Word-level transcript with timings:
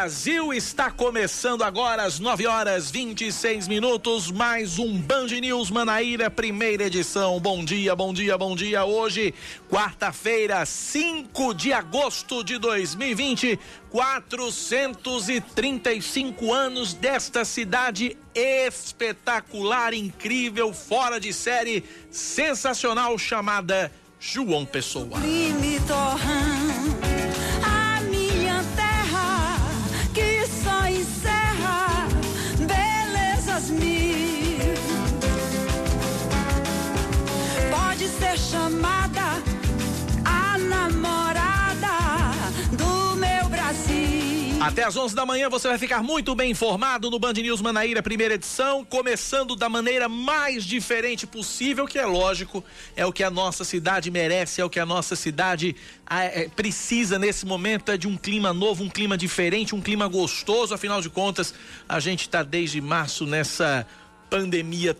Brasil. 0.00 0.54
Está 0.54 0.90
começando 0.90 1.62
agora 1.62 2.04
às 2.04 2.18
9 2.18 2.46
horas 2.46 2.90
26 2.90 3.68
minutos. 3.68 4.30
Mais 4.30 4.78
um 4.78 4.98
Band 4.98 5.26
News 5.26 5.70
Manaíra, 5.70 6.30
primeira 6.30 6.84
edição. 6.84 7.38
Bom 7.38 7.62
dia, 7.62 7.94
bom 7.94 8.10
dia, 8.10 8.38
bom 8.38 8.56
dia. 8.56 8.82
Hoje, 8.82 9.34
quarta-feira, 9.68 10.64
5 10.64 11.52
de 11.52 11.74
agosto 11.74 12.42
de 12.42 12.56
2020. 12.56 13.60
435 13.90 16.50
anos 16.50 16.94
desta 16.94 17.44
cidade 17.44 18.16
espetacular, 18.34 19.92
incrível, 19.92 20.72
fora 20.72 21.20
de 21.20 21.34
série, 21.34 21.84
sensacional, 22.10 23.18
chamada 23.18 23.92
João 24.18 24.64
Pessoa. 24.64 25.18
Chamada 38.40 39.42
a 40.24 40.56
namorada 40.56 41.88
do 42.72 43.16
meu 43.16 43.48
Brasil. 43.50 44.56
Até 44.60 44.84
às 44.84 44.96
11 44.96 45.14
da 45.14 45.26
manhã 45.26 45.50
você 45.50 45.68
vai 45.68 45.76
ficar 45.76 46.02
muito 46.02 46.34
bem 46.34 46.50
informado 46.50 47.10
no 47.10 47.18
Band 47.18 47.34
News 47.34 47.60
Manaíra, 47.60 48.02
primeira 48.02 48.34
edição, 48.34 48.84
começando 48.84 49.54
da 49.54 49.68
maneira 49.68 50.08
mais 50.08 50.64
diferente 50.64 51.26
possível, 51.26 51.86
que 51.86 51.98
é 51.98 52.06
lógico, 52.06 52.64
é 52.96 53.04
o 53.04 53.12
que 53.12 53.22
a 53.22 53.30
nossa 53.30 53.62
cidade 53.62 54.10
merece, 54.10 54.60
é 54.60 54.64
o 54.64 54.70
que 54.70 54.80
a 54.80 54.86
nossa 54.86 55.14
cidade 55.14 55.76
é, 56.08 56.48
precisa 56.48 57.18
nesse 57.18 57.44
momento, 57.44 57.92
é 57.92 57.98
de 57.98 58.08
um 58.08 58.16
clima 58.16 58.54
novo, 58.54 58.82
um 58.82 58.88
clima 58.88 59.18
diferente, 59.18 59.74
um 59.74 59.80
clima 59.82 60.08
gostoso, 60.08 60.72
afinal 60.72 61.02
de 61.02 61.10
contas, 61.10 61.52
a 61.88 62.00
gente 62.00 62.22
está 62.22 62.42
desde 62.42 62.80
março 62.80 63.26
nessa 63.26 63.86
pandemia 64.30 64.96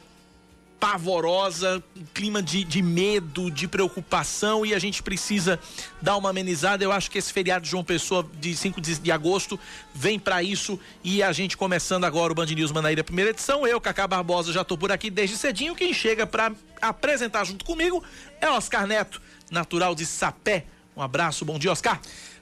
pavorosa, 0.81 1.85
um 1.95 2.05
clima 2.15 2.43
de, 2.43 2.65
de 2.65 2.81
medo, 2.81 3.51
de 3.51 3.69
preocupação 3.69 4.65
e 4.65 4.75
a 4.75 4.79
gente 4.79 5.03
precisa 5.03 5.61
dar 6.01 6.17
uma 6.17 6.31
amenizada. 6.31 6.83
Eu 6.83 6.91
acho 6.91 7.11
que 7.11 7.19
esse 7.19 7.31
feriado 7.31 7.65
de 7.65 7.71
João 7.71 7.85
Pessoa 7.85 8.27
de 8.41 8.57
5 8.57 8.81
de, 8.81 8.99
de 8.99 9.13
agosto 9.13 9.61
vem 9.95 10.19
para 10.19 10.43
isso 10.43 10.81
e 11.05 11.23
a 11.23 11.33
gente 11.33 11.55
começando 11.55 12.05
agora 12.05 12.33
o 12.33 12.35
Band 12.35 12.47
News 12.47 12.73
Manaíra 12.73 13.05
primeira 13.05 13.31
edição. 13.31 13.67
Eu, 13.67 13.79
Cacá 13.79 14.09
Barbosa, 14.09 14.53
já 14.53 14.65
tô 14.65 14.79
por 14.79 14.91
aqui 14.91 15.11
desde 15.11 15.37
cedinho. 15.37 15.77
Quem 15.77 15.93
chega 15.93 16.27
para 16.27 16.51
apresentar 16.81 17.45
junto 17.45 17.63
comigo 17.63 18.03
é 18.41 18.49
Oscar 18.49 18.87
Neto, 18.87 19.21
natural 19.51 19.95
de 19.95 20.07
Sapé. 20.07 20.65
Um 20.97 21.03
abraço, 21.03 21.45
bom 21.45 21.59
dia, 21.59 21.71
Oscar. 21.71 22.01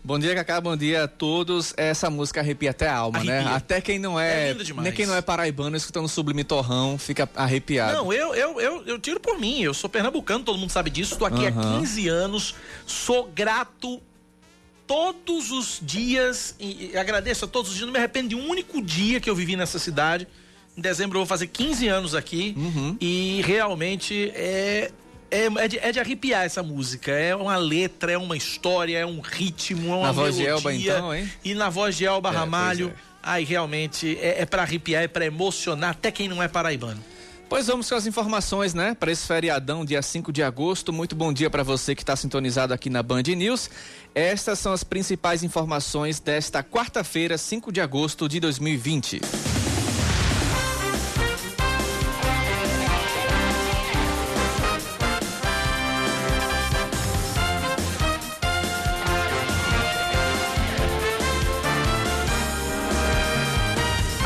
Bom 0.09 0.19
dia, 0.19 0.35
Cacá, 0.35 0.59
bom 0.59 0.75
dia 0.75 1.05
a 1.05 1.07
todos. 1.07 1.75
Essa 1.77 2.09
música 2.09 2.41
arrepia 2.41 2.71
até 2.71 2.89
a 2.89 2.97
alma, 2.97 3.23
né? 3.23 3.33
arrepia. 3.33 3.51
né? 3.51 3.57
Até 3.57 3.79
quem 3.83 3.99
não 3.99 4.19
é, 4.19 4.53
é 4.53 4.57
nem 4.79 4.91
quem 4.91 5.05
não 5.05 5.15
é 5.15 5.21
paraibano 5.21 5.77
escutando 5.77 6.09
Sublime 6.09 6.43
Torrão 6.45 6.97
fica 6.97 7.29
arrepiado. 7.37 7.93
Não, 7.93 8.11
eu, 8.11 8.35
eu, 8.35 8.59
eu, 8.59 8.87
eu 8.87 8.99
tiro 8.99 9.21
por 9.21 9.39
mim. 9.39 9.61
Eu 9.61 9.75
sou 9.75 9.91
pernambucano, 9.91 10.43
todo 10.43 10.57
mundo 10.57 10.71
sabe 10.71 10.89
disso. 10.89 11.13
Estou 11.13 11.29
aqui 11.29 11.43
uhum. 11.43 11.77
há 11.77 11.81
15 11.81 12.09
anos. 12.09 12.55
Sou 12.87 13.31
grato 13.35 14.01
todos 14.87 15.51
os 15.51 15.79
dias 15.83 16.57
e 16.59 16.97
agradeço 16.97 17.45
a 17.45 17.49
todos 17.49 17.71
os 17.71 17.77
dias. 17.77 17.85
Não 17.87 17.93
me 17.93 17.99
arrependo 17.99 18.31
de 18.31 18.35
um 18.35 18.49
único 18.49 18.81
dia 18.81 19.21
que 19.21 19.29
eu 19.29 19.37
vivi 19.37 19.57
nessa 19.57 19.79
cidade. 19.79 20.27
Em 20.75 20.81
dezembro 20.81 21.19
eu 21.19 21.21
vou 21.21 21.27
fazer 21.27 21.49
15 21.49 21.87
anos 21.87 22.15
aqui 22.15 22.55
uhum. 22.57 22.97
e 22.99 23.43
realmente 23.45 24.33
é 24.35 24.91
é, 25.31 25.47
é, 25.47 25.69
de, 25.69 25.79
é, 25.79 25.93
de, 25.93 26.01
arrepiar 26.01 26.45
essa 26.45 26.63
música. 26.63 27.13
É 27.13 27.35
uma 27.35 27.57
letra, 27.57 28.13
é 28.13 28.19
uma 28.19 28.37
história, 28.37 28.99
é 28.99 29.07
um 29.07 29.21
ritmo, 29.21 29.93
é 29.93 29.97
uma 29.97 30.07
na 30.07 30.13
voz 30.13 30.37
de 30.37 30.47
Elba, 30.47 30.75
então, 30.75 31.15
hein? 31.15 31.31
E 31.45 31.55
na 31.55 31.69
voz 31.69 31.97
de 31.97 32.05
Elba 32.05 32.31
é, 32.31 32.33
Ramalho. 32.33 32.95
É. 33.05 33.09
Aí 33.23 33.45
realmente 33.45 34.17
é, 34.21 34.43
é 34.43 34.47
para 34.47 34.63
arrepiar, 34.63 35.03
é 35.03 35.09
para 35.09 35.27
emocionar, 35.27 35.91
até 35.91 36.11
quem 36.11 36.29
não 36.29 36.43
é 36.43 36.49
paraibano. 36.49 37.03
Pois 37.49 37.67
vamos 37.67 37.89
com 37.89 37.95
as 37.95 38.07
informações, 38.07 38.75
né? 38.75 38.95
Para 38.95 39.11
esse 39.11 39.27
feriadão, 39.27 39.83
dia 39.83 40.03
5 40.03 40.31
de 40.31 40.43
agosto. 40.43 40.93
Muito 40.93 41.17
bom 41.17 41.33
dia 41.33 41.49
para 41.49 41.63
você 41.63 41.95
que 41.95 42.03
está 42.03 42.15
sintonizado 42.15 42.75
aqui 42.75 42.91
na 42.91 43.03
Band 43.03 43.23
News. 43.23 43.71
Estas 44.15 44.59
são 44.59 44.73
as 44.73 44.85
principais 44.85 45.43
informações 45.43 46.21
desta 46.21 46.63
quarta-feira, 46.63 47.39
5 47.39 47.73
de 47.73 47.81
agosto 47.81 48.29
de 48.29 48.39
2020. 48.39 49.21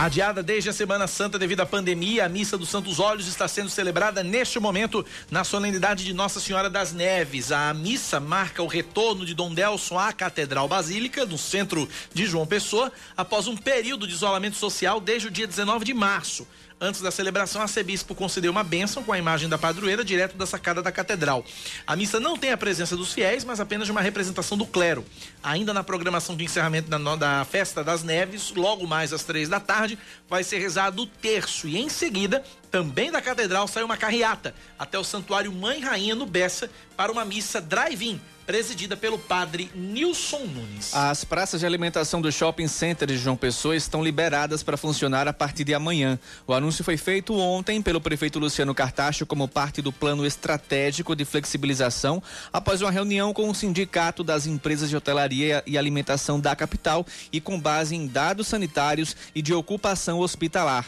Adiada 0.03 0.43
desde 0.43 0.69
a 0.69 0.73
Semana 0.73 1.07
Santa 1.07 1.39
devido 1.39 1.61
à 1.61 1.65
pandemia, 1.65 2.27
a 2.27 2.29
missa 2.29 2.59
dos 2.59 2.71
Santos 2.71 2.99
Olhos 2.99 3.29
está 3.29 3.47
sendo 3.47 3.71
celebrada 3.71 4.21
neste 4.25 4.59
momento 4.59 5.07
na 5.31 5.45
solenidade 5.45 6.05
de 6.05 6.13
Nossa 6.13 6.41
Senhora 6.41 6.69
das 6.69 6.93
Neves. 6.93 7.53
A 7.53 7.73
missa 7.73 8.19
marca 8.19 8.65
o 8.65 8.67
retorno 8.67 9.25
de 9.25 9.33
Dom 9.33 9.55
Delson 9.55 9.97
à 9.97 10.13
Catedral 10.13 10.67
Basílica, 10.67 11.25
no 11.25 11.39
centro 11.39 11.89
de 12.13 12.27
João 12.27 12.45
Pessoa, 12.45 12.91
após 13.17 13.47
um 13.47 13.57
período 13.57 14.05
de 14.05 14.15
isolamento 14.15 14.57
social 14.57 15.01
desde 15.01 15.29
o 15.29 15.31
dia 15.31 15.47
19 15.47 15.85
de 15.85 15.95
março. 15.95 16.49
Antes 16.85 17.01
da 17.01 17.13
celebração, 17.13 17.61
a 17.61 17.65
arcebispo 17.65 18.13
concedeu 18.13 18.51
uma 18.51 18.65
bênção 18.65 19.05
com 19.05 19.13
a 19.13 19.19
imagem 19.19 19.49
da 19.49 19.57
padroeira 19.57 20.05
direto 20.05 20.37
da 20.37 20.45
sacada 20.45 20.83
da 20.83 20.91
catedral. 20.91 21.45
A 21.87 21.95
missa 21.95 22.19
não 22.19 22.37
tem 22.37 22.51
a 22.51 22.57
presença 22.57 22.97
dos 22.97 23.13
fiéis, 23.13 23.45
mas 23.45 23.61
apenas 23.61 23.89
uma 23.89 24.01
representação 24.01 24.59
do 24.59 24.67
clero. 24.67 25.05
Ainda 25.45 25.73
na 25.73 25.85
programação 25.85 26.37
de 26.37 26.43
encerramento 26.43 26.91
da, 26.91 26.99
da 27.15 27.45
Festa 27.45 27.85
das 27.85 28.03
Neves, 28.03 28.53
logo 28.57 28.85
mais 28.85 29.13
às 29.13 29.23
três 29.23 29.49
da 29.49 29.61
tarde, 29.61 29.97
vai 30.29 30.43
ser 30.43 30.59
rezado 30.59 31.03
o 31.03 31.07
terço 31.07 31.69
e 31.69 31.79
em 31.79 31.89
seguida 31.89 32.43
também 32.69 33.13
da 33.13 33.23
catedral 33.23 33.69
sai 33.69 33.85
uma 33.85 33.97
carreata 33.97 34.53
até 34.77 34.99
o 34.99 35.05
Santuário 35.05 35.53
Mãe 35.53 35.79
Rainha 35.79 36.17
no 36.17 36.27
Bessa 36.27 36.69
para 36.97 37.13
uma 37.13 37.25
missa 37.25 37.61
drive-in 37.61 38.21
presidida 38.47 38.97
pelo 38.97 39.19
padre 39.19 39.71
Nilson 39.75 40.41
Nunes. 40.47 40.95
As 40.95 41.25
praças 41.25 41.61
de 41.61 41.67
alimentação 41.67 42.21
do 42.21 42.31
Shopping 42.31 42.69
Center 42.69 43.09
de 43.09 43.17
João 43.17 43.37
Pessoa 43.37 43.77
estão 43.77 44.03
liberadas 44.03 44.63
para 44.63 44.77
funcionar 44.77 45.29
a 45.29 45.33
partir 45.33 45.65
de 45.65 45.75
amanhã. 45.75 46.19
O 46.47 46.53
anúncio 46.53 46.85
foi 46.85 46.97
feito 46.97 47.35
ontem 47.35 47.81
pelo 47.81 48.01
prefeito 48.01 48.39
Luciano 48.39 48.75
Cartacho 48.75 49.25
como 49.25 49.49
parte 49.49 49.81
do 49.81 49.93
plano 49.93 50.27
estratégico 50.27 51.15
de 51.15 51.25
flexibilização 51.25 52.23
após 52.53 52.83
uma 52.83 52.91
reunião 52.91 53.33
com 53.33 53.49
o 53.49 53.55
sindicato 53.55 54.25
das 54.25 54.47
empresas 54.47 54.89
de 54.89 54.97
hotelaria 54.97 55.63
e 55.67 55.79
alimentação 55.79 56.41
da 56.41 56.55
capital 56.57 57.07
e 57.33 57.41
com 57.41 57.61
base 57.61 57.95
em 57.95 58.07
dados 58.07 58.49
sanitários 58.49 59.17
e 59.35 59.43
de 59.43 59.55
ocupação 59.55 60.21
hospitalar. 60.21 60.87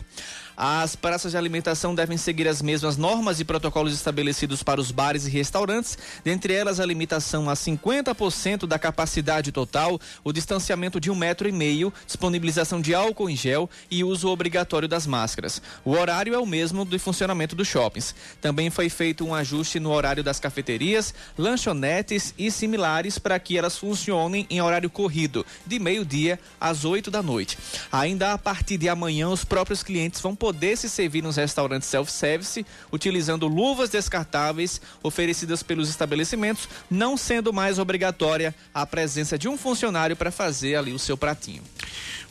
As 0.57 0.95
praças 0.95 1.33
de 1.33 1.39
alimentação 1.39 1.95
devem 1.95 2.17
seguir 2.17 2.47
as 2.47 2.63
mesmas 2.63 2.97
normas 2.97 3.41
e 3.41 3.45
protocolos 3.45 3.93
estabelecidos 3.93 4.63
para 4.63 4.81
os 4.81 4.93
bares 4.93 5.27
e 5.27 5.31
restaurantes, 5.31 5.99
dentre 6.23 6.55
elas 6.55 6.79
a 6.79 6.87
limitação 6.87 7.51
a 7.51 7.55
50% 7.55 8.67
da 8.67 8.79
capacidade 8.79 9.51
total, 9.51 10.01
o 10.23 10.33
distanciamento 10.33 11.01
de 11.01 11.11
um 11.11 11.15
metro 11.17 11.49
e 11.49 11.53
meio, 11.53 11.93
disponibilização 12.07 12.81
de 12.81 12.95
álcool 12.95 13.29
em 13.29 13.37
gel 13.37 13.69
e 13.91 14.05
uso 14.05 14.29
obrigatório 14.29 14.87
das 14.87 15.07
máscaras. 15.07 15.61
O 15.85 15.91
horário 15.91 16.35
é 16.35 16.39
o 16.39 16.47
mesmo 16.47 16.85
do 16.85 16.99
funcionamento 17.01 17.57
dos 17.57 17.67
shoppings. 17.67 18.15
Também 18.41 18.71
foi 18.71 18.89
feito 18.89 19.25
um 19.25 19.35
ajuste 19.35 19.81
no 19.81 19.91
horário 19.91 20.23
das 20.23 20.39
cafeterias, 20.39 21.13
lanchonetes 21.37 22.33
e 22.39 22.51
similares 22.51 23.19
para 23.19 23.39
que 23.41 23.59
elas 23.59 23.77
funcionem 23.77 24.47
em 24.49 24.61
horário 24.61 24.89
corrido, 24.89 25.45
de 25.67 25.81
meio-dia 25.81 26.39
às 26.61 26.85
8 26.85 27.11
da 27.11 27.23
noite. 27.23 27.59
Ainda 27.91 28.33
a 28.33 28.39
partir 28.39 28.79
de 28.79 28.89
amanhã, 28.89 29.29
os 29.29 29.45
próprios 29.45 29.83
clientes 29.83 30.21
vão 30.21 30.37
poder 30.45 30.77
se 30.77 30.91
servir 30.91 31.23
nos 31.23 31.37
restaurantes 31.37 31.89
self-service, 31.89 32.67
utilizando 32.93 33.49
luvas 33.49 33.89
descartáveis 33.89 34.79
oferecidas 35.03 35.63
pelos 35.63 35.89
estabelecimentos, 35.89 36.69
não 36.91 37.17
sendo 37.17 37.51
mais 37.51 37.79
obrigatória 37.79 38.55
a 38.75 38.85
presença 38.85 39.39
de 39.39 39.49
um 39.49 39.57
funcionário 39.57 40.15
para 40.15 40.31
fazer 40.31 40.75
ali 40.75 40.93
o 40.93 40.99
seu 40.99 41.17
pratinho. 41.17 41.63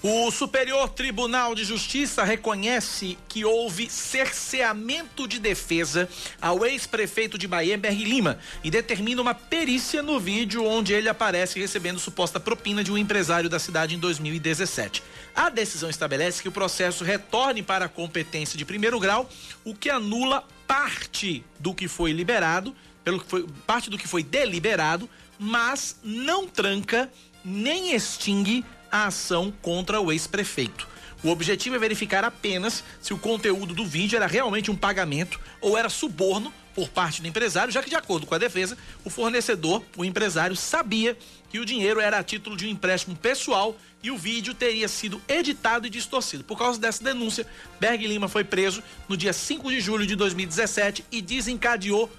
O 0.05 0.29
Superior 0.31 0.89
Tribunal 0.89 1.55
de 1.55 1.63
Justiça 1.63 2.25
reconhece 2.25 3.17
que 3.29 3.45
houve 3.45 3.89
cerceamento 3.89 5.25
de 5.25 5.39
defesa 5.39 6.09
ao 6.41 6.65
ex-prefeito 6.65 7.37
de 7.37 7.47
Bahia, 7.47 7.77
Berg 7.77 8.03
Lima, 8.03 8.37
e 8.65 8.69
determina 8.69 9.21
uma 9.21 9.33
perícia 9.33 10.03
no 10.03 10.19
vídeo 10.19 10.65
onde 10.65 10.91
ele 10.91 11.07
aparece 11.07 11.57
recebendo 11.57 12.01
suposta 12.01 12.37
propina 12.37 12.83
de 12.83 12.91
um 12.91 12.97
empresário 12.97 13.49
da 13.49 13.57
cidade 13.59 13.95
em 13.95 13.97
2017. 13.97 15.01
A 15.33 15.49
decisão 15.49 15.89
estabelece 15.89 16.41
que 16.41 16.49
o 16.49 16.51
processo 16.51 17.05
retorne 17.05 17.63
para 17.63 17.85
a 17.85 17.89
competência 17.89 18.57
de 18.57 18.65
primeiro 18.65 18.99
grau, 18.99 19.29
o 19.63 19.73
que 19.73 19.89
anula 19.89 20.45
parte 20.67 21.45
do 21.57 21.73
que 21.73 21.87
foi 21.87 22.11
liberado, 22.11 22.75
pelo 23.05 23.21
que 23.21 23.29
foi 23.29 23.47
parte 23.65 23.89
do 23.89 23.97
que 23.97 24.07
foi 24.09 24.21
deliberado, 24.21 25.09
mas 25.39 25.97
não 26.03 26.45
tranca 26.45 27.09
nem 27.45 27.93
extingue 27.93 28.65
a 28.93 29.07
ação 29.07 29.51
contra 29.59 29.99
o 29.99 30.11
ex-prefeito. 30.11 30.87
O 31.23 31.29
objetivo 31.29 31.75
é 31.75 31.79
verificar 31.79 32.23
apenas 32.23 32.83
se 33.01 33.11
o 33.11 33.17
conteúdo 33.17 33.73
do 33.73 33.87
vídeo 33.87 34.15
era 34.15 34.27
realmente 34.27 34.69
um 34.69 34.75
pagamento 34.75 35.39
ou 35.59 35.75
era 35.75 35.89
suborno 35.89 36.53
por 36.75 36.89
parte 36.89 37.19
do 37.19 37.27
empresário, 37.27 37.73
já 37.73 37.81
que, 37.81 37.89
de 37.89 37.95
acordo 37.95 38.27
com 38.27 38.35
a 38.35 38.37
defesa, 38.37 38.77
o 39.03 39.09
fornecedor, 39.09 39.83
o 39.97 40.05
empresário, 40.05 40.55
sabia 40.55 41.17
que 41.49 41.59
o 41.59 41.65
dinheiro 41.65 41.99
era 41.99 42.19
a 42.19 42.23
título 42.23 42.55
de 42.55 42.67
um 42.67 42.69
empréstimo 42.69 43.15
pessoal 43.15 43.75
e 44.03 44.11
o 44.11 44.17
vídeo 44.17 44.53
teria 44.53 44.87
sido 44.87 45.19
editado 45.27 45.87
e 45.87 45.89
distorcido. 45.89 46.43
Por 46.43 46.57
causa 46.57 46.79
dessa 46.79 47.03
denúncia, 47.03 47.47
Berg 47.79 48.05
Lima 48.05 48.27
foi 48.27 48.43
preso 48.43 48.83
no 49.09 49.17
dia 49.17 49.33
5 49.33 49.71
de 49.71 49.79
julho 49.79 50.05
de 50.05 50.15
2017 50.15 51.03
e 51.11 51.19
desencadeou 51.19 52.11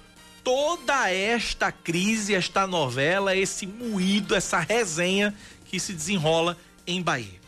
toda 0.45 1.09
esta 1.09 1.71
crise, 1.71 2.35
esta 2.35 2.67
novela, 2.67 3.35
esse 3.35 3.65
moído, 3.65 4.35
essa 4.35 4.59
resenha 4.59 5.33
que 5.65 5.79
se 5.79 5.93
desenrola 5.93 6.57
em 6.87 7.01
Bahia. 7.01 7.45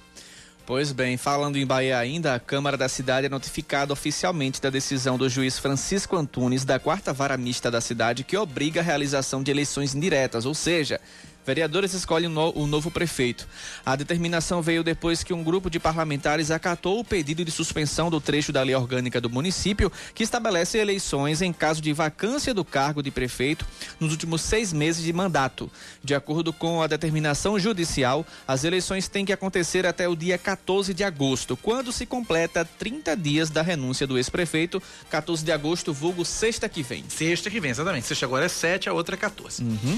Pois 0.66 0.92
bem, 0.92 1.16
falando 1.16 1.56
em 1.56 1.66
Bahia 1.66 1.98
ainda, 1.98 2.36
a 2.36 2.40
Câmara 2.42 2.76
da 2.76 2.90
cidade 2.90 3.28
é 3.28 3.30
notificada 3.30 3.94
oficialmente 3.94 4.62
da 4.62 4.70
decisão 4.70 5.18
do 5.18 5.30
juiz 5.30 5.58
Francisco 5.58 6.18
Antunes 6.18 6.66
da 6.66 6.78
quarta 6.78 7.14
vara 7.14 7.38
mista 7.38 7.72
da 7.72 7.80
cidade 7.80 8.26
que 8.26 8.36
obriga 8.36 8.82
a 8.82 8.84
realização 8.84 9.42
de 9.42 9.50
eleições 9.50 9.96
indiretas, 9.96 10.46
ou 10.46 10.54
seja, 10.54 11.00
Vereadores 11.48 11.94
escolhem 11.94 12.28
o 12.28 12.68
novo 12.68 12.92
prefeito. 12.92 13.48
A 13.86 13.96
determinação 13.96 14.62
veio 14.62 14.84
depois 14.84 15.24
que 15.24 15.34
um 15.34 15.42
grupo 15.42 15.70
de 15.70 15.80
parlamentares 15.80 16.52
acatou 16.52 17.00
o 17.00 17.06
pedido 17.06 17.46
de 17.46 17.52
suspensão 17.52 18.10
do 18.10 18.20
trecho 18.20 18.52
da 18.52 18.62
lei 18.62 18.76
orgânica 18.76 19.22
do 19.22 19.30
município, 19.30 19.90
que 20.14 20.24
estabelece 20.24 20.78
eleições 20.78 21.42
em 21.42 21.54
caso 21.54 21.82
de 21.82 21.94
vacância 21.94 22.54
do 22.54 22.66
cargo 22.66 23.02
de 23.02 23.10
prefeito 23.10 23.66
nos 23.98 24.12
últimos 24.12 24.42
seis 24.42 24.74
meses 24.74 25.02
de 25.02 25.14
mandato. 25.14 25.72
De 26.04 26.14
acordo 26.14 26.52
com 26.52 26.82
a 26.82 26.88
determinação 26.88 27.58
judicial, 27.58 28.26
as 28.46 28.66
eleições 28.66 29.08
têm 29.08 29.24
que 29.24 29.32
acontecer 29.32 29.86
até 29.86 30.06
o 30.06 30.18
dia 30.18 30.38
14 30.38 30.94
de 30.94 31.06
agosto, 31.06 31.56
quando 31.56 31.94
se 31.94 32.06
completa 32.06 32.68
30 32.78 33.16
dias 33.16 33.50
da 33.50 33.62
renúncia 33.62 34.06
do 34.06 34.18
ex-prefeito. 34.18 34.84
14 35.10 35.46
de 35.46 35.54
agosto, 35.54 35.94
vulgo 35.94 36.26
sexta 36.26 36.68
que 36.68 36.84
vem. 36.84 37.06
Sexta 37.08 37.50
que 37.50 37.62
vem, 37.62 37.72
exatamente. 37.72 38.06
Sexta 38.06 38.26
agora 38.26 38.48
é 38.48 38.50
7, 38.50 38.90
a 38.90 38.94
outra 38.94 39.16
é 39.16 39.18
14. 39.18 39.64
Uhum. 39.64 39.98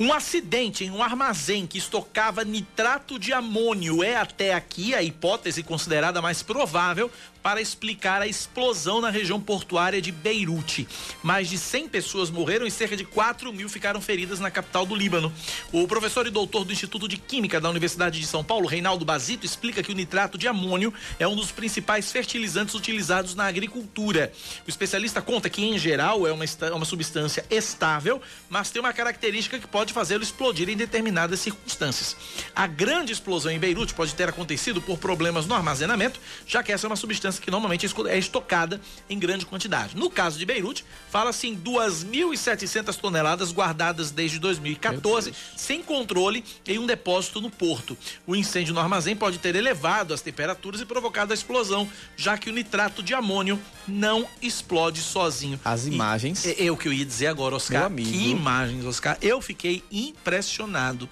Um 0.00 0.12
acidente 0.12 0.84
em 0.84 0.90
um 0.92 1.02
armazém 1.02 1.66
que 1.66 1.76
estocava 1.76 2.44
nitrato 2.44 3.18
de 3.18 3.32
amônio. 3.32 4.02
É 4.02 4.14
até 4.14 4.54
aqui 4.54 4.94
a 4.94 5.02
hipótese 5.02 5.62
considerada 5.64 6.22
mais 6.22 6.40
provável 6.40 7.10
para 7.48 7.62
explicar 7.62 8.20
a 8.20 8.26
explosão 8.26 9.00
na 9.00 9.08
região 9.08 9.40
portuária 9.40 10.02
de 10.02 10.12
Beirute. 10.12 10.86
Mais 11.22 11.48
de 11.48 11.56
100 11.56 11.88
pessoas 11.88 12.28
morreram 12.28 12.66
e 12.66 12.70
cerca 12.70 12.94
de 12.94 13.04
4 13.04 13.50
mil 13.54 13.70
ficaram 13.70 14.02
feridas 14.02 14.38
na 14.38 14.50
capital 14.50 14.84
do 14.84 14.94
Líbano. 14.94 15.32
O 15.72 15.88
professor 15.88 16.26
e 16.26 16.30
doutor 16.30 16.66
do 16.66 16.74
Instituto 16.74 17.08
de 17.08 17.16
Química 17.16 17.58
da 17.58 17.70
Universidade 17.70 18.20
de 18.20 18.26
São 18.26 18.44
Paulo, 18.44 18.68
Reinaldo 18.68 19.02
Basito, 19.02 19.46
explica 19.46 19.82
que 19.82 19.90
o 19.90 19.94
nitrato 19.94 20.36
de 20.36 20.46
amônio 20.46 20.92
é 21.18 21.26
um 21.26 21.34
dos 21.34 21.50
principais 21.50 22.12
fertilizantes 22.12 22.74
utilizados 22.74 23.34
na 23.34 23.46
agricultura. 23.46 24.30
O 24.66 24.68
especialista 24.68 25.22
conta 25.22 25.48
que, 25.48 25.64
em 25.64 25.78
geral, 25.78 26.26
é 26.26 26.32
uma, 26.32 26.44
uma 26.74 26.84
substância 26.84 27.46
estável, 27.48 28.20
mas 28.50 28.70
tem 28.70 28.78
uma 28.78 28.92
característica 28.92 29.58
que 29.58 29.66
pode 29.66 29.94
fazê-lo 29.94 30.22
explodir 30.22 30.68
em 30.68 30.76
determinadas 30.76 31.40
circunstâncias. 31.40 32.14
A 32.54 32.66
grande 32.66 33.10
explosão 33.10 33.50
em 33.50 33.58
Beirute 33.58 33.94
pode 33.94 34.14
ter 34.14 34.28
acontecido 34.28 34.82
por 34.82 34.98
problemas 34.98 35.46
no 35.46 35.54
armazenamento, 35.54 36.20
já 36.46 36.62
que 36.62 36.72
essa 36.72 36.86
é 36.86 36.88
uma 36.88 36.96
substância 36.96 37.37
que 37.40 37.50
normalmente 37.50 37.86
é 38.08 38.18
estocada 38.18 38.80
em 39.08 39.18
grande 39.18 39.46
quantidade. 39.46 39.96
No 39.96 40.10
caso 40.10 40.38
de 40.38 40.44
Beirute, 40.44 40.84
fala-se 41.10 41.46
em 41.48 41.56
2.700 41.56 42.96
toneladas 42.96 43.52
guardadas 43.52 44.10
desde 44.10 44.38
2014, 44.38 45.32
sem 45.56 45.82
controle, 45.82 46.44
em 46.66 46.78
um 46.78 46.86
depósito 46.86 47.40
no 47.40 47.50
porto. 47.50 47.96
O 48.26 48.34
incêndio 48.34 48.74
no 48.74 48.80
armazém 48.80 49.16
pode 49.16 49.38
ter 49.38 49.54
elevado 49.54 50.14
as 50.14 50.20
temperaturas 50.20 50.80
e 50.80 50.86
provocado 50.86 51.32
a 51.32 51.34
explosão, 51.34 51.88
já 52.16 52.36
que 52.36 52.50
o 52.50 52.52
nitrato 52.52 53.02
de 53.02 53.14
amônio 53.14 53.60
não 53.86 54.26
explode 54.40 55.00
sozinho. 55.00 55.58
As 55.64 55.86
imagens. 55.86 56.44
E, 56.44 56.50
é, 56.50 56.66
é 56.66 56.70
o 56.70 56.76
que 56.76 56.88
eu 56.88 56.92
ia 56.92 57.04
dizer 57.04 57.28
agora, 57.28 57.54
Oscar. 57.54 57.90
Que 57.90 58.28
imagens, 58.30 58.84
Oscar. 58.84 59.16
Eu 59.20 59.40
fiquei 59.40 59.82
impressionado 59.90 61.08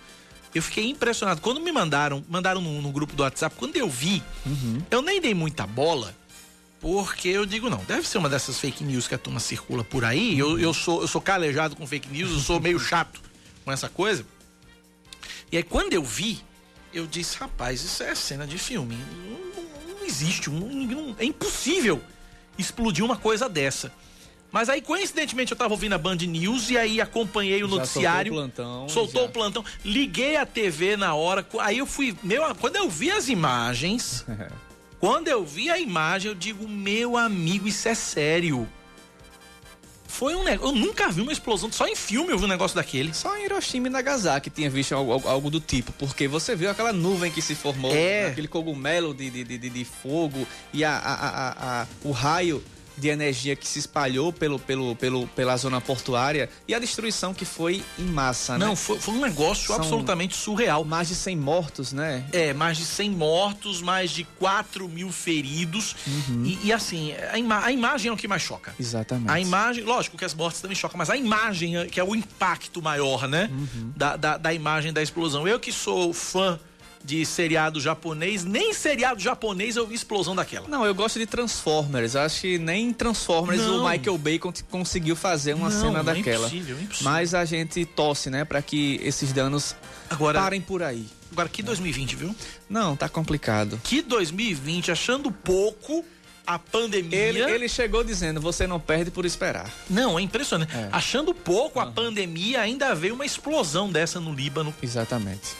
eu 0.57 0.63
fiquei 0.63 0.89
impressionado. 0.89 1.41
Quando 1.41 1.61
me 1.61 1.71
mandaram, 1.71 2.25
mandaram 2.29 2.61
no, 2.61 2.81
no 2.81 2.91
grupo 2.91 3.15
do 3.15 3.23
WhatsApp, 3.23 3.55
quando 3.57 3.77
eu 3.77 3.89
vi, 3.89 4.23
uhum. 4.45 4.83
eu 4.91 5.03
nem 5.03 5.21
dei 5.21 5.35
muita 5.35 5.67
bola, 5.67 6.15
porque 6.81 7.29
eu 7.29 7.45
digo, 7.45 7.69
não, 7.69 7.83
deve 7.85 8.07
ser 8.09 8.19
uma 8.19 8.29
dessas 8.29 8.59
fake 8.59 8.85
news 8.85 9.09
que 9.09 9.15
a 9.15 9.19
turma 9.19 9.41
circula 9.41 9.85
por 9.85 10.05
aí. 10.05 10.39
Eu, 10.39 10.59
eu, 10.59 10.73
sou, 10.73 11.03
eu 11.03 11.09
sou 11.09 11.21
calejado 11.21 11.77
com 11.77 11.87
fake 11.87 12.09
news, 12.09 12.31
eu 12.33 12.39
sou 12.39 12.61
meio 12.61 12.79
chato 12.79 13.21
com 13.65 13.73
essa 13.73 13.89
coisa. 13.89 14.25
E 15.51 15.57
aí, 15.57 15.63
quando 15.63 15.93
eu 15.93 16.03
vi, 16.03 16.43
eu 16.93 17.07
disse, 17.07 17.37
rapaz, 17.39 17.83
isso 17.83 18.03
é 18.03 18.15
cena 18.15 18.47
de 18.47 18.59
filme. 18.59 18.97
Não, 18.97 19.63
não, 19.63 19.99
não 19.99 20.07
existe, 20.07 20.51
não, 20.51 21.17
é 21.19 21.25
impossível 21.25 22.03
explodir 22.59 23.05
uma 23.05 23.17
coisa 23.17 23.49
dessa. 23.49 23.93
Mas 24.53 24.69
aí, 24.69 24.81
coincidentemente, 24.81 25.53
eu 25.53 25.59
tava 25.59 25.75
ouvindo 25.75 25.95
a 25.95 25.99
Band 25.99 26.17
News 26.17 26.71
e 26.71 26.79
aí 26.79 27.01
acompanhei 27.01 27.63
o 27.63 27.69
Já 27.69 27.75
noticiário. 27.75 28.33
Soltou 28.33 28.49
o 28.49 28.53
plantão. 28.53 28.89
Soltou 28.89 29.23
já. 29.23 29.29
o 29.29 29.33
plantão. 29.33 29.65
Liguei 29.85 30.37
a 30.37 30.47
TV 30.47 30.97
na 30.97 31.15
hora. 31.15 31.47
Aí 31.61 31.79
eu 31.79 31.87
fui. 31.87 32.17
Meu, 32.23 32.43
quando 32.55 32.77
eu 32.77 32.89
vi 32.89 33.11
as 33.11 33.29
imagens. 33.29 34.25
quando 34.99 35.29
eu 35.29 35.45
vi 35.45 35.69
a 35.69 35.79
imagem, 35.79 36.31
eu 36.31 36.35
digo, 36.35 36.67
meu 36.69 37.17
amigo, 37.17 37.69
isso 37.69 37.89
é 37.89 37.95
sério. 37.95 38.67
Foi 40.09 40.35
um 40.35 40.43
negócio. 40.43 40.75
Eu 40.75 40.81
nunca 40.81 41.11
vi 41.11 41.21
uma 41.21 41.33
explosão. 41.33 41.71
Só 41.71 41.87
em 41.87 41.95
filme 41.95 42.33
eu 42.33 42.39
vi 42.39 42.47
um 42.47 42.49
negócio 42.49 42.75
daquele. 42.75 43.13
Só 43.13 43.37
em 43.37 43.45
Hiroshima 43.45 43.89
e 43.89 43.91
Nagasaki 43.91 44.49
tinha 44.49 44.71
visto 44.71 44.95
algo, 44.95 45.29
algo, 45.29 45.51
do 45.51 45.61
tipo. 45.61 45.93
Porque 45.93 46.27
você 46.27 46.57
viu 46.57 46.71
aquela 46.71 46.91
nuvem 46.91 47.31
que 47.31 47.43
se 47.43 47.55
formou, 47.55 47.95
é. 47.95 48.29
aquele 48.29 48.49
cogumelo 48.49 49.13
de, 49.13 49.29
de, 49.29 49.45
de, 49.45 49.69
de 49.69 49.85
fogo 49.85 50.47
e 50.73 50.83
a, 50.83 50.97
a, 50.97 51.13
a, 51.13 51.83
a 51.83 51.87
o 52.03 52.13
raio 52.13 52.65
de 52.97 53.09
energia 53.09 53.55
que 53.55 53.67
se 53.67 53.79
espalhou 53.79 54.33
pelo, 54.33 54.59
pelo, 54.59 54.97
pelo, 54.97 55.27
pela 55.29 55.57
zona 55.57 55.81
portuária 55.81 56.49
e 56.67 56.75
a 56.75 56.79
destruição 56.79 57.35
que 57.35 57.45
foi 57.45 57.83
em 57.99 58.05
massa, 58.05 58.59
Não, 58.59 58.71
né? 58.71 58.77
foi, 58.77 58.99
foi 58.99 59.15
um 59.15 59.21
negócio 59.21 59.67
São 59.67 59.77
absolutamente 59.77 60.35
surreal. 60.35 60.85
Mais 60.85 61.09
de 61.09 61.15
100 61.15 61.37
mortos, 61.37 61.93
né? 61.93 62.25
É, 62.33 62.53
mais 62.53 62.77
de 62.77 62.85
100 62.85 63.11
mortos, 63.11 63.83
mais 63.83 64.11
de 64.11 64.25
4 64.25 64.89
mil 64.89 65.13
feridos. 65.13 65.97
Uhum. 66.07 66.45
E, 66.45 66.67
e, 66.67 66.73
assim, 66.73 67.13
a, 67.33 67.39
ima 67.39 67.65
a, 67.65 67.73
imagem 67.73 68.11
é 68.11 68.13
o 68.13 68.17
que 68.17 68.29
mais 68.29 68.43
choca. 68.43 68.75
Exatamente. 68.79 69.31
A 69.31 69.41
imagem, 69.41 69.85
lógico 69.85 70.17
que 70.17 70.25
as 70.25 70.35
mortes 70.35 70.61
também 70.61 70.77
chocam, 70.77 70.99
mas 70.99 71.11
a 71.11 71.17
imagem 71.17 71.77
é, 71.77 71.87
que 71.87 72.01
é 72.01 72.05
o 72.05 72.15
impacto 72.15 72.83
maior, 72.83 73.29
né? 73.29 73.51
Uhum. 73.53 73.93
Da, 73.97 74.17
da, 74.17 74.37
da 74.37 74.55
imagem 74.55 74.93
da 74.93 75.03
explosão. 75.03 75.47
Eu 75.47 75.61
que 75.61 75.73
sou 75.73 76.13
fã 76.13 76.59
de 77.07 77.25
seriado 77.25 77.81
japonês, 77.81 78.45
nem 78.45 78.75
seriado 78.75 79.21
japonês 79.21 79.77
eu 79.77 79.87
vi 79.87 79.95
explosão 79.95 80.35
daquela. 80.35 80.67
Não, 80.67 80.85
eu 80.85 80.93
gosto 80.93 81.21
de 81.21 81.25
Transformers. 81.25 82.17
Acho 82.17 82.41
que 82.41 82.59
nem 82.59 82.93
Transformers 82.93 83.63
não. 83.63 83.85
o 83.85 83.89
Michael 83.89 84.19
Bay 84.19 84.41
conseguiu 84.69 85.15
fazer 85.15 85.55
uma 85.55 85.71
não, 85.71 85.81
cena 85.81 86.03
não, 86.03 86.11
é 86.11 86.15
daquela. 86.15 86.47
É 86.47 86.49
impossível, 86.49 86.77
é 86.77 86.83
impossível. 86.83 87.13
Mas 87.13 87.33
a 87.33 87.45
gente 87.45 87.85
torce, 87.85 88.29
né, 88.29 88.45
para 88.45 88.61
que 88.61 89.01
esses 89.05 89.33
danos 89.33 89.77
Agora, 90.11 90.41
parem 90.41 90.61
por 90.61 90.83
aí. 90.83 91.07
Agora 91.31 91.49
que 91.49 91.63
2020, 91.63 92.17
viu? 92.17 92.35
Não, 92.69 92.97
tá 92.97 93.09
complicado. 93.09 93.81
Que 93.85 94.03
2020, 94.03 94.91
achando 94.91 95.31
pouco, 95.31 96.05
a 96.47 96.59
pandemia. 96.59 97.19
Ele, 97.19 97.41
ele 97.41 97.69
chegou 97.69 98.03
dizendo: 98.03 98.41
você 98.41 98.67
não 98.67 98.81
perde 98.81 99.11
por 99.11 99.25
esperar. 99.25 99.71
Não, 99.89 100.19
é 100.19 100.23
impressionante. 100.23 100.75
É. 100.75 100.89
Achando 100.93 101.35
pouco 101.35 101.79
a 101.79 101.87
pandemia, 101.87 102.61
ainda 102.61 102.95
veio 102.95 103.15
uma 103.15 103.27
explosão 103.27 103.91
dessa 103.91 104.19
no 104.21 104.33
Líbano. 104.33 104.75
Exatamente. 104.83 105.55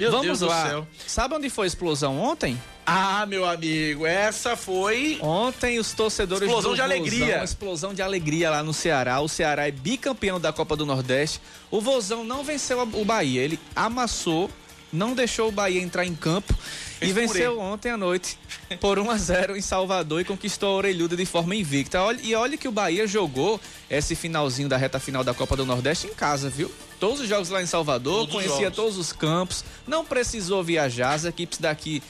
Meu 0.00 0.10
Vamos 0.10 0.26
Deus 0.38 0.40
lá. 0.40 0.64
do 0.64 0.68
céu. 0.70 0.88
Sabe 1.06 1.34
onde 1.34 1.50
foi 1.50 1.66
a 1.66 1.68
explosão 1.68 2.18
ontem? 2.18 2.60
Ah, 2.86 3.24
meu 3.26 3.44
amigo, 3.44 4.06
essa 4.06 4.56
foi. 4.56 5.18
Ontem 5.20 5.78
os 5.78 5.92
torcedores 5.92 6.42
Explosão 6.48 6.74
de 6.74 6.80
alegria. 6.80 7.36
uma 7.36 7.44
explosão 7.44 7.94
de 7.94 8.02
alegria 8.02 8.50
lá 8.50 8.62
no 8.62 8.72
Ceará. 8.72 9.20
O 9.20 9.28
Ceará 9.28 9.68
é 9.68 9.70
bicampeão 9.70 10.40
da 10.40 10.52
Copa 10.52 10.74
do 10.74 10.84
Nordeste. 10.86 11.40
O 11.70 11.80
Vozão 11.80 12.24
não 12.24 12.42
venceu 12.42 12.80
o 12.82 13.04
Bahia, 13.04 13.42
ele 13.42 13.60
amassou, 13.76 14.50
não 14.92 15.14
deixou 15.14 15.48
o 15.48 15.52
Bahia 15.52 15.80
entrar 15.80 16.04
em 16.04 16.14
campo 16.14 16.52
Fez 17.00 17.10
e 17.10 17.14
venceu 17.14 17.58
ontem 17.58 17.90
à 17.90 17.96
noite 17.96 18.38
por 18.78 18.98
1 18.98 19.10
a 19.10 19.16
0 19.16 19.56
em 19.56 19.62
Salvador 19.62 20.20
e 20.20 20.24
conquistou 20.24 20.74
a 20.74 20.76
orelhuda 20.76 21.16
de 21.16 21.24
forma 21.24 21.56
invicta. 21.56 21.98
E 22.22 22.34
olha 22.34 22.58
que 22.58 22.68
o 22.68 22.72
Bahia 22.72 23.06
jogou 23.06 23.58
esse 23.88 24.14
finalzinho 24.14 24.68
da 24.68 24.76
reta 24.76 25.00
final 25.00 25.24
da 25.24 25.32
Copa 25.32 25.56
do 25.56 25.64
Nordeste 25.64 26.06
em 26.06 26.12
casa, 26.12 26.50
viu? 26.50 26.70
Todos 27.00 27.20
os 27.20 27.28
jogos 27.28 27.48
lá 27.48 27.62
em 27.62 27.66
Salvador, 27.66 28.26
Todos 28.26 28.34
os 28.34 28.42
conhecia 28.42 28.70
todos 28.70 28.98
os 28.98 29.12
campos, 29.14 29.64
não 29.86 30.04
precisou 30.04 30.62
viajar, 30.62 31.14
as 31.14 31.24
equipes 31.24 31.58
daqui 31.58 32.02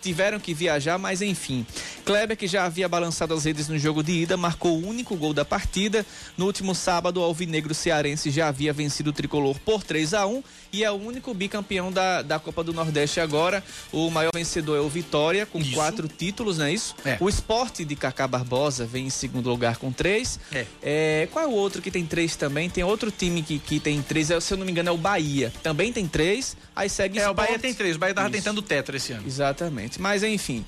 tiveram 0.00 0.40
que 0.40 0.54
viajar, 0.54 0.98
mas 0.98 1.22
enfim. 1.22 1.66
Kleber, 2.04 2.36
que 2.36 2.46
já 2.46 2.64
havia 2.64 2.88
balançado 2.88 3.34
as 3.34 3.44
redes 3.44 3.68
no 3.68 3.78
jogo 3.78 4.02
de 4.02 4.12
ida, 4.12 4.36
marcou 4.36 4.78
o 4.78 4.86
único 4.86 5.16
gol 5.16 5.32
da 5.32 5.44
partida. 5.44 6.04
No 6.36 6.46
último 6.46 6.74
sábado, 6.74 7.20
o 7.20 7.22
Alvinegro 7.22 7.74
Cearense 7.74 8.30
já 8.30 8.48
havia 8.48 8.72
vencido 8.72 9.10
o 9.10 9.12
tricolor 9.12 9.58
por 9.60 9.82
3 9.82 10.14
a 10.14 10.26
1 10.26 10.42
e 10.72 10.84
é 10.84 10.90
o 10.90 10.94
único 10.94 11.32
bicampeão 11.34 11.92
da, 11.92 12.22
da 12.22 12.38
Copa 12.38 12.62
do 12.62 12.72
Nordeste 12.72 13.20
agora. 13.20 13.62
O 13.92 14.10
maior 14.10 14.30
vencedor 14.32 14.76
é 14.76 14.80
o 14.80 14.88
Vitória, 14.88 15.46
com 15.46 15.60
Isso. 15.60 15.72
quatro 15.72 16.08
títulos, 16.08 16.58
não 16.58 16.66
é 16.66 16.72
isso? 16.72 16.94
É. 17.04 17.16
O 17.20 17.28
esporte 17.28 17.84
de 17.84 17.96
Cacá 17.96 18.26
Barbosa 18.26 18.86
vem 18.86 19.06
em 19.06 19.10
segundo 19.10 19.48
lugar 19.48 19.76
com 19.76 19.92
três. 19.92 20.38
É. 20.52 20.66
É, 20.82 21.28
qual 21.32 21.44
é 21.44 21.48
o 21.48 21.52
outro 21.52 21.82
que 21.82 21.90
tem 21.90 22.06
três 22.06 22.36
também? 22.36 22.68
Tem 22.70 22.84
outro 22.84 23.10
time 23.10 23.42
que, 23.42 23.58
que 23.58 23.80
tem 23.80 24.00
três, 24.02 24.30
é, 24.30 24.40
se 24.40 24.52
eu 24.52 24.58
não 24.58 24.64
me 24.64 24.72
engano, 24.72 24.88
é 24.88 24.92
o 24.92 24.96
Bahia. 24.96 25.52
Também 25.62 25.92
tem 25.92 26.06
três. 26.06 26.56
Aí 26.80 26.88
segue 26.88 27.18
É, 27.18 27.28
o. 27.28 27.34
Bahia 27.34 27.58
tem 27.58 27.74
três. 27.74 27.96
O 27.96 27.98
Bahia 27.98 28.14
tava 28.14 28.28
Isso. 28.28 28.38
tentando 28.38 28.62
tetra 28.62 28.96
esse 28.96 29.12
ano. 29.12 29.26
Exatamente. 29.26 30.00
Mas 30.00 30.22
enfim. 30.22 30.64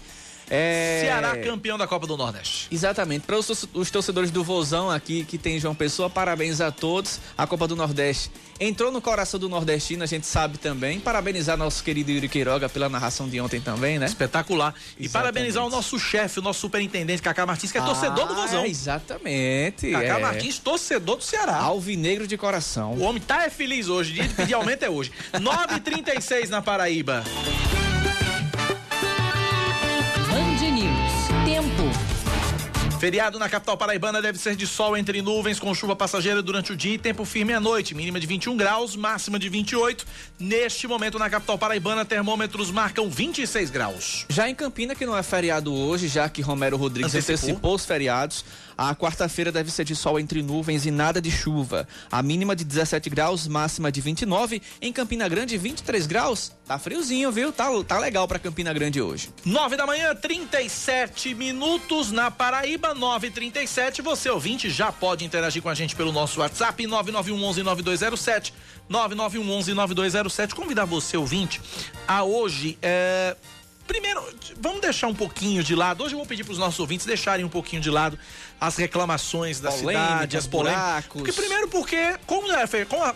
É... 0.55 1.01
Ceará 1.01 1.35
campeão 1.39 1.79
da 1.79 1.87
Copa 1.87 2.07
do 2.07 2.15
Nordeste. 2.15 2.69
Exatamente. 2.71 3.23
Para 3.27 3.39
os, 3.39 3.47
tor- 3.47 3.69
os 3.73 3.91
torcedores 3.91 4.31
do 4.31 4.45
Vozão 4.45 4.91
aqui, 4.91 5.25
que 5.25 5.39
tem 5.39 5.59
João 5.59 5.75
Pessoa, 5.75 6.11
parabéns 6.11 6.61
a 6.61 6.71
todos. 6.71 7.21
A 7.39 7.47
Copa 7.47 7.67
do 7.67 7.75
Nordeste 7.75 8.31
entrou 8.61 8.93
no 8.93 9.01
coração 9.01 9.41
do 9.41 9.49
nordestino, 9.49 10.05
a 10.05 10.07
gente 10.07 10.27
sabe 10.27 10.59
também. 10.59 11.01
Parabenizar 11.01 11.57
nosso 11.57 11.83
querido 11.83 12.11
Yuri 12.11 12.29
Queiroga 12.29 12.69
pela 12.69 12.89
narração 12.89 13.29
de 13.29 13.41
ontem 13.41 13.61
também, 13.63 13.99
né? 13.99 14.05
Espetacular. 14.07 14.75
E 14.99 15.07
Exatamente. 15.07 15.13
parabenizar 15.13 15.65
o 15.67 15.71
nosso 15.71 15.99
chefe, 15.99 16.39
o 16.39 16.43
nosso 16.43 16.61
superintendente, 16.61 17.23
Cacá 17.23 17.47
Martins, 17.47 17.73
que 17.73 17.79
é 17.79 17.81
torcedor 17.81 18.29
do 18.29 18.35
Vozão. 18.35 18.63
Ah, 18.63 18.69
exatamente. 18.69 19.91
Cacá 19.91 20.19
é. 20.19 20.21
Martins, 20.21 20.59
torcedor 20.59 21.17
do 21.17 21.25
Ceará. 21.25 21.57
Alvinegro 21.57 22.27
de 22.27 22.37
coração. 22.37 22.93
O 22.93 23.01
homem 23.01 23.23
tá 23.23 23.45
é 23.47 23.51
feliz 23.51 23.89
hoje, 23.89 24.13
dia 24.13 24.29
de 24.29 24.35
pedir 24.35 24.55
aumento 24.55 24.83
é 24.85 24.91
hoje. 24.91 25.11
9h36 25.33 26.49
na 26.51 26.61
Paraíba. 26.61 27.25
Feriado 33.03 33.37
na 33.37 33.49
capital 33.49 33.77
paraibana 33.77 34.23
deve 34.23 34.39
ser 34.39 34.55
de 34.55 34.65
sol 34.65 34.97
entre 34.97 35.21
nuvens, 35.21 35.59
com 35.59 35.75
chuva 35.75 35.97
passageira 35.97 36.41
durante 36.41 36.71
o 36.71 36.77
dia 36.77 36.95
e 36.95 36.99
tempo 36.99 37.25
firme 37.25 37.53
à 37.53 37.59
noite. 37.59 37.97
Mínima 37.97 38.21
de 38.21 38.29
21 38.29 38.57
graus, 38.57 38.95
máxima 38.95 39.41
de 39.41 39.49
28. 39.49 40.07
Neste 40.39 40.87
momento, 40.87 41.19
na 41.19 41.29
capital 41.29 41.59
paraibana, 41.59 42.05
termômetros 42.05 42.71
marcam 42.71 43.11
26 43.11 43.71
graus. 43.71 44.25
Já 44.29 44.49
em 44.49 44.55
Campina, 44.55 44.95
que 44.95 45.05
não 45.05 45.19
é 45.19 45.23
feriado 45.25 45.75
hoje, 45.75 46.07
já 46.07 46.29
que 46.29 46.41
Romero 46.43 46.77
Rodrigues 46.77 47.13
Antecipou. 47.13 47.35
antecipou, 47.35 47.75
os 47.75 47.85
feriados, 47.85 48.45
a 48.91 48.97
quarta-feira 48.97 49.53
deve 49.53 49.71
ser 49.71 49.85
de 49.85 49.95
sol 49.95 50.19
entre 50.19 50.43
nuvens 50.43 50.85
e 50.85 50.91
nada 50.91 51.21
de 51.21 51.31
chuva. 51.31 51.87
A 52.11 52.21
mínima 52.21 52.57
de 52.57 52.65
17 52.65 53.09
graus, 53.11 53.47
máxima 53.47 53.93
de 53.93 54.01
29. 54.01 54.61
Em 54.81 54.93
Campina 54.93 55.29
Grande, 55.29 55.57
23 55.57 56.05
graus. 56.07 56.53
Tá 56.67 56.79
friozinho, 56.79 57.31
viu? 57.31 57.53
Tá, 57.53 57.69
tá 57.87 57.99
legal 57.99 58.27
pra 58.27 58.41
Campina 58.41 58.73
Grande 58.73 59.01
hoje. 59.01 59.31
9 59.45 59.77
da 59.77 59.87
manhã, 59.87 60.15
37 60.17 61.33
minutos 61.35 62.11
na 62.11 62.29
Paraíba, 62.29 62.93
9h37. 62.95 64.03
Você, 64.03 64.29
ouvinte, 64.29 64.69
já 64.69 64.91
pode 64.91 65.25
interagir 65.25 65.63
com 65.63 65.69
a 65.69 65.75
gente 65.75 65.95
pelo 65.95 66.11
nosso 66.11 66.41
WhatsApp, 66.41 66.85
9911-9207. 66.85 68.53
9911-9207. 68.91 70.55
Convidar 70.55 70.87
você, 70.87 71.17
ouvinte, 71.17 71.61
a 72.07 72.25
hoje. 72.25 72.77
É... 72.83 73.37
Primeiro, 73.87 74.23
vamos 74.61 74.81
deixar 74.81 75.09
um 75.09 75.15
pouquinho 75.15 75.63
de 75.63 75.75
lado. 75.75 76.05
Hoje 76.05 76.15
eu 76.15 76.19
vou 76.19 76.27
pedir 76.27 76.45
para 76.45 76.53
os 76.53 76.59
nossos 76.59 76.79
ouvintes 76.79 77.05
deixarem 77.05 77.45
um 77.45 77.49
pouquinho 77.49 77.83
de 77.83 77.91
lado 77.91 78.19
as 78.61 78.77
reclamações 78.77 79.59
da 79.59 79.71
Polêmicas, 79.73 80.09
cidade, 80.13 80.37
as 80.37 80.47
polêmicas. 80.47 81.05
Porque, 81.09 81.33
primeiro, 81.33 81.69
porque, 81.69 82.17
como, 82.27 82.51
é 82.53 82.65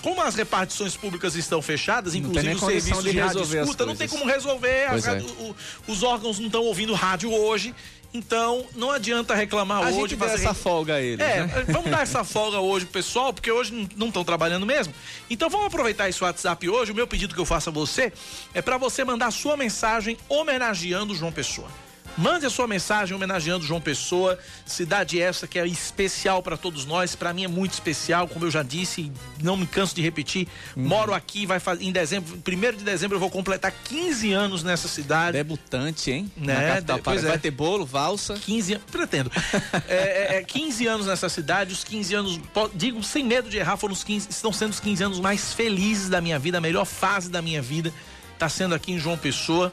como 0.03 0.21
as 0.21 0.35
repartições 0.35 0.97
públicas 0.97 1.37
estão 1.37 1.63
fechadas, 1.63 2.15
Não 2.15 2.21
inclusive 2.21 2.55
os 2.55 2.61
serviços 2.61 3.05
de 3.05 3.11
de, 3.13 3.19
rádio 3.21 3.43
escuta, 3.63 3.87
não 3.87 3.95
tem 3.97 4.09
como 4.09 4.25
resolver. 4.27 4.87
as 4.91 5.07
é. 5.07 5.19
o- 5.21 5.57
os 5.87 6.03
órgãos 6.03 6.39
não 6.41 6.47
estão 6.47 6.63
ouvindo 6.65 6.93
rádio 6.95 7.33
hoje, 7.33 7.73
então 8.17 8.65
não 8.75 8.91
adianta 8.91 9.35
reclamar 9.35 9.79
A 9.79 9.89
hoje. 9.89 9.95
gente 10.01 10.17
fazer- 10.17 10.35
essa 10.45 10.55
folga 10.55 10.95
a 10.95 11.01
eles, 11.03 11.25
É, 11.25 11.47
né? 11.47 11.65
vamos 11.69 11.91
dar 11.91 12.03
essa 12.03 12.25
folga 12.25 12.59
hoje 12.61 12.87
pessoal, 12.87 13.33
porque 13.33 13.51
hoje 13.51 13.89
não 13.97 14.09
estão 14.09 14.25
trabalhando 14.25 14.65
mesmo. 14.67 14.93
Então 15.31 15.49
vamos 15.51 15.67
aproveitar 15.67 16.09
esse 16.09 16.23
WhatsApp 16.23 16.69
hoje. 16.69 16.93
O 16.93 16.95
meu 16.95 17.07
pedido 17.07 17.35
que 17.35 17.41
eu 17.41 17.45
faço 17.47 17.69
a 17.69 17.73
você 17.73 18.13
é 18.55 18.63
para 18.63 18.77
você 18.79 19.05
mandar 19.05 19.31
sua 19.31 19.57
mensagem 19.57 20.17
homenageando 20.29 21.15
João 21.15 21.31
Pessoa. 21.33 21.69
Mande 22.17 22.47
a 22.47 22.51
sua 22.51 22.67
mensagem 22.67 23.15
homenageando 23.15 23.65
João 23.65 23.81
Pessoa, 23.81 24.39
cidade 24.65 25.21
essa 25.21 25.47
que 25.47 25.59
é 25.59 25.67
especial 25.67 26.43
para 26.43 26.57
todos 26.57 26.87
nós, 26.87 27.15
para 27.15 27.33
mim 27.35 27.45
é 27.45 27.49
muito 27.49 27.75
especial, 27.75 28.27
como 28.27 28.47
eu 28.47 28.51
já 28.51 28.63
disse, 28.63 29.13
não 29.43 29.57
me 29.57 29.67
canso 29.67 29.95
de 29.95 30.01
repetir. 30.01 30.49
Uhum. 30.75 30.85
Moro 30.85 31.13
aqui, 31.13 31.45
vai 31.45 31.61
fazer 31.61 31.85
em 31.85 31.93
dezembro, 31.93 32.39
primeiro 32.39 32.79
de 32.79 32.85
dezembro 32.85 33.17
eu 33.17 33.21
vou 33.21 33.29
completar 33.29 33.71
15 33.71 34.33
anos 34.33 34.63
nessa 34.63 34.89
cidade. 34.89 35.33
Debutante, 35.33 36.11
hein? 36.11 36.31
Né? 36.37 36.83
Na 36.87 36.99
Pois 36.99 37.23
é. 37.23 37.29
Vai 37.29 37.39
ter 37.39 37.51
bolo, 37.51 37.85
valsa. 37.85 38.35
15 38.35 38.75
anos, 38.75 38.87
pretendo. 38.91 39.31
é, 39.87 40.37
é, 40.37 40.39
é, 40.39 40.43
15 40.43 40.87
anos 40.87 41.07
nessa 41.07 41.29
cidade, 41.29 41.73
os 41.73 41.85
15 41.85 42.15
anos, 42.15 42.41
digo 42.75 43.03
sem 43.03 43.25
medo 43.25 43.51
de 43.51 43.59
errar, 43.59 43.77
foram 43.77 43.93
os 43.93 44.03
15, 44.03 44.29
estão 44.31 44.53
sendo 44.53 44.71
os 44.71 44.81
15 44.81 45.05
anos 45.05 45.21
mais 45.21 45.53
felizes 45.53 46.09
da 46.09 46.21
minha 46.23 46.39
vida, 46.39 46.57
a 46.57 46.61
melhor 46.63 46.87
fase 46.87 47.29
da 47.29 47.43
minha 47.43 47.61
vida. 47.61 47.93
Está 48.37 48.51
sendo 48.51 48.75
aqui 48.75 48.93
em 48.93 48.99
João 48.99 49.17
Pessoa 49.17 49.73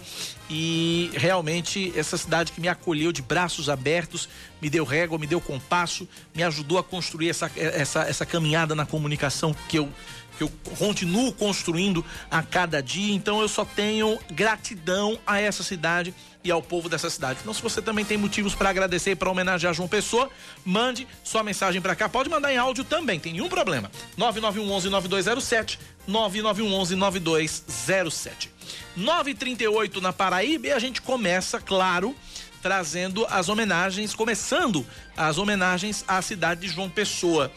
e 0.49 1.11
realmente 1.15 1.91
essa 1.97 2.15
cidade 2.15 2.53
que 2.53 2.61
me 2.61 2.69
acolheu 2.69 3.11
de 3.11 3.21
braços 3.21 3.67
abertos, 3.67 4.29
me 4.61 4.69
deu 4.69 4.85
régua, 4.85 5.19
me 5.19 5.27
deu 5.27 5.41
compasso, 5.41 6.07
me 6.33 6.41
ajudou 6.43 6.77
a 6.77 6.83
construir 6.83 7.27
essa, 7.27 7.51
essa, 7.57 8.03
essa 8.03 8.25
caminhada 8.25 8.73
na 8.73 8.85
comunicação 8.85 9.53
que 9.67 9.77
eu 9.77 9.91
que 10.37 10.43
eu 10.43 10.51
continuo 10.79 11.31
construindo 11.33 12.03
a 12.31 12.41
cada 12.41 12.81
dia. 12.81 13.13
Então 13.13 13.41
eu 13.41 13.47
só 13.47 13.65
tenho 13.65 14.17
gratidão 14.31 15.19
a 15.27 15.39
essa 15.39 15.61
cidade 15.61 16.13
e 16.43 16.51
ao 16.51 16.61
povo 16.61 16.89
dessa 16.89 17.09
cidade. 17.09 17.39
Então, 17.41 17.53
se 17.53 17.61
você 17.61 17.81
também 17.81 18.03
tem 18.03 18.17
motivos 18.17 18.53
para 18.53 18.69
agradecer 18.69 19.11
e 19.11 19.15
para 19.15 19.29
homenagear 19.31 19.73
João 19.73 19.87
Pessoa, 19.87 20.29
mande 20.65 21.07
sua 21.23 21.41
mensagem 21.43 21.81
para 21.81 21.95
cá. 21.95 22.09
Pode 22.09 22.29
mandar 22.29 22.51
em 22.53 22.57
áudio 22.57 22.83
também, 22.83 23.19
tem 23.19 23.31
nenhum 23.33 23.47
problema. 23.49 23.89
9911-9207, 24.17 25.77
9911-9207. 26.09 28.49
938 28.95 30.01
na 30.01 30.13
Paraíba 30.13 30.67
e 30.67 30.71
a 30.71 30.79
gente 30.79 31.01
começa, 31.01 31.59
claro, 31.59 32.15
trazendo 32.61 33.25
as 33.29 33.49
homenagens, 33.49 34.13
começando 34.13 34.85
as 35.17 35.37
homenagens 35.37 36.03
à 36.07 36.21
cidade 36.21 36.61
de 36.61 36.67
João 36.69 36.89
Pessoa. 36.89 37.51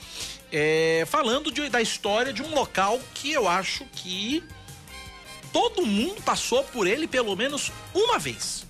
É, 0.52 1.05
falando 1.09 1.50
de- 1.50 1.69
da 1.69 1.83
história 1.83 2.33
de 2.33 2.40
um 2.43 2.55
local 2.55 3.00
que 3.14 3.33
eu 3.33 3.49
acho 3.49 3.85
que 3.87 4.43
todo 5.52 5.85
mundo 5.85 6.23
passou 6.23 6.62
por 6.64 6.87
ele 6.87 7.07
pelo 7.09 7.35
menos 7.37 7.71
uma 7.93 8.19
vez. 8.19 8.64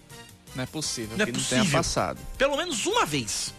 Não 0.57 0.63
é 0.65 0.67
possível 0.67 1.17
Não 1.17 1.23
é 1.23 1.27
que 1.27 1.33
não 1.33 1.39
possível. 1.41 1.65
tenha 1.65 1.73
passado. 1.79 2.19
Pelo 2.39 2.57
menos 2.57 2.85
uma 2.87 3.05
vez. 3.07 3.55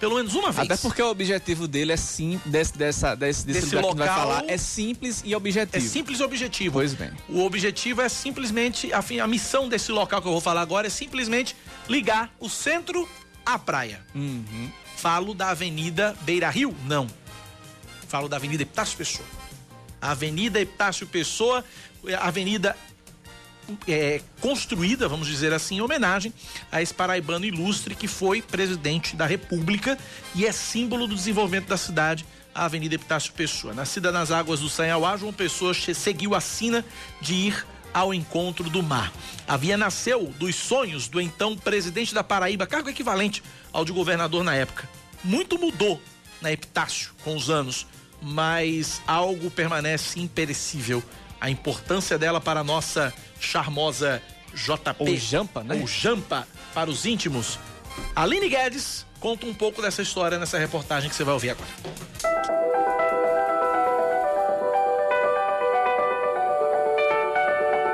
Pelo 0.00 0.16
menos 0.16 0.34
uma 0.34 0.50
vez. 0.50 0.68
Até 0.68 0.76
porque 0.76 1.00
o 1.00 1.08
objetivo 1.08 1.68
dele 1.68 1.92
é 1.92 1.96
sim, 1.96 2.40
desse, 2.44 2.76
dessa, 2.76 3.14
desse, 3.14 3.46
desse, 3.46 3.60
Desse 3.60 3.76
lugar 3.76 3.90
que 3.92 3.98
vai 3.98 4.08
local- 4.08 4.28
falar, 4.40 4.50
é 4.50 4.56
simples 4.58 5.22
e 5.24 5.32
É 5.32 5.36
objetivo. 5.36 5.88
simples 5.88 6.18
e 6.18 6.22
objetivo. 6.24 6.72
Pois 6.72 6.92
bem. 6.92 7.12
O 7.28 7.44
objetivo 7.44 8.00
é 8.02 8.08
simplesmente, 8.08 8.92
a, 8.92 8.98
a 9.22 9.26
missão 9.28 9.68
desse 9.68 9.92
local 9.92 10.20
que 10.20 10.26
eu 10.26 10.32
vou 10.32 10.40
falar 10.40 10.60
agora 10.62 10.88
é 10.88 10.90
simplesmente 10.90 11.54
ligar 11.88 12.34
o 12.40 12.48
centro 12.48 13.08
à 13.46 13.56
praia. 13.60 14.04
Uhum. 14.12 14.68
Falo 14.96 15.34
da 15.34 15.50
Avenida 15.50 16.16
Beira 16.22 16.50
Rio? 16.50 16.76
Não. 16.84 17.06
Falo 18.08 18.28
da 18.28 18.36
Avenida 18.38 18.64
Epitácio 18.64 18.98
Pessoa. 18.98 19.24
Avenida 20.00 20.60
Epitácio 20.60 21.06
Pessoa, 21.06 21.64
é 22.06 22.14
avenida 22.14 22.76
é, 23.86 24.20
construída, 24.40 25.08
vamos 25.08 25.28
dizer 25.28 25.52
assim, 25.52 25.76
em 25.76 25.80
homenagem 25.80 26.32
a 26.70 26.82
esse 26.82 26.92
paraibano 26.92 27.44
ilustre 27.44 27.94
que 27.94 28.08
foi 28.08 28.42
presidente 28.42 29.16
da 29.16 29.26
República 29.26 29.98
e 30.34 30.46
é 30.46 30.52
símbolo 30.52 31.06
do 31.06 31.14
desenvolvimento 31.14 31.68
da 31.68 31.76
cidade, 31.76 32.24
a 32.54 32.64
Avenida 32.64 32.94
Epitácio 32.94 33.32
Pessoa. 33.32 33.72
Nascida 33.72 34.12
nas 34.12 34.30
águas 34.30 34.60
do 34.60 34.68
Sanhauá, 34.68 35.16
João 35.16 35.32
Pessoa 35.32 35.72
seguiu 35.74 36.34
a 36.34 36.40
sina 36.40 36.84
de 37.20 37.34
ir 37.34 37.66
ao 37.92 38.12
encontro 38.14 38.68
do 38.70 38.82
mar. 38.82 39.12
A 39.46 39.56
via 39.56 39.76
nasceu 39.76 40.32
dos 40.38 40.54
sonhos 40.54 41.08
do 41.08 41.20
então 41.20 41.56
presidente 41.56 42.14
da 42.14 42.24
Paraíba, 42.24 42.66
cargo 42.66 42.88
equivalente 42.88 43.42
ao 43.72 43.84
de 43.84 43.92
governador 43.92 44.42
na 44.42 44.54
época. 44.54 44.88
Muito 45.22 45.58
mudou 45.58 46.00
na 46.40 46.50
Epitácio 46.50 47.12
com 47.22 47.36
os 47.36 47.48
anos, 47.50 47.86
mas 48.20 49.00
algo 49.06 49.50
permanece 49.50 50.20
imperecível. 50.20 51.02
A 51.42 51.50
importância 51.50 52.16
dela 52.16 52.40
para 52.40 52.60
a 52.60 52.64
nossa 52.64 53.12
charmosa 53.40 54.22
JP. 54.54 54.94
Ou 55.00 55.16
Jampa, 55.16 55.64
né? 55.64 55.74
Ou 55.80 55.88
Jampa 55.88 56.46
para 56.72 56.88
os 56.88 57.04
íntimos. 57.04 57.58
Aline 58.14 58.48
Guedes 58.48 59.04
conta 59.18 59.44
um 59.44 59.52
pouco 59.52 59.82
dessa 59.82 60.02
história 60.02 60.38
nessa 60.38 60.56
reportagem 60.56 61.10
que 61.10 61.16
você 61.16 61.24
vai 61.24 61.34
ouvir 61.34 61.50
agora. 61.50 61.68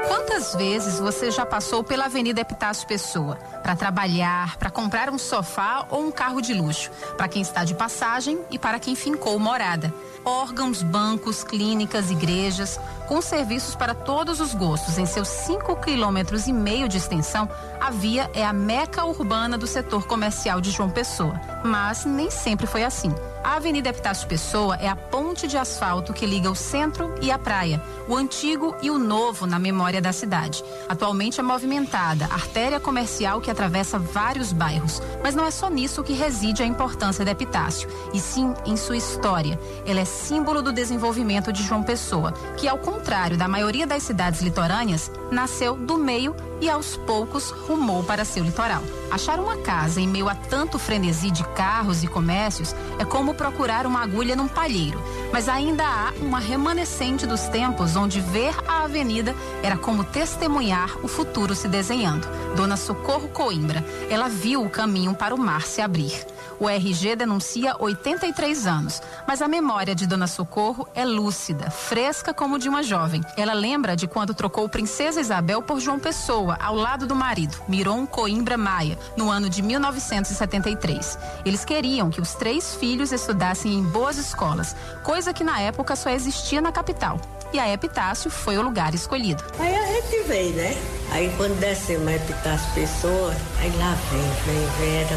Quantas 0.07 0.55
vezes 0.55 1.01
você 1.01 1.31
já 1.31 1.47
passou 1.47 1.83
pela 1.83 2.05
Avenida 2.05 2.43
Epitácio 2.43 2.87
Pessoa 2.87 3.37
para 3.63 3.75
trabalhar, 3.75 4.59
para 4.59 4.69
comprar 4.69 5.09
um 5.09 5.17
sofá 5.17 5.87
ou 5.89 6.07
um 6.07 6.11
carro 6.11 6.43
de 6.43 6.53
luxo, 6.53 6.91
para 7.17 7.27
quem 7.27 7.41
está 7.41 7.65
de 7.65 7.75
passagem 7.75 8.39
e 8.51 8.59
para 8.59 8.79
quem 8.79 8.95
fincou 8.95 9.39
morada? 9.39 9.91
órgãos, 10.29 10.83
bancos, 10.83 11.43
clínicas, 11.43 12.11
igrejas, 12.11 12.79
com 13.09 13.23
serviços 13.23 13.75
para 13.75 13.95
todos 13.95 14.39
os 14.39 14.55
gostos. 14.55 14.99
Em 14.99 15.07
seus 15.07 15.29
5 15.29 15.77
quilômetros 15.77 16.47
e 16.47 16.53
meio 16.53 16.89
de 16.89 16.99
extensão, 16.99 17.49
a 17.81 17.91
via 17.91 18.31
é 18.35 18.45
a 18.45 18.53
meca 18.53 19.05
urbana 19.05 19.57
do 19.57 19.67
setor 19.67 20.07
comercial 20.07 20.61
de 20.61 20.71
João 20.71 20.91
Pessoa. 20.91 21.41
Mas 21.65 22.05
nem 22.05 22.31
sempre 22.31 22.67
foi 22.67 22.85
assim. 22.85 23.13
A 23.43 23.57
Avenida 23.57 23.89
Epitácio 23.89 24.29
Pessoa 24.29 24.77
é 24.77 24.89
a 24.89 24.97
ponte 24.97 25.47
de 25.47 25.57
asfalto 25.57 26.13
que 26.13 26.27
liga 26.27 26.51
o 26.51 26.55
centro 26.55 27.15
e 27.23 27.31
a 27.31 27.39
praia, 27.39 27.83
o 28.07 28.15
antigo 28.15 28.77
e 28.83 28.91
o 28.91 28.99
novo 28.99 29.47
na 29.47 29.59
memória 29.59 30.03
da 30.03 30.13
cidade. 30.13 30.63
Atualmente 30.89 31.41
é 31.41 31.43
movimentada, 31.43 32.27
artéria 32.27 32.79
comercial 32.79 33.41
que 33.41 33.51
atravessa 33.51 33.99
vários 33.99 34.53
bairros. 34.53 35.01
Mas 35.23 35.35
não 35.35 35.45
é 35.45 35.51
só 35.51 35.71
nisso 35.71 36.03
que 36.03 36.13
reside 36.13 36.63
a 36.63 36.67
importância 36.67 37.25
da 37.25 37.31
Epitácio, 37.31 37.89
e 38.13 38.21
sim 38.21 38.53
em 38.67 38.77
sua 38.77 38.97
história. 38.97 39.59
Ela 39.87 40.01
é 40.01 40.05
símbolo 40.05 40.61
do 40.61 40.73
desenvolvimento 40.73 41.53
de 41.53 41.63
João 41.63 41.83
Pessoa, 41.83 42.33
que, 42.57 42.69
ao 42.69 42.77
contrário 42.77 42.98
da 43.37 43.49
maioria 43.49 43.87
das 43.87 44.03
cidades 44.03 44.43
litorâneas, 44.43 45.11
nasceu 45.31 45.75
do 45.77 45.97
meio 45.97 46.35
e 46.61 46.69
aos 46.69 46.97
poucos 46.97 47.51
rumou 47.51 48.03
para 48.03 48.25
seu 48.25 48.45
litoral. 48.45 48.83
Achar 49.11 49.39
uma 49.39 49.57
casa 49.59 50.01
em 50.01 50.07
meio 50.07 50.29
a 50.29 50.35
tanto 50.35 50.79
frenesi 50.79 51.31
de 51.31 51.43
carros 51.55 52.03
e 52.03 52.07
comércios 52.07 52.75
é 52.99 53.05
como 53.05 53.35
procurar 53.35 53.87
uma 53.87 54.03
agulha 54.03 54.37
num 54.37 54.49
palheiro, 54.49 55.01
mas 55.33 55.49
ainda 55.49 55.85
há 55.85 56.13
uma 56.21 56.39
remanescente 56.39 57.27
dos 57.27 57.43
tempos 57.49 57.97
onde 57.97 58.21
ver 58.21 58.55
a 58.67 58.85
avenida 58.85 59.35
era 59.63 59.77
como 59.77 60.05
testemunhar 60.05 60.99
o 61.03 61.09
futuro 61.09 61.55
se 61.55 61.69
desenhando. 61.69 62.29
Dona 62.55 62.77
Socorro 62.77 63.29
Coimbra, 63.29 63.85
ela 64.11 64.29
viu 64.29 64.63
o 64.63 64.71
caminho 64.71 65.15
para 65.15 65.35
o 65.35 65.39
mar 65.39 65.63
se 65.63 65.81
abrir. 65.81 66.27
O 66.61 66.69
RG 66.69 67.15
denuncia 67.15 67.77
83 67.79 68.67
anos, 68.67 69.01
mas 69.27 69.41
a 69.41 69.47
memória 69.47 69.95
de 69.95 70.07
Dona 70.07 70.27
Socorro 70.27 70.89
é 70.93 71.05
lúcida, 71.05 71.71
fresca 71.71 72.35
como 72.35 72.59
de 72.59 72.69
uma 72.69 72.83
jovem. 72.83 73.21
Ela 73.37 73.53
lembra 73.53 73.95
de 73.95 74.09
quando 74.09 74.35
trocou 74.35 74.69
Princesa 74.69 75.21
Isabel 75.21 75.63
por 75.63 75.79
João 75.79 76.01
Pessoa, 76.01 76.59
ao 76.61 76.75
lado 76.75 77.07
do 77.07 77.15
marido, 77.15 77.57
Miron 77.69 78.07
Coimbra 78.07 78.59
Maia, 78.59 78.99
no 79.17 79.31
ano 79.31 79.49
de 79.49 79.63
1973. 79.63 81.19
Eles 81.45 81.65
queriam 81.65 82.11
que 82.11 82.21
os 82.21 82.35
três 82.35 82.75
filhos 82.75 83.13
estudassem 83.13 83.73
em 83.73 83.83
boas 83.83 84.19
escolas, 84.19 84.75
coisa 85.05 85.33
que 85.33 85.45
na 85.45 85.61
época 85.61 85.95
só 85.95 86.11
existia 86.11 86.61
na 86.61 86.73
capital 86.73 87.21
e 87.53 87.59
a 87.59 87.73
Epitácio 87.73 88.31
foi 88.31 88.59
o 88.59 88.63
lugar 88.63 88.95
escolhido. 88.95 89.43
Aí 89.59 89.75
a 89.75 89.87
gente 89.87 90.23
veio, 90.25 90.55
né? 90.55 90.77
Aí 91.11 91.33
quando 91.37 91.59
desceu 91.59 92.01
uma 92.01 92.13
Epitácio 92.13 92.71
Pessoa, 92.75 93.35
aí 93.59 93.73
lá 93.79 93.97
vem, 94.11 94.55
vem, 94.55 94.67
vem, 94.79 94.97
era 94.97 95.17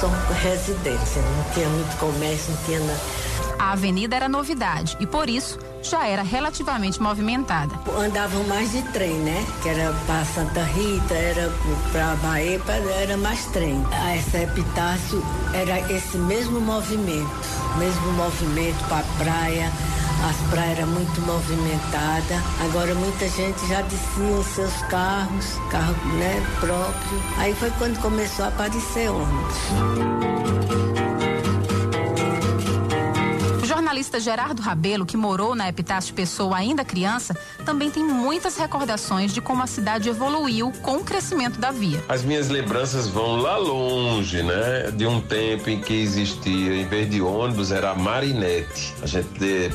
só 0.00 0.08
residência, 0.42 1.20
não 1.20 1.44
tinha 1.52 1.68
muito 1.68 1.96
comércio, 1.98 2.52
não 2.52 2.64
tinha 2.64 2.80
nada. 2.80 3.00
A 3.58 3.72
avenida 3.72 4.16
era 4.16 4.28
novidade 4.28 4.96
e 4.98 5.06
por 5.06 5.28
isso 5.28 5.58
já 5.82 6.06
era 6.06 6.22
relativamente 6.22 7.00
movimentada. 7.00 7.74
Andavam 7.98 8.42
mais 8.44 8.72
de 8.72 8.80
trem, 8.92 9.12
né? 9.18 9.46
Que 9.62 9.68
era 9.68 9.92
para 10.06 10.24
Santa 10.24 10.62
Rita, 10.62 11.14
era 11.14 11.52
para 11.92 12.14
Bahia, 12.16 12.60
era 13.02 13.18
mais 13.18 13.44
trem. 13.46 13.84
A 13.92 14.16
essa 14.16 14.38
Epitácio 14.38 15.22
era 15.52 15.78
esse 15.92 16.16
mesmo 16.16 16.58
movimento, 16.60 17.30
mesmo 17.76 18.12
movimento 18.12 18.82
para 18.88 19.00
a 19.00 19.22
praia 19.22 19.70
as 20.28 20.36
praias 20.50 20.78
eram 20.78 20.88
muito 20.88 21.20
movimentadas. 21.22 22.38
Agora 22.60 22.94
muita 22.94 23.28
gente 23.28 23.66
já 23.66 23.80
descia 23.82 24.24
os 24.24 24.46
seus 24.46 24.74
carros, 24.82 25.58
carro 25.70 25.94
né, 26.18 26.42
próprio. 26.60 27.22
Aí 27.38 27.54
foi 27.54 27.70
quando 27.72 28.00
começou 28.00 28.44
a 28.44 28.48
aparecer 28.48 29.10
ônibus. 29.10 30.89
Jornalista 34.00 34.18
Gerardo 34.18 34.62
Rabelo, 34.62 35.04
que 35.04 35.16
morou 35.16 35.54
na 35.54 35.68
Epitácio 35.68 36.14
Pessoa 36.14 36.56
ainda 36.56 36.84
criança, 36.84 37.36
também 37.66 37.90
tem 37.90 38.02
muitas 38.02 38.56
recordações 38.56 39.32
de 39.32 39.42
como 39.42 39.62
a 39.62 39.66
cidade 39.66 40.08
evoluiu 40.08 40.72
com 40.80 40.96
o 40.96 41.04
crescimento 41.04 41.60
da 41.60 41.70
via. 41.70 42.02
As 42.08 42.22
minhas 42.22 42.48
lembranças 42.48 43.06
vão 43.06 43.36
lá 43.36 43.58
longe, 43.58 44.42
né? 44.42 44.90
De 44.90 45.06
um 45.06 45.20
tempo 45.20 45.68
em 45.68 45.80
que 45.80 45.92
existia, 45.92 46.76
em 46.76 46.86
vez 46.86 47.10
de 47.10 47.20
ônibus, 47.20 47.70
era 47.70 47.90
a 47.90 47.94
marinete. 47.94 48.94
A 49.02 49.06
gente 49.06 49.28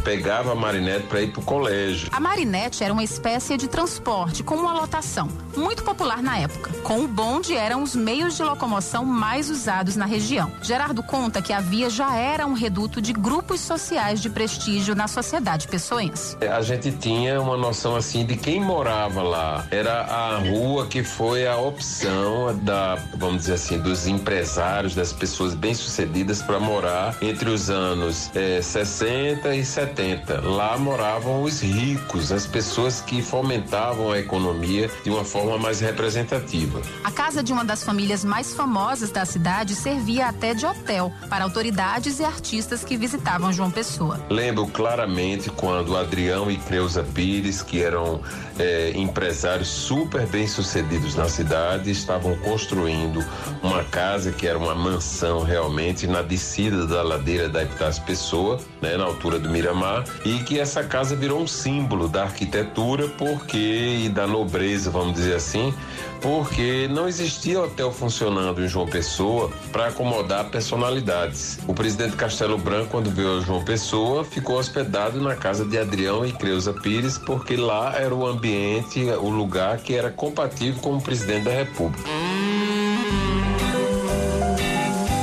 pegava 0.03 0.53
a 0.53 0.55
marinete 0.55 1.05
para 1.05 1.21
ir 1.21 1.31
para 1.31 1.41
o 1.41 1.45
colégio. 1.45 2.09
A 2.11 2.19
marinete 2.19 2.83
era 2.83 2.91
uma 2.91 3.03
espécie 3.03 3.57
de 3.57 3.67
transporte 3.67 4.41
com 4.43 4.55
uma 4.55 4.73
lotação, 4.73 5.29
muito 5.55 5.83
popular 5.83 6.23
na 6.23 6.39
época. 6.39 6.71
Com 6.81 7.01
o 7.01 7.07
bonde 7.07 7.55
eram 7.55 7.83
os 7.83 7.95
meios 7.95 8.35
de 8.35 8.43
locomoção 8.43 9.05
mais 9.05 9.51
usados 9.51 9.95
na 9.95 10.05
região. 10.05 10.51
Gerardo 10.63 11.03
conta 11.03 11.43
que 11.43 11.53
a 11.53 11.59
via 11.59 11.91
já 11.91 12.15
era 12.15 12.47
um 12.47 12.53
reduto 12.53 12.99
de 12.99 13.13
grupos 13.13 13.61
sociais 13.61 14.14
de 14.21 14.29
prestígio 14.29 14.95
na 14.95 15.07
sociedade 15.07 15.67
pessoense. 15.67 16.37
A 16.41 16.61
gente 16.61 16.91
tinha 16.91 17.41
uma 17.41 17.57
noção 17.57 17.95
assim 17.95 18.25
de 18.25 18.35
quem 18.35 18.61
morava 18.61 19.21
lá. 19.21 19.67
Era 19.71 20.01
a 20.01 20.37
rua 20.39 20.87
que 20.87 21.03
foi 21.03 21.47
a 21.47 21.57
opção 21.57 22.57
da, 22.63 22.95
vamos 23.15 23.37
dizer 23.41 23.53
assim, 23.53 23.79
dos 23.79 24.07
empresários, 24.07 24.95
das 24.95 25.11
pessoas 25.11 25.53
bem-sucedidas 25.53 26.41
para 26.41 26.59
morar 26.59 27.17
entre 27.21 27.49
os 27.49 27.69
anos 27.69 28.29
eh, 28.35 28.61
60 28.61 29.55
e 29.55 29.65
70. 29.65 30.41
Lá 30.41 30.77
moravam 30.77 31.43
os 31.43 31.61
ricos, 31.61 32.31
as 32.31 32.45
pessoas 32.45 33.01
que 33.01 33.21
fomentavam 33.21 34.11
a 34.11 34.19
economia 34.19 34.89
de 35.03 35.09
uma 35.09 35.23
forma 35.23 35.57
mais 35.57 35.79
representativa. 35.79 36.81
A 37.03 37.11
casa 37.11 37.41
de 37.41 37.51
uma 37.51 37.65
das 37.65 37.83
famílias 37.83 38.23
mais 38.23 38.53
famosas 38.53 39.11
da 39.11 39.25
cidade 39.25 39.75
servia 39.75 40.27
até 40.27 40.53
de 40.53 40.65
hotel 40.65 41.11
para 41.29 41.43
autoridades 41.43 42.19
e 42.19 42.23
artistas 42.23 42.83
que 42.83 42.97
visitavam 42.97 43.51
João 43.51 43.71
Pessoa 43.71 44.04
pessoa. 44.05 44.19
Lembro 44.29 44.67
claramente 44.67 45.49
quando 45.49 45.97
Adrião 45.97 46.49
e 46.49 46.57
Creuza 46.57 47.03
Pires, 47.03 47.61
que 47.61 47.81
eram 47.81 48.21
é, 48.59 48.91
empresários 48.95 49.67
super 49.67 50.25
bem 50.27 50.47
sucedidos 50.47 51.15
na 51.15 51.27
cidade, 51.27 51.91
estavam 51.91 52.35
construindo 52.37 53.23
uma 53.63 53.83
casa 53.83 54.31
que 54.31 54.47
era 54.47 54.57
uma 54.57 54.75
mansão 54.75 55.43
realmente 55.43 56.07
na 56.07 56.21
descida 56.21 56.85
da 56.85 57.01
ladeira 57.01 57.49
da 57.49 57.63
Epitácio 57.63 58.03
Pessoa, 58.03 58.59
né, 58.81 58.97
na 58.97 59.05
altura 59.05 59.39
do 59.39 59.49
Miramar, 59.49 60.03
e 60.23 60.39
que 60.39 60.59
essa 60.59 60.83
casa 60.83 61.15
virou 61.15 61.41
um 61.41 61.47
símbolo 61.47 62.07
da 62.07 62.23
arquitetura 62.23 63.07
porque 63.17 64.03
e 64.05 64.09
da 64.09 64.27
nobreza, 64.27 64.89
vamos 64.89 65.15
dizer 65.15 65.35
assim, 65.35 65.73
porque 66.21 66.87
não 66.89 67.07
existia 67.07 67.61
hotel 67.61 67.91
funcionando 67.91 68.63
em 68.63 68.67
João 68.67 68.87
Pessoa 68.87 69.51
para 69.71 69.87
acomodar 69.87 70.49
personalidades. 70.49 71.59
O 71.67 71.73
presidente 71.73 72.15
Castelo 72.15 72.57
Branco, 72.57 72.91
quando 72.91 73.09
veio 73.09 73.37
a 73.37 73.41
João 73.41 73.63
Pessoa, 73.63 74.23
ficou 74.23 74.57
hospedado 74.57 75.21
na 75.21 75.35
casa 75.35 75.65
de 75.65 75.77
Adrião 75.77 76.25
e 76.25 76.31
Creuza 76.31 76.73
Pires, 76.73 77.17
porque 77.17 77.55
lá 77.55 77.95
era 77.95 78.13
o 78.13 78.25
ambiente, 78.25 79.01
o 79.03 79.29
lugar 79.29 79.77
que 79.77 79.93
era 79.93 80.09
compatível 80.09 80.81
com 80.81 80.97
o 80.97 81.01
presidente 81.01 81.45
da 81.45 81.51
República. 81.51 82.09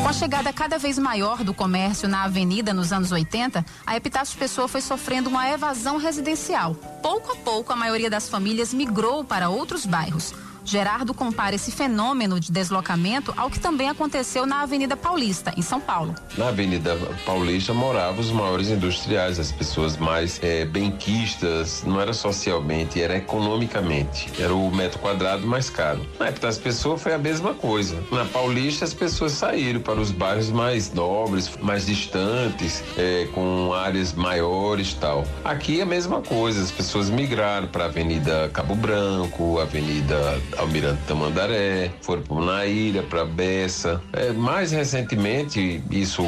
Com 0.02 0.08
a 0.08 0.12
chegada 0.12 0.52
cada 0.52 0.78
vez 0.78 0.98
maior 0.98 1.42
do 1.42 1.54
comércio 1.54 2.08
na 2.08 2.24
avenida 2.24 2.74
nos 2.74 2.92
anos 2.92 3.12
80, 3.12 3.64
a 3.86 3.96
Epitácio 3.96 4.38
Pessoa 4.38 4.68
foi 4.68 4.80
sofrendo 4.80 5.28
uma 5.28 5.48
evasão 5.48 5.96
residencial. 5.96 6.74
Pouco 7.02 7.32
a 7.32 7.36
pouco, 7.36 7.72
a 7.72 7.76
maioria 7.76 8.10
das 8.10 8.28
famílias 8.28 8.74
migrou 8.74 9.24
para 9.24 9.48
outros 9.48 9.86
bairros. 9.86 10.34
Gerardo 10.64 11.12
compara 11.12 11.56
esse 11.56 11.70
fenômeno 11.70 12.38
de 12.38 12.52
deslocamento 12.52 13.34
ao 13.36 13.50
que 13.50 13.58
também 13.58 13.88
aconteceu 13.88 14.46
na 14.46 14.62
Avenida 14.62 14.96
Paulista, 14.96 15.52
em 15.56 15.62
São 15.62 15.80
Paulo. 15.80 16.14
Na 16.36 16.48
Avenida 16.48 16.96
Paulista 17.26 17.74
moravam 17.74 18.20
os 18.20 18.30
maiores 18.30 18.68
industriais, 18.68 19.38
as 19.38 19.50
pessoas 19.50 19.96
mais 19.96 20.40
é, 20.42 20.64
benquistas, 20.64 21.82
não 21.84 22.00
era 22.00 22.12
socialmente, 22.12 23.00
era 23.00 23.16
economicamente. 23.16 24.30
Era 24.40 24.54
o 24.54 24.70
metro 24.70 24.98
quadrado 24.98 25.46
mais 25.46 25.68
caro. 25.68 26.06
Na 26.18 26.28
época 26.28 26.46
das 26.46 26.58
pessoas 26.58 27.02
foi 27.02 27.12
a 27.12 27.18
mesma 27.18 27.54
coisa. 27.54 28.02
Na 28.10 28.24
Paulista 28.24 28.84
as 28.84 28.94
pessoas 28.94 29.32
saíram 29.32 29.80
para 29.80 30.00
os 30.00 30.10
bairros 30.10 30.50
mais 30.50 30.92
nobres, 30.92 31.50
mais 31.60 31.86
distantes, 31.86 32.82
é, 32.96 33.28
com 33.34 33.72
áreas 33.74 34.12
maiores 34.12 34.94
tal. 34.94 35.24
Aqui 35.44 35.80
é 35.80 35.82
a 35.82 35.86
mesma 35.86 36.20
coisa, 36.20 36.62
as 36.62 36.70
pessoas 36.70 37.10
migraram 37.10 37.66
para 37.66 37.84
a 37.84 37.86
Avenida 37.86 38.48
Cabo 38.52 38.74
Branco, 38.74 39.58
Avenida 39.58 40.40
Almirante 40.58 41.00
Tamandaré, 41.06 41.90
foram 42.00 42.22
para 42.22 42.40
Naíra, 42.44 43.02
para 43.02 43.24
Bessa. 43.24 44.02
É, 44.12 44.32
mais 44.32 44.72
recentemente, 44.72 45.82
isso 45.90 46.22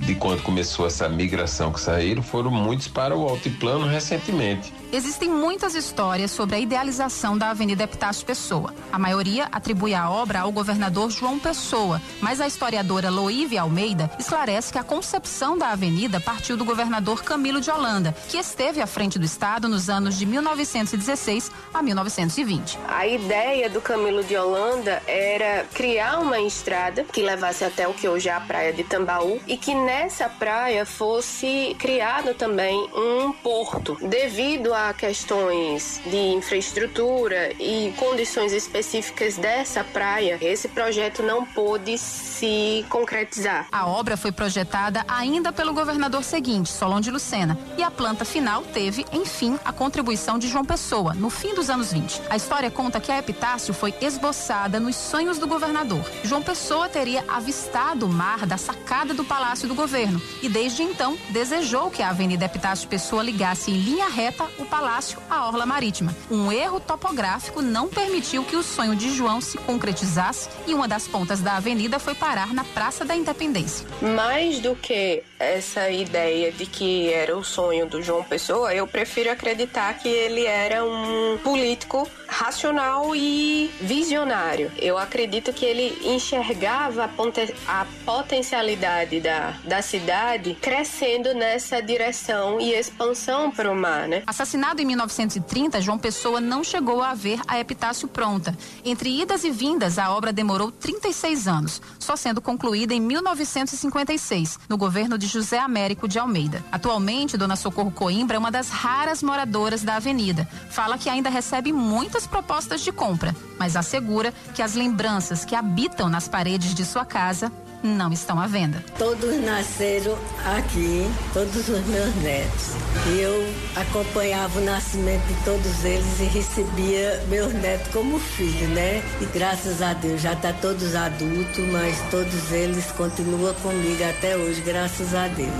de 0.00 0.14
quando 0.14 0.42
começou 0.42 0.86
essa 0.86 1.08
migração 1.08 1.72
que 1.72 1.80
saíram, 1.80 2.22
foram 2.22 2.50
muitos 2.50 2.88
para 2.88 3.14
o 3.14 3.28
altiplano 3.28 3.86
recentemente. 3.86 4.72
Existem 4.92 5.28
muitas 5.28 5.76
histórias 5.76 6.32
sobre 6.32 6.56
a 6.56 6.58
idealização 6.58 7.38
da 7.38 7.50
Avenida 7.50 7.84
Epitácio 7.84 8.26
Pessoa. 8.26 8.74
A 8.90 8.98
maioria 8.98 9.46
atribui 9.52 9.94
a 9.94 10.10
obra 10.10 10.40
ao 10.40 10.50
governador 10.50 11.10
João 11.10 11.38
Pessoa, 11.38 12.02
mas 12.20 12.40
a 12.40 12.46
historiadora 12.46 13.08
Loívia 13.08 13.62
Almeida 13.62 14.10
esclarece 14.18 14.72
que 14.72 14.78
a 14.78 14.82
concepção 14.82 15.56
da 15.56 15.68
avenida 15.68 16.18
partiu 16.18 16.56
do 16.56 16.64
governador 16.64 17.22
Camilo 17.22 17.60
de 17.60 17.70
Holanda, 17.70 18.16
que 18.28 18.36
esteve 18.36 18.80
à 18.80 18.86
frente 18.86 19.16
do 19.16 19.24
estado 19.24 19.68
nos 19.68 19.88
anos 19.88 20.18
de 20.18 20.26
1916 20.26 21.52
a 21.72 21.82
1920. 21.82 22.78
A 22.88 23.06
ideia 23.06 23.70
do 23.70 23.80
Camilo 23.80 24.24
de 24.24 24.36
Holanda 24.36 25.00
era 25.06 25.66
criar 25.72 26.18
uma 26.18 26.40
estrada 26.40 27.04
que 27.04 27.22
levasse 27.22 27.64
até 27.64 27.86
o 27.86 27.94
que 27.94 28.08
hoje 28.08 28.28
é 28.28 28.32
a 28.32 28.40
praia 28.40 28.72
de 28.72 28.82
Tambaú 28.82 29.40
e 29.46 29.56
que 29.56 29.72
nessa 29.90 30.28
praia 30.28 30.86
fosse 30.86 31.74
criado 31.76 32.32
também 32.32 32.88
um 32.94 33.32
porto, 33.32 33.98
devido 34.00 34.72
a 34.72 34.94
questões 34.94 36.00
de 36.06 36.16
infraestrutura 36.16 37.52
e 37.58 37.92
condições 37.96 38.52
específicas 38.52 39.36
dessa 39.36 39.82
praia, 39.82 40.38
esse 40.40 40.68
projeto 40.68 41.24
não 41.24 41.44
pôde 41.44 41.98
se 41.98 42.86
concretizar. 42.88 43.66
A 43.72 43.88
obra 43.88 44.16
foi 44.16 44.30
projetada 44.30 45.04
ainda 45.08 45.52
pelo 45.52 45.74
governador 45.74 46.22
seguinte, 46.22 46.70
Solon 46.70 47.00
de 47.00 47.10
Lucena, 47.10 47.58
e 47.76 47.82
a 47.82 47.90
planta 47.90 48.24
final 48.24 48.62
teve, 48.62 49.04
enfim, 49.12 49.58
a 49.64 49.72
contribuição 49.72 50.38
de 50.38 50.46
João 50.46 50.64
Pessoa, 50.64 51.14
no 51.14 51.30
fim 51.30 51.52
dos 51.52 51.68
anos 51.68 51.92
20. 51.92 52.22
A 52.30 52.36
história 52.36 52.70
conta 52.70 53.00
que 53.00 53.10
a 53.10 53.18
epitácio 53.18 53.74
foi 53.74 53.92
esboçada 54.00 54.78
nos 54.78 54.94
sonhos 54.94 55.36
do 55.36 55.48
governador. 55.48 56.08
João 56.22 56.42
Pessoa 56.42 56.88
teria 56.88 57.24
avistado 57.26 58.06
o 58.06 58.08
mar 58.08 58.46
da 58.46 58.56
sacada 58.56 59.12
do 59.12 59.24
Palácio 59.24 59.66
do 59.66 59.79
governo 59.80 60.20
e 60.42 60.48
desde 60.48 60.82
então 60.82 61.16
desejou 61.30 61.90
que 61.90 62.02
a 62.02 62.10
Avenida 62.10 62.44
Epitácio 62.44 62.86
Pessoa 62.86 63.22
ligasse 63.22 63.70
em 63.70 63.78
linha 63.78 64.10
reta 64.10 64.46
o 64.58 64.66
palácio 64.66 65.18
à 65.30 65.46
orla 65.46 65.64
marítima. 65.64 66.14
Um 66.30 66.52
erro 66.52 66.78
topográfico 66.78 67.62
não 67.62 67.88
permitiu 67.88 68.44
que 68.44 68.56
o 68.56 68.62
sonho 68.62 68.94
de 68.94 69.10
João 69.10 69.40
se 69.40 69.56
concretizasse 69.56 70.50
e 70.66 70.74
uma 70.74 70.86
das 70.86 71.08
pontas 71.08 71.40
da 71.40 71.56
avenida 71.56 71.98
foi 71.98 72.14
parar 72.14 72.52
na 72.52 72.62
Praça 72.62 73.06
da 73.06 73.16
Independência. 73.16 73.86
Mais 74.02 74.58
do 74.58 74.76
que 74.76 75.22
essa 75.38 75.88
ideia 75.88 76.52
de 76.52 76.66
que 76.66 77.10
era 77.10 77.34
o 77.34 77.42
sonho 77.42 77.86
do 77.86 78.02
João 78.02 78.22
Pessoa, 78.22 78.74
eu 78.74 78.86
prefiro 78.86 79.30
acreditar 79.30 79.94
que 79.94 80.08
ele 80.08 80.44
era 80.44 80.84
um 80.84 81.38
político 81.42 82.06
racional 82.28 83.16
e 83.16 83.70
visionário. 83.80 84.70
Eu 84.78 84.98
acredito 84.98 85.52
que 85.52 85.64
ele 85.64 85.98
enxergava 86.04 87.04
a, 87.04 87.80
a 87.80 87.86
potencialidade 88.04 89.20
da, 89.20 89.54
da 89.70 89.80
cidade 89.82 90.58
crescendo 90.60 91.32
nessa 91.32 91.80
direção 91.80 92.60
e 92.60 92.72
expansão 92.72 93.52
para 93.52 93.70
o 93.70 93.76
mar, 93.76 94.08
né? 94.08 94.24
Assassinado 94.26 94.82
em 94.82 94.84
1930, 94.84 95.80
João 95.80 95.96
Pessoa 95.96 96.40
não 96.40 96.64
chegou 96.64 97.00
a 97.00 97.14
ver 97.14 97.40
a 97.46 97.60
epitácio 97.60 98.08
pronta. 98.08 98.58
Entre 98.84 99.22
idas 99.22 99.44
e 99.44 99.50
vindas, 99.52 99.96
a 99.96 100.10
obra 100.10 100.32
demorou 100.32 100.72
36 100.72 101.46
anos, 101.46 101.80
só 102.00 102.16
sendo 102.16 102.42
concluída 102.42 102.92
em 102.92 103.00
1956, 103.00 104.58
no 104.68 104.76
governo 104.76 105.16
de 105.16 105.28
José 105.28 105.60
Américo 105.60 106.08
de 106.08 106.18
Almeida. 106.18 106.64
Atualmente, 106.72 107.36
Dona 107.36 107.54
Socorro 107.54 107.92
Coimbra 107.92 108.34
é 108.34 108.40
uma 108.40 108.50
das 108.50 108.70
raras 108.70 109.22
moradoras 109.22 109.84
da 109.84 109.94
avenida. 109.94 110.48
Fala 110.68 110.98
que 110.98 111.08
ainda 111.08 111.30
recebe 111.30 111.72
muitas 111.72 112.26
propostas 112.26 112.80
de 112.80 112.90
compra, 112.90 113.36
mas 113.56 113.76
assegura 113.76 114.34
que 114.52 114.62
as 114.62 114.74
lembranças 114.74 115.44
que 115.44 115.54
habitam 115.54 116.08
nas 116.08 116.26
paredes 116.26 116.74
de 116.74 116.84
sua 116.84 117.04
casa 117.04 117.52
não 117.82 118.12
estão 118.12 118.38
à 118.38 118.46
venda. 118.46 118.82
Todos 118.98 119.42
nasceram 119.42 120.18
aqui, 120.44 121.08
todos 121.32 121.68
os 121.68 121.86
meus 121.86 122.14
netos. 122.16 122.70
E 123.06 123.20
eu 123.20 123.54
acompanhava 123.76 124.58
o 124.58 124.64
nascimento 124.64 125.22
de 125.26 125.44
todos 125.44 125.84
eles 125.84 126.20
e 126.20 126.24
recebia 126.24 127.22
meus 127.28 127.52
netos 127.54 127.88
como 127.92 128.18
filho, 128.18 128.68
né? 128.68 129.02
E 129.20 129.26
graças 129.26 129.80
a 129.82 129.92
Deus 129.94 130.20
já 130.20 130.36
tá 130.36 130.52
todos 130.52 130.94
adultos, 130.94 131.64
mas 131.70 131.96
todos 132.10 132.52
eles 132.52 132.86
continuam 132.92 133.54
comigo 133.54 134.02
até 134.04 134.36
hoje, 134.36 134.60
graças 134.60 135.14
a 135.14 135.28
Deus. 135.28 135.50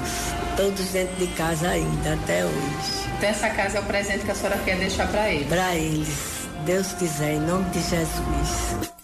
Todos 0.56 0.86
dentro 0.90 1.16
de 1.16 1.26
casa 1.34 1.68
ainda, 1.68 2.14
até 2.14 2.44
hoje. 2.44 3.10
Então 3.16 3.28
essa 3.28 3.50
casa 3.50 3.78
é 3.78 3.80
o 3.80 3.84
presente 3.84 4.24
que 4.24 4.30
a 4.30 4.34
senhora 4.34 4.58
quer 4.64 4.78
deixar 4.78 5.08
para 5.08 5.30
eles? 5.30 5.48
Para 5.48 5.74
eles. 5.74 6.48
Deus 6.64 6.92
quiser, 6.92 7.34
em 7.34 7.40
nome 7.40 7.70
de 7.70 7.80
Jesus. 7.80 8.99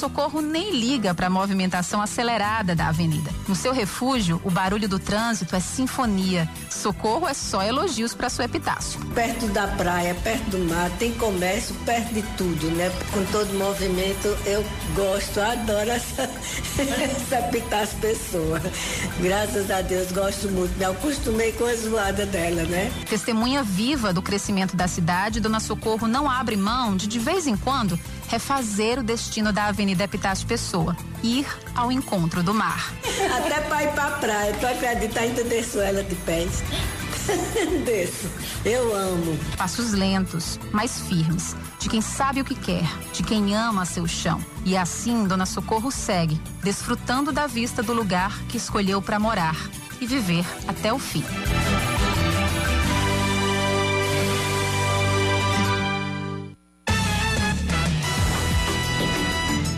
Socorro 0.00 0.40
nem 0.40 0.70
liga 0.70 1.12
para 1.12 1.26
a 1.26 1.30
movimentação 1.30 2.00
acelerada 2.00 2.74
da 2.74 2.88
avenida. 2.88 3.30
No 3.46 3.54
seu 3.54 3.70
refúgio, 3.70 4.40
o 4.42 4.50
barulho 4.50 4.88
do 4.88 4.98
trânsito 4.98 5.54
é 5.54 5.60
sinfonia. 5.60 6.48
Socorro 6.70 7.28
é 7.28 7.34
só 7.34 7.62
elogios 7.62 8.14
para 8.14 8.30
sua 8.30 8.46
epitácio. 8.46 8.98
Perto 9.14 9.46
da 9.48 9.68
praia, 9.68 10.14
perto 10.14 10.52
do 10.52 10.58
mar, 10.70 10.88
tem 10.98 11.12
comércio 11.12 11.74
perto 11.84 12.14
de 12.14 12.22
tudo, 12.38 12.70
né? 12.70 12.90
Com 13.12 13.22
todo 13.26 13.52
movimento, 13.58 14.34
eu 14.46 14.64
gosto, 14.94 15.38
adoro 15.38 15.90
essa, 15.90 16.22
essa 16.80 17.38
epitácio 17.40 17.98
pessoa. 17.98 18.58
Graças 19.20 19.70
a 19.70 19.82
Deus, 19.82 20.10
gosto 20.12 20.48
muito. 20.48 20.78
Me 20.78 20.84
acostumei 20.86 21.52
com 21.52 21.66
a 21.66 21.74
zoada 21.74 22.24
dela, 22.24 22.62
né? 22.62 22.90
Testemunha 23.06 23.62
viva 23.62 24.14
do 24.14 24.22
crescimento 24.22 24.74
da 24.74 24.88
cidade, 24.88 25.40
Dona 25.40 25.60
Socorro 25.60 26.08
não 26.08 26.30
abre 26.30 26.56
mão 26.56 26.96
de, 26.96 27.06
de 27.06 27.18
vez 27.18 27.46
em 27.46 27.54
quando, 27.54 28.00
refazer 28.30 29.00
o 29.00 29.02
destino 29.02 29.52
da 29.52 29.64
Avenida 29.64 30.04
Epitácio 30.04 30.46
Pessoa, 30.46 30.96
ir 31.20 31.44
ao 31.74 31.90
encontro 31.90 32.44
do 32.44 32.54
mar. 32.54 32.92
Até 33.36 33.60
para 33.62 33.82
ir 33.82 33.92
para 33.92 34.10
praia, 34.12 34.54
tu 34.54 34.66
acredita, 34.66 35.20
ainda 35.20 35.42
desço 35.42 35.80
ela 35.80 36.04
de 36.04 36.14
pés. 36.14 36.62
Desço. 37.84 38.30
Eu 38.64 38.94
amo. 38.94 39.36
Passos 39.56 39.92
lentos, 39.92 40.60
mas 40.72 41.00
firmes, 41.00 41.56
de 41.80 41.88
quem 41.88 42.00
sabe 42.00 42.40
o 42.40 42.44
que 42.44 42.54
quer, 42.54 42.84
de 43.12 43.24
quem 43.24 43.54
ama 43.54 43.84
seu 43.84 44.06
chão. 44.06 44.40
E 44.64 44.76
assim, 44.76 45.26
Dona 45.26 45.44
Socorro 45.44 45.90
segue, 45.90 46.40
desfrutando 46.62 47.32
da 47.32 47.48
vista 47.48 47.82
do 47.82 47.92
lugar 47.92 48.38
que 48.48 48.56
escolheu 48.56 49.02
para 49.02 49.18
morar 49.18 49.56
e 50.00 50.06
viver 50.06 50.44
até 50.68 50.92
o 50.92 50.98
fim. 50.98 51.24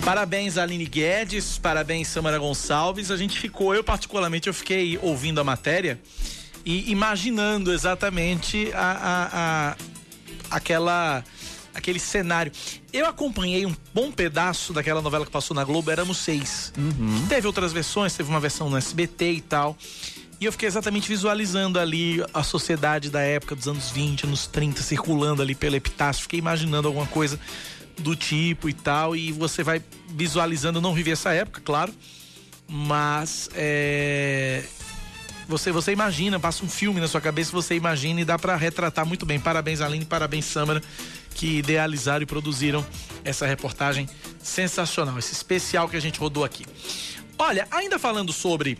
Parabéns, 0.04 0.58
Aline 0.58 0.84
Guedes, 0.84 1.58
parabéns, 1.58 2.08
Samara 2.08 2.36
Gonçalves. 2.36 3.10
A 3.10 3.16
gente 3.16 3.38
ficou, 3.38 3.72
eu 3.72 3.84
particularmente, 3.84 4.48
eu 4.48 4.54
fiquei 4.54 4.98
ouvindo 5.00 5.40
a 5.40 5.44
matéria 5.44 6.00
e 6.64 6.90
imaginando 6.90 7.72
exatamente 7.72 8.70
a, 8.74 8.80
a, 8.80 9.70
a 9.70 9.76
aquela 10.50 11.24
aquele 11.72 12.00
cenário. 12.00 12.52
Eu 12.92 13.06
acompanhei 13.06 13.64
um 13.64 13.74
bom 13.94 14.10
pedaço 14.10 14.72
daquela 14.72 15.00
novela 15.00 15.24
que 15.24 15.30
passou 15.30 15.54
na 15.54 15.64
Globo, 15.64 15.90
Éramos 15.90 16.18
Seis. 16.18 16.72
Uhum. 16.76 17.26
Teve 17.28 17.46
outras 17.46 17.72
versões, 17.72 18.14
teve 18.14 18.28
uma 18.28 18.40
versão 18.40 18.68
no 18.68 18.76
SBT 18.76 19.32
e 19.32 19.40
tal. 19.40 19.78
E 20.40 20.44
eu 20.44 20.52
fiquei 20.52 20.66
exatamente 20.66 21.08
visualizando 21.08 21.78
ali 21.78 22.22
a 22.34 22.42
sociedade 22.42 23.08
da 23.08 23.20
época 23.20 23.54
dos 23.54 23.68
anos 23.68 23.90
20, 23.90 24.24
anos 24.24 24.48
30, 24.48 24.82
circulando 24.82 25.40
ali 25.40 25.54
pelo 25.54 25.76
epitácio. 25.76 26.22
Fiquei 26.22 26.40
imaginando 26.40 26.88
alguma 26.88 27.06
coisa 27.06 27.38
do 28.02 28.14
tipo 28.16 28.68
e 28.68 28.72
tal, 28.72 29.16
e 29.16 29.32
você 29.32 29.62
vai 29.62 29.82
visualizando, 30.08 30.80
não 30.80 30.92
viver 30.92 31.12
essa 31.12 31.32
época, 31.32 31.60
claro, 31.64 31.92
mas 32.68 33.48
é, 33.54 34.64
você 35.48 35.72
você 35.72 35.92
imagina, 35.92 36.38
passa 36.38 36.64
um 36.64 36.68
filme 36.68 37.00
na 37.00 37.08
sua 37.08 37.20
cabeça, 37.20 37.52
você 37.52 37.74
imagina 37.74 38.20
e 38.20 38.24
dá 38.24 38.38
para 38.38 38.56
retratar 38.56 39.06
muito 39.06 39.26
bem. 39.26 39.38
Parabéns 39.38 39.80
Aline, 39.80 40.04
parabéns 40.04 40.44
Samara 40.44 40.82
que 41.34 41.58
idealizaram 41.58 42.22
e 42.22 42.26
produziram 42.26 42.84
essa 43.24 43.46
reportagem 43.46 44.08
sensacional, 44.42 45.18
esse 45.18 45.32
especial 45.32 45.88
que 45.88 45.96
a 45.96 46.00
gente 46.00 46.20
rodou 46.20 46.44
aqui. 46.44 46.66
Olha, 47.38 47.66
ainda 47.70 47.98
falando 47.98 48.32
sobre 48.32 48.78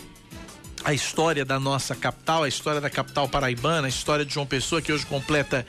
a 0.85 0.93
história 0.93 1.45
da 1.45 1.59
nossa 1.59 1.95
capital, 1.95 2.43
a 2.43 2.49
história 2.49 2.81
da 2.81 2.91
capital 2.91 3.29
paraibana, 3.29 3.87
a 3.87 3.89
história 3.89 4.25
de 4.25 4.35
João 4.35 4.47
Pessoa, 4.47 4.83
que 4.83 4.93
hoje 4.93 5.07
completa 5.07 5.67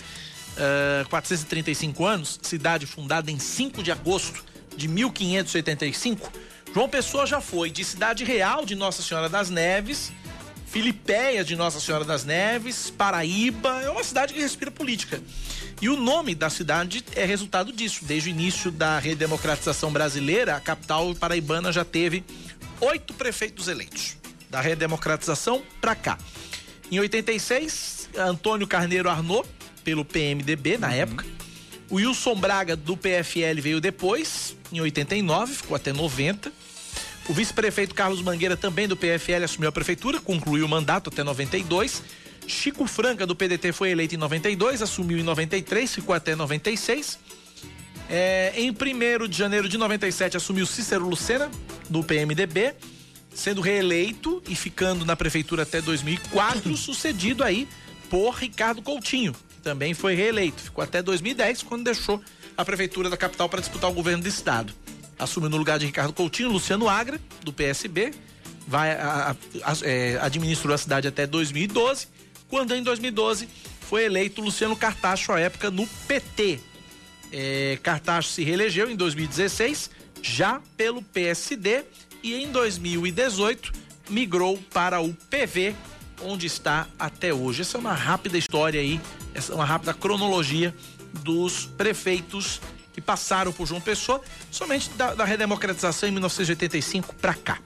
uh, 0.58 1.10
435 1.10 2.06
anos, 2.06 2.40
cidade 2.42 2.86
fundada 2.86 3.32
em 3.32 3.40
5 3.40 3.84
de 3.84 3.92
agosto 3.92 4.44
de 4.76 4.88
1585. 4.88 6.32
João 6.74 6.90
Pessoa 6.90 7.26
já 7.26 7.40
foi 7.40 7.70
de 7.70 7.84
Cidade 7.84 8.24
Real 8.24 8.66
de 8.66 8.76
Nossa 8.76 9.02
Senhora 9.04 9.30
das 9.30 9.50
Neves, 9.50 10.12
Filipéia 10.66 11.44
de 11.44 11.56
Nossa 11.56 11.80
Senhora 11.80 12.04
das 12.04 12.26
Neves, 12.26 12.90
Paraíba, 12.90 13.82
é 13.84 13.90
uma 13.92 14.04
cidade 14.04 14.34
que 14.34 14.40
respira 14.40 14.72
política. 14.72 15.22
E 15.80 15.88
o 15.88 15.96
nome 15.96 16.34
da 16.34 16.50
cidade 16.50 17.04
é 17.16 17.26
resultado 17.26 17.72
disso. 17.72 18.06
Desde 18.06 18.30
o 18.30 18.32
início 18.32 18.72
da 18.72 18.98
redemocratização 18.98 19.92
brasileira, 19.92 20.56
a 20.56 20.60
capital 20.60 21.14
paraibana 21.14 21.72
já 21.72 21.86
teve 21.86 22.24
oito 22.82 23.14
prefeitos 23.14 23.68
eleitos 23.68 24.18
da 24.50 24.62
redemocratização 24.62 25.62
para 25.80 25.94
cá. 25.94 26.18
Em 26.92 27.00
86, 27.00 28.10
Antônio 28.18 28.68
Carneiro 28.68 29.10
Arnaud, 29.10 29.48
pelo 29.84 30.06
PMDB 30.06 30.78
na 30.78 30.88
uhum. 30.88 30.94
época. 30.94 31.26
O 31.90 31.96
Wilson 31.96 32.36
Braga, 32.36 32.76
do 32.76 32.98
PFL, 32.98 33.62
veio 33.62 33.80
depois, 33.80 34.56
em 34.72 34.82
89, 34.82 35.54
ficou 35.54 35.76
até 35.76 35.94
90. 35.94 36.52
O 37.30 37.34
vice-prefeito 37.34 37.94
Carlos 37.94 38.22
Mangueira, 38.22 38.58
também 38.58 38.88
do 38.88 38.98
PFL, 38.98 39.44
assumiu 39.46 39.70
a 39.70 39.72
prefeitura, 39.72 40.20
concluiu 40.20 40.66
o 40.66 40.70
mandato 40.70 41.10
até 41.10 41.24
92. 41.24 42.02
Chico 42.48 42.86
Franca, 42.88 43.26
do 43.26 43.36
PDT, 43.36 43.72
foi 43.72 43.92
eleito 43.92 44.16
em 44.16 44.18
92, 44.18 44.82
assumiu 44.82 45.18
em 45.18 45.24
93, 45.24 45.94
ficou 45.94 46.14
até 46.16 46.36
96. 46.36 47.20
É, 48.10 48.54
em 48.56 48.72
1 48.72 49.28
de 49.28 49.38
janeiro 49.38 49.70
de 49.70 49.78
97, 49.78 50.36
assumiu 50.36 50.66
Cícero 50.66 51.08
Lucena, 51.08 51.50
do 51.90 52.04
PMDB 52.04 52.74
sendo 53.34 53.62
reeleito 53.62 54.42
e 54.48 54.56
ficando 54.56 55.06
na 55.06 55.16
prefeitura 55.16 55.64
até 55.64 55.82
2004, 55.82 56.76
sucedido 56.78 57.44
aí 57.44 57.68
por 58.10 58.36
Ricardo 58.36 58.82
Coutinho, 58.82 59.34
também 59.64 59.94
foi 59.94 60.14
reeleito. 60.14 60.62
Ficou 60.62 60.84
até 60.84 61.02
2010, 61.02 61.64
quando 61.64 61.86
deixou 61.86 62.22
a 62.56 62.64
prefeitura 62.64 63.10
da 63.10 63.18
capital 63.18 63.50
para 63.50 63.62
disputar 63.62 63.90
o 63.90 63.94
governo 63.94 64.22
do 64.22 64.30
estado. 64.30 64.74
Assumiu 65.18 65.50
no 65.50 65.58
lugar 65.58 65.80
de 65.80 65.86
Ricardo 65.86 66.14
Coutinho 66.14 66.50
Luciano 66.50 66.90
Agra, 66.90 67.20
do 67.44 67.54
PSB, 67.54 68.14
vai, 68.68 68.92
a, 68.92 69.36
a, 69.64 69.74
é, 69.84 70.20
administrou 70.22 70.74
a 70.74 70.78
cidade 70.78 71.08
até 71.08 71.26
2012, 71.26 72.08
quando 72.50 72.76
em 72.76 72.84
2012 72.84 73.48
foi 73.82 74.06
eleito 74.06 74.42
Luciano 74.42 74.76
Cartacho, 74.76 75.32
à 75.32 75.40
época, 75.40 75.72
no 75.72 75.88
PT. 76.08 76.60
É, 77.32 77.80
Cartacho 77.82 78.30
se 78.30 78.44
reelegeu 78.44 78.90
em 78.90 78.96
2016, 78.96 79.90
já 80.22 80.62
pelo 80.78 81.02
PSD 81.02 81.84
e 82.22 82.36
em 82.36 82.52
2018 82.52 83.72
migrou 84.10 84.58
para 84.74 85.02
o 85.02 85.14
PV, 85.14 85.76
onde 86.24 86.48
está 86.48 86.88
até 86.98 87.34
hoje. 87.34 87.62
Essa 87.62 87.78
é 87.78 87.80
uma 87.80 87.94
rápida 87.94 88.38
história 88.38 88.80
aí, 88.80 89.00
essa 89.34 89.52
é 89.52 89.56
uma 89.56 89.66
rápida 89.66 89.94
cronologia 89.94 90.74
dos 91.22 91.66
prefeitos 91.66 92.60
que 92.94 93.02
passaram 93.02 93.52
por 93.52 93.68
João 93.68 93.82
Pessoa, 93.82 94.22
somente 94.52 94.90
da, 94.92 95.14
da 95.16 95.26
redemocratização 95.26 96.08
em 96.10 96.12
1985 96.12 97.16
para 97.16 97.34
cá. 97.34 97.60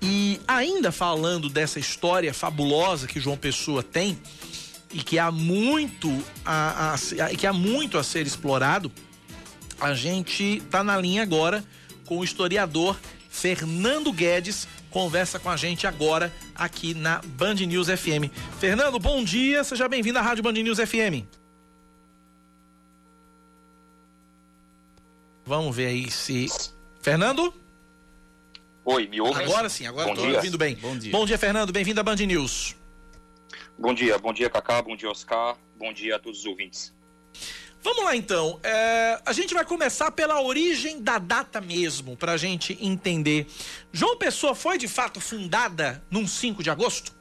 E 0.00 0.40
ainda 0.46 0.92
falando 0.92 1.48
dessa 1.48 1.80
história 1.80 2.32
fabulosa 2.32 3.06
que 3.06 3.18
João 3.18 3.36
Pessoa 3.36 3.82
tem 3.82 4.18
e 4.92 5.02
que 5.02 5.18
há 5.18 5.30
muito 5.30 6.08
a, 6.44 6.92
a, 6.92 7.24
a 7.24 7.28
que 7.30 7.46
há 7.46 7.52
muito 7.52 7.98
a 7.98 8.04
ser 8.04 8.26
explorado, 8.26 8.92
a 9.80 9.94
gente 9.94 10.58
está 10.58 10.84
na 10.84 10.96
linha 10.96 11.22
agora 11.22 11.64
com 12.04 12.18
o 12.18 12.24
historiador 12.24 12.96
Fernando 13.28 14.12
Guedes 14.12 14.68
conversa 14.96 15.38
com 15.38 15.50
a 15.50 15.58
gente 15.58 15.86
agora 15.86 16.32
aqui 16.54 16.94
na 16.94 17.20
Band 17.22 17.56
News 17.56 17.88
FM. 17.88 18.32
Fernando, 18.58 18.98
bom 18.98 19.22
dia, 19.22 19.62
seja 19.62 19.86
bem-vindo 19.86 20.18
à 20.18 20.22
Rádio 20.22 20.42
Band 20.42 20.52
News 20.52 20.78
FM. 20.78 21.28
Vamos 25.44 25.76
ver 25.76 25.88
aí 25.88 26.10
se. 26.10 26.46
Fernando? 27.02 27.52
Oi, 28.86 29.06
me 29.06 29.20
ouve? 29.20 29.44
Agora 29.44 29.68
sim, 29.68 29.86
agora 29.86 30.08
estou 30.08 30.34
ouvindo 30.34 30.56
bem. 30.56 30.76
Bom 30.76 30.96
dia. 30.96 31.12
Bom 31.12 31.26
dia, 31.26 31.36
Fernando, 31.36 31.74
bem-vindo 31.74 32.00
à 32.00 32.02
Band 32.02 32.16
News. 32.16 32.74
Bom 33.78 33.92
dia, 33.92 34.16
bom 34.16 34.32
dia, 34.32 34.48
Cacá, 34.48 34.80
bom 34.80 34.96
dia, 34.96 35.10
Oscar, 35.10 35.58
bom 35.78 35.92
dia 35.92 36.16
a 36.16 36.18
todos 36.18 36.38
os 36.38 36.46
ouvintes. 36.46 36.95
Vamos 37.86 38.02
lá 38.02 38.16
então. 38.16 38.58
É, 38.64 39.22
a 39.24 39.32
gente 39.32 39.54
vai 39.54 39.64
começar 39.64 40.10
pela 40.10 40.42
origem 40.42 41.00
da 41.00 41.18
data 41.18 41.60
mesmo, 41.60 42.16
para 42.16 42.32
a 42.32 42.36
gente 42.36 42.76
entender. 42.84 43.46
João 43.92 44.18
Pessoa 44.18 44.56
foi 44.56 44.76
de 44.76 44.88
fato 44.88 45.20
fundada 45.20 46.02
num 46.10 46.26
5 46.26 46.64
de 46.64 46.68
agosto? 46.68 47.14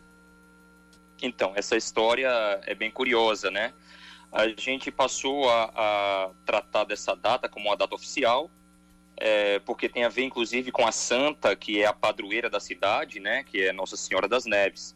Então, 1.22 1.54
essa 1.56 1.78
história 1.78 2.30
é 2.66 2.74
bem 2.74 2.90
curiosa, 2.90 3.52
né? 3.52 3.76
A 4.32 4.48
gente 4.48 4.90
passou 4.90 5.48
a, 5.52 5.72
a 5.76 6.30
tratar 6.48 6.86
dessa 6.86 7.16
data 7.16 7.48
como 7.48 7.68
uma 7.68 7.78
data 7.78 7.94
oficial, 7.94 8.50
é, 9.18 9.60
porque 9.60 9.88
tem 9.88 10.04
a 10.04 10.10
ver 10.10 10.24
inclusive 10.24 10.72
com 10.72 10.88
a 10.88 10.92
santa, 10.92 11.56
que 11.56 11.80
é 11.80 11.86
a 11.86 11.94
padroeira 11.94 12.50
da 12.50 12.60
cidade, 12.60 13.20
né? 13.20 13.44
Que 13.44 13.66
é 13.66 13.72
Nossa 13.72 13.96
Senhora 13.96 14.28
das 14.28 14.48
Neves. 14.48 14.96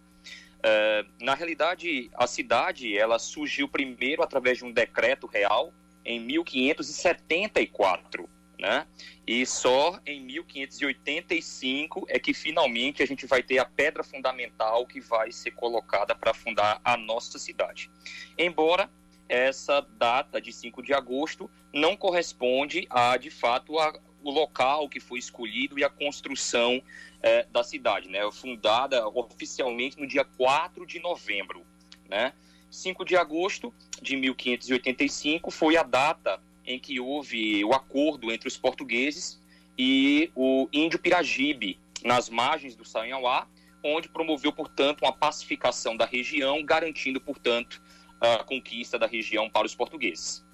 Uh, 0.60 1.08
na 1.22 1.36
realidade, 1.36 2.12
a 2.14 2.28
cidade 2.28 2.98
ela 2.98 3.18
surgiu 3.18 3.66
primeiro 3.68 4.22
através 4.22 4.58
de 4.58 4.66
um 4.66 4.72
decreto 4.72 5.26
real 5.26 5.74
em 6.04 6.20
1574, 6.20 8.30
né? 8.60 8.86
E 9.26 9.46
só 9.46 9.98
em 10.06 10.20
1585 10.22 12.06
é 12.10 12.20
que 12.20 12.34
finalmente 12.34 13.02
a 13.02 13.08
gente 13.08 13.26
vai 13.26 13.42
ter 13.42 13.60
a 13.60 13.66
pedra 13.66 14.04
fundamental 14.04 14.86
que 14.86 15.00
vai 15.00 15.32
ser 15.32 15.52
colocada 15.52 16.14
para 16.14 16.34
fundar 16.34 16.82
a 16.84 16.98
nossa 16.98 17.40
cidade. 17.40 17.90
Embora 18.38 18.90
essa 19.30 19.80
data 19.98 20.42
de 20.42 20.52
5 20.52 20.82
de 20.82 20.94
agosto 20.94 21.50
não 21.72 21.96
corresponde 21.96 22.86
a, 22.90 23.16
de 23.16 23.30
fato, 23.30 23.80
a, 23.80 23.94
o 24.24 24.32
local 24.32 24.90
que 24.90 25.00
foi 25.00 25.20
escolhido 25.20 25.80
e 25.80 25.84
a 25.84 25.90
construção 25.90 26.82
é, 27.22 27.46
da 27.52 27.64
cidade, 27.64 28.10
né? 28.10 28.20
Fundada 28.32 29.08
oficialmente 29.08 30.00
no 30.00 30.08
dia 30.08 30.24
4 30.24 30.86
de 30.86 31.00
novembro, 31.00 31.66
né? 32.10 32.34
5 32.70 33.04
de 33.04 33.16
agosto 33.16 33.74
de 34.02 34.16
1585 34.16 35.50
foi 35.50 35.76
a 35.76 35.84
data 35.84 36.42
em 36.66 36.80
que 36.80 37.00
houve 37.00 37.64
o 37.66 37.74
acordo 37.74 38.32
entre 38.32 38.48
os 38.48 38.58
portugueses 38.58 39.42
e 39.78 40.32
o 40.36 40.68
índio 40.72 41.00
Piragibe, 41.00 41.80
nas 42.04 42.30
margens 42.30 42.76
do 42.76 42.86
Sanhauá, 42.86 43.48
onde 43.84 44.10
promoveu, 44.10 44.52
portanto, 44.52 45.02
uma 45.02 45.14
pacificação 45.14 45.96
da 45.96 46.06
região, 46.06 46.64
garantindo, 46.64 47.20
portanto, 47.20 47.82
a 48.20 48.44
conquista 48.44 49.00
da 49.00 49.08
região 49.08 49.50
para 49.50 49.66
os 49.66 49.74
portugueses. 49.74 50.46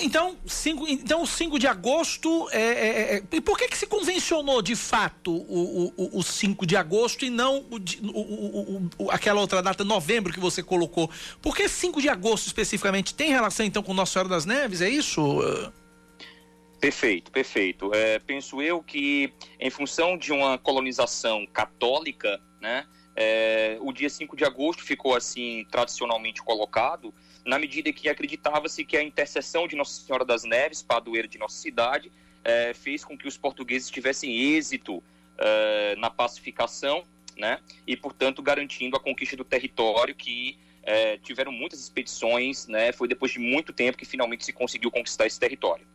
Então, 0.00 0.36
cinco, 0.46 0.86
então, 0.88 1.22
o 1.22 1.26
5 1.26 1.58
de 1.58 1.66
agosto. 1.66 2.48
É, 2.50 2.60
é, 2.60 3.16
é, 3.16 3.22
e 3.32 3.40
por 3.40 3.58
que, 3.58 3.68
que 3.68 3.76
se 3.76 3.86
convencionou 3.86 4.62
de 4.62 4.74
fato 4.74 5.32
o, 5.32 5.92
o, 5.96 6.18
o 6.18 6.22
5 6.22 6.66
de 6.66 6.76
agosto 6.76 7.24
e 7.24 7.30
não 7.30 7.64
o, 8.98 9.10
aquela 9.10 9.40
outra 9.40 9.62
data, 9.62 9.84
novembro, 9.84 10.32
que 10.32 10.40
você 10.40 10.62
colocou? 10.62 11.10
Por 11.42 11.54
que 11.54 11.68
5 11.68 12.00
de 12.00 12.08
agosto 12.08 12.46
especificamente? 12.46 13.14
Tem 13.14 13.30
relação 13.30 13.66
então 13.66 13.82
com 13.82 13.92
Nossa 13.92 14.12
Senhora 14.12 14.28
das 14.28 14.46
Neves? 14.46 14.80
É 14.80 14.88
isso? 14.88 15.20
Perfeito, 16.80 17.30
perfeito. 17.30 17.90
É, 17.94 18.18
penso 18.18 18.62
eu 18.62 18.82
que, 18.82 19.32
em 19.60 19.70
função 19.70 20.16
de 20.16 20.32
uma 20.32 20.56
colonização 20.56 21.46
católica, 21.46 22.40
né, 22.60 22.86
é, 23.14 23.78
o 23.80 23.92
dia 23.92 24.10
5 24.10 24.36
de 24.36 24.44
agosto 24.44 24.82
ficou 24.82 25.14
assim 25.14 25.66
tradicionalmente 25.70 26.42
colocado 26.42 27.12
na 27.46 27.58
medida 27.58 27.92
que 27.92 28.08
acreditava-se 28.08 28.84
que 28.84 28.96
a 28.96 29.02
intercessão 29.02 29.68
de 29.68 29.76
Nossa 29.76 30.00
Senhora 30.00 30.24
das 30.24 30.42
Neves, 30.42 30.82
padroeira 30.82 31.28
de 31.28 31.38
nossa 31.38 31.56
cidade, 31.56 32.10
é, 32.44 32.74
fez 32.74 33.04
com 33.04 33.16
que 33.16 33.28
os 33.28 33.36
portugueses 33.36 33.88
tivessem 33.88 34.36
êxito 34.36 35.02
é, 35.38 35.94
na 35.96 36.10
pacificação, 36.10 37.04
né? 37.36 37.60
E, 37.86 37.96
portanto, 37.96 38.42
garantindo 38.42 38.96
a 38.96 39.00
conquista 39.00 39.36
do 39.36 39.44
território 39.44 40.14
que 40.14 40.58
é, 40.82 41.18
tiveram 41.18 41.52
muitas 41.52 41.80
expedições, 41.80 42.66
né? 42.66 42.92
Foi 42.92 43.06
depois 43.06 43.32
de 43.32 43.38
muito 43.38 43.72
tempo 43.72 43.96
que 43.96 44.04
finalmente 44.04 44.44
se 44.44 44.52
conseguiu 44.52 44.90
conquistar 44.90 45.26
esse 45.26 45.38
território. 45.38 45.86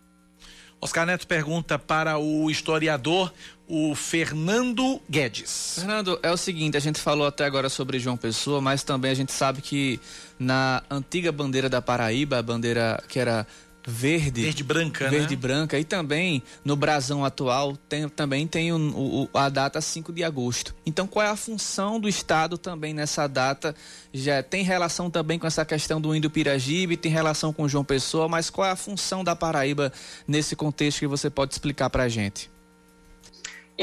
Oscar 0.80 1.06
Neto 1.06 1.28
pergunta 1.28 1.78
para 1.78 2.18
o 2.18 2.50
historiador, 2.50 3.32
o 3.72 3.96
Fernando 3.96 5.02
Guedes. 5.10 5.76
Fernando, 5.76 6.20
é 6.22 6.30
o 6.30 6.36
seguinte, 6.36 6.76
a 6.76 6.80
gente 6.82 7.00
falou 7.00 7.26
até 7.26 7.46
agora 7.46 7.70
sobre 7.70 8.00
João 8.00 8.18
Pessoa, 8.18 8.60
mas 8.60 8.84
também 8.84 9.10
a 9.10 9.14
gente 9.14 9.32
sabe 9.32 9.62
que 9.62 9.98
na 10.38 10.84
antiga 10.90 11.32
bandeira 11.32 11.70
da 11.70 11.82
Paraíba, 11.82 12.38
a 12.38 12.44
bandeira 12.44 13.02
que 13.08 13.18
era 13.18 13.48
verde, 13.88 14.42
verde 14.42 14.64
branca, 14.64 15.10
verde 15.10 15.36
né? 15.36 15.42
branca 15.42 15.80
e 15.80 15.86
também 15.86 16.44
no 16.66 16.76
brasão 16.76 17.24
atual 17.24 17.78
tem, 17.78 18.10
também 18.10 18.46
tem 18.46 18.74
o, 18.74 18.78
o, 18.78 19.30
a 19.34 19.48
data 19.48 19.80
5 19.80 20.12
de 20.12 20.22
agosto. 20.22 20.76
Então 20.86 21.08
qual 21.08 21.26
é 21.26 21.30
a 21.30 21.36
função 21.38 21.98
do 21.98 22.10
estado 22.10 22.58
também 22.58 22.94
nessa 22.94 23.26
data? 23.26 23.74
Já 24.14 24.44
tem 24.44 24.66
relação 24.66 25.10
também 25.10 25.40
com 25.40 25.48
essa 25.48 25.64
questão 25.64 26.02
do 26.02 26.14
Indo 26.14 26.30
Piragibe, 26.30 26.98
tem 26.98 27.12
relação 27.12 27.54
com 27.54 27.70
João 27.70 27.86
Pessoa, 27.86 28.28
mas 28.28 28.50
qual 28.50 28.68
é 28.68 28.72
a 28.72 28.76
função 28.76 29.24
da 29.24 29.34
Paraíba 29.34 29.94
nesse 30.28 30.58
contexto 30.58 31.00
que 31.00 31.08
você 31.08 31.30
pode 31.30 31.54
explicar 31.54 31.90
para 31.90 32.04
a 32.04 32.10
gente? 32.10 32.52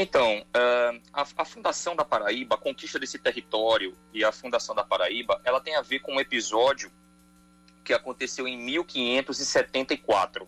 Então, 0.01 0.39
uh, 0.39 1.01
a, 1.11 1.43
fundação 1.43 1.93
da 1.93 2.05
Paraíba, 2.05 2.55
a 2.55 2.57
conquista 2.57 2.97
desse 2.97 3.19
território 3.19 3.93
e 4.13 4.23
a 4.23 4.31
fundação 4.31 4.73
da 4.73 4.81
Paraíba, 4.81 5.41
ela 5.43 5.59
tem 5.59 5.75
a 5.75 5.81
ver 5.81 5.99
com 5.99 6.13
um 6.13 6.21
episódio 6.21 6.89
que 7.83 7.93
aconteceu 7.93 8.47
em 8.47 8.57
1574. 8.57 10.47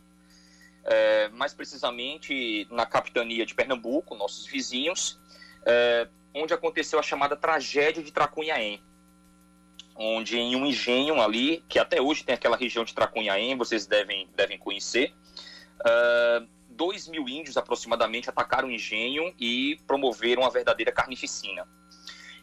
É, 0.86 1.28
mais 1.34 1.54
precisamente 1.54 2.66
na 2.72 2.86
capitania 2.86 3.46
de 3.46 3.54
Pernambuco, 3.54 4.16
nossos 4.16 4.46
vizinhos, 4.48 5.20
é, 5.66 6.08
onde 6.34 6.54
aconteceu 6.54 6.98
a 6.98 7.04
chamada 7.04 7.36
tragédia 7.36 8.02
de 8.02 8.10
Tracunhaém, 8.10 8.82
onde 9.98 10.38
em 10.40 10.56
um 10.56 10.66
engenho 10.66 11.22
ali, 11.22 11.62
que 11.68 11.78
até 11.78 12.02
hoje 12.02 12.24
tem 12.24 12.34
aquela 12.34 12.56
região 12.56 12.86
de 12.86 12.96
Tracunhaém, 12.96 13.58
vocês 13.58 13.86
devem, 13.86 14.30
devem 14.34 14.58
conhecer, 14.58 15.14
uh, 16.72 16.76
dois 16.76 17.08
mil 17.08 17.28
índios 17.28 17.58
aproximadamente 17.58 18.30
atacaram 18.30 18.68
o 18.68 18.72
engenho 18.72 19.34
e 19.40 19.80
promoveram 19.88 20.44
a 20.44 20.50
verdadeira 20.50 20.92
carnificina. 20.92 21.68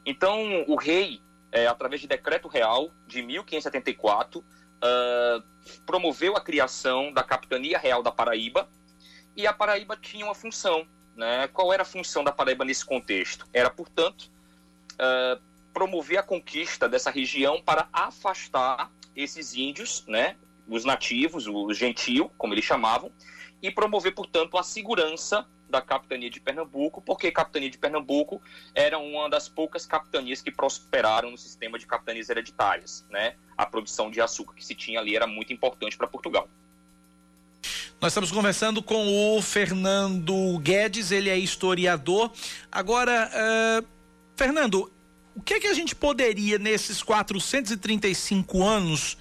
Então, 0.04 0.64
o 0.66 0.76
rei, 0.76 1.20
é, 1.52 1.66
através 1.66 2.00
de 2.00 2.06
decreto 2.06 2.48
real 2.48 2.90
de 3.06 3.22
1574, 3.22 4.40
uh, 4.40 5.82
promoveu 5.84 6.36
a 6.36 6.40
criação 6.40 7.12
da 7.12 7.22
Capitania 7.22 7.78
Real 7.78 8.02
da 8.02 8.10
Paraíba 8.12 8.68
e 9.36 9.46
a 9.46 9.52
Paraíba 9.52 9.96
tinha 9.96 10.24
uma 10.24 10.34
função. 10.34 10.86
Né? 11.16 11.48
Qual 11.48 11.72
era 11.72 11.82
a 11.82 11.86
função 11.86 12.22
da 12.22 12.32
Paraíba 12.32 12.64
nesse 12.64 12.84
contexto? 12.84 13.46
Era, 13.52 13.70
portanto, 13.70 14.30
uh, 14.94 15.40
promover 15.72 16.18
a 16.18 16.22
conquista 16.22 16.88
dessa 16.88 17.10
região 17.10 17.60
para 17.62 17.88
afastar 17.92 18.90
esses 19.14 19.54
índios, 19.54 20.04
né? 20.06 20.36
Os 20.68 20.84
nativos, 20.84 21.46
o 21.46 21.72
gentio, 21.72 22.30
como 22.36 22.54
eles 22.54 22.64
chamavam, 22.64 23.10
e 23.62 23.70
promover, 23.70 24.14
portanto, 24.14 24.56
a 24.56 24.62
segurança 24.62 25.46
da 25.68 25.82
capitania 25.82 26.30
de 26.30 26.40
Pernambuco, 26.40 27.02
porque 27.02 27.26
a 27.26 27.32
capitania 27.32 27.70
de 27.70 27.76
Pernambuco 27.76 28.40
era 28.74 28.98
uma 28.98 29.28
das 29.28 29.48
poucas 29.48 29.84
capitanias 29.84 30.40
que 30.40 30.50
prosperaram 30.50 31.30
no 31.30 31.38
sistema 31.38 31.78
de 31.78 31.86
capitanias 31.86 32.28
hereditárias, 32.30 33.04
né? 33.10 33.34
A 33.56 33.66
produção 33.66 34.10
de 34.10 34.20
açúcar 34.20 34.54
que 34.54 34.64
se 34.64 34.74
tinha 34.74 35.00
ali 35.00 35.14
era 35.14 35.26
muito 35.26 35.52
importante 35.52 35.96
para 35.96 36.06
Portugal. 36.06 36.48
Nós 38.00 38.12
estamos 38.12 38.30
conversando 38.30 38.82
com 38.82 39.36
o 39.36 39.42
Fernando 39.42 40.58
Guedes, 40.60 41.10
ele 41.10 41.28
é 41.28 41.36
historiador. 41.36 42.30
Agora, 42.70 43.28
uh, 43.28 43.86
Fernando, 44.36 44.90
o 45.34 45.42
que, 45.42 45.54
é 45.54 45.60
que 45.60 45.66
a 45.66 45.74
gente 45.74 45.96
poderia, 45.96 46.58
nesses 46.58 47.02
435 47.02 48.62
anos, 48.62 49.18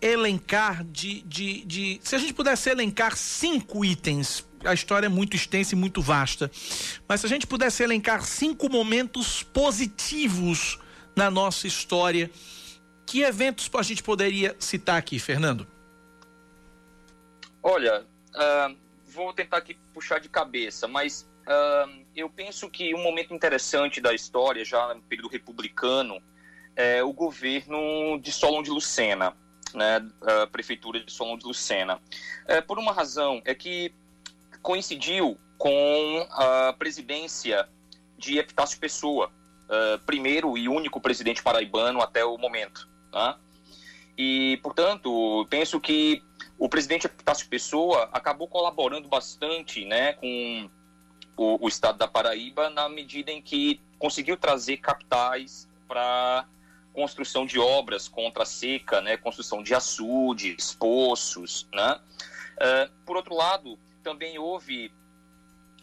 elencar 0.00 0.84
de, 0.84 1.20
de, 1.22 1.64
de. 1.64 2.00
Se 2.02 2.14
a 2.14 2.18
gente 2.18 2.32
pudesse 2.32 2.70
elencar 2.70 3.16
cinco 3.16 3.84
itens, 3.84 4.46
a 4.64 4.72
história 4.72 5.06
é 5.06 5.08
muito 5.08 5.36
extensa 5.36 5.74
e 5.74 5.78
muito 5.78 6.00
vasta, 6.00 6.50
mas 7.08 7.20
se 7.20 7.26
a 7.26 7.28
gente 7.28 7.46
pudesse 7.46 7.82
elencar 7.82 8.24
cinco 8.24 8.68
momentos 8.68 9.42
positivos 9.42 10.78
na 11.16 11.30
nossa 11.30 11.66
história, 11.66 12.30
que 13.06 13.22
eventos 13.22 13.70
a 13.74 13.82
gente 13.82 14.02
poderia 14.02 14.54
citar 14.58 14.96
aqui, 14.96 15.18
Fernando? 15.18 15.66
Olha, 17.62 18.06
uh, 18.30 18.76
vou 19.06 19.32
tentar 19.32 19.58
aqui 19.58 19.76
puxar 19.92 20.18
de 20.18 20.28
cabeça, 20.28 20.88
mas 20.88 21.28
uh, 21.46 22.04
eu 22.16 22.30
penso 22.30 22.70
que 22.70 22.94
um 22.94 23.02
momento 23.02 23.34
interessante 23.34 24.00
da 24.00 24.14
história, 24.14 24.64
já 24.64 24.94
no 24.94 25.02
período 25.02 25.28
republicano, 25.28 26.22
é 26.74 27.02
o 27.02 27.12
governo 27.12 28.18
de 28.18 28.32
Solon 28.32 28.62
de 28.62 28.70
Lucena 28.70 29.36
né, 29.76 30.04
a 30.22 30.46
prefeitura 30.46 31.00
de 31.00 31.12
Solon 31.12 31.36
de 31.36 31.46
Lucena. 31.46 32.00
É, 32.46 32.60
por 32.60 32.78
uma 32.78 32.92
razão, 32.92 33.40
é 33.44 33.54
que 33.54 33.92
coincidiu 34.62 35.38
com 35.56 36.26
a 36.30 36.72
presidência 36.78 37.68
de 38.16 38.38
Epitácio 38.38 38.78
Pessoa, 38.78 39.30
uh, 39.66 39.98
primeiro 40.04 40.56
e 40.56 40.68
único 40.68 41.00
presidente 41.00 41.42
paraibano 41.42 42.00
até 42.00 42.24
o 42.24 42.36
momento. 42.36 42.88
Tá? 43.10 43.38
E, 44.16 44.58
portanto, 44.62 45.46
penso 45.48 45.80
que 45.80 46.22
o 46.58 46.68
presidente 46.68 47.06
Epitácio 47.06 47.48
Pessoa 47.48 48.08
acabou 48.12 48.46
colaborando 48.46 49.08
bastante 49.08 49.84
né, 49.84 50.12
com 50.14 50.70
o, 51.36 51.64
o 51.64 51.68
estado 51.68 51.98
da 51.98 52.06
Paraíba 52.06 52.68
na 52.68 52.88
medida 52.88 53.30
em 53.30 53.40
que 53.40 53.80
conseguiu 53.98 54.36
trazer 54.36 54.76
capitais 54.76 55.68
para 55.88 56.46
construção 56.92 57.46
de 57.46 57.58
obras 57.58 58.08
contra 58.08 58.42
a 58.42 58.46
seca, 58.46 59.00
né, 59.00 59.16
construção 59.16 59.62
de 59.62 59.74
açudes, 59.74 60.74
poços, 60.74 61.66
né? 61.72 62.00
Uh, 62.56 62.90
por 63.06 63.16
outro 63.16 63.34
lado, 63.34 63.78
também 64.02 64.38
houve 64.38 64.92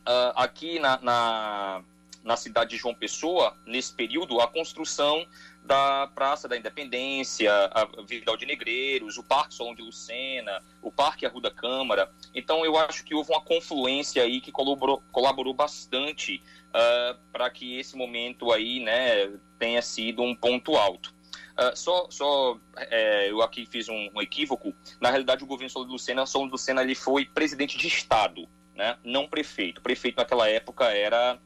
uh, 0.07 0.33
aqui 0.35 0.79
na, 0.79 0.99
na, 1.01 1.83
na, 2.23 2.37
cidade 2.37 2.71
de 2.71 2.77
João 2.77 2.93
Pessoa, 2.93 3.57
nesse 3.65 3.93
período, 3.93 4.39
a 4.39 4.47
construção 4.47 5.25
da 5.63 6.07
Praça 6.15 6.47
da 6.47 6.55
Independência, 6.55 7.51
a 7.51 7.85
Vidal 8.07 8.37
de 8.37 8.45
Negreiros, 8.45 9.17
o 9.17 9.23
Parque 9.23 9.53
Solon 9.53 9.75
de 9.75 9.81
Lucena, 9.81 10.63
o 10.81 10.89
Parque 10.89 11.25
Arruda 11.25 11.51
Câmara. 11.51 12.09
Então, 12.33 12.63
eu 12.63 12.77
acho 12.77 13.03
que 13.03 13.13
houve 13.13 13.31
uma 13.31 13.41
confluência 13.41 14.23
aí 14.23 14.39
que 14.39 14.51
colaborou, 14.51 15.03
colaborou 15.11 15.53
bastante 15.53 16.41
uh, 16.69 17.17
para 17.32 17.49
que 17.49 17.77
esse 17.80 17.95
momento 17.95 18.51
aí, 18.51 18.80
né, 18.80 19.32
tenha 19.60 19.82
sido 19.82 20.21
um 20.21 20.36
ponto 20.36 20.75
alto. 20.75 21.15
Uh, 21.58 21.75
só, 21.75 22.08
só 22.10 22.58
é, 22.77 23.32
eu 23.32 23.41
aqui 23.41 23.65
fiz 23.65 23.89
um, 23.89 24.10
um, 24.15 24.21
equívoco. 24.21 24.73
Na 25.01 25.10
realidade, 25.10 25.43
o 25.43 25.47
governo 25.47 25.69
Solon 25.69 25.88
Lucena, 25.88 26.25
Solon 26.25 26.45
Lucena 26.45 26.84
ele 26.84 26.93
foi 26.93 27.25
presidente 27.25 27.77
de 27.77 27.88
estado, 27.88 28.47
né? 28.75 28.97
Não 29.03 29.27
prefeito. 29.27 29.80
O 29.80 29.82
prefeito 29.82 30.17
naquela 30.17 30.47
época 30.47 30.86
era 30.86 31.39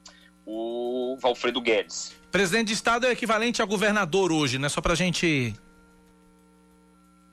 o 0.45 1.17
Valfredo 1.19 1.61
Guedes. 1.61 2.13
Presidente 2.29 2.67
de 2.67 2.73
estado 2.73 3.05
é 3.05 3.11
equivalente 3.11 3.61
a 3.61 3.65
governador 3.65 4.31
hoje, 4.33 4.59
né? 4.59 4.67
Só 4.67 4.81
para 4.81 4.95
gente 4.95 5.55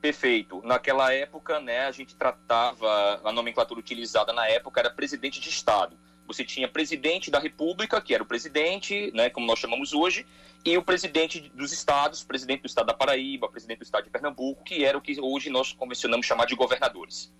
Perfeito. 0.01 0.61
Naquela 0.63 1.13
época, 1.13 1.59
né, 1.59 1.85
a 1.85 1.91
gente 1.91 2.15
tratava, 2.15 3.19
a 3.23 3.31
nomenclatura 3.31 3.79
utilizada 3.79 4.31
na 4.31 4.47
época 4.47 4.79
era 4.79 4.89
presidente 4.89 5.41
de 5.41 5.49
Estado. 5.49 5.97
Você 6.29 6.45
tinha 6.45 6.67
presidente 6.67 7.31
da 7.31 7.39
República, 7.39 7.99
que 7.99 8.13
era 8.13 8.21
o 8.21 8.25
presidente, 8.25 9.11
né, 9.15 9.31
como 9.31 9.47
nós 9.47 9.57
chamamos 9.57 9.93
hoje, 9.93 10.27
e 10.63 10.77
o 10.77 10.83
presidente 10.83 11.51
dos 11.55 11.73
estados, 11.73 12.23
presidente 12.23 12.61
do 12.61 12.67
estado 12.67 12.85
da 12.85 12.93
Paraíba, 12.93 13.49
presidente 13.49 13.79
do 13.79 13.83
estado 13.83 14.03
de 14.03 14.11
Pernambuco, 14.11 14.63
que 14.63 14.85
era 14.85 14.95
o 14.95 15.01
que 15.01 15.19
hoje 15.19 15.49
nós 15.49 15.73
convencionamos 15.73 16.27
chamar 16.27 16.45
de 16.45 16.53
governadores. 16.53 17.33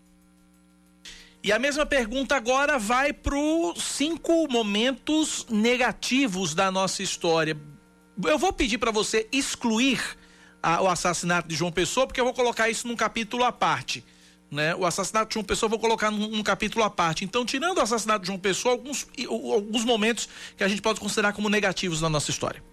E 1.44 1.52
a 1.52 1.60
mesma 1.60 1.86
pergunta 1.86 2.36
agora 2.36 2.80
vai 2.80 3.14
para 3.14 3.38
os 3.38 3.84
cinco 3.84 4.48
momentos 4.52 5.46
negativos 5.52 6.56
da 6.56 6.72
nossa 6.72 7.04
história. 7.04 7.56
Eu 8.26 8.40
vou 8.40 8.52
pedir 8.52 8.80
para 8.80 8.90
você 8.90 9.30
excluir 9.32 10.02
a, 10.64 10.82
o 10.82 10.88
assassinato 10.88 11.48
de 11.48 11.56
João 11.56 11.72
Pessoa, 11.72 12.08
porque 12.08 12.20
eu 12.20 12.26
vou 12.26 12.34
colocar 12.34 12.72
isso 12.72 12.88
num 12.88 12.96
capítulo 12.96 13.44
à 13.44 13.52
parte 13.52 14.04
né? 14.52 14.76
O 14.76 14.86
assassinato 14.86 15.30
de 15.30 15.34
João 15.36 15.46
Pessoa 15.46 15.70
vou 15.70 15.80
colocar 15.80 16.10
num, 16.10 16.28
num, 16.28 16.44
capítulo 16.44 16.84
à 16.84 16.90
parte. 16.90 17.24
Então, 17.24 17.46
tirando 17.46 17.78
o 17.78 17.82
assassinato 17.82 18.22
de 18.22 18.28
João 18.28 18.40
Pessoa, 18.40 18.74
alguns, 18.74 19.08
alguns 19.28 19.86
momentos 19.86 20.28
que 20.58 20.64
a 20.64 20.68
gente 20.68 20.82
pode 20.82 21.00
considerar 21.00 21.34
como 21.34 21.50
negativos 21.50 22.02
na 22.02 22.10
nossa 22.10 22.32
história. 22.32 22.64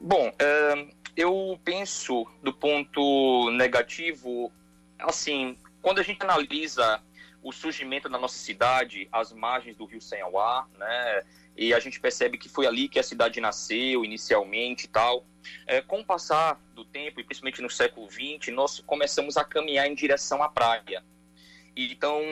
Bom, 0.00 0.32
é, 0.38 0.86
eu 1.16 1.58
penso 1.64 2.26
do 2.42 2.52
ponto 2.52 3.50
negativo, 3.52 4.52
assim, 4.98 5.56
quando 5.82 5.98
a 5.98 6.02
gente 6.02 6.22
analisa 6.22 7.00
o 7.42 7.52
surgimento 7.52 8.08
da 8.08 8.18
nossa 8.18 8.38
cidade, 8.38 9.08
as 9.10 9.32
margens 9.32 9.76
do 9.76 9.84
Rio 9.84 10.00
Senhauá, 10.00 10.66
né? 10.78 11.22
E 11.60 11.74
a 11.74 11.78
gente 11.78 12.00
percebe 12.00 12.38
que 12.38 12.48
foi 12.48 12.66
ali 12.66 12.88
que 12.88 12.98
a 12.98 13.02
cidade 13.02 13.38
nasceu 13.38 14.02
inicialmente 14.02 14.86
e 14.86 14.88
tal. 14.88 15.26
É, 15.66 15.82
com 15.82 16.00
o 16.00 16.04
passar 16.04 16.58
do 16.74 16.86
tempo, 16.86 17.20
e 17.20 17.24
principalmente 17.24 17.60
no 17.60 17.68
século 17.68 18.10
XX, 18.10 18.50
nós 18.54 18.80
começamos 18.80 19.36
a 19.36 19.44
caminhar 19.44 19.86
em 19.86 19.94
direção 19.94 20.42
à 20.42 20.48
praia. 20.48 21.04
Então, 21.76 22.22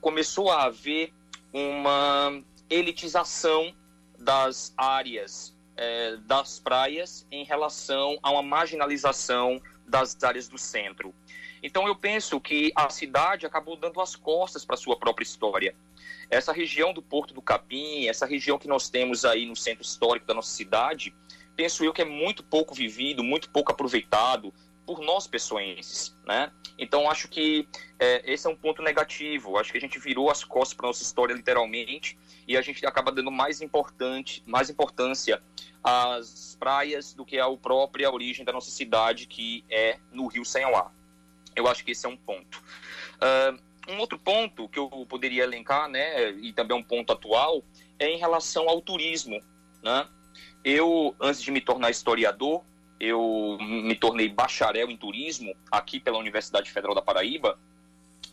começou 0.00 0.50
a 0.50 0.64
haver 0.64 1.14
uma 1.52 2.42
elitização 2.68 3.72
das 4.18 4.74
áreas 4.76 5.56
é, 5.76 6.16
das 6.16 6.58
praias 6.58 7.24
em 7.30 7.44
relação 7.44 8.18
a 8.20 8.32
uma 8.32 8.42
marginalização 8.42 9.62
das 9.86 10.20
áreas 10.24 10.48
do 10.48 10.58
centro. 10.58 11.14
Então, 11.62 11.86
eu 11.86 11.94
penso 11.94 12.40
que 12.40 12.72
a 12.74 12.90
cidade 12.90 13.46
acabou 13.46 13.76
dando 13.76 14.00
as 14.00 14.16
costas 14.16 14.64
para 14.64 14.76
sua 14.76 14.96
própria 14.96 15.22
história. 15.22 15.74
Essa 16.30 16.52
região 16.52 16.92
do 16.92 17.02
Porto 17.02 17.34
do 17.34 17.42
Capim, 17.42 18.06
essa 18.06 18.26
região 18.26 18.58
que 18.58 18.68
nós 18.68 18.88
temos 18.88 19.24
aí 19.24 19.46
no 19.46 19.56
centro 19.56 19.82
histórico 19.82 20.26
da 20.26 20.34
nossa 20.34 20.50
cidade, 20.50 21.14
penso 21.56 21.84
eu 21.84 21.92
que 21.92 22.02
é 22.02 22.04
muito 22.04 22.42
pouco 22.42 22.74
vivido, 22.74 23.22
muito 23.22 23.50
pouco 23.50 23.70
aproveitado 23.70 24.52
por 24.86 25.00
nós 25.00 25.26
pessoenses, 25.26 26.16
né? 26.26 26.50
Então 26.78 27.08
acho 27.08 27.28
que 27.28 27.68
é, 27.98 28.32
esse 28.32 28.46
é 28.46 28.50
um 28.50 28.56
ponto 28.56 28.82
negativo. 28.82 29.56
Acho 29.56 29.70
que 29.70 29.78
a 29.78 29.80
gente 29.80 29.98
virou 29.98 30.30
as 30.30 30.42
costas 30.42 30.74
para 30.74 30.88
nossa 30.88 31.02
história 31.02 31.34
literalmente 31.34 32.18
e 32.46 32.56
a 32.56 32.62
gente 32.62 32.84
acaba 32.84 33.12
dando 33.12 33.30
mais 33.30 33.60
importante, 33.60 34.42
mais 34.46 34.68
importância 34.68 35.42
às 35.84 36.56
praias 36.58 37.14
do 37.14 37.24
que 37.24 37.38
à 37.38 37.48
própria 37.56 38.10
origem 38.10 38.44
da 38.44 38.52
nossa 38.52 38.70
cidade, 38.70 39.26
que 39.26 39.64
é 39.70 39.98
no 40.10 40.26
Rio 40.26 40.44
Senhoá. 40.44 40.90
Eu 41.54 41.68
acho 41.68 41.84
que 41.84 41.92
esse 41.92 42.06
é 42.06 42.08
um 42.08 42.16
ponto. 42.16 42.62
Uh, 43.16 43.58
um 43.88 43.98
outro 43.98 44.18
ponto 44.18 44.68
que 44.68 44.78
eu 44.78 44.88
poderia 45.08 45.44
elencar, 45.44 45.88
né, 45.88 46.30
e 46.30 46.52
também 46.52 46.76
um 46.76 46.82
ponto 46.82 47.12
atual, 47.12 47.62
é 47.98 48.08
em 48.08 48.18
relação 48.18 48.68
ao 48.68 48.80
turismo, 48.80 49.40
né? 49.82 50.06
Eu, 50.64 51.14
antes 51.20 51.42
de 51.42 51.50
me 51.50 51.60
tornar 51.60 51.90
historiador, 51.90 52.62
eu 53.00 53.58
me 53.60 53.96
tornei 53.96 54.28
bacharel 54.28 54.88
em 54.88 54.96
turismo 54.96 55.52
aqui 55.70 55.98
pela 55.98 56.18
Universidade 56.18 56.70
Federal 56.70 56.94
da 56.94 57.02
Paraíba. 57.02 57.58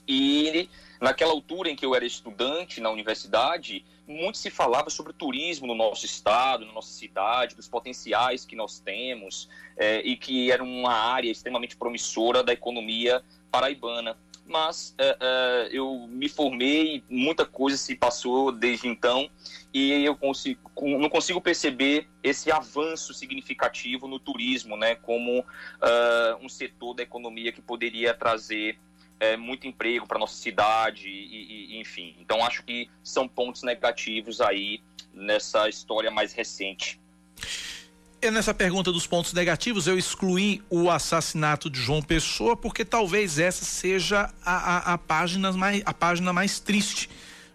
E 0.07 0.69
naquela 1.01 1.31
altura 1.31 1.71
em 1.71 1.75
que 1.75 1.83
eu 1.83 1.95
era 1.95 2.05
estudante 2.05 2.79
na 2.79 2.91
universidade, 2.91 3.83
muito 4.07 4.37
se 4.37 4.51
falava 4.51 4.91
sobre 4.91 5.13
turismo 5.13 5.65
no 5.65 5.73
nosso 5.73 6.05
estado, 6.05 6.65
na 6.65 6.73
nossa 6.73 6.91
cidade, 6.91 7.55
dos 7.55 7.67
potenciais 7.67 8.45
que 8.45 8.55
nós 8.55 8.79
temos 8.79 9.49
é, 9.75 10.01
e 10.01 10.15
que 10.15 10.51
era 10.51 10.63
uma 10.63 10.93
área 10.93 11.31
extremamente 11.31 11.75
promissora 11.75 12.43
da 12.43 12.53
economia 12.53 13.23
paraibana 13.51 14.15
mas 14.49 14.95
é, 14.97 15.17
é, 15.19 15.69
eu 15.71 16.07
me 16.09 16.27
formei, 16.27 17.03
muita 17.07 17.45
coisa 17.45 17.77
se 17.77 17.95
passou 17.95 18.51
desde 18.51 18.87
então 18.87 19.29
e 19.73 20.03
eu 20.03 20.15
consigo, 20.15 20.59
não 20.75 21.07
consigo 21.07 21.39
perceber 21.39 22.09
esse 22.23 22.51
avanço 22.51 23.13
significativo 23.13 24.07
no 24.07 24.19
turismo, 24.19 24.75
né, 24.75 24.95
como 24.95 25.39
uh, 25.39 25.45
um 26.41 26.49
setor 26.49 26.95
da 26.95 27.03
economia 27.03 27.51
que 27.51 27.61
poderia 27.61 28.13
trazer 28.13 28.79
é, 29.19 29.37
muito 29.37 29.67
emprego 29.67 30.07
para 30.07 30.17
nossa 30.17 30.35
cidade 30.35 31.07
e, 31.07 31.75
e, 31.75 31.79
enfim. 31.79 32.15
Então 32.19 32.43
acho 32.43 32.63
que 32.63 32.89
são 33.03 33.27
pontos 33.27 33.61
negativos 33.63 34.41
aí 34.41 34.81
nessa 35.13 35.69
história 35.69 36.09
mais 36.09 36.33
recente. 36.33 36.99
Nessa 38.21 38.53
pergunta 38.53 38.91
dos 38.91 39.07
pontos 39.07 39.31
negativos, 39.31 39.87
eu 39.87 39.97
excluí 39.97 40.61
o 40.69 40.89
assassinato 40.89 41.69
de 41.69 41.79
João 41.79 42.01
Pessoa, 42.01 42.55
porque 42.55 42.83
talvez 42.83 43.39
essa 43.39 43.63
seja 43.63 44.29
a, 44.43 44.91
a, 44.91 44.93
a, 44.93 44.97
página, 44.97 45.53
mais, 45.53 45.81
a 45.85 45.93
página 45.93 46.33
mais 46.33 46.59
triste 46.59 47.09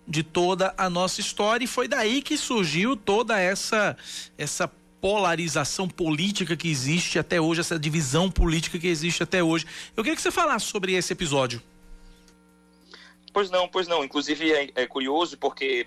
de 0.08 0.22
toda 0.22 0.72
a 0.78 0.88
nossa 0.88 1.20
história. 1.20 1.64
E 1.64 1.68
foi 1.68 1.86
daí 1.86 2.22
que 2.22 2.38
surgiu 2.38 2.96
toda 2.96 3.38
essa, 3.38 3.94
essa 4.38 4.66
polarização 5.02 5.86
política 5.86 6.56
que 6.56 6.68
existe 6.68 7.18
até 7.18 7.38
hoje, 7.38 7.60
essa 7.60 7.78
divisão 7.78 8.30
política 8.30 8.78
que 8.78 8.88
existe 8.88 9.22
até 9.22 9.42
hoje. 9.42 9.66
Eu 9.94 10.02
queria 10.02 10.16
que 10.16 10.22
você 10.22 10.30
falasse 10.30 10.64
sobre 10.64 10.94
esse 10.94 11.12
episódio. 11.12 11.62
Pois 13.34 13.50
não, 13.50 13.68
pois 13.68 13.86
não. 13.86 14.02
Inclusive 14.02 14.50
é, 14.50 14.70
é 14.74 14.86
curioso 14.86 15.36
porque 15.36 15.86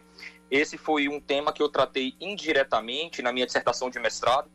esse 0.51 0.77
foi 0.77 1.09
um 1.09 1.19
tema 1.19 1.51
que 1.51 1.63
eu 1.63 1.67
tratei 1.67 2.13
indiretamente 2.21 3.23
na 3.23 3.33
minha 3.33 3.47
dissertação 3.47 3.89
de 3.89 3.99
mestrado 3.99 4.47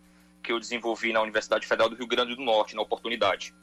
que 0.43 0.53
eu 0.53 0.59
desenvolvi 0.59 1.12
na 1.12 1.22
Universidade 1.22 1.66
Federal 1.66 1.88
do 1.88 1.97
Rio 1.97 2.07
Grande 2.07 2.34
do 2.34 2.43
Norte, 2.43 2.74
na 2.74 2.82
oportunidade. 2.82 3.55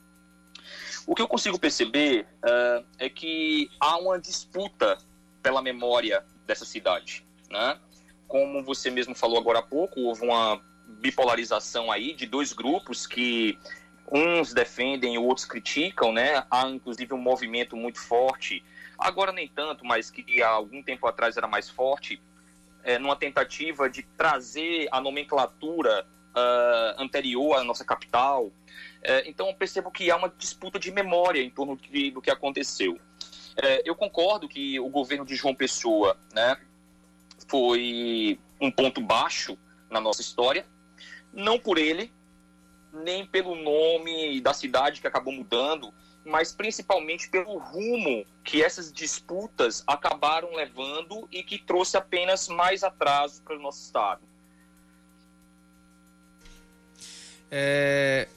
O 1.05 1.15
que 1.15 1.21
eu 1.21 1.27
consigo 1.27 1.59
perceber 1.59 2.27
uh, 2.43 2.85
é 2.97 3.09
que 3.09 3.69
há 3.79 3.97
uma 3.97 4.19
disputa 4.19 4.97
pela 5.41 5.61
memória 5.61 6.25
dessa 6.45 6.65
cidade, 6.65 7.25
né? 7.49 7.79
Como 8.27 8.63
você 8.63 8.89
mesmo 8.91 9.15
falou 9.15 9.39
agora 9.39 9.59
há 9.59 9.63
pouco, 9.63 10.01
houve 10.01 10.23
uma 10.23 10.61
bipolarização 11.01 11.91
aí 11.91 12.13
de 12.13 12.25
dois 12.25 12.53
grupos 12.53 13.07
que 13.07 13.57
uns 14.11 14.53
defendem 14.53 15.15
e 15.15 15.17
outros 15.17 15.45
criticam, 15.45 16.11
né? 16.11 16.43
Há 16.49 16.67
inclusive 16.67 17.13
um 17.13 17.17
movimento 17.17 17.75
muito 17.75 17.99
forte, 17.99 18.63
agora 18.97 19.31
nem 19.31 19.47
tanto, 19.47 19.85
mas 19.85 20.09
que 20.09 20.41
há 20.41 20.49
algum 20.49 20.83
tempo 20.83 21.07
atrás 21.07 21.37
era 21.37 21.47
mais 21.47 21.69
forte, 21.69 22.21
é, 22.83 22.97
numa 22.97 23.15
tentativa 23.15 23.89
de 23.89 24.03
trazer 24.17 24.87
a 24.91 25.01
nomenclatura 25.01 26.07
uh, 26.39 27.01
anterior 27.01 27.57
à 27.57 27.63
nossa 27.63 27.83
capital. 27.83 28.45
Uh, 28.45 29.23
então, 29.25 29.53
percebo 29.53 29.91
que 29.91 30.09
há 30.09 30.17
uma 30.17 30.29
disputa 30.37 30.79
de 30.79 30.91
memória 30.91 31.41
em 31.41 31.49
torno 31.49 31.75
de, 31.77 32.11
do 32.11 32.21
que 32.21 32.31
aconteceu. 32.31 32.93
Uh, 32.93 33.81
eu 33.85 33.95
concordo 33.95 34.47
que 34.47 34.79
o 34.79 34.89
governo 34.89 35.25
de 35.25 35.35
João 35.35 35.53
Pessoa 35.53 36.17
né, 36.33 36.57
foi 37.47 38.39
um 38.59 38.71
ponto 38.71 39.01
baixo 39.01 39.57
na 39.89 39.99
nossa 39.99 40.21
história, 40.21 40.65
não 41.33 41.59
por 41.59 41.77
ele, 41.77 42.11
nem 42.91 43.25
pelo 43.25 43.55
nome 43.55 44.41
da 44.41 44.53
cidade 44.53 45.01
que 45.01 45.07
acabou 45.07 45.33
mudando, 45.33 45.93
mas 46.25 46.51
principalmente 46.51 47.29
pelo 47.29 47.57
rumo 47.57 48.25
que 48.43 48.63
essas 48.63 48.91
disputas 48.91 49.83
acabaram 49.87 50.53
levando 50.55 51.27
e 51.31 51.43
que 51.43 51.57
trouxe 51.57 51.97
apenas 51.97 52.47
mais 52.47 52.83
atraso 52.83 53.41
para 53.43 53.55
o 53.55 53.61
nosso 53.61 53.81
Estado. 53.81 54.21
É, 57.51 58.27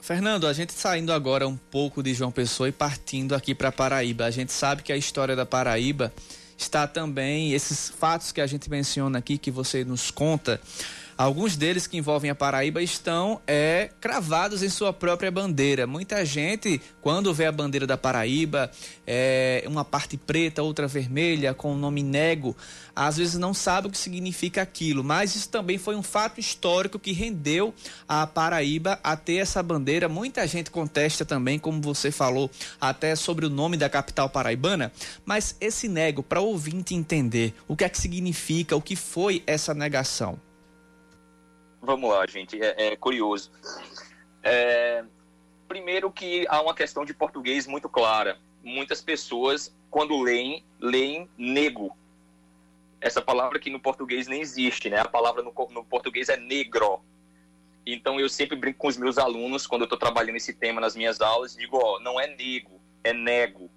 Fernando, 0.00 0.46
a 0.46 0.52
gente 0.52 0.72
saindo 0.72 1.12
agora 1.12 1.46
um 1.46 1.56
pouco 1.56 2.02
de 2.02 2.14
João 2.14 2.32
Pessoa 2.32 2.68
e 2.68 2.72
partindo 2.72 3.34
aqui 3.34 3.54
para 3.54 3.70
Paraíba. 3.70 4.24
A 4.24 4.30
gente 4.30 4.52
sabe 4.52 4.82
que 4.82 4.92
a 4.92 4.96
história 4.96 5.36
da 5.36 5.46
Paraíba 5.46 6.12
está 6.56 6.86
também 6.86 7.52
esses 7.52 7.88
fatos 7.88 8.32
que 8.32 8.40
a 8.40 8.46
gente 8.46 8.70
menciona 8.70 9.18
aqui 9.18 9.38
que 9.38 9.50
você 9.50 9.84
nos 9.84 10.10
conta 10.10 10.60
Alguns 11.22 11.56
deles 11.56 11.86
que 11.86 11.96
envolvem 11.96 12.32
a 12.32 12.34
Paraíba 12.34 12.82
estão 12.82 13.40
é, 13.46 13.90
cravados 14.00 14.60
em 14.60 14.68
sua 14.68 14.92
própria 14.92 15.30
bandeira. 15.30 15.86
Muita 15.86 16.24
gente, 16.24 16.82
quando 17.00 17.32
vê 17.32 17.46
a 17.46 17.52
bandeira 17.52 17.86
da 17.86 17.96
Paraíba, 17.96 18.68
é, 19.06 19.62
uma 19.68 19.84
parte 19.84 20.16
preta, 20.16 20.64
outra 20.64 20.88
vermelha, 20.88 21.54
com 21.54 21.74
o 21.74 21.78
nome 21.78 22.02
Nego, 22.02 22.56
às 22.92 23.18
vezes 23.18 23.38
não 23.38 23.54
sabe 23.54 23.86
o 23.86 23.90
que 23.92 23.98
significa 23.98 24.62
aquilo. 24.62 25.04
Mas 25.04 25.36
isso 25.36 25.48
também 25.48 25.78
foi 25.78 25.94
um 25.94 26.02
fato 26.02 26.40
histórico 26.40 26.98
que 26.98 27.12
rendeu 27.12 27.72
a 28.08 28.26
Paraíba 28.26 28.98
a 29.00 29.16
ter 29.16 29.36
essa 29.36 29.62
bandeira. 29.62 30.08
Muita 30.08 30.44
gente 30.48 30.72
contesta 30.72 31.24
também, 31.24 31.56
como 31.56 31.80
você 31.80 32.10
falou, 32.10 32.50
até 32.80 33.14
sobre 33.14 33.46
o 33.46 33.50
nome 33.50 33.76
da 33.76 33.88
capital 33.88 34.28
paraibana. 34.28 34.90
Mas 35.24 35.54
esse 35.60 35.86
nego, 35.86 36.20
para 36.20 36.40
o 36.40 36.46
ouvinte 36.46 36.96
entender 36.96 37.54
o 37.68 37.76
que 37.76 37.84
é 37.84 37.88
que 37.88 38.00
significa, 38.00 38.74
o 38.74 38.82
que 38.82 38.96
foi 38.96 39.40
essa 39.46 39.72
negação. 39.72 40.36
Vamos 41.82 42.08
lá, 42.08 42.24
gente, 42.28 42.62
é, 42.62 42.92
é 42.92 42.96
curioso. 42.96 43.50
É, 44.40 45.04
primeiro 45.66 46.12
que 46.12 46.46
há 46.48 46.62
uma 46.62 46.74
questão 46.74 47.04
de 47.04 47.12
português 47.12 47.66
muito 47.66 47.88
clara. 47.88 48.38
Muitas 48.62 49.00
pessoas, 49.00 49.74
quando 49.90 50.20
leem, 50.20 50.64
leem 50.78 51.28
nego. 51.36 51.96
Essa 53.00 53.20
palavra 53.20 53.58
que 53.58 53.68
no 53.68 53.80
português 53.80 54.28
nem 54.28 54.40
existe, 54.40 54.88
né? 54.88 55.00
A 55.00 55.08
palavra 55.08 55.42
no, 55.42 55.52
no 55.70 55.84
português 55.84 56.28
é 56.28 56.36
negro. 56.36 57.00
Então 57.84 58.20
eu 58.20 58.28
sempre 58.28 58.56
brinco 58.56 58.78
com 58.78 58.86
os 58.86 58.96
meus 58.96 59.18
alunos 59.18 59.66
quando 59.66 59.82
eu 59.82 59.86
estou 59.86 59.98
trabalhando 59.98 60.36
esse 60.36 60.52
tema 60.52 60.80
nas 60.80 60.94
minhas 60.94 61.20
aulas, 61.20 61.56
digo, 61.56 61.80
ó, 61.82 61.98
não 61.98 62.20
é 62.20 62.28
nego, 62.28 62.80
é 63.02 63.12
nego. 63.12 63.68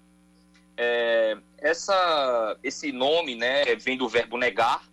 É, 0.76 1.36
essa, 1.58 2.56
esse 2.62 2.92
nome, 2.92 3.34
né, 3.34 3.74
vem 3.74 3.96
do 3.96 4.08
verbo 4.08 4.36
negar, 4.36 4.86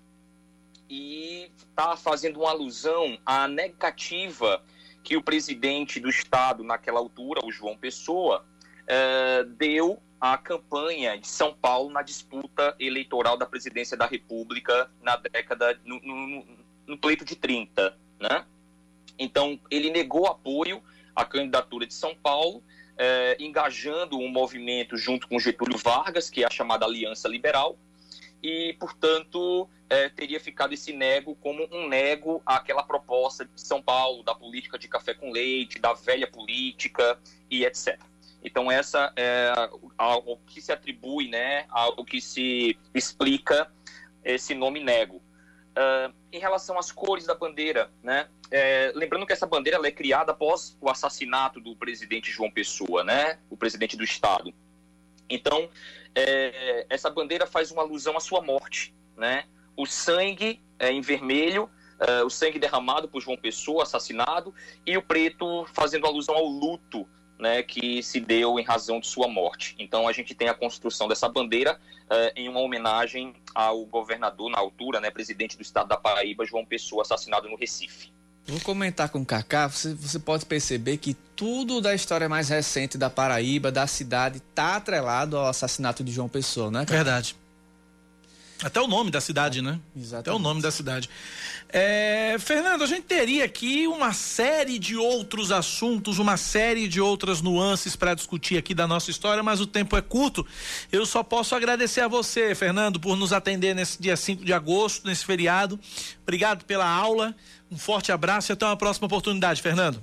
e 0.94 1.52
está 1.58 1.98
fazendo 1.98 2.42
uma 2.42 2.52
alusão 2.52 3.18
à 3.26 3.48
negativa 3.48 4.64
que 5.04 5.18
o 5.18 5.24
presidente 5.24 6.00
do 6.00 6.08
Estado, 6.08 6.64
naquela 6.64 7.00
altura, 7.00 7.42
o 7.44 7.52
João 7.52 7.76
Pessoa, 7.76 8.46
eh, 8.86 9.44
deu 9.58 10.00
à 10.22 10.38
campanha 10.38 11.18
de 11.18 11.28
São 11.28 11.52
Paulo 11.54 11.90
na 11.90 12.04
disputa 12.04 12.76
eleitoral 12.80 13.36
da 13.36 13.46
presidência 13.46 13.98
da 13.98 14.06
República 14.06 14.90
na 15.02 15.16
década, 15.18 15.80
no, 15.84 16.00
no, 16.00 16.46
no 16.86 16.98
pleito 16.98 17.26
de 17.26 17.36
30, 17.36 17.98
né? 18.20 18.46
Então, 19.18 19.60
ele 19.72 19.90
negou 19.90 20.28
apoio 20.28 20.82
à 21.16 21.26
candidatura 21.26 21.88
de 21.88 21.94
São 21.94 22.16
Paulo, 22.16 22.64
eh, 22.98 23.36
engajando 23.40 24.20
um 24.20 24.30
movimento 24.30 24.96
junto 24.96 25.28
com 25.28 25.40
Getúlio 25.40 25.78
Vargas, 25.78 26.30
que 26.30 26.44
é 26.44 26.48
a 26.48 26.52
chamada 26.52 26.86
Aliança 26.86 27.28
Liberal, 27.28 27.78
e, 28.44 28.74
portanto, 28.74 29.70
é, 29.90 30.10
teria 30.10 30.40
ficado 30.40 30.74
esse 30.74 30.92
nego 30.92 31.34
como 31.36 31.66
um 31.72 31.88
nego 31.88 32.42
àquela 32.46 32.84
proposta 32.84 33.46
de 33.46 33.62
São 33.62 33.82
Paulo, 33.82 34.22
da 34.22 34.36
política 34.36 34.78
de 34.78 34.90
café 34.90 35.14
com 35.14 35.32
leite, 35.32 35.80
da 35.80 35.94
velha 35.94 36.28
política 36.28 37.18
e 37.50 37.64
etc. 37.64 37.98
Então, 38.44 38.70
essa 38.70 39.14
é 39.16 39.54
o 40.26 40.36
que 40.46 40.62
se 40.62 40.74
atribui, 40.74 41.30
né, 41.30 41.66
ao 41.70 42.04
que 42.04 42.20
se 42.20 42.78
explica 42.94 43.72
esse 44.24 44.54
nome 44.54 44.84
nego. 44.84 45.18
Uh, 45.76 46.14
em 46.32 46.38
relação 46.38 46.78
às 46.78 46.92
cores 46.92 47.26
da 47.26 47.34
bandeira, 47.34 47.90
né, 48.04 48.28
é, 48.52 48.92
lembrando 48.94 49.26
que 49.26 49.34
essa 49.34 49.48
bandeira 49.48 49.80
é 49.88 49.92
criada 49.92 50.34
após 50.34 50.78
o 50.82 50.90
assassinato 50.90 51.60
do 51.60 51.76
presidente 51.76 52.30
João 52.30 52.52
Pessoa, 52.52 53.04
né, 53.04 53.40
o 53.50 53.56
presidente 53.56 53.96
do 53.96 54.04
Estado. 54.04 54.54
Então, 55.30 55.70
é, 56.16 56.86
essa 56.90 57.10
bandeira 57.10 57.46
faz 57.46 57.72
uma 57.72 57.82
alusão 57.82 58.16
à 58.16 58.20
sua 58.20 58.42
morte, 58.42 58.94
né? 59.18 59.46
O 59.76 59.86
sangue 59.86 60.62
é, 60.78 60.92
em 60.92 61.02
vermelho, 61.02 61.70
é, 62.00 62.24
o 62.24 62.30
sangue 62.30 62.60
derramado 62.60 63.08
por 63.08 63.22
João 63.22 63.38
Pessoa, 63.38 63.84
assassinado, 63.84 64.54
e 64.86 64.98
o 64.98 65.02
preto 65.02 65.66
fazendo 65.74 66.06
alusão 66.06 66.36
ao 66.36 66.46
luto, 66.46 67.08
né, 67.40 67.64
que 67.64 68.02
se 68.04 68.20
deu 68.20 68.60
em 68.60 68.64
razão 68.64 69.00
de 69.00 69.08
sua 69.08 69.28
morte. 69.28 69.76
Então, 69.80 70.08
a 70.08 70.14
gente 70.14 70.36
tem 70.36 70.48
a 70.48 70.54
construção 70.54 71.08
dessa 71.08 71.28
bandeira 71.28 71.80
é, 72.10 72.34
em 72.36 72.48
uma 72.48 72.60
homenagem 72.60 73.36
ao 73.54 73.86
governador 73.86 74.50
na 74.50 74.60
altura, 74.60 75.02
né, 75.02 75.10
presidente 75.10 75.58
do 75.58 75.62
estado 75.62 75.88
da 75.88 75.98
Paraíba, 75.98 76.46
João 76.46 76.66
Pessoa, 76.66 77.02
assassinado 77.02 77.50
no 77.50 77.58
Recife. 77.58 78.14
Vou 78.48 78.60
comentar 78.60 79.10
com 79.10 79.20
o 79.20 79.26
Kaká. 79.26 79.68
Você, 79.68 79.94
você 79.94 80.20
pode 80.20 80.46
perceber 80.46 80.98
que 80.98 81.16
tudo 81.36 81.80
da 81.80 81.96
história 81.96 82.28
mais 82.28 82.50
recente 82.50 82.98
da 82.98 83.10
Paraíba, 83.10 83.72
da 83.72 83.88
cidade, 83.88 84.38
está 84.38 84.76
atrelado 84.76 85.38
ao 85.38 85.48
assassinato 85.48 86.04
de 86.04 86.12
João 86.12 86.28
Pessoa, 86.28 86.70
né? 86.70 86.80
Kaká? 86.80 86.96
Verdade. 86.96 87.36
Até 88.62 88.80
o 88.80 88.88
nome 88.88 89.12
da 89.12 89.20
cidade, 89.20 89.62
né? 89.62 89.80
Exatamente. 89.96 90.30
Até 90.30 90.32
o 90.32 90.40
nome 90.40 90.62
da 90.62 90.72
cidade. 90.72 91.10
É, 91.68 92.38
Fernando, 92.40 92.84
a 92.84 92.86
gente 92.86 93.04
teria 93.04 93.44
aqui 93.44 93.88
uma 93.88 94.14
série 94.14 94.78
de 94.78 94.96
outros 94.96 95.52
assuntos, 95.52 96.20
uma 96.20 96.38
série 96.38 96.88
de 96.88 97.02
outras 97.02 97.42
nuances 97.42 97.96
para 97.96 98.14
discutir 98.14 98.58
aqui 98.58 98.74
da 98.74 98.88
nossa 98.88 99.10
história, 99.10 99.42
mas 99.42 99.60
o 99.60 99.68
tempo 99.68 99.98
é 99.98 100.02
curto. 100.02 100.46
Eu 100.92 101.06
só 101.06 101.24
posso 101.24 101.56
agradecer 101.56 102.02
a 102.02 102.08
você, 102.08 102.54
Fernando, 102.54 103.00
por 103.00 103.18
nos 103.18 103.34
atender 103.34 103.74
nesse 103.74 104.02
dia 104.02 104.16
5 104.16 104.46
de 104.46 104.54
agosto, 104.54 105.08
nesse 105.08 105.26
feriado. 105.26 105.80
Obrigado 106.22 106.64
pela 106.64 106.88
aula. 106.88 107.36
Um 107.72 107.78
forte 107.78 108.12
abraço 108.12 108.52
e 108.52 108.54
até 108.54 108.66
uma 108.66 108.78
próxima 108.78 109.08
oportunidade, 109.08 109.62
Fernando. 109.62 110.02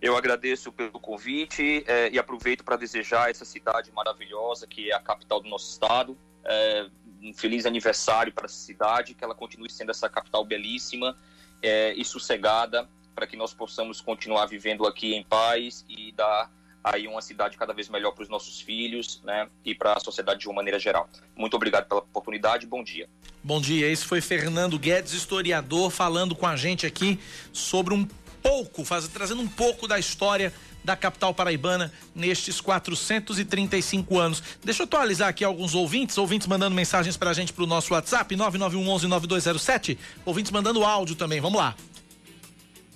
Eu 0.00 0.16
agradeço 0.16 0.72
pelo 0.72 0.98
convite 0.98 1.84
eh, 1.86 2.10
e 2.12 2.18
aproveito 2.18 2.64
para 2.64 2.76
desejar 2.76 3.30
essa 3.30 3.44
cidade 3.44 3.90
maravilhosa 3.92 4.66
que 4.66 4.90
é 4.90 4.94
a 4.94 5.00
capital 5.00 5.40
do 5.40 5.48
nosso 5.48 5.70
estado. 5.72 6.16
eh, 6.44 6.86
um 7.22 7.32
feliz 7.32 7.66
aniversário 7.66 8.32
para 8.32 8.46
essa 8.46 8.56
cidade, 8.56 9.14
que 9.14 9.24
ela 9.24 9.34
continue 9.34 9.70
sendo 9.70 9.90
essa 9.90 10.08
capital 10.08 10.44
belíssima 10.44 11.16
eh, 11.62 11.94
e 11.96 12.04
sossegada, 12.04 12.88
para 13.14 13.26
que 13.26 13.36
nós 13.36 13.52
possamos 13.52 14.00
continuar 14.00 14.46
vivendo 14.46 14.86
aqui 14.86 15.14
em 15.14 15.24
paz 15.24 15.84
e 15.88 16.12
dar 16.12 16.50
aí 16.82 17.06
uma 17.06 17.20
cidade 17.20 17.56
cada 17.56 17.72
vez 17.72 17.88
melhor 17.88 18.12
para 18.12 18.22
os 18.22 18.28
nossos 18.28 18.60
filhos, 18.60 19.20
né, 19.24 19.48
e 19.64 19.74
para 19.74 19.94
a 19.94 20.00
sociedade 20.00 20.40
de 20.40 20.48
uma 20.48 20.54
maneira 20.54 20.78
geral. 20.78 21.08
Muito 21.36 21.54
obrigado 21.54 21.86
pela 21.86 22.00
oportunidade. 22.00 22.66
Bom 22.66 22.82
dia. 22.82 23.08
Bom 23.42 23.60
dia, 23.60 23.86
esse 23.88 24.04
foi 24.04 24.20
Fernando 24.20 24.78
Guedes, 24.78 25.12
historiador, 25.12 25.90
falando 25.90 26.34
com 26.34 26.46
a 26.46 26.56
gente 26.56 26.86
aqui 26.86 27.18
sobre 27.52 27.94
um 27.94 28.06
pouco, 28.42 28.84
faz, 28.84 29.08
trazendo 29.08 29.42
um 29.42 29.48
pouco 29.48 29.86
da 29.86 29.98
história 29.98 30.52
da 30.84 30.96
capital 30.96 31.34
paraibana 31.34 31.92
nestes 32.14 32.60
435 32.60 34.18
anos. 34.18 34.42
Deixa 34.64 34.82
eu 34.82 34.84
atualizar 34.84 35.28
aqui 35.28 35.44
alguns 35.44 35.74
ouvintes, 35.74 36.16
ouvintes 36.18 36.46
mandando 36.46 36.74
mensagens 36.74 37.16
pra 37.16 37.32
gente 37.32 37.52
pro 37.52 37.66
nosso 37.66 37.92
WhatsApp, 37.94 38.34
9911-9207, 38.36 39.98
ouvintes 40.24 40.50
mandando 40.50 40.84
áudio 40.84 41.14
também, 41.14 41.40
vamos 41.40 41.58
lá. 41.58 41.74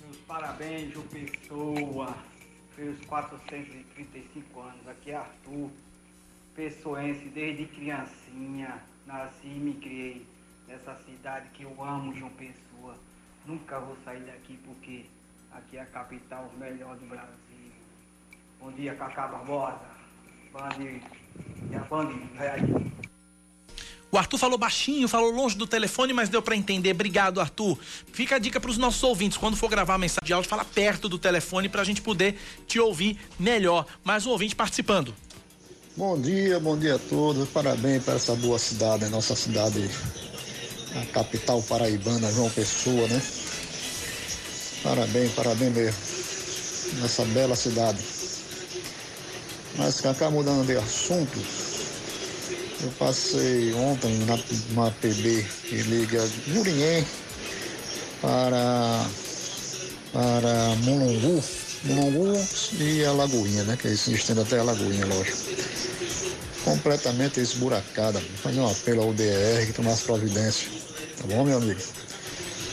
Meus 0.01 0.17
parabéns, 0.27 0.93
João 0.93 1.05
Pessoa, 1.07 2.15
pelos 2.75 2.99
435 3.05 4.59
anos. 4.59 4.87
Aqui 4.87 5.11
é 5.11 5.15
Arthur, 5.15 5.69
pessoense 6.55 7.25
desde 7.25 7.65
criancinha. 7.65 8.81
Nasci 9.05 9.45
e 9.47 9.59
me 9.59 9.73
criei 9.73 10.25
nessa 10.67 10.97
cidade 11.05 11.49
que 11.53 11.63
eu 11.63 11.83
amo, 11.83 12.15
João 12.15 12.31
Pessoa. 12.31 12.95
Nunca 13.45 13.79
vou 13.79 13.97
sair 14.05 14.21
daqui 14.21 14.57
porque 14.65 15.05
aqui 15.51 15.77
é 15.77 15.81
a 15.81 15.85
capital 15.85 16.49
melhor 16.57 16.95
do 16.95 17.05
Brasil. 17.05 17.42
Bom 18.63 18.71
dia, 18.71 18.95
Cacá 18.95 19.27
Barbosa. 19.27 19.75
Band 20.53 20.81
e 21.69 21.75
a 21.75 21.79
Band 21.79 22.13
Reagir. 22.37 22.93
O 24.09 24.17
Arthur 24.17 24.37
falou 24.37 24.57
baixinho, 24.57 25.05
falou 25.09 25.31
longe 25.31 25.57
do 25.57 25.67
telefone, 25.67 26.13
mas 26.13 26.29
deu 26.29 26.41
pra 26.41 26.55
entender. 26.55 26.91
Obrigado, 26.91 27.41
Arthur. 27.41 27.77
Fica 28.13 28.37
a 28.37 28.39
dica 28.39 28.61
pros 28.61 28.77
nossos 28.77 29.03
ouvintes, 29.03 29.37
quando 29.37 29.57
for 29.57 29.69
gravar 29.69 29.95
a 29.95 29.97
mensagem 29.97 30.27
de 30.27 30.31
áudio, 30.31 30.49
fala 30.49 30.63
perto 30.63 31.09
do 31.09 31.19
telefone 31.19 31.67
pra 31.67 31.83
gente 31.83 32.01
poder 32.01 32.39
te 32.65 32.79
ouvir 32.79 33.19
melhor. 33.37 33.85
Mais 34.01 34.25
um 34.25 34.29
ouvinte 34.29 34.55
participando. 34.55 35.13
Bom 35.97 36.17
dia, 36.21 36.57
bom 36.57 36.77
dia 36.77 36.95
a 36.95 36.99
todos. 36.99 37.49
Parabéns 37.49 38.05
para 38.05 38.13
essa 38.13 38.33
boa 38.33 38.57
cidade, 38.57 39.03
a 39.03 39.09
nossa 39.09 39.35
cidade, 39.35 39.89
a 41.01 41.05
capital 41.11 41.61
paraibana, 41.63 42.31
João 42.31 42.49
Pessoa, 42.49 43.09
né? 43.09 43.21
Parabéns, 44.81 45.33
parabéns 45.33 45.73
mesmo. 45.73 47.01
Nessa 47.01 47.25
bela 47.25 47.57
cidade. 47.57 48.22
Mas 49.75 50.01
Cacá 50.01 50.29
mudando 50.29 50.65
de 50.65 50.77
assunto, 50.77 51.39
eu 52.83 52.91
passei 52.99 53.73
ontem 53.73 54.17
na, 54.19 54.37
na 54.73 54.91
PB 54.91 55.45
que 55.67 55.75
liga 55.83 56.29
Murinhém 56.47 57.05
para, 58.21 59.05
para 60.11 60.75
Mulungu, 60.83 61.43
Mulungu 61.85 62.47
e 62.79 63.03
a 63.03 63.11
Lagoinha, 63.11 63.63
né? 63.63 63.77
Que 63.77 63.95
se 63.97 64.13
estende 64.13 64.41
até 64.41 64.59
a 64.59 64.63
Lagoinha, 64.63 65.05
lógico 65.05 65.53
completamente 66.63 67.39
esburacada. 67.39 68.19
Fazer 68.41 68.59
um 68.59 68.69
apelo 68.69 69.03
ao 69.03 69.13
DR 69.13 69.65
que 69.65 69.73
tomasse 69.73 70.03
providência. 70.03 70.69
Tá 71.17 71.27
bom, 71.27 71.43
meu 71.43 71.57
amigo? 71.57 71.81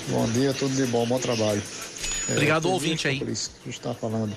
Bom 0.09 0.26
dia, 0.28 0.55
tudo 0.55 0.74
de 0.74 0.86
bom, 0.86 1.07
bom 1.07 1.18
trabalho. 1.18 1.62
É, 2.28 2.32
Obrigado, 2.32 2.68
eu 2.68 2.72
ouvinte 2.72 3.07
aí. 3.07 3.18
Por 3.18 3.28
isso 3.28 3.51
que 3.62 3.70
está 3.70 3.94
falando. 3.94 4.34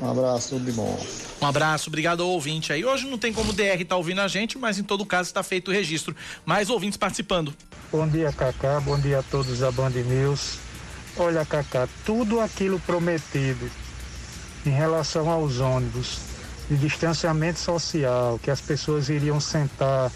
Um 0.00 0.10
abraço, 0.10 0.50
tudo 0.50 0.64
de 0.64 0.72
bom. 0.72 0.98
Um 1.42 1.46
abraço, 1.46 1.90
obrigado 1.90 2.22
ao 2.22 2.28
ouvinte 2.30 2.72
aí. 2.72 2.84
Hoje 2.84 3.08
não 3.08 3.18
tem 3.18 3.32
como 3.32 3.50
o 3.50 3.52
DR 3.52 3.80
estar 3.80 3.96
ouvindo 3.96 4.20
a 4.20 4.28
gente, 4.28 4.56
mas 4.56 4.78
em 4.78 4.82
todo 4.82 5.04
caso 5.04 5.28
está 5.28 5.42
feito 5.42 5.70
o 5.70 5.74
registro. 5.74 6.16
Mais 6.44 6.70
ouvintes 6.70 6.96
participando. 6.96 7.54
Bom 7.92 8.08
dia, 8.08 8.32
Cacá. 8.32 8.80
Bom 8.80 8.98
dia 8.98 9.18
a 9.18 9.22
todos 9.22 9.58
da 9.58 9.70
Band 9.70 9.90
News. 9.90 10.58
Olha, 11.16 11.44
Cacá, 11.44 11.86
tudo 12.06 12.40
aquilo 12.40 12.80
prometido 12.80 13.70
em 14.64 14.70
relação 14.70 15.28
aos 15.28 15.60
ônibus, 15.60 16.18
de 16.68 16.76
distanciamento 16.76 17.58
social, 17.58 18.38
que 18.42 18.50
as 18.50 18.60
pessoas 18.60 19.08
iriam 19.08 19.40
sentar 19.40 20.10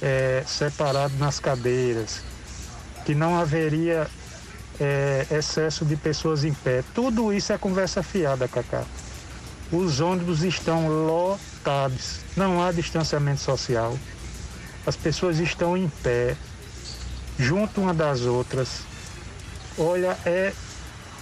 é, 0.00 0.42
separadas 0.46 1.18
nas 1.18 1.40
cadeiras, 1.40 2.22
que 3.04 3.14
não 3.14 3.38
haveria 3.38 4.06
é, 4.78 5.26
excesso 5.30 5.84
de 5.84 5.96
pessoas 5.96 6.44
em 6.44 6.54
pé. 6.54 6.82
Tudo 6.94 7.32
isso 7.32 7.52
é 7.52 7.58
conversa 7.58 8.02
fiada, 8.02 8.48
Cacá. 8.48 8.84
Os 9.72 10.00
ônibus 10.00 10.42
estão 10.42 10.88
lotados, 10.88 12.20
não 12.36 12.62
há 12.62 12.72
distanciamento 12.72 13.40
social. 13.40 13.96
As 14.84 14.96
pessoas 14.96 15.38
estão 15.38 15.76
em 15.76 15.88
pé, 16.02 16.36
junto 17.38 17.80
uma 17.80 17.94
das 17.94 18.22
outras. 18.22 18.80
Olha, 19.78 20.16
é 20.26 20.52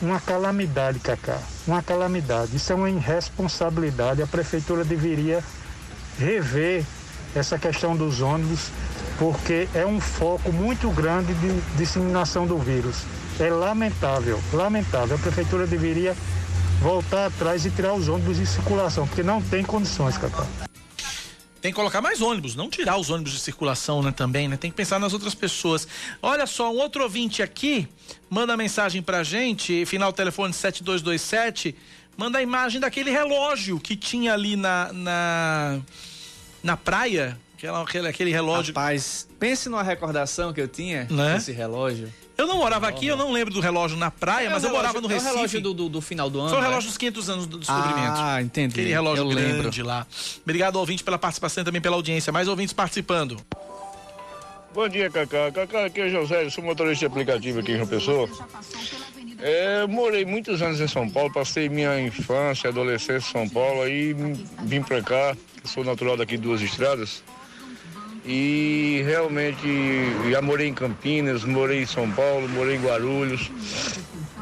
uma 0.00 0.18
calamidade, 0.18 0.98
Cacá. 1.00 1.38
Uma 1.66 1.82
calamidade. 1.82 2.56
Isso 2.56 2.72
é 2.72 2.74
uma 2.74 2.88
irresponsabilidade. 2.88 4.22
A 4.22 4.26
prefeitura 4.26 4.84
deveria 4.84 5.44
rever 6.18 6.84
essa 7.34 7.58
questão 7.58 7.96
dos 7.96 8.20
ônibus, 8.20 8.70
porque 9.18 9.68
é 9.74 9.84
um 9.84 10.00
foco 10.00 10.50
muito 10.52 10.88
grande 10.90 11.34
de 11.34 11.60
disseminação 11.76 12.46
do 12.46 12.56
vírus. 12.58 13.02
É 13.38 13.50
lamentável, 13.50 14.40
lamentável. 14.52 15.16
A 15.16 15.20
prefeitura 15.20 15.66
deveria 15.66 16.16
voltar 16.80 17.26
atrás 17.26 17.66
e 17.66 17.70
tirar 17.70 17.94
os 17.94 18.08
ônibus 18.08 18.36
de 18.36 18.46
circulação, 18.46 19.06
porque 19.06 19.22
não 19.22 19.42
tem 19.42 19.64
condições, 19.64 20.16
Cacá. 20.16 20.46
Tem 21.60 21.72
que 21.72 21.76
colocar 21.76 22.00
mais 22.00 22.22
ônibus, 22.22 22.54
não 22.54 22.70
tirar 22.70 22.96
os 22.98 23.10
ônibus 23.10 23.32
de 23.32 23.40
circulação, 23.40 24.00
né, 24.00 24.12
também, 24.12 24.46
né? 24.46 24.56
Tem 24.56 24.70
que 24.70 24.76
pensar 24.76 25.00
nas 25.00 25.12
outras 25.12 25.34
pessoas. 25.34 25.88
Olha 26.22 26.46
só, 26.46 26.72
um 26.72 26.76
outro 26.76 27.02
ouvinte 27.02 27.42
aqui 27.42 27.88
manda 28.30 28.56
mensagem 28.56 29.02
pra 29.02 29.24
gente, 29.24 29.84
final 29.84 30.12
telefone 30.12 30.52
7227, 30.52 31.74
manda 32.16 32.38
a 32.38 32.42
imagem 32.42 32.80
daquele 32.80 33.10
relógio 33.10 33.80
que 33.80 33.96
tinha 33.96 34.34
ali 34.34 34.54
na 34.54 34.92
na, 34.92 35.80
na 36.62 36.76
praia, 36.76 37.36
aquela, 37.56 37.82
aquele, 37.82 38.06
aquele 38.08 38.30
relógio. 38.30 38.72
Rapaz, 38.72 39.26
pense 39.40 39.68
numa 39.68 39.82
recordação 39.82 40.52
que 40.52 40.60
eu 40.60 40.68
tinha 40.68 41.08
Né? 41.10 41.34
desse 41.34 41.50
relógio. 41.50 42.12
Eu 42.38 42.46
não 42.46 42.58
morava 42.58 42.86
aqui, 42.86 43.08
eu 43.08 43.16
não 43.16 43.32
lembro 43.32 43.52
do 43.52 43.58
relógio 43.58 43.98
na 43.98 44.12
praia, 44.12 44.46
É 44.46 44.50
mas 44.50 44.62
eu 44.62 44.70
morava 44.70 44.92
relógio- 44.94 45.08
no 45.08 45.12
é 45.12 45.16
o 45.16 45.18
Recife. 45.18 45.34
relógio 45.34 45.60
do, 45.60 45.74
do, 45.74 45.88
do 45.88 46.00
final 46.00 46.30
do 46.30 46.38
ano. 46.38 46.50
Foi 46.50 46.58
o 46.58 46.60
né? 46.62 46.68
relógio 46.68 46.88
dos 46.88 46.96
500 46.96 47.30
anos 47.30 47.46
do 47.46 47.58
descobrimento. 47.58 48.12
Ah, 48.16 48.40
entendi. 48.40 48.74
Aquele 48.74 48.90
relógio 48.92 49.24
Eu 49.24 49.28
grande 49.28 49.52
lembro. 49.80 49.86
lá. 49.86 50.06
Obrigado, 50.44 50.76
ouvinte, 50.76 51.02
pela 51.02 51.18
participação 51.18 51.62
e 51.62 51.64
também 51.64 51.80
pela 51.80 51.96
audiência. 51.96 52.32
Mais 52.32 52.46
ouvintes 52.46 52.72
participando. 52.72 53.38
Bom 54.72 54.88
dia, 54.88 55.10
Cacá. 55.10 55.50
Cacá, 55.50 55.86
aqui 55.86 56.00
é 56.02 56.08
José, 56.10 56.44
eu 56.44 56.50
sou 56.52 56.62
motorista 56.62 57.00
de 57.00 57.06
aplicativo 57.06 57.58
aqui 57.58 57.72
em 57.72 57.76
João 57.76 57.88
Pessoa. 57.88 58.28
É, 59.40 59.82
eu 59.82 59.88
morei 59.88 60.24
muitos 60.24 60.62
anos 60.62 60.80
em 60.80 60.86
São 60.86 61.08
Paulo, 61.10 61.32
passei 61.32 61.68
minha 61.68 62.00
infância, 62.00 62.70
adolescência 62.70 63.28
em 63.28 63.32
São 63.32 63.48
Paulo, 63.48 63.82
aí 63.82 64.14
vim 64.62 64.82
pra 64.82 65.02
cá, 65.02 65.36
sou 65.64 65.82
natural 65.82 66.16
daqui 66.16 66.36
de 66.36 66.42
Duas 66.44 66.60
Estradas. 66.62 67.22
E 68.30 69.02
realmente 69.06 69.66
já 70.30 70.42
morei 70.42 70.68
em 70.68 70.74
Campinas, 70.74 71.44
morei 71.44 71.80
em 71.80 71.86
São 71.86 72.10
Paulo, 72.10 72.46
morei 72.50 72.76
em 72.76 72.80
Guarulhos. 72.82 73.50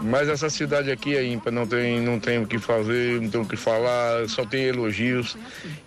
Mas 0.03 0.29
essa 0.29 0.51
cidade 0.51 0.91
aqui 0.91 1.17
é 1.17 1.25
ímpar, 1.25 1.53
não 1.53 1.65
tem, 1.69 2.01
não 2.01 2.19
tem 2.19 2.39
o 2.43 2.47
que 2.49 2.59
fazer, 2.59 3.21
não 3.21 3.31
tem 3.31 3.41
o 3.41 3.47
que 3.47 3.57
falar, 3.57 4.29
só 4.29 4.45
tem 4.45 4.65
elogios. 4.65 5.37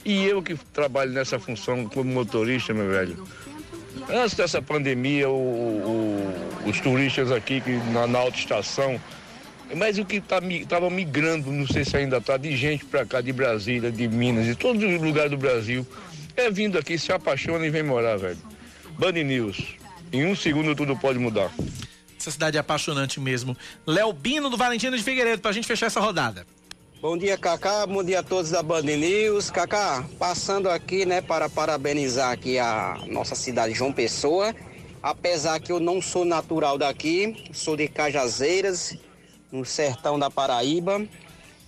E 0.06 0.24
eu 0.26 0.42
que 0.42 0.56
trabalho 0.74 1.12
nessa 1.12 1.38
função 1.38 1.86
como 1.88 2.10
motorista, 2.10 2.74
meu 2.74 2.90
velho. 2.90 3.22
Antes 4.10 4.34
dessa 4.34 4.62
pandemia, 4.62 5.30
o- 5.30 5.34
o- 5.34 6.70
os 6.70 6.80
turistas 6.80 7.32
aqui 7.34 7.60
que 7.60 7.72
na, 7.92 8.08
na 8.08 8.20
autoestação, 8.20 9.00
mas 9.76 10.00
o 10.00 10.06
que 10.06 10.16
estava 10.16 10.90
migrando, 10.90 11.52
não 11.52 11.68
sei 11.68 11.84
se 11.84 11.98
ainda 11.98 12.18
está, 12.18 12.38
de 12.38 12.56
gente 12.56 12.86
para 12.86 13.06
cá, 13.06 13.20
de 13.20 13.34
Brasília, 13.34 13.92
de 13.92 14.08
Minas, 14.08 14.46
de 14.46 14.56
todos 14.56 14.82
os 14.82 15.02
lugares 15.02 15.30
do 15.30 15.38
Brasil, 15.38 15.86
é 16.40 16.52
vindo 16.52 16.78
aqui, 16.78 16.98
se 16.98 17.12
apaixona 17.12 17.66
e 17.66 17.70
vem 17.70 17.84
morar, 17.84 18.18
velho. 18.18 18.38
Band 18.98 19.12
News. 19.12 19.76
Em 20.12 20.26
um 20.26 20.36
segundo 20.36 20.76
tudo 20.76 20.96
pode 20.98 21.20
mudar. 21.20 21.52
Essa 22.20 22.32
cidade 22.32 22.58
é 22.58 22.60
apaixonante 22.60 23.20
mesmo. 23.20 23.56
Léo 23.86 24.12
Bino 24.12 24.50
do 24.50 24.58
Valentino 24.58 24.98
de 24.98 25.04
Figueiredo, 25.04 25.42
pra 25.42 25.52
gente 25.52 25.68
fechar 25.68 25.86
essa 25.86 26.00
rodada. 26.00 26.46
Bom 27.02 27.18
dia, 27.18 27.38
Cacá. 27.38 27.88
Bom 27.88 28.04
dia 28.04 28.20
a 28.20 28.24
todos 28.24 28.52
da 28.52 28.62
Band 28.62 28.82
News. 28.82 29.50
Cacá, 29.50 30.04
passando 30.18 30.70
aqui, 30.70 31.06
né, 31.06 31.22
para 31.22 31.48
parabenizar 31.48 32.32
aqui 32.32 32.60
a 32.60 32.98
nossa 33.08 33.36
cidade 33.36 33.74
João 33.74 33.94
Pessoa. 33.94 34.54
Apesar 35.02 35.62
que 35.62 35.72
eu 35.72 35.80
não 35.80 36.02
sou 36.02 36.26
natural 36.26 36.78
daqui, 36.78 37.46
sou 37.54 37.78
de 37.78 37.88
Cajazeiras, 37.88 38.98
no 39.50 39.64
sertão 39.64 40.20
da 40.20 40.30
Paraíba. 40.30 41.02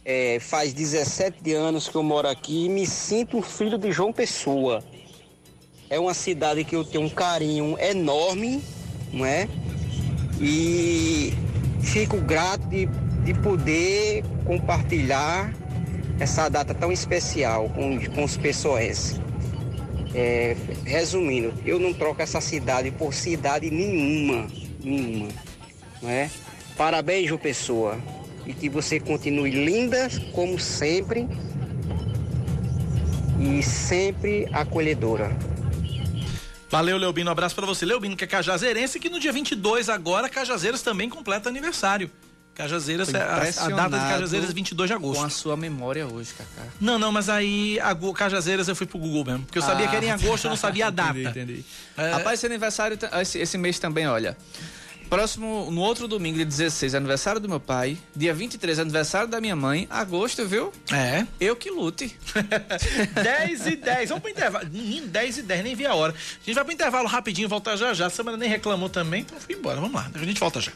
É, 0.04 0.40
faz 0.40 0.74
17 0.74 1.54
anos 1.54 1.88
que 1.88 1.96
eu 1.96 2.02
moro 2.02 2.28
aqui 2.28 2.66
e 2.66 2.70
me 2.70 2.88
sinto 2.88 3.38
um 3.38 3.42
filho 3.42 3.78
de 3.78 3.92
João 3.92 4.12
Pessoa. 4.12 4.84
É 5.90 6.00
uma 6.00 6.14
cidade 6.14 6.64
que 6.64 6.76
eu 6.76 6.84
tenho 6.84 7.04
um 7.04 7.10
carinho 7.10 7.78
enorme, 7.80 8.64
não 9.14 9.26
é? 9.26 9.48
E 10.40 11.34
fico 11.84 12.18
grato 12.18 12.68
de, 12.68 12.88
de 13.24 13.34
poder 13.42 14.24
compartilhar 14.46 15.54
essa 16.20 16.50
data 16.50 16.74
tão 16.74 16.92
especial 16.92 17.70
com, 17.70 18.00
com 18.12 18.24
os 18.24 18.38
pessoas. 18.38 19.20
É, 20.16 20.56
resumindo, 20.84 21.54
eu 21.66 21.80
não 21.80 21.94
troco 21.94 22.22
essa 22.22 22.42
cidade 22.42 22.92
por 22.92 23.14
cidade 23.14 23.70
nenhuma, 23.70 24.48
nenhuma, 24.84 25.30
não 26.02 26.10
é? 26.10 26.30
Parabéns, 26.76 27.28
João 27.28 27.40
Pessoa, 27.40 27.98
e 28.46 28.54
que 28.54 28.70
você 28.70 29.00
continue 29.00 29.52
linda 29.52 30.10
como 30.34 30.60
sempre 30.60 31.28
e 33.40 33.64
sempre 33.64 34.48
acolhedora. 34.52 35.36
Valeu, 36.70 36.98
Leobino. 36.98 37.30
Um 37.30 37.34
abraço 37.34 37.54
para 37.54 37.66
você. 37.66 37.86
Leobino, 37.86 38.16
que 38.16 38.24
é 38.24 38.28
cajazeirense, 38.28 39.00
que 39.00 39.10
no 39.10 39.20
dia 39.20 39.34
22 39.34 39.90
agora, 39.90 40.30
Cajazeiras 40.30 40.82
também 40.82 41.10
completa 41.10 41.50
aniversário. 41.50 42.10
Cajazeiras, 42.54 43.14
é 43.14 43.18
a, 43.18 43.66
a 43.66 43.70
data 43.70 43.98
de 43.98 44.06
Cajazeiras 44.06 44.50
é 44.50 44.54
22 44.54 44.90
de 44.90 44.94
agosto. 44.94 45.20
Com 45.20 45.26
a 45.26 45.30
sua 45.30 45.58
memória 45.58 46.06
hoje, 46.06 46.34
Cacá. 46.34 46.68
Não, 46.80 47.00
não, 47.00 47.12
mas 47.12 47.30
aí 47.30 47.80
a 47.80 47.96
Cajazeiras 48.14 48.68
eu 48.68 48.76
fui 48.76 48.86
pro 48.86 49.00
Google 49.00 49.26
mesmo. 49.26 49.46
Porque 49.46 49.58
eu 49.58 49.64
sabia 49.64 49.86
ah, 49.86 49.90
que 49.90 49.96
era 49.96 50.06
em 50.06 50.12
agosto, 50.12 50.46
eu 50.46 50.50
não 50.50 50.58
sabia 50.58 50.88
a 50.88 50.90
data. 50.92 51.18
entendi, 51.18 51.30
entendi. 51.30 51.66
É... 51.98 52.12
Rapaz, 52.12 52.40
esse 52.40 52.46
aniversário, 52.46 52.98
esse, 53.22 53.40
esse 53.40 53.58
mês 53.58 53.80
também, 53.80 54.08
olha. 54.08 54.38
Próximo, 55.12 55.70
no 55.70 55.82
outro 55.82 56.08
domingo, 56.08 56.38
dia 56.38 56.46
16, 56.46 56.96
aniversário 56.96 57.42
do 57.42 57.50
meu 57.50 57.60
pai. 57.60 57.98
Dia 58.16 58.34
23, 58.34 58.80
aniversário 58.80 59.28
da 59.28 59.42
minha 59.42 59.58
mãe. 59.58 59.86
Agosto, 59.90 60.48
viu? 60.48 60.72
É. 60.90 61.28
Eu 61.38 61.54
que 61.54 61.70
lute. 61.70 62.16
10 63.22 63.68
e 63.68 63.76
10. 63.76 64.08
Vamos 64.08 64.22
pro 64.22 64.32
intervalo. 64.32 64.70
Menino, 64.72 65.08
10 65.08 65.40
e 65.40 65.42
10, 65.42 65.64
nem 65.66 65.76
vi 65.76 65.86
a 65.86 65.94
hora. 65.94 66.14
A 66.14 66.46
gente 66.46 66.56
vai 66.56 66.64
pro 66.64 66.74
intervalo 66.74 67.10
rapidinho, 67.10 67.50
voltar 67.50 67.76
já 67.76 67.94
já. 67.94 68.06
A 68.06 68.10
semana 68.10 68.38
nem 68.38 68.48
reclamou 68.48 68.88
também, 68.88 69.24
então 69.24 69.38
fui 69.38 69.54
embora. 69.54 69.82
Vamos 69.82 69.96
lá, 69.96 70.10
a 70.16 70.18
gente 70.20 70.40
volta 70.40 70.62
já. 70.62 70.72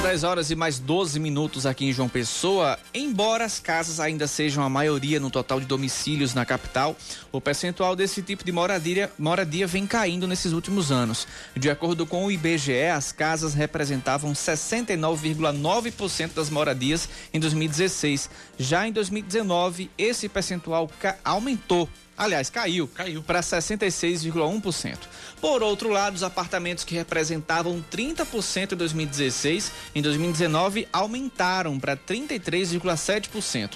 São 0.00 0.08
10 0.08 0.24
horas 0.24 0.50
e 0.50 0.54
mais 0.54 0.78
12 0.78 1.20
minutos 1.20 1.66
aqui 1.66 1.84
em 1.84 1.92
João 1.92 2.08
Pessoa. 2.08 2.78
Embora 2.94 3.44
as 3.44 3.60
casas 3.60 4.00
ainda 4.00 4.26
sejam 4.26 4.64
a 4.64 4.68
maioria 4.68 5.20
no 5.20 5.28
total 5.28 5.60
de 5.60 5.66
domicílios 5.66 6.32
na 6.32 6.46
capital, 6.46 6.96
o 7.30 7.38
percentual 7.38 7.94
desse 7.94 8.22
tipo 8.22 8.42
de 8.42 8.50
moradia, 8.50 9.12
moradia 9.18 9.66
vem 9.66 9.86
caindo 9.86 10.26
nesses 10.26 10.52
últimos 10.52 10.90
anos. 10.90 11.28
De 11.54 11.68
acordo 11.68 12.06
com 12.06 12.24
o 12.24 12.32
IBGE, 12.32 12.86
as 12.86 13.12
casas 13.12 13.52
representavam 13.52 14.32
69,9% 14.32 16.30
das 16.34 16.48
moradias 16.48 17.06
em 17.34 17.38
2016. 17.38 18.30
Já 18.58 18.88
em 18.88 18.92
2019, 18.92 19.90
esse 19.98 20.30
percentual 20.30 20.90
aumentou 21.22 21.86
Aliás, 22.20 22.50
caiu. 22.50 22.86
Caiu. 22.86 23.22
Para 23.22 23.40
66,1%. 23.40 24.98
Por 25.40 25.62
outro 25.62 25.88
lado, 25.88 26.14
os 26.14 26.22
apartamentos 26.22 26.84
que 26.84 26.94
representavam 26.94 27.82
30% 27.90 28.72
em 28.72 28.76
2016, 28.76 29.72
em 29.94 30.02
2019 30.02 30.86
aumentaram 30.92 31.80
para 31.80 31.96
33,7%. 31.96 33.70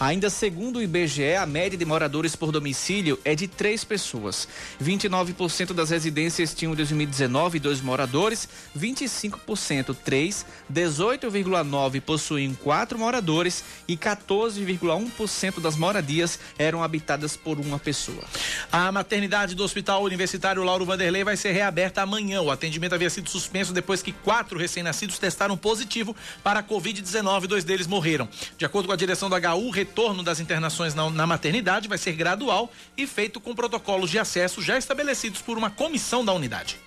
Ainda 0.00 0.28
segundo 0.28 0.76
o 0.78 0.82
IBGE, 0.82 1.34
a 1.34 1.46
média 1.46 1.78
de 1.78 1.84
moradores 1.84 2.34
por 2.34 2.50
domicílio 2.50 3.18
é 3.24 3.34
de 3.36 3.46
três 3.46 3.84
pessoas. 3.84 4.48
29% 4.82 5.72
das 5.72 5.90
residências 5.90 6.52
tinham 6.52 6.72
em 6.72 6.76
2019 6.76 7.60
dois 7.60 7.80
moradores, 7.80 8.48
25% 8.76 9.96
três, 10.04 10.44
18,9% 10.72 12.00
possuíam 12.00 12.54
quatro 12.54 12.98
moradores 12.98 13.62
e 13.86 13.96
14,1% 13.96 15.60
das 15.60 15.76
moradias 15.76 16.40
eram 16.58 16.82
habitadas 16.82 17.36
por 17.36 17.60
uma 17.60 17.78
pessoa. 17.78 18.24
A 18.72 18.90
maternidade 18.90 19.54
do 19.54 19.62
Hospital 19.62 20.02
Universitário 20.02 20.64
Lauro 20.64 20.84
Vanderlei 21.04 21.22
vai 21.22 21.36
ser 21.36 21.52
reaberta 21.52 22.00
amanhã. 22.00 22.40
O 22.40 22.50
atendimento 22.50 22.94
havia 22.94 23.10
sido 23.10 23.28
suspenso 23.28 23.74
depois 23.74 24.02
que 24.02 24.10
quatro 24.10 24.58
recém-nascidos 24.58 25.18
testaram 25.18 25.54
positivo 25.54 26.16
para 26.42 26.60
a 26.60 26.62
Covid-19 26.62 27.46
dois 27.46 27.62
deles 27.62 27.86
morreram. 27.86 28.26
De 28.56 28.64
acordo 28.64 28.86
com 28.86 28.92
a 28.92 28.96
direção 28.96 29.28
do 29.28 29.36
HU, 29.36 29.66
o 29.66 29.70
retorno 29.70 30.22
das 30.22 30.40
internações 30.40 30.94
na, 30.94 31.10
na 31.10 31.26
maternidade 31.26 31.88
vai 31.88 31.98
ser 31.98 32.12
gradual 32.12 32.72
e 32.96 33.06
feito 33.06 33.38
com 33.38 33.54
protocolos 33.54 34.10
de 34.10 34.18
acesso 34.18 34.62
já 34.62 34.78
estabelecidos 34.78 35.42
por 35.42 35.58
uma 35.58 35.68
comissão 35.68 36.24
da 36.24 36.32
unidade. 36.32 36.78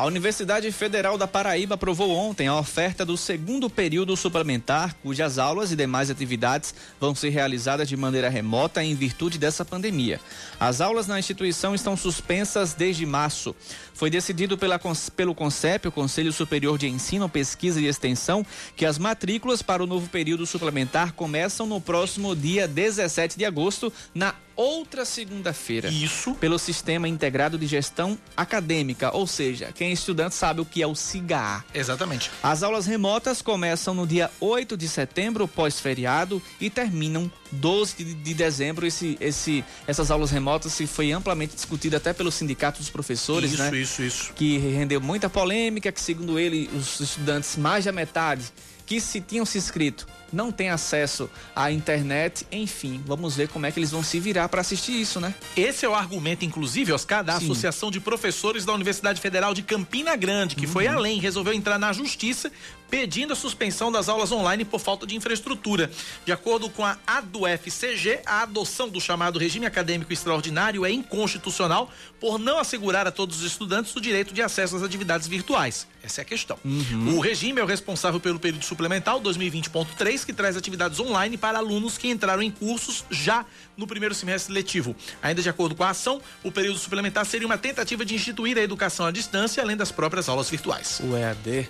A 0.00 0.06
Universidade 0.06 0.72
Federal 0.72 1.18
da 1.18 1.28
Paraíba 1.28 1.74
aprovou 1.74 2.10
ontem 2.12 2.48
a 2.48 2.58
oferta 2.58 3.04
do 3.04 3.18
segundo 3.18 3.68
período 3.68 4.16
suplementar, 4.16 4.94
cujas 5.02 5.38
aulas 5.38 5.72
e 5.72 5.76
demais 5.76 6.08
atividades 6.08 6.74
vão 6.98 7.14
ser 7.14 7.28
realizadas 7.28 7.86
de 7.86 7.98
maneira 7.98 8.30
remota 8.30 8.82
em 8.82 8.94
virtude 8.94 9.36
dessa 9.36 9.62
pandemia. 9.62 10.18
As 10.58 10.80
aulas 10.80 11.06
na 11.06 11.18
instituição 11.18 11.74
estão 11.74 11.98
suspensas 11.98 12.72
desde 12.72 13.04
março. 13.04 13.54
Foi 13.92 14.08
decidido 14.08 14.56
pela, 14.56 14.80
pelo 15.14 15.34
CONCEP, 15.34 15.88
o 15.88 15.92
Conselho 15.92 16.32
Superior 16.32 16.78
de 16.78 16.88
Ensino, 16.88 17.28
Pesquisa 17.28 17.78
e 17.78 17.86
Extensão, 17.86 18.42
que 18.74 18.86
as 18.86 18.96
matrículas 18.96 19.60
para 19.60 19.84
o 19.84 19.86
novo 19.86 20.08
período 20.08 20.46
suplementar 20.46 21.12
começam 21.12 21.66
no 21.66 21.78
próximo 21.78 22.34
dia 22.34 22.66
17 22.66 23.36
de 23.36 23.44
agosto, 23.44 23.92
na 24.14 24.34
outra 24.60 25.06
segunda-feira. 25.06 25.88
Isso. 25.88 26.34
Pelo 26.34 26.58
Sistema 26.58 27.08
Integrado 27.08 27.56
de 27.56 27.66
Gestão 27.66 28.18
Acadêmica, 28.36 29.10
ou 29.16 29.26
seja, 29.26 29.70
quem 29.74 29.88
é 29.88 29.92
estudante 29.92 30.34
sabe 30.34 30.60
o 30.60 30.66
que 30.66 30.82
é 30.82 30.86
o 30.86 30.94
SIGA. 30.94 31.64
Exatamente. 31.72 32.30
As 32.42 32.62
aulas 32.62 32.84
remotas 32.84 33.40
começam 33.40 33.94
no 33.94 34.06
dia 34.06 34.30
8 34.38 34.76
de 34.76 34.86
setembro, 34.86 35.48
pós-feriado, 35.48 36.42
e 36.60 36.68
terminam 36.68 37.32
12 37.52 37.96
de, 37.96 38.14
de 38.14 38.34
dezembro. 38.34 38.86
Esse, 38.86 39.16
esse, 39.18 39.64
essas 39.86 40.10
aulas 40.10 40.30
remotas 40.30 40.74
se 40.74 40.86
foi 40.86 41.10
amplamente 41.10 41.54
discutida 41.54 41.96
até 41.96 42.12
pelo 42.12 42.30
sindicato 42.30 42.80
dos 42.80 42.90
professores, 42.90 43.52
isso, 43.52 43.62
né? 43.62 43.68
Isso, 43.68 44.02
isso, 44.02 44.02
isso. 44.02 44.32
Que 44.34 44.58
rendeu 44.58 45.00
muita 45.00 45.30
polêmica, 45.30 45.90
que 45.90 46.00
segundo 46.00 46.38
ele, 46.38 46.68
os 46.74 47.00
estudantes, 47.00 47.56
mais 47.56 47.86
da 47.86 47.92
metade, 47.92 48.44
que 48.90 49.00
se 49.00 49.20
tinham 49.20 49.46
se 49.46 49.56
inscrito 49.56 50.04
não 50.32 50.50
tem 50.50 50.68
acesso 50.68 51.30
à 51.54 51.70
internet, 51.70 52.44
enfim, 52.50 53.00
vamos 53.06 53.36
ver 53.36 53.48
como 53.48 53.64
é 53.66 53.70
que 53.70 53.78
eles 53.78 53.90
vão 53.92 54.02
se 54.02 54.18
virar 54.18 54.48
para 54.48 54.60
assistir 54.60 55.00
isso, 55.00 55.20
né? 55.20 55.32
Esse 55.56 55.84
é 55.84 55.88
o 55.88 55.94
argumento, 55.94 56.44
inclusive, 56.44 56.92
Oscar, 56.92 57.22
da 57.22 57.38
Sim. 57.38 57.44
Associação 57.44 57.90
de 57.90 58.00
Professores 58.00 58.64
da 58.64 58.72
Universidade 58.72 59.20
Federal 59.20 59.54
de 59.54 59.62
Campina 59.62 60.16
Grande, 60.16 60.56
que 60.56 60.66
uhum. 60.66 60.72
foi 60.72 60.86
além, 60.88 61.20
resolveu 61.20 61.52
entrar 61.52 61.78
na 61.78 61.92
justiça 61.92 62.50
pedindo 62.90 63.32
a 63.32 63.36
suspensão 63.36 63.92
das 63.92 64.08
aulas 64.08 64.32
online 64.32 64.64
por 64.64 64.80
falta 64.80 65.06
de 65.06 65.14
infraestrutura. 65.14 65.90
De 66.26 66.32
acordo 66.32 66.68
com 66.68 66.84
a 66.84 66.98
ADUFCG, 67.06 68.20
a 68.26 68.42
adoção 68.42 68.88
do 68.88 69.00
chamado 69.00 69.38
regime 69.38 69.64
acadêmico 69.64 70.12
extraordinário 70.12 70.84
é 70.84 70.90
inconstitucional 70.90 71.90
por 72.18 72.38
não 72.38 72.58
assegurar 72.58 73.06
a 73.06 73.12
todos 73.12 73.38
os 73.38 73.44
estudantes 73.44 73.94
o 73.94 74.00
direito 74.00 74.34
de 74.34 74.42
acesso 74.42 74.76
às 74.76 74.82
atividades 74.82 75.28
virtuais. 75.28 75.86
Essa 76.02 76.20
é 76.20 76.22
a 76.22 76.24
questão. 76.24 76.58
Uhum. 76.64 77.16
O 77.16 77.20
regime 77.20 77.60
é 77.60 77.62
o 77.62 77.66
responsável 77.66 78.18
pelo 78.18 78.40
período 78.40 78.64
suplementar 78.64 79.14
2020.3, 79.16 80.24
que 80.24 80.32
traz 80.32 80.56
atividades 80.56 80.98
online 80.98 81.36
para 81.36 81.58
alunos 81.58 81.96
que 81.96 82.08
entraram 82.08 82.42
em 82.42 82.50
cursos 82.50 83.04
já 83.10 83.44
no 83.76 83.86
primeiro 83.86 84.14
semestre 84.14 84.52
letivo. 84.52 84.96
Ainda 85.22 85.42
de 85.42 85.48
acordo 85.48 85.74
com 85.74 85.84
a 85.84 85.90
ação, 85.90 86.20
o 86.42 86.50
período 86.50 86.78
suplementar 86.78 87.24
seria 87.24 87.46
uma 87.46 87.58
tentativa 87.58 88.04
de 88.04 88.14
instituir 88.14 88.58
a 88.58 88.62
educação 88.62 89.06
à 89.06 89.10
distância, 89.10 89.62
além 89.62 89.76
das 89.76 89.92
próprias 89.92 90.28
aulas 90.28 90.48
virtuais. 90.48 91.00
O 91.04 91.16
EAD 91.16 91.68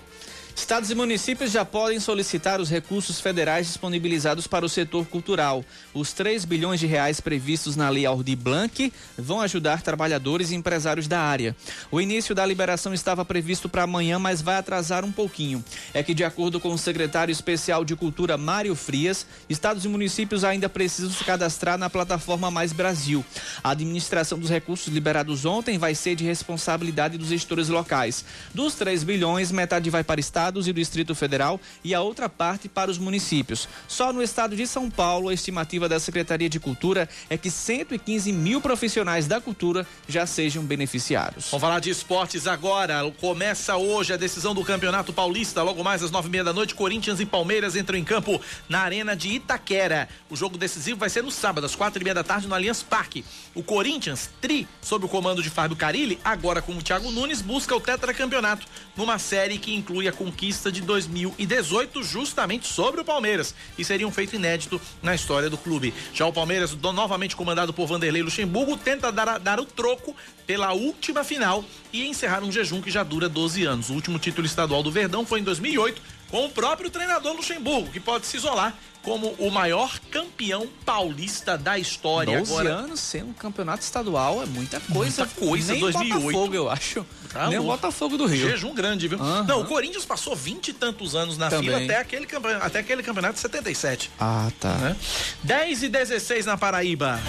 Estados 0.55 0.91
e 0.91 0.95
municípios 0.95 1.51
já 1.51 1.63
podem 1.63 1.99
solicitar 1.99 2.59
os 2.59 2.69
recursos 2.69 3.19
federais 3.19 3.67
disponibilizados 3.67 4.47
para 4.47 4.65
o 4.65 4.69
setor 4.69 5.05
cultural. 5.05 5.63
Os 5.93 6.11
3 6.13 6.45
bilhões 6.45 6.79
de 6.79 6.85
reais 6.85 7.21
previstos 7.21 7.75
na 7.75 7.89
Lei 7.89 8.05
Aldir 8.05 8.37
Blanc 8.37 8.91
vão 9.17 9.39
ajudar 9.41 9.81
trabalhadores 9.81 10.51
e 10.51 10.55
empresários 10.55 11.07
da 11.07 11.21
área. 11.21 11.55
O 11.89 12.01
início 12.01 12.35
da 12.35 12.45
liberação 12.45 12.93
estava 12.93 13.23
previsto 13.23 13.69
para 13.69 13.83
amanhã, 13.83 14.19
mas 14.19 14.41
vai 14.41 14.55
atrasar 14.55 15.05
um 15.05 15.11
pouquinho. 15.11 15.63
É 15.93 16.03
que, 16.03 16.13
de 16.13 16.23
acordo 16.23 16.59
com 16.59 16.73
o 16.73 16.77
secretário 16.77 17.31
especial 17.31 17.85
de 17.85 17.95
Cultura, 17.95 18.37
Mário 18.37 18.75
Frias, 18.75 19.25
estados 19.49 19.85
e 19.85 19.87
municípios 19.87 20.43
ainda 20.43 20.67
precisam 20.67 21.11
se 21.11 21.23
cadastrar 21.23 21.77
na 21.77 21.89
plataforma 21.89 22.51
Mais 22.51 22.73
Brasil. 22.73 23.25
A 23.63 23.71
administração 23.71 24.37
dos 24.37 24.49
recursos 24.49 24.93
liberados 24.93 25.45
ontem 25.45 25.77
vai 25.77 25.95
ser 25.95 26.15
de 26.15 26.25
responsabilidade 26.25 27.17
dos 27.17 27.29
gestores 27.29 27.69
locais. 27.69 28.25
Dos 28.53 28.75
3 28.75 29.03
bilhões, 29.03 29.51
metade 29.51 29.89
vai 29.89 30.03
para 30.03 30.19
estados 30.19 30.40
estados 30.41 30.67
e 30.67 30.73
do 30.73 30.79
Distrito 30.79 31.13
Federal 31.13 31.59
e 31.83 31.93
a 31.93 32.01
outra 32.01 32.27
parte 32.27 32.67
para 32.67 32.89
os 32.89 32.97
municípios. 32.97 33.69
Só 33.87 34.11
no 34.11 34.23
estado 34.23 34.55
de 34.55 34.65
São 34.65 34.89
Paulo, 34.89 35.29
a 35.29 35.33
estimativa 35.33 35.87
da 35.87 35.99
Secretaria 35.99 36.49
de 36.49 36.59
Cultura 36.59 37.07
é 37.29 37.37
que 37.37 37.51
115 37.51 38.31
mil 38.33 38.59
profissionais 38.59 39.27
da 39.27 39.39
cultura 39.39 39.85
já 40.07 40.25
sejam 40.25 40.63
beneficiados. 40.63 41.49
Vamos 41.51 41.61
falar 41.61 41.79
de 41.79 41.91
esportes 41.91 42.47
agora. 42.47 43.01
Começa 43.19 43.77
hoje 43.77 44.13
a 44.13 44.17
decisão 44.17 44.55
do 44.55 44.63
Campeonato 44.63 45.13
Paulista. 45.13 45.61
Logo 45.61 45.83
mais 45.83 46.01
às 46.01 46.09
nove 46.09 46.27
e 46.27 46.31
meia 46.31 46.43
da 46.43 46.53
noite, 46.53 46.73
Corinthians 46.73 47.19
e 47.19 47.25
Palmeiras 47.25 47.75
entram 47.75 47.97
em 47.97 48.03
campo 48.03 48.41
na 48.67 48.79
Arena 48.79 49.15
de 49.15 49.29
Itaquera. 49.29 50.09
O 50.29 50.35
jogo 50.35 50.57
decisivo 50.57 50.99
vai 50.99 51.09
ser 51.09 51.21
no 51.21 51.29
sábado, 51.29 51.65
às 51.65 51.75
quatro 51.75 52.01
e 52.01 52.03
meia 52.03 52.15
da 52.15 52.23
tarde, 52.23 52.47
no 52.47 52.55
Allianz 52.55 52.81
Parque. 52.81 53.23
O 53.53 53.61
Corinthians, 53.61 54.29
tri, 54.41 54.67
sob 54.81 55.05
o 55.05 55.09
comando 55.09 55.43
de 55.43 55.49
Fábio 55.49 55.77
Carilli, 55.77 56.19
agora 56.23 56.61
com 56.61 56.73
o 56.73 56.81
Thiago 56.81 57.11
Nunes, 57.11 57.41
busca 57.41 57.75
o 57.75 57.79
tetracampeonato 57.79 58.65
numa 58.95 59.19
série 59.19 59.57
que 59.57 59.75
inclui 59.75 60.07
a 60.07 60.11
conquista 60.11 60.30
de 60.71 60.81
2018, 60.81 62.03
justamente 62.03 62.67
sobre 62.67 63.01
o 63.01 63.05
Palmeiras. 63.05 63.53
E 63.77 63.85
seria 63.85 64.07
um 64.07 64.11
feito 64.11 64.35
inédito 64.35 64.81
na 65.01 65.13
história 65.13 65.49
do 65.49 65.57
clube. 65.57 65.93
Já 66.13 66.25
o 66.25 66.33
Palmeiras, 66.33 66.75
novamente 66.75 67.35
comandado 67.35 67.73
por 67.73 67.87
Vanderlei 67.87 68.21
Luxemburgo, 68.21 68.77
tenta 68.77 69.11
dar, 69.11 69.39
dar 69.39 69.59
o 69.59 69.65
troco 69.65 70.15
pela 70.45 70.73
última 70.73 71.23
final 71.23 71.63
e 71.93 72.05
encerrar 72.07 72.43
um 72.43 72.51
jejum 72.51 72.81
que 72.81 72.91
já 72.91 73.03
dura 73.03 73.29
12 73.29 73.63
anos. 73.63 73.89
O 73.89 73.93
último 73.93 74.19
título 74.19 74.45
estadual 74.45 74.83
do 74.83 74.91
Verdão 74.91 75.25
foi 75.25 75.39
em 75.39 75.43
2008, 75.43 76.01
com 76.31 76.45
o 76.45 76.49
próprio 76.49 76.89
treinador 76.89 77.33
Luxemburgo, 77.35 77.91
que 77.91 77.99
pode 77.99 78.25
se 78.25 78.37
isolar 78.37 78.73
como 79.03 79.29
o 79.39 79.49
maior 79.49 79.99
campeão 80.11 80.67
paulista 80.85 81.57
da 81.57 81.77
história. 81.77 82.37
12 82.39 82.51
Agora, 82.51 82.69
anos 82.75 82.99
sem 82.99 83.23
um 83.23 83.33
campeonato 83.33 83.83
estadual 83.83 84.41
é 84.43 84.45
muita 84.45 84.79
coisa. 84.79 85.25
Muita 85.25 85.35
coisa, 85.39 85.71
Nem 85.73 85.81
2008. 85.81 86.21
Botafogo, 86.23 86.55
eu 86.55 86.69
acho. 86.69 87.05
Tá 87.33 87.47
Nem 87.49 87.57
o. 87.59 87.63
Botafogo 87.63 88.15
do 88.17 88.27
Rio. 88.27 88.47
Jejum 88.49 88.73
grande, 88.75 89.07
viu? 89.07 89.19
Aham. 89.19 89.43
Não, 89.43 89.61
o 89.61 89.65
Corinthians 89.65 90.05
passou 90.05 90.35
20 90.35 90.67
e 90.69 90.73
tantos 90.73 91.15
anos 91.15 91.35
na 91.37 91.49
Também. 91.49 91.69
fila 91.69 91.83
até 91.83 91.97
aquele, 91.97 92.25
campe- 92.27 92.47
até 92.61 92.79
aquele 92.79 93.01
campeonato 93.01 93.33
de 93.35 93.39
77. 93.39 94.11
Ah, 94.19 94.51
tá. 94.59 94.73
Né? 94.75 94.95
10 95.43 95.83
e 95.83 95.89
16 95.89 96.45
na 96.45 96.55
Paraíba. 96.55 97.19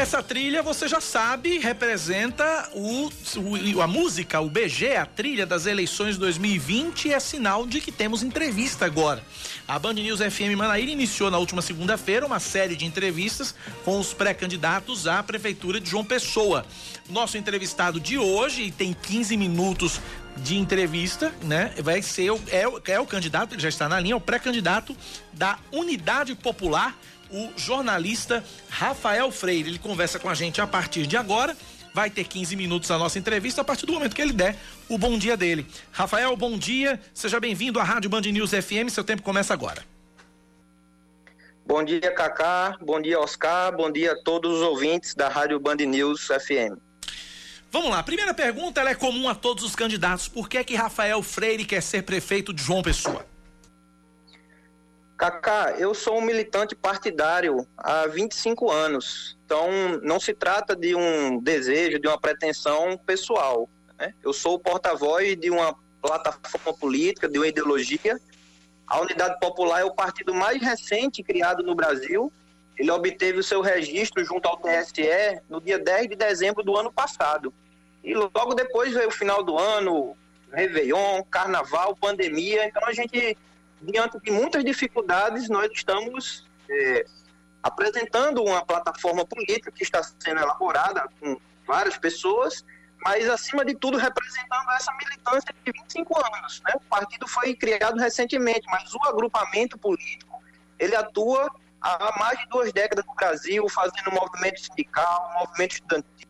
Essa 0.00 0.22
trilha, 0.22 0.62
você 0.62 0.88
já 0.88 0.98
sabe, 0.98 1.58
representa 1.58 2.70
o, 2.72 3.10
o- 3.74 3.82
a 3.82 3.86
música, 3.86 4.40
o 4.40 4.48
BG, 4.48 4.96
a 4.96 5.04
trilha 5.04 5.44
das 5.44 5.66
eleições 5.66 6.14
de 6.14 6.20
2020 6.20 7.08
e 7.08 7.12
é 7.12 7.20
sinal 7.20 7.66
de 7.66 7.82
que 7.82 7.92
temos 7.92 8.22
entrevista 8.22 8.86
agora. 8.86 9.22
A 9.68 9.78
Band 9.78 9.92
News 9.94 10.20
FM 10.20 10.56
Manaíra 10.56 10.90
iniciou 10.90 11.30
na 11.30 11.36
última 11.36 11.60
segunda-feira 11.60 12.24
uma 12.24 12.40
série 12.40 12.76
de 12.76 12.86
entrevistas 12.86 13.54
com 13.84 14.00
os 14.00 14.14
pré-candidatos 14.14 15.06
à 15.06 15.22
Prefeitura 15.22 15.78
de 15.78 15.90
João 15.90 16.04
Pessoa. 16.04 16.64
Nosso 17.10 17.36
entrevistado 17.36 18.00
de 18.00 18.16
hoje, 18.16 18.62
e 18.62 18.70
tem 18.70 18.94
15 18.94 19.36
minutos 19.36 20.00
de 20.38 20.56
entrevista, 20.56 21.30
né? 21.42 21.74
Vai 21.82 22.00
ser 22.00 22.30
é, 22.48 22.64
é 22.92 22.98
o 23.00 23.06
candidato, 23.06 23.54
ele 23.54 23.60
já 23.62 23.68
está 23.68 23.86
na 23.86 24.00
linha, 24.00 24.16
o 24.16 24.20
pré-candidato 24.20 24.96
da 25.32 25.58
Unidade 25.70 26.34
Popular, 26.34 26.96
o 27.32 27.50
jornalista 27.56 28.44
Rafael 28.68 29.30
Freire. 29.30 29.70
Ele 29.70 29.78
conversa 29.78 30.18
com 30.18 30.28
a 30.28 30.34
gente 30.34 30.60
a 30.60 30.66
partir 30.66 31.06
de 31.06 31.16
agora. 31.16 31.56
Vai 31.92 32.08
ter 32.08 32.24
15 32.24 32.54
minutos 32.56 32.90
a 32.90 32.98
nossa 32.98 33.18
entrevista 33.18 33.62
a 33.62 33.64
partir 33.64 33.86
do 33.86 33.92
momento 33.92 34.14
que 34.14 34.22
ele 34.22 34.32
der 34.32 34.56
o 34.88 34.96
bom 34.96 35.18
dia 35.18 35.36
dele. 35.36 35.66
Rafael, 35.90 36.36
bom 36.36 36.56
dia. 36.56 37.00
Seja 37.12 37.40
bem-vindo 37.40 37.80
à 37.80 37.84
Rádio 37.84 38.08
Band 38.08 38.22
News 38.22 38.50
FM. 38.50 38.88
Seu 38.90 39.02
tempo 39.02 39.22
começa 39.22 39.52
agora. 39.52 39.84
Bom 41.66 41.84
dia, 41.84 42.12
Cacá. 42.12 42.76
Bom 42.80 43.00
dia, 43.00 43.20
Oscar. 43.20 43.76
Bom 43.76 43.90
dia 43.90 44.12
a 44.12 44.22
todos 44.22 44.58
os 44.58 44.62
ouvintes 44.62 45.14
da 45.14 45.28
Rádio 45.28 45.58
Band 45.60 45.76
News 45.76 46.26
FM. 46.26 46.78
Vamos 47.70 47.90
lá. 47.90 48.00
A 48.00 48.02
primeira 48.02 48.34
pergunta 48.34 48.80
ela 48.80 48.90
é 48.90 48.94
comum 48.94 49.28
a 49.28 49.34
todos 49.34 49.62
os 49.62 49.76
candidatos. 49.76 50.26
Por 50.26 50.48
que 50.48 50.62
que 50.64 50.74
Rafael 50.74 51.22
Freire 51.22 51.64
quer 51.64 51.80
ser 51.80 52.02
prefeito 52.02 52.52
de 52.52 52.62
João 52.62 52.82
Pessoa? 52.82 53.24
Cacá, 55.20 55.74
eu 55.76 55.92
sou 55.92 56.16
um 56.16 56.22
militante 56.22 56.74
partidário 56.74 57.66
há 57.76 58.06
25 58.06 58.70
anos. 58.70 59.36
Então, 59.44 59.68
não 60.02 60.18
se 60.18 60.32
trata 60.32 60.74
de 60.74 60.94
um 60.94 61.38
desejo, 61.38 61.98
de 61.98 62.08
uma 62.08 62.18
pretensão 62.18 62.96
pessoal. 62.96 63.68
né? 63.98 64.14
Eu 64.22 64.32
sou 64.32 64.54
o 64.54 64.58
porta-voz 64.58 65.36
de 65.36 65.50
uma 65.50 65.76
plataforma 66.00 66.72
política, 66.72 67.28
de 67.28 67.38
uma 67.38 67.46
ideologia. 67.46 68.18
A 68.86 68.98
Unidade 68.98 69.38
Popular 69.38 69.82
é 69.82 69.84
o 69.84 69.94
partido 69.94 70.32
mais 70.32 70.58
recente 70.62 71.22
criado 71.22 71.62
no 71.62 71.74
Brasil. 71.74 72.32
Ele 72.78 72.90
obteve 72.90 73.40
o 73.40 73.44
seu 73.44 73.60
registro 73.60 74.24
junto 74.24 74.48
ao 74.48 74.56
TSE 74.56 75.42
no 75.50 75.60
dia 75.60 75.78
10 75.78 76.08
de 76.08 76.16
dezembro 76.16 76.62
do 76.62 76.78
ano 76.78 76.90
passado. 76.90 77.52
E 78.02 78.14
logo 78.14 78.54
depois 78.54 78.94
veio 78.94 79.08
o 79.08 79.12
final 79.12 79.42
do 79.42 79.58
ano, 79.58 80.16
Réveillon, 80.50 81.22
Carnaval, 81.30 81.94
pandemia. 81.94 82.64
Então 82.64 82.88
a 82.88 82.94
gente, 82.94 83.36
diante 83.80 84.18
de 84.20 84.30
muitas 84.30 84.64
dificuldades, 84.64 85.48
nós 85.48 85.70
estamos 85.72 86.46
eh, 86.68 87.04
apresentando 87.62 88.42
uma 88.42 88.64
plataforma 88.64 89.24
política 89.24 89.70
que 89.70 89.82
está 89.82 90.02
sendo 90.02 90.40
elaborada 90.40 91.08
com 91.20 91.38
várias 91.66 91.96
pessoas, 91.96 92.64
mas 93.04 93.28
acima 93.28 93.64
de 93.64 93.74
tudo 93.74 93.96
representando 93.96 94.70
essa 94.72 94.92
militância 94.92 95.54
de 95.64 95.72
25 95.72 96.18
anos. 96.36 96.62
Né? 96.66 96.72
O 96.76 96.80
partido 96.80 97.26
foi 97.26 97.54
criado 97.54 97.98
recentemente, 97.98 98.66
mas 98.70 98.94
o 98.94 99.02
agrupamento 99.04 99.78
político 99.78 100.42
ele 100.78 100.96
atua 100.96 101.50
há 101.80 102.18
mais 102.18 102.38
de 102.38 102.48
duas 102.48 102.72
décadas 102.72 103.04
no 103.06 103.14
Brasil, 103.14 103.68
fazendo 103.68 104.12
movimento 104.12 104.60
sindical, 104.60 105.32
movimento 105.38 105.72
estudantil. 105.72 106.29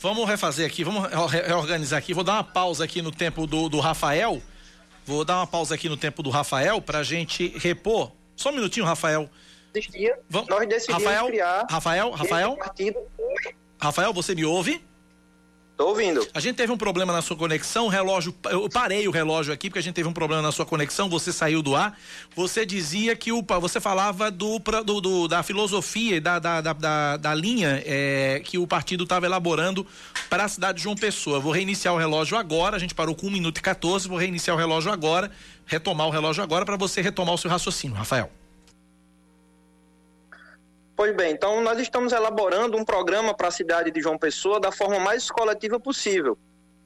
Vamos 0.00 0.28
refazer 0.28 0.66
aqui, 0.66 0.84
vamos 0.84 1.08
re- 1.30 1.40
reorganizar 1.42 1.98
aqui. 1.98 2.12
Vou 2.14 2.22
dar 2.24 2.34
uma 2.34 2.44
pausa 2.44 2.84
aqui 2.84 3.00
no 3.02 3.10
tempo 3.10 3.46
do, 3.46 3.68
do 3.68 3.80
Rafael. 3.80 4.40
Vou 5.04 5.24
dar 5.24 5.36
uma 5.38 5.46
pausa 5.46 5.74
aqui 5.74 5.88
no 5.88 5.96
tempo 5.96 6.22
do 6.22 6.30
Rafael 6.30 6.80
pra 6.82 7.02
gente 7.02 7.48
repor. 7.58 8.12
Só 8.34 8.50
um 8.50 8.52
minutinho, 8.52 8.84
Rafael. 8.84 9.30
Vamos. 10.28 10.48
nós 10.48 10.66
decidimos 10.68 11.02
Rafael, 11.04 11.26
criar 11.26 11.66
Rafael, 11.70 12.10
Rafael, 12.12 12.56
partido. 12.56 12.98
Rafael, 13.80 14.12
você 14.12 14.34
me 14.34 14.44
ouve? 14.44 14.82
Tô 15.76 15.88
ouvindo. 15.88 16.26
A 16.32 16.40
gente 16.40 16.56
teve 16.56 16.72
um 16.72 16.76
problema 16.78 17.12
na 17.12 17.20
sua 17.20 17.36
conexão, 17.36 17.84
o 17.84 17.88
relógio, 17.88 18.34
eu 18.50 18.66
parei 18.66 19.06
o 19.06 19.10
relógio 19.10 19.52
aqui 19.52 19.68
porque 19.68 19.78
a 19.78 19.82
gente 19.82 19.94
teve 19.94 20.08
um 20.08 20.12
problema 20.12 20.40
na 20.40 20.50
sua 20.50 20.64
conexão, 20.64 21.06
você 21.10 21.30
saiu 21.34 21.60
do 21.60 21.76
ar. 21.76 21.98
Você 22.34 22.64
dizia 22.64 23.14
que 23.14 23.30
o, 23.30 23.44
você 23.60 23.78
falava 23.78 24.30
do, 24.30 24.58
do- 24.58 25.00
do- 25.02 25.28
da 25.28 25.42
filosofia 25.42 26.16
e 26.16 26.20
da, 26.20 26.38
da, 26.38 26.60
da, 26.62 26.72
da- 26.72 27.16
da 27.18 27.34
linha 27.34 27.82
é, 27.84 28.40
que 28.42 28.56
o 28.56 28.66
partido 28.66 29.04
estava 29.04 29.26
elaborando 29.26 29.86
para 30.30 30.44
a 30.44 30.48
cidade 30.48 30.78
de 30.78 30.84
João 30.84 30.96
Pessoa. 30.96 31.40
Vou 31.40 31.52
reiniciar 31.52 31.92
o 31.94 31.98
relógio 31.98 32.38
agora, 32.38 32.74
a 32.76 32.78
gente 32.78 32.94
parou 32.94 33.14
com 33.14 33.26
1 33.26 33.30
minuto 33.30 33.58
e 33.58 33.60
14, 33.60 34.08
vou 34.08 34.16
reiniciar 34.16 34.56
o 34.56 34.58
relógio 34.58 34.90
agora, 34.90 35.30
retomar 35.66 36.06
o 36.06 36.10
relógio 36.10 36.42
agora 36.42 36.64
para 36.64 36.76
você 36.78 37.02
retomar 37.02 37.34
o 37.34 37.38
seu 37.38 37.50
raciocínio, 37.50 37.94
Rafael. 37.94 38.30
Pois 40.96 41.14
bem, 41.14 41.32
então 41.32 41.60
nós 41.60 41.78
estamos 41.78 42.10
elaborando 42.14 42.78
um 42.78 42.84
programa 42.84 43.34
para 43.34 43.48
a 43.48 43.50
cidade 43.50 43.90
de 43.90 44.00
João 44.00 44.16
Pessoa 44.16 44.58
da 44.58 44.72
forma 44.72 44.98
mais 44.98 45.30
coletiva 45.30 45.78
possível. 45.78 46.38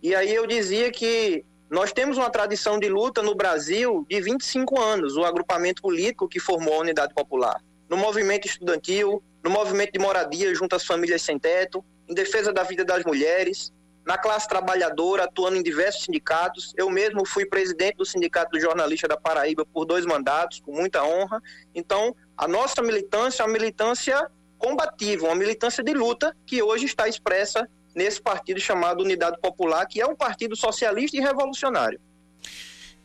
E 0.02 0.16
aí 0.16 0.34
eu 0.34 0.48
dizia 0.48 0.90
que 0.90 1.44
nós 1.70 1.92
temos 1.92 2.18
uma 2.18 2.28
tradição 2.28 2.76
de 2.80 2.88
luta 2.88 3.22
no 3.22 3.36
Brasil 3.36 4.04
de 4.10 4.20
25 4.20 4.80
anos, 4.80 5.16
o 5.16 5.24
agrupamento 5.24 5.80
político 5.80 6.28
que 6.28 6.40
formou 6.40 6.74
a 6.74 6.78
Unidade 6.78 7.14
Popular. 7.14 7.62
No 7.88 7.96
movimento 7.96 8.46
estudantil, 8.46 9.22
no 9.44 9.50
movimento 9.50 9.92
de 9.92 10.00
moradia 10.00 10.52
junto 10.56 10.74
às 10.74 10.84
famílias 10.84 11.22
sem 11.22 11.38
teto, 11.38 11.84
em 12.08 12.12
defesa 12.12 12.52
da 12.52 12.64
vida 12.64 12.84
das 12.84 13.04
mulheres, 13.04 13.72
na 14.04 14.16
classe 14.18 14.48
trabalhadora, 14.48 15.24
atuando 15.24 15.56
em 15.56 15.62
diversos 15.62 16.04
sindicatos. 16.04 16.72
Eu 16.76 16.90
mesmo 16.90 17.26
fui 17.26 17.44
presidente 17.44 17.96
do 17.96 18.04
Sindicato 18.04 18.58
Jornalista 18.58 19.06
da 19.06 19.16
Paraíba 19.16 19.64
por 19.64 19.84
dois 19.84 20.06
mandatos, 20.06 20.60
com 20.60 20.72
muita 20.72 21.04
honra. 21.04 21.40
Então, 21.74 22.14
a 22.36 22.48
nossa 22.48 22.82
militância 22.82 23.42
é 23.42 23.46
uma 23.46 23.52
militância 23.52 24.30
combativa, 24.58 25.26
uma 25.26 25.34
militância 25.34 25.82
de 25.82 25.92
luta 25.94 26.36
que 26.46 26.62
hoje 26.62 26.86
está 26.86 27.08
expressa 27.08 27.68
nesse 27.94 28.20
partido 28.20 28.60
chamado 28.60 29.02
Unidade 29.02 29.38
Popular, 29.40 29.86
que 29.86 30.00
é 30.00 30.06
um 30.06 30.14
partido 30.14 30.54
socialista 30.54 31.16
e 31.16 31.20
revolucionário. 31.20 32.00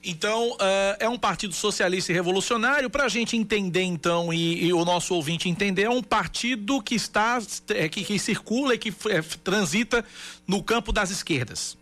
Então, 0.07 0.55
eh, 0.61 0.97
é 0.99 1.09
um 1.09 1.17
partido 1.17 1.55
socialista 1.55 2.11
e 2.11 2.15
revolucionário. 2.15 2.91
Para 2.91 3.05
a 3.05 3.09
gente 3.09 3.35
entender, 3.35 3.81
então, 3.81 4.31
e, 4.31 4.65
e 4.65 4.71
o 4.71 4.85
nosso 4.85 5.15
ouvinte 5.15 5.49
entender, 5.49 5.83
é 5.83 5.89
um 5.89 6.03
partido 6.03 6.79
que 6.79 6.93
está, 6.93 7.39
eh, 7.69 7.89
que, 7.89 8.03
que 8.03 8.19
circula 8.19 8.75
e 8.75 8.77
que 8.77 8.89
eh, 8.89 9.23
transita 9.43 10.05
no 10.47 10.61
campo 10.63 10.93
das 10.93 11.09
esquerdas. 11.09 11.75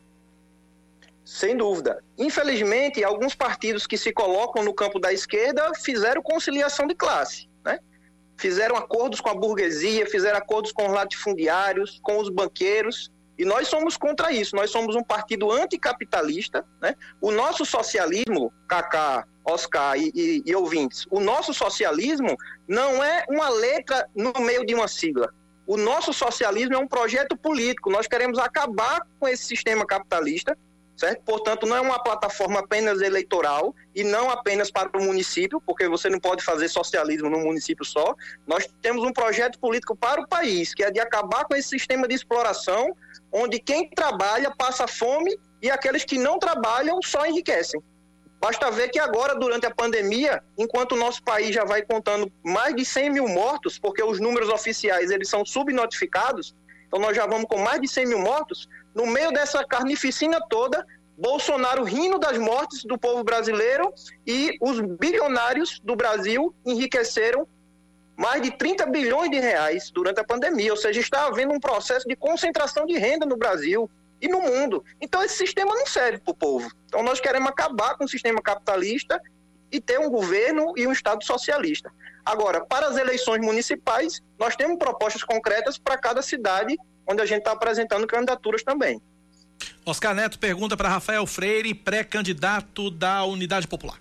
Sem 1.26 1.58
dúvida. 1.58 2.02
Infelizmente, 2.18 3.04
alguns 3.04 3.36
partidos 3.36 3.86
que 3.86 3.98
se 3.98 4.14
colocam 4.14 4.64
no 4.64 4.74
campo 4.74 5.00
da 5.00 5.12
esquerda 5.12 5.74
fizeram 5.76 6.22
conciliação 6.22 6.88
de 6.88 6.96
classe, 6.96 7.50
né? 7.66 7.80
Fizeram 8.38 8.78
acordos 8.78 9.20
com 9.20 9.30
a 9.30 9.36
burguesia, 9.36 10.06
fizeram 10.06 10.38
acordos 10.38 10.72
com 10.72 10.88
os 10.88 10.94
latifundiários, 10.94 12.00
com 12.02 12.20
os 12.20 12.30
banqueiros, 12.30 13.12
E 13.38 13.46
nós 13.46 13.68
somos 13.68 13.98
contra 13.98 14.32
isso. 14.32 14.56
Nós 14.56 14.70
somos 14.70 14.96
um 14.96 15.04
partido 15.04 15.52
anticapitalista. 15.52 16.66
Né? 16.82 16.96
O 17.20 17.32
nosso 17.32 17.66
socialismo, 17.66 18.54
Kaká, 18.68 19.26
Oscar 19.46 19.98
e, 19.98 20.12
e, 20.16 20.44
e 20.46 20.56
ouvintes, 20.56 21.06
o 21.12 21.20
nosso 21.20 21.54
socialismo 21.54 22.38
não 22.68 23.04
é 23.04 23.26
uma 23.30 23.50
letra 23.50 24.08
no 24.16 24.34
meio 24.42 24.66
de 24.66 24.74
uma 24.74 24.88
sigla. 24.88 25.34
O 25.66 25.78
nosso 25.78 26.14
socialismo 26.14 26.76
é 26.76 26.78
um 26.78 26.88
projeto 26.88 27.38
político. 27.38 27.90
Nós 27.90 28.08
queremos 28.08 28.38
acabar 28.38 29.02
com 29.20 29.28
esse 29.28 29.46
sistema 29.46 29.86
capitalista 29.86 30.58
certo? 30.96 31.22
Portanto, 31.24 31.66
não 31.66 31.76
é 31.76 31.82
uma 31.82 32.02
plataforma 32.02 32.60
apenas 32.60 33.02
eleitoral 33.02 33.76
e 33.96 34.04
não 34.04 34.30
apenas 34.30 34.72
para 34.72 34.98
o 34.98 35.04
município, 35.04 35.62
porque 35.66 35.88
você 35.88 36.10
não 36.10 36.20
pode 36.20 36.44
fazer 36.44 36.68
socialismo 36.68 37.30
num 37.30 37.44
município 37.44 37.84
só. 37.84 38.16
Nós 38.46 38.68
temos 38.82 39.04
um 39.04 39.12
projeto 39.12 39.60
político 39.60 39.96
para 39.96 40.22
o 40.22 40.28
país, 40.28 40.74
que 40.74 40.84
é 40.84 40.92
de 40.92 41.00
acabar 41.00 41.46
com 41.46 41.56
esse 41.56 41.70
sistema 41.70 42.08
de 42.08 42.16
exploração, 42.16 42.96
onde 43.32 43.60
quem 43.60 43.90
trabalha 43.90 44.52
passa 44.56 44.88
fome 44.88 45.38
e 45.62 45.70
aqueles 45.70 46.04
que 46.04 46.18
não 46.18 46.38
trabalham 46.38 47.02
só 47.02 47.26
enriquecem. 47.26 47.82
Basta 48.44 48.70
ver 48.70 48.90
que 48.90 49.00
agora, 49.00 49.34
durante 49.36 49.66
a 49.66 49.74
pandemia, 49.74 50.44
enquanto 50.58 50.92
o 50.92 50.98
nosso 50.98 51.24
país 51.24 51.56
já 51.56 51.64
vai 51.64 51.82
contando 51.82 52.30
mais 52.44 52.76
de 52.76 52.84
100 52.84 53.10
mil 53.12 53.28
mortos, 53.30 53.80
porque 53.80 54.04
os 54.04 54.20
números 54.20 54.50
oficiais 54.50 55.12
eles 55.12 55.30
são 55.30 55.46
subnotificados, 55.46 56.54
então 56.94 57.02
nós 57.02 57.18
já 57.18 57.26
vamos 57.26 57.48
com 57.50 57.58
mais 57.58 57.82
de 57.82 57.88
100 57.88 58.06
mil 58.06 58.20
mortos, 58.20 58.70
no 58.94 59.08
meio 59.08 59.32
dessa 59.32 59.66
carnificina 59.66 60.40
toda, 60.48 60.86
Bolsonaro 61.18 61.84
rindo 61.84 62.20
das 62.20 62.38
mortes 62.38 62.84
do 62.84 63.00
povo 63.00 63.24
brasileiro 63.24 63.92
e 64.28 64.56
os 64.62 64.80
bilionários 64.80 65.80
do 65.80 65.96
Brasil 65.96 66.54
enriqueceram 66.64 67.48
mais 68.16 68.44
de 68.44 68.52
30 68.52 68.86
bilhões 68.86 69.32
de 69.32 69.40
reais 69.40 69.90
durante 69.90 70.20
a 70.20 70.24
pandemia, 70.24 70.70
ou 70.70 70.78
seja, 70.78 71.00
está 71.00 71.26
havendo 71.26 71.52
um 71.52 71.60
processo 71.60 72.08
de 72.08 72.16
concentração 72.16 72.86
de 72.86 72.96
renda 72.96 73.26
no 73.26 73.38
Brasil 73.38 73.90
e 74.22 74.28
no 74.28 74.42
mundo. 74.42 74.86
Então 75.02 75.24
esse 75.24 75.38
sistema 75.38 75.74
não 75.74 75.88
serve 75.88 76.20
para 76.20 76.32
o 76.32 76.36
povo. 76.36 76.72
Então 76.86 77.02
nós 77.02 77.20
queremos 77.20 77.50
acabar 77.50 77.98
com 77.98 78.06
o 78.06 78.08
sistema 78.08 78.40
capitalista 78.40 79.20
e 79.74 79.82
ter 79.82 80.00
um 80.00 80.10
governo 80.10 80.74
e 80.78 80.88
um 80.88 80.92
Estado 80.92 81.26
socialista. 81.26 81.92
Agora, 82.24 82.64
para 82.64 82.88
as 82.88 82.96
eleições 82.96 83.42
municipais, 83.42 84.22
nós 84.40 84.56
temos 84.56 84.78
propostas 84.78 85.24
concretas 85.24 85.78
para 85.78 85.98
cada 85.98 86.22
cidade 86.22 86.78
onde 87.06 87.22
a 87.22 87.26
gente 87.26 87.40
está 87.40 87.52
apresentando 87.52 88.08
candidaturas 88.08 88.64
também. 88.64 89.02
Oscar 89.86 90.16
Neto 90.16 90.40
pergunta 90.40 90.78
para 90.78 90.88
Rafael 90.88 91.26
Freire, 91.26 91.74
pré-candidato 91.74 92.90
da 92.90 93.26
Unidade 93.26 93.68
Popular. 93.68 94.00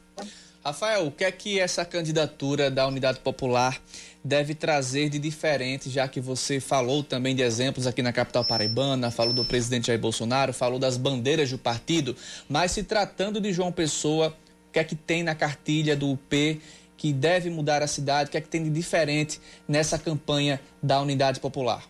Rafael, 0.65 1.09
o 1.09 1.11
que 1.11 1.25
é 1.25 1.33
que 1.33 1.59
essa 1.59 1.85
candidatura 1.85 2.71
da 2.71 2.87
Unidade 2.87 3.19
Popular 3.19 3.81
deve 4.25 4.55
trazer 4.55 5.09
de 5.09 5.19
diferente, 5.19 5.91
já 5.91 6.07
que 6.07 6.21
você 6.21 6.61
falou 6.61 7.03
também 7.03 7.35
de 7.35 7.43
exemplos 7.43 7.85
aqui 7.85 8.01
na 8.01 8.13
capital 8.13 8.45
paraibana, 8.45 9.11
falou 9.11 9.33
do 9.33 9.45
presidente 9.45 9.89
Jair 9.89 9.99
Bolsonaro, 9.99 10.53
falou 10.53 10.79
das 10.79 10.97
bandeiras 10.97 11.51
do 11.51 11.59
partido, 11.59 12.15
mas 12.49 12.71
se 12.71 12.85
tratando 12.85 13.41
de 13.41 13.53
João 13.53 13.73
Pessoa, 13.73 14.37
o 14.73 14.75
que 14.75 14.79
é 14.79 14.85
que 14.85 14.97
tem 14.97 15.23
na 15.23 15.35
cartilha 15.35 15.95
do 15.95 16.11
UP 16.13 16.63
que 16.97 17.13
deve 17.13 17.51
mudar 17.51 17.83
a 17.83 17.87
cidade, 17.87 18.29
o 18.29 18.33
que 18.33 18.39
é 18.39 18.41
que 18.41 18.49
tem 18.49 18.65
de 18.65 18.71
diferente 18.71 19.39
nessa 19.69 19.99
campanha 19.99 20.59
da 20.83 20.99
Unidade 20.99 21.41
Popular? 21.41 21.85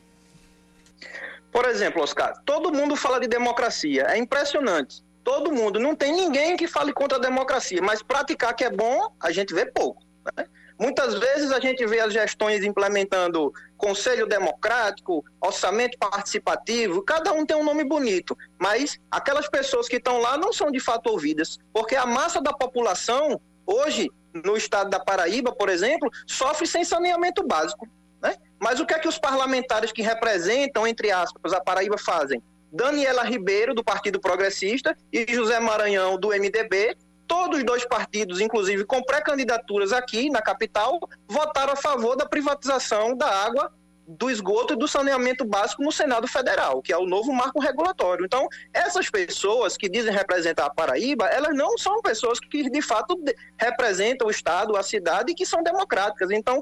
Por 1.53 1.65
exemplo, 1.65 2.03
Oscar, 2.03 2.43
todo 2.45 2.73
mundo 2.73 2.97
fala 2.97 3.21
de 3.21 3.29
democracia, 3.29 4.07
é 4.09 4.19
impressionante. 4.19 5.01
Todo 5.23 5.53
mundo, 5.53 5.79
não 5.79 5.95
tem 5.95 6.13
ninguém 6.13 6.57
que 6.57 6.67
fale 6.67 6.93
contra 6.93 7.19
a 7.19 7.21
democracia, 7.21 7.81
mas 7.81 8.03
praticar 8.03 8.53
que 8.57 8.65
é 8.65 8.71
bom, 8.71 9.15
a 9.21 9.31
gente 9.31 9.55
vê 9.55 9.65
pouco. 9.65 10.03
Né? 10.37 10.45
Muitas 10.83 11.15
vezes 11.15 11.53
a 11.53 11.61
gente 11.61 11.87
vê 11.87 12.01
as 12.01 12.13
gestões 12.13 12.65
implementando 12.65 13.53
conselho 13.77 14.27
democrático, 14.27 15.25
orçamento 15.41 15.97
participativo, 15.97 17.05
cada 17.05 17.33
um 17.33 17.47
tem 17.47 17.57
um 17.57 17.63
nome 17.63 17.85
bonito, 17.85 18.37
mas 18.59 18.99
aquelas 19.09 19.49
pessoas 19.49 19.87
que 19.87 19.99
estão 19.99 20.21
lá 20.21 20.37
não 20.37 20.53
são 20.53 20.73
de 20.73 20.81
fato 20.81 21.07
ouvidas, 21.07 21.57
porque 21.73 21.95
a 21.95 22.05
massa 22.05 22.43
da 22.43 22.53
população, 22.53 23.41
hoje, 23.65 24.11
no 24.35 24.57
estado 24.57 24.91
da 24.91 24.99
Paraíba, 24.99 25.53
por 25.53 25.69
exemplo, 25.69 26.11
sofre 26.27 26.67
sem 26.67 26.85
saneamento 26.85 27.47
básico. 27.47 27.89
Né? 28.21 28.35
Mas 28.59 28.81
o 28.81 28.85
que 28.85 28.95
é 28.95 28.99
que 28.99 29.07
os 29.07 29.21
parlamentares 29.21 29.93
que 29.93 30.03
representam, 30.03 30.85
entre 30.85 31.13
aspas, 31.13 31.53
a 31.53 31.61
Paraíba 31.61 31.97
fazem? 31.97 32.43
Daniela 32.73 33.23
Ribeiro, 33.23 33.73
do 33.73 33.85
Partido 33.85 34.19
Progressista, 34.19 34.97
e 35.13 35.33
José 35.33 35.61
Maranhão, 35.61 36.19
do 36.19 36.31
MDB, 36.31 36.97
todos 37.33 37.61
os 37.61 37.65
dois 37.65 37.83
partidos, 37.87 38.43
inclusive 38.43 38.85
com 38.85 39.03
pré-candidaturas 39.03 39.91
aqui 39.91 40.29
na 40.29 40.43
capital, 40.43 41.01
votaram 41.27 41.73
a 41.73 41.77
favor 41.77 42.15
da 42.15 42.27
privatização 42.27 43.17
da 43.17 43.27
água, 43.27 43.73
do 44.07 44.31
esgoto 44.31 44.75
e 44.75 44.77
do 44.77 44.87
saneamento 44.87 45.43
básico 45.43 45.83
no 45.83 45.91
Senado 45.91 46.29
Federal, 46.29 46.83
que 46.83 46.93
é 46.93 46.99
o 46.99 47.07
novo 47.07 47.33
marco 47.33 47.59
regulatório. 47.59 48.27
Então, 48.27 48.47
essas 48.75 49.09
pessoas 49.09 49.79
que 49.79 49.89
dizem 49.89 50.13
representar 50.13 50.67
a 50.67 50.75
Paraíba, 50.75 51.25
elas 51.29 51.57
não 51.57 51.79
são 51.79 52.03
pessoas 52.03 52.39
que 52.39 52.69
de 52.69 52.83
fato 52.83 53.19
representam 53.59 54.27
o 54.27 54.31
Estado, 54.31 54.77
a 54.77 54.83
cidade 54.83 55.33
e 55.33 55.35
que 55.35 55.47
são 55.47 55.63
democráticas. 55.63 56.31
Então, 56.31 56.61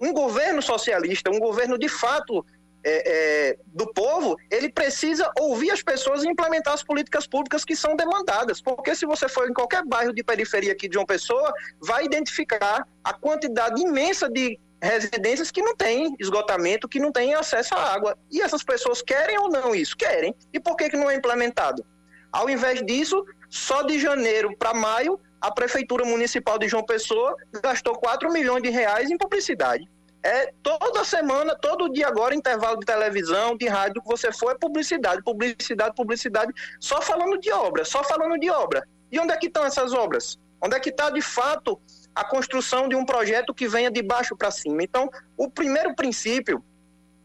um 0.00 0.12
governo 0.12 0.60
socialista, 0.60 1.30
um 1.30 1.38
governo 1.38 1.78
de 1.78 1.88
fato 1.88 2.44
é, 2.88 3.50
é, 3.50 3.56
do 3.66 3.86
povo, 3.92 4.36
ele 4.50 4.70
precisa 4.70 5.30
ouvir 5.38 5.70
as 5.70 5.82
pessoas 5.82 6.24
e 6.24 6.28
implementar 6.28 6.72
as 6.72 6.82
políticas 6.82 7.26
públicas 7.26 7.64
que 7.64 7.76
são 7.76 7.94
demandadas. 7.94 8.60
Porque 8.62 8.94
se 8.94 9.04
você 9.04 9.28
for 9.28 9.48
em 9.48 9.52
qualquer 9.52 9.84
bairro 9.84 10.12
de 10.14 10.24
periferia 10.24 10.72
aqui 10.72 10.88
de 10.88 10.96
uma 10.96 11.06
pessoa, 11.06 11.52
vai 11.80 12.04
identificar 12.04 12.86
a 13.04 13.12
quantidade 13.12 13.80
imensa 13.80 14.28
de 14.28 14.58
residências 14.80 15.50
que 15.50 15.60
não 15.60 15.76
têm 15.76 16.14
esgotamento, 16.18 16.88
que 16.88 17.00
não 17.00 17.12
têm 17.12 17.34
acesso 17.34 17.74
à 17.74 17.92
água. 17.92 18.16
E 18.30 18.40
essas 18.40 18.62
pessoas 18.62 19.02
querem 19.02 19.38
ou 19.38 19.50
não 19.50 19.74
isso? 19.74 19.96
Querem. 19.96 20.34
E 20.52 20.58
por 20.58 20.76
que, 20.76 20.88
que 20.88 20.96
não 20.96 21.10
é 21.10 21.16
implementado? 21.16 21.84
Ao 22.32 22.48
invés 22.48 22.84
disso, 22.84 23.24
só 23.50 23.82
de 23.82 23.98
janeiro 23.98 24.56
para 24.56 24.72
maio, 24.72 25.20
a 25.40 25.50
Prefeitura 25.50 26.04
Municipal 26.04 26.58
de 26.58 26.68
João 26.68 26.84
Pessoa 26.84 27.34
gastou 27.62 27.94
4 27.94 28.32
milhões 28.32 28.62
de 28.62 28.70
reais 28.70 29.10
em 29.10 29.18
publicidade. 29.18 29.88
É 30.22 30.52
toda 30.62 31.04
semana, 31.04 31.54
todo 31.54 31.92
dia 31.92 32.08
agora, 32.08 32.34
intervalo 32.34 32.80
de 32.80 32.86
televisão, 32.86 33.56
de 33.56 33.68
rádio 33.68 34.02
que 34.02 34.08
você 34.08 34.32
for, 34.32 34.50
é 34.50 34.54
publicidade, 34.54 35.22
publicidade, 35.22 35.94
publicidade, 35.94 36.52
só 36.80 37.00
falando 37.00 37.38
de 37.38 37.52
obra, 37.52 37.84
só 37.84 38.02
falando 38.02 38.38
de 38.38 38.50
obra. 38.50 38.86
E 39.12 39.18
onde 39.20 39.32
é 39.32 39.36
que 39.36 39.46
estão 39.46 39.64
essas 39.64 39.92
obras? 39.92 40.38
Onde 40.60 40.76
é 40.76 40.80
que 40.80 40.90
está, 40.90 41.08
de 41.08 41.22
fato, 41.22 41.80
a 42.14 42.24
construção 42.24 42.88
de 42.88 42.96
um 42.96 43.04
projeto 43.04 43.54
que 43.54 43.68
venha 43.68 43.90
de 43.90 44.02
baixo 44.02 44.36
para 44.36 44.50
cima? 44.50 44.82
Então, 44.82 45.08
o 45.36 45.48
primeiro 45.48 45.94
princípio 45.94 46.62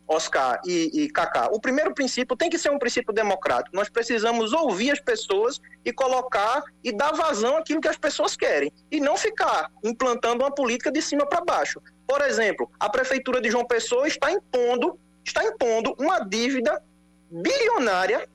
Oscar 0.08 0.62
e, 0.66 1.04
e 1.04 1.10
Kaká. 1.10 1.47
O 1.51 1.60
primeiro 1.60 1.93
princípio 1.93 2.36
tem 2.36 2.49
que 2.49 2.58
ser 2.58 2.70
um 2.70 2.80
princípio 2.80 3.14
democrático. 3.14 3.76
Nós 3.76 3.89
precisamos 3.89 4.54
ouvir 4.54 4.91
as 4.91 4.99
pessoas 4.99 5.60
e 5.84 5.93
colocar 5.93 6.64
e 6.84 6.91
dar 6.91 7.14
vazão 7.14 7.58
àquilo 7.58 7.82
que 7.82 7.88
as 7.88 7.97
pessoas 7.97 8.36
querem. 8.36 8.72
E 8.91 8.99
não 8.99 9.18
ficar 9.18 9.72
implantando 9.84 10.43
uma 10.43 10.54
política 10.54 10.91
de 10.91 11.01
cima 11.01 11.26
para 11.26 11.43
baixo. 11.43 11.82
Por 12.08 12.22
exemplo, 12.22 12.70
a 12.80 12.89
Prefeitura 12.89 13.41
de 13.41 13.49
João 13.49 13.66
Pessoa 13.66 14.08
está 14.08 14.32
impondo, 14.32 14.99
está 15.24 15.43
impondo 15.43 15.95
uma 15.97 16.20
dívida 16.20 16.82
bilionária 17.30 18.28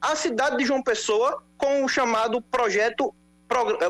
à 0.00 0.14
cidade 0.14 0.56
de 0.58 0.64
João 0.64 0.82
Pessoa 0.82 1.42
com 1.56 1.84
o 1.84 1.88
chamado 1.88 2.42
projeto, 2.42 3.14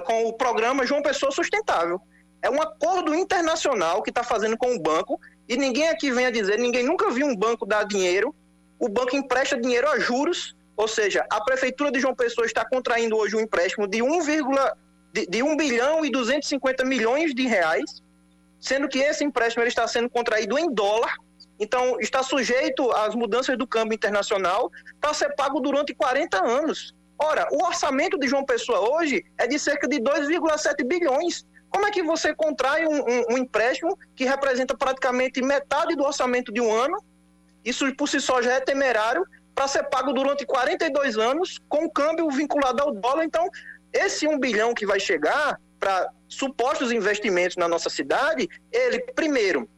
com 0.05 0.27
o 0.27 0.33
programa 0.35 0.87
João 0.87 1.03
Pessoa 1.03 1.33
Sustentável. 1.33 2.01
É 2.43 2.51
um 2.51 2.63
acordo 2.63 3.15
internacional 3.15 4.03
que 4.03 4.11
está 4.11 4.23
fazendo 4.23 4.57
com 4.57 4.75
o 4.75 4.79
banco 4.81 5.19
e 5.49 5.57
ninguém 5.57 5.89
aqui 5.89 6.11
vem 6.11 6.27
a 6.27 6.31
dizer, 6.31 6.59
ninguém 6.59 6.85
nunca 6.85 7.11
viu 7.11 7.27
um 7.27 7.37
banco 7.37 7.65
dar 7.65 7.85
dinheiro. 7.85 8.35
O 8.79 8.89
banco 8.89 9.17
empresta 9.17 9.59
dinheiro 9.59 9.89
a 9.89 9.99
juros, 9.99 10.57
ou 10.77 10.89
seja, 10.89 11.25
a 11.31 11.41
prefeitura 11.43 11.91
de 11.91 12.01
João 12.01 12.15
Pessoa 12.15 12.47
está 12.47 12.65
contraindo 12.69 13.17
hoje 13.17 13.37
um 13.37 13.41
empréstimo 13.41 13.87
de 13.87 14.03
1, 14.03 14.19
de, 15.13 15.27
de 15.27 15.43
1 15.43 15.57
bilhão 15.57 16.05
e 16.05 16.11
250 16.11 16.85
milhões 16.85 17.35
de 17.35 17.47
reais, 17.47 18.03
sendo 18.61 18.89
que 18.89 18.99
esse 18.99 19.25
empréstimo 19.25 19.65
está 19.65 19.87
sendo 19.87 20.11
contraído 20.11 20.59
em 20.59 20.71
dólar, 20.73 21.15
então 21.59 21.99
está 22.01 22.23
sujeito 22.23 22.91
às 22.93 23.15
mudanças 23.15 23.57
do 23.57 23.67
câmbio 23.67 23.95
internacional 23.95 24.71
para 25.01 25.15
ser 25.15 25.35
pago 25.35 25.61
durante 25.61 25.95
40 25.95 26.45
anos. 26.45 26.95
Ora, 27.19 27.49
o 27.51 27.65
orçamento 27.65 28.19
de 28.19 28.29
João 28.29 28.45
Pessoa 28.45 28.79
hoje 28.91 29.25
é 29.39 29.47
de 29.47 29.59
cerca 29.59 29.89
de 29.89 29.99
2,7 29.99 30.85
bilhões. 30.85 31.47
Como 31.77 31.87
é 31.87 31.91
que 31.91 32.03
você 32.03 32.35
contrai 32.35 32.87
um, 32.87 33.01
um, 33.03 33.25
um, 33.33 33.37
empréstimo 33.37 33.99
que 34.15 34.25
representa 34.25 34.75
praticamente 34.75 35.43
metade 35.43 35.95
do 35.95 36.05
orçamento 36.05 36.51
de 36.51 36.59
um 36.59 36.73
ano? 36.73 36.97
Isso 37.63 37.95
por 37.97 38.09
si 38.09 38.19
só 38.19 38.41
já 38.41 38.55
é 38.55 38.61
temerário 38.61 39.27
para 39.55 39.69
ser 39.69 39.83
pago 39.91 40.15
durante 40.15 40.47
42 40.47 41.19
anos 41.19 41.59
com 41.69 41.91
câmbio 41.91 42.31
vinculado 42.31 42.83
ao 42.83 42.95
dólar. 42.95 43.25
Então, 43.25 43.47
esse 43.93 44.27
um 44.27 44.39
bilhão 44.39 44.73
que 44.73 44.87
vai 44.87 44.99
chegar 44.99 45.61
para 45.79 46.09
supostos 46.27 46.93
investimentos 46.93 47.59
na 47.59 47.69
nossa 47.69 47.91
cidade, 47.91 48.49
ele, 48.73 49.01
primeiro, 49.13 49.69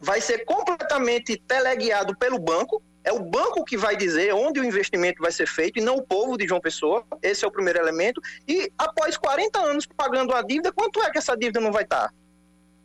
vai 0.00 0.22
ser 0.22 0.46
completamente 0.46 1.36
teleguiado 1.36 2.16
pelo 2.16 2.38
banco, 2.38 2.82
é 3.04 3.12
o 3.12 3.20
banco 3.20 3.64
que 3.64 3.76
vai 3.76 3.96
dizer 3.96 4.32
onde 4.34 4.60
o 4.60 4.64
investimento 4.64 5.22
vai 5.22 5.32
ser 5.32 5.46
feito 5.46 5.78
e 5.78 5.82
não 5.82 5.96
o 5.96 6.02
povo 6.02 6.36
de 6.36 6.46
João 6.46 6.60
Pessoa. 6.60 7.04
Esse 7.22 7.44
é 7.44 7.48
o 7.48 7.50
primeiro 7.50 7.78
elemento. 7.78 8.20
E 8.46 8.70
após 8.78 9.16
40 9.16 9.58
anos 9.58 9.86
pagando 9.86 10.34
a 10.34 10.42
dívida, 10.42 10.72
quanto 10.72 11.02
é 11.02 11.10
que 11.10 11.18
essa 11.18 11.36
dívida 11.36 11.60
não 11.60 11.72
vai 11.72 11.84
estar? 11.84 12.12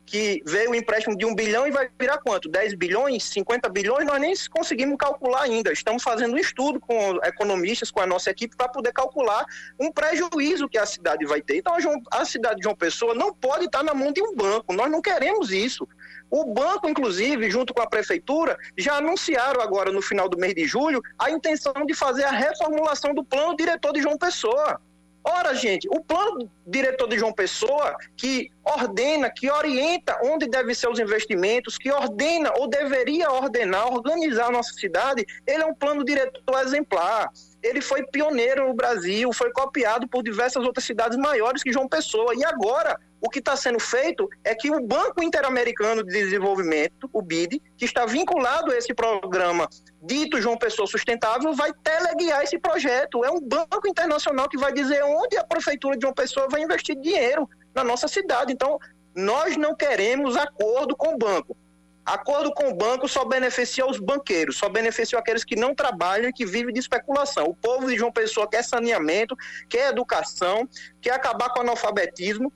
que 0.08 0.42
veio 0.46 0.70
o 0.70 0.74
empréstimo 0.74 1.16
de 1.16 1.26
um 1.26 1.34
bilhão 1.34 1.66
e 1.66 1.70
vai 1.70 1.88
virar 2.00 2.16
quanto? 2.18 2.48
10 2.48 2.74
bilhões, 2.74 3.24
50 3.24 3.68
bilhões, 3.68 4.06
nós 4.06 4.18
nem 4.18 4.32
conseguimos 4.50 4.96
calcular 4.96 5.42
ainda. 5.42 5.70
Estamos 5.70 6.02
fazendo 6.02 6.34
um 6.34 6.38
estudo 6.38 6.80
com 6.80 7.16
economistas, 7.22 7.90
com 7.90 8.00
a 8.00 8.06
nossa 8.06 8.30
equipe, 8.30 8.56
para 8.56 8.68
poder 8.68 8.92
calcular 8.92 9.44
um 9.78 9.92
prejuízo 9.92 10.68
que 10.68 10.78
a 10.78 10.86
cidade 10.86 11.26
vai 11.26 11.42
ter. 11.42 11.58
Então, 11.58 11.74
a 12.10 12.24
cidade 12.24 12.56
de 12.56 12.62
João 12.62 12.74
Pessoa 12.74 13.14
não 13.14 13.34
pode 13.34 13.66
estar 13.66 13.82
na 13.82 13.92
mão 13.92 14.10
de 14.10 14.22
um 14.22 14.34
banco. 14.34 14.72
Nós 14.72 14.90
não 14.90 15.02
queremos 15.02 15.52
isso. 15.52 15.86
O 16.30 16.44
banco, 16.44 16.88
inclusive, 16.88 17.50
junto 17.50 17.72
com 17.72 17.80
a 17.80 17.88
prefeitura, 17.88 18.58
já 18.76 18.96
anunciaram 18.96 19.60
agora 19.60 19.90
no 19.90 20.02
final 20.02 20.28
do 20.28 20.38
mês 20.38 20.54
de 20.54 20.66
julho 20.66 21.02
a 21.18 21.30
intenção 21.30 21.72
de 21.86 21.94
fazer 21.94 22.24
a 22.24 22.30
reformulação 22.30 23.14
do 23.14 23.24
plano 23.24 23.56
diretor 23.56 23.92
de 23.92 24.02
João 24.02 24.18
Pessoa. 24.18 24.80
Ora, 25.24 25.54
gente, 25.54 25.86
o 25.90 26.00
plano 26.00 26.50
diretor 26.66 27.06
de 27.06 27.18
João 27.18 27.32
Pessoa, 27.32 27.96
que 28.16 28.50
ordena, 28.64 29.28
que 29.30 29.50
orienta 29.50 30.18
onde 30.24 30.48
devem 30.48 30.74
ser 30.74 30.88
os 30.88 30.98
investimentos, 30.98 31.76
que 31.76 31.90
ordena 31.90 32.52
ou 32.56 32.66
deveria 32.66 33.30
ordenar, 33.30 33.92
organizar 33.92 34.46
a 34.46 34.50
nossa 34.50 34.72
cidade, 34.72 35.26
ele 35.46 35.62
é 35.62 35.66
um 35.66 35.74
plano 35.74 36.04
diretor 36.04 36.60
exemplar. 36.62 37.30
Ele 37.68 37.80
foi 37.80 38.02
pioneiro 38.06 38.66
no 38.66 38.74
Brasil, 38.74 39.32
foi 39.32 39.50
copiado 39.52 40.08
por 40.08 40.22
diversas 40.22 40.64
outras 40.64 40.84
cidades 40.84 41.18
maiores 41.18 41.62
que 41.62 41.72
João 41.72 41.88
Pessoa. 41.88 42.34
E 42.34 42.44
agora, 42.44 42.98
o 43.20 43.28
que 43.28 43.40
está 43.40 43.56
sendo 43.56 43.78
feito 43.78 44.28
é 44.44 44.54
que 44.54 44.70
o 44.70 44.80
Banco 44.80 45.22
Interamericano 45.22 46.02
de 46.02 46.10
Desenvolvimento, 46.10 47.08
o 47.12 47.20
BID, 47.20 47.60
que 47.76 47.84
está 47.84 48.06
vinculado 48.06 48.72
a 48.72 48.76
esse 48.76 48.94
programa 48.94 49.68
dito 50.02 50.40
João 50.40 50.56
Pessoa 50.56 50.86
Sustentável, 50.86 51.52
vai 51.52 51.72
teleguiar 51.82 52.42
esse 52.42 52.58
projeto. 52.58 53.24
É 53.24 53.30
um 53.30 53.40
banco 53.40 53.86
internacional 53.86 54.48
que 54.48 54.56
vai 54.56 54.72
dizer 54.72 55.02
onde 55.02 55.36
a 55.36 55.44
Prefeitura 55.44 55.96
de 55.96 56.02
João 56.02 56.14
Pessoa 56.14 56.48
vai 56.48 56.62
investir 56.62 56.98
dinheiro 56.98 57.48
na 57.74 57.84
nossa 57.84 58.08
cidade. 58.08 58.52
Então, 58.52 58.78
nós 59.14 59.56
não 59.56 59.74
queremos 59.74 60.36
acordo 60.36 60.96
com 60.96 61.14
o 61.14 61.18
banco. 61.18 61.56
Acordo 62.08 62.52
com 62.52 62.68
o 62.68 62.74
banco 62.74 63.06
só 63.06 63.24
beneficia 63.24 63.86
os 63.86 63.98
banqueiros, 63.98 64.56
só 64.56 64.68
beneficia 64.68 65.18
aqueles 65.18 65.44
que 65.44 65.54
não 65.54 65.74
trabalham 65.74 66.30
e 66.30 66.32
que 66.32 66.46
vivem 66.46 66.72
de 66.72 66.80
especulação. 66.80 67.44
O 67.44 67.54
povo 67.54 67.86
de 67.86 67.96
João 67.96 68.10
Pessoa 68.10 68.48
quer 68.48 68.64
saneamento, 68.64 69.36
quer 69.68 69.90
educação, 69.90 70.68
quer 71.00 71.12
acabar 71.12 71.50
com 71.50 71.58
o 71.58 71.62
analfabetismo 71.62 72.52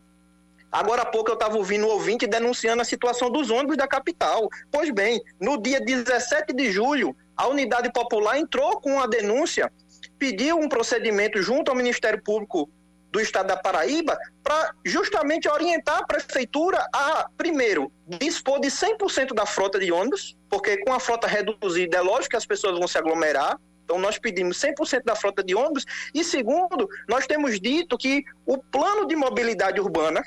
Agora 0.72 1.02
há 1.02 1.04
pouco 1.04 1.30
eu 1.30 1.34
estava 1.34 1.58
ouvindo 1.58 1.86
um 1.86 1.90
ouvinte 1.90 2.26
denunciando 2.26 2.80
a 2.80 2.84
situação 2.84 3.30
dos 3.30 3.50
ônibus 3.50 3.76
da 3.76 3.86
capital. 3.86 4.48
Pois 4.70 4.90
bem, 4.90 5.20
no 5.38 5.60
dia 5.60 5.78
17 5.78 6.54
de 6.54 6.72
julho, 6.72 7.14
a 7.36 7.46
Unidade 7.46 7.92
Popular 7.92 8.38
entrou 8.38 8.80
com 8.80 8.94
uma 8.94 9.06
denúncia, 9.06 9.70
pediu 10.18 10.58
um 10.58 10.70
procedimento 10.70 11.42
junto 11.42 11.70
ao 11.70 11.76
Ministério 11.76 12.22
Público 12.22 12.70
do 13.12 13.20
Estado 13.20 13.48
da 13.48 13.56
Paraíba 13.56 14.18
para 14.42 14.74
justamente 14.84 15.48
orientar 15.48 15.98
a 15.98 16.06
prefeitura 16.06 16.84
a, 16.92 17.28
primeiro, 17.36 17.92
dispor 18.06 18.58
de 18.58 18.68
100% 18.68 19.34
da 19.34 19.46
frota 19.46 19.78
de 19.78 19.92
ônibus, 19.92 20.36
porque 20.48 20.78
com 20.78 20.92
a 20.92 20.98
frota 20.98 21.26
reduzida 21.26 21.98
é 21.98 22.00
lógico 22.00 22.30
que 22.30 22.36
as 22.36 22.46
pessoas 22.46 22.78
vão 22.78 22.88
se 22.88 22.96
aglomerar, 22.96 23.58
então, 23.84 23.98
nós 23.98 24.18
pedimos 24.18 24.58
100% 24.58 25.04
da 25.04 25.14
frota 25.14 25.42
de 25.42 25.54
ônibus. 25.54 25.84
E, 26.14 26.24
segundo, 26.24 26.88
nós 27.08 27.26
temos 27.26 27.60
dito 27.60 27.98
que 27.98 28.24
o 28.46 28.56
plano 28.56 29.06
de 29.06 29.14
mobilidade 29.14 29.80
urbana, 29.80 30.22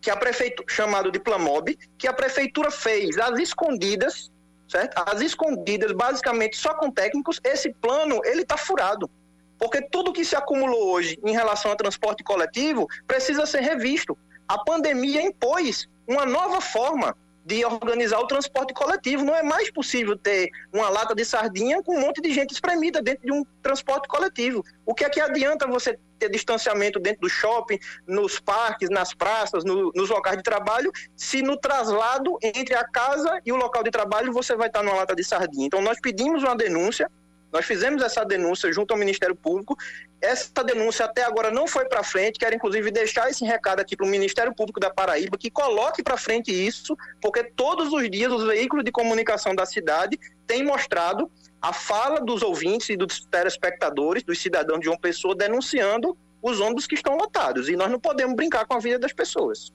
que 0.00 0.10
a 0.10 0.16
prefeitura, 0.16 0.66
chamado 0.70 1.10
de 1.10 1.18
Plamob, 1.18 1.76
que 1.98 2.06
a 2.06 2.12
prefeitura 2.12 2.70
fez 2.70 3.18
às 3.18 3.38
escondidas, 3.38 4.30
certo? 4.68 4.96
Às 4.96 5.20
escondidas, 5.22 5.92
basicamente 5.92 6.56
só 6.56 6.74
com 6.74 6.90
técnicos, 6.90 7.40
esse 7.42 7.72
plano, 7.74 8.20
ele 8.24 8.42
está 8.42 8.56
furado. 8.56 9.10
Porque 9.58 9.82
tudo 9.82 10.12
que 10.12 10.24
se 10.24 10.36
acumulou 10.36 10.92
hoje 10.92 11.18
em 11.24 11.32
relação 11.32 11.70
ao 11.70 11.76
transporte 11.76 12.22
coletivo 12.22 12.86
precisa 13.06 13.46
ser 13.46 13.60
revisto. 13.60 14.16
A 14.46 14.62
pandemia 14.62 15.22
impôs 15.22 15.88
uma 16.06 16.26
nova 16.26 16.60
forma 16.60 17.16
de 17.44 17.64
organizar 17.64 18.18
o 18.20 18.26
transporte 18.26 18.72
coletivo. 18.72 19.24
Não 19.24 19.34
é 19.34 19.42
mais 19.42 19.70
possível 19.70 20.16
ter 20.16 20.48
uma 20.72 20.88
lata 20.88 21.14
de 21.14 21.24
sardinha 21.24 21.82
com 21.82 21.96
um 21.96 22.00
monte 22.00 22.20
de 22.20 22.32
gente 22.32 22.52
espremida 22.52 23.02
dentro 23.02 23.26
de 23.26 23.32
um 23.32 23.44
transporte 23.62 24.08
coletivo. 24.08 24.64
O 24.86 24.94
que 24.94 25.04
é 25.04 25.10
que 25.10 25.20
adianta 25.20 25.66
você 25.66 25.98
ter 26.18 26.30
distanciamento 26.30 26.98
dentro 26.98 27.22
do 27.22 27.28
shopping, 27.28 27.78
nos 28.06 28.40
parques, 28.40 28.88
nas 28.88 29.12
praças, 29.12 29.64
no, 29.64 29.92
nos 29.94 30.08
locais 30.08 30.38
de 30.38 30.42
trabalho, 30.42 30.90
se 31.14 31.42
no 31.42 31.56
traslado 31.56 32.38
entre 32.42 32.74
a 32.74 32.84
casa 32.84 33.40
e 33.44 33.52
o 33.52 33.56
local 33.56 33.82
de 33.82 33.90
trabalho 33.90 34.32
você 34.32 34.56
vai 34.56 34.68
estar 34.68 34.82
numa 34.82 34.96
lata 34.96 35.14
de 35.14 35.22
sardinha? 35.22 35.66
Então 35.66 35.82
nós 35.82 36.00
pedimos 36.00 36.42
uma 36.42 36.56
denúncia 36.56 37.10
nós 37.54 37.64
fizemos 37.64 38.02
essa 38.02 38.24
denúncia 38.24 38.72
junto 38.72 38.90
ao 38.90 38.98
Ministério 38.98 39.36
Público. 39.36 39.76
Essa 40.20 40.64
denúncia 40.64 41.04
até 41.04 41.22
agora 41.22 41.52
não 41.52 41.68
foi 41.68 41.84
para 41.84 42.02
frente. 42.02 42.36
Quero, 42.36 42.56
inclusive, 42.56 42.90
deixar 42.90 43.30
esse 43.30 43.44
recado 43.44 43.78
aqui 43.78 43.96
para 43.96 44.04
o 44.04 44.08
Ministério 44.08 44.52
Público 44.52 44.80
da 44.80 44.90
Paraíba, 44.90 45.38
que 45.38 45.48
coloque 45.52 46.02
para 46.02 46.16
frente 46.16 46.50
isso, 46.50 46.96
porque 47.22 47.44
todos 47.44 47.92
os 47.92 48.10
dias 48.10 48.32
os 48.32 48.44
veículos 48.44 48.84
de 48.84 48.90
comunicação 48.90 49.54
da 49.54 49.64
cidade 49.64 50.18
têm 50.48 50.64
mostrado 50.64 51.30
a 51.62 51.72
fala 51.72 52.20
dos 52.20 52.42
ouvintes 52.42 52.88
e 52.88 52.96
dos 52.96 53.24
telespectadores, 53.26 54.24
dos 54.24 54.40
cidadãos 54.40 54.80
de 54.80 54.88
uma 54.88 54.98
pessoa, 54.98 55.36
denunciando 55.36 56.18
os 56.42 56.58
ônibus 56.58 56.88
que 56.88 56.96
estão 56.96 57.16
lotados. 57.16 57.68
E 57.68 57.76
nós 57.76 57.88
não 57.88 58.00
podemos 58.00 58.34
brincar 58.34 58.66
com 58.66 58.74
a 58.74 58.80
vida 58.80 58.98
das 58.98 59.12
pessoas. 59.12 59.72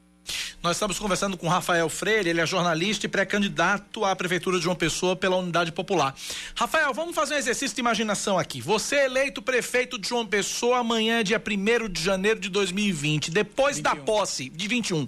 Nós 0.61 0.75
estamos 0.75 0.99
conversando 0.99 1.37
com 1.37 1.47
Rafael 1.47 1.87
Freire, 1.87 2.29
ele 2.29 2.41
é 2.41 2.45
jornalista 2.45 3.05
e 3.05 3.09
pré-candidato 3.09 4.03
à 4.03 4.13
Prefeitura 4.13 4.57
de 4.57 4.63
João 4.63 4.75
Pessoa 4.75 5.15
pela 5.15 5.37
Unidade 5.37 5.71
Popular. 5.71 6.13
Rafael, 6.53 6.93
vamos 6.93 7.15
fazer 7.15 7.35
um 7.35 7.37
exercício 7.37 7.73
de 7.73 7.79
imaginação 7.79 8.37
aqui. 8.37 8.59
Você 8.59 8.97
é 8.97 9.05
eleito 9.05 9.41
prefeito 9.41 9.97
de 9.97 10.09
João 10.09 10.25
Pessoa 10.25 10.79
amanhã, 10.79 11.23
dia 11.23 11.41
1 11.41 11.89
de 11.89 12.03
janeiro 12.03 12.39
de 12.39 12.49
2020, 12.49 13.31
depois 13.31 13.77
21. 13.77 13.83
da 13.83 13.95
posse, 13.95 14.49
de 14.49 14.67
21. 14.67 15.07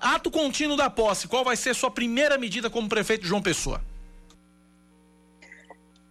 Ato 0.00 0.30
contínuo 0.30 0.76
da 0.76 0.88
posse, 0.88 1.28
qual 1.28 1.44
vai 1.44 1.56
ser 1.56 1.74
sua 1.74 1.90
primeira 1.90 2.38
medida 2.38 2.70
como 2.70 2.88
prefeito 2.88 3.22
de 3.22 3.28
João 3.28 3.42
Pessoa? 3.42 3.82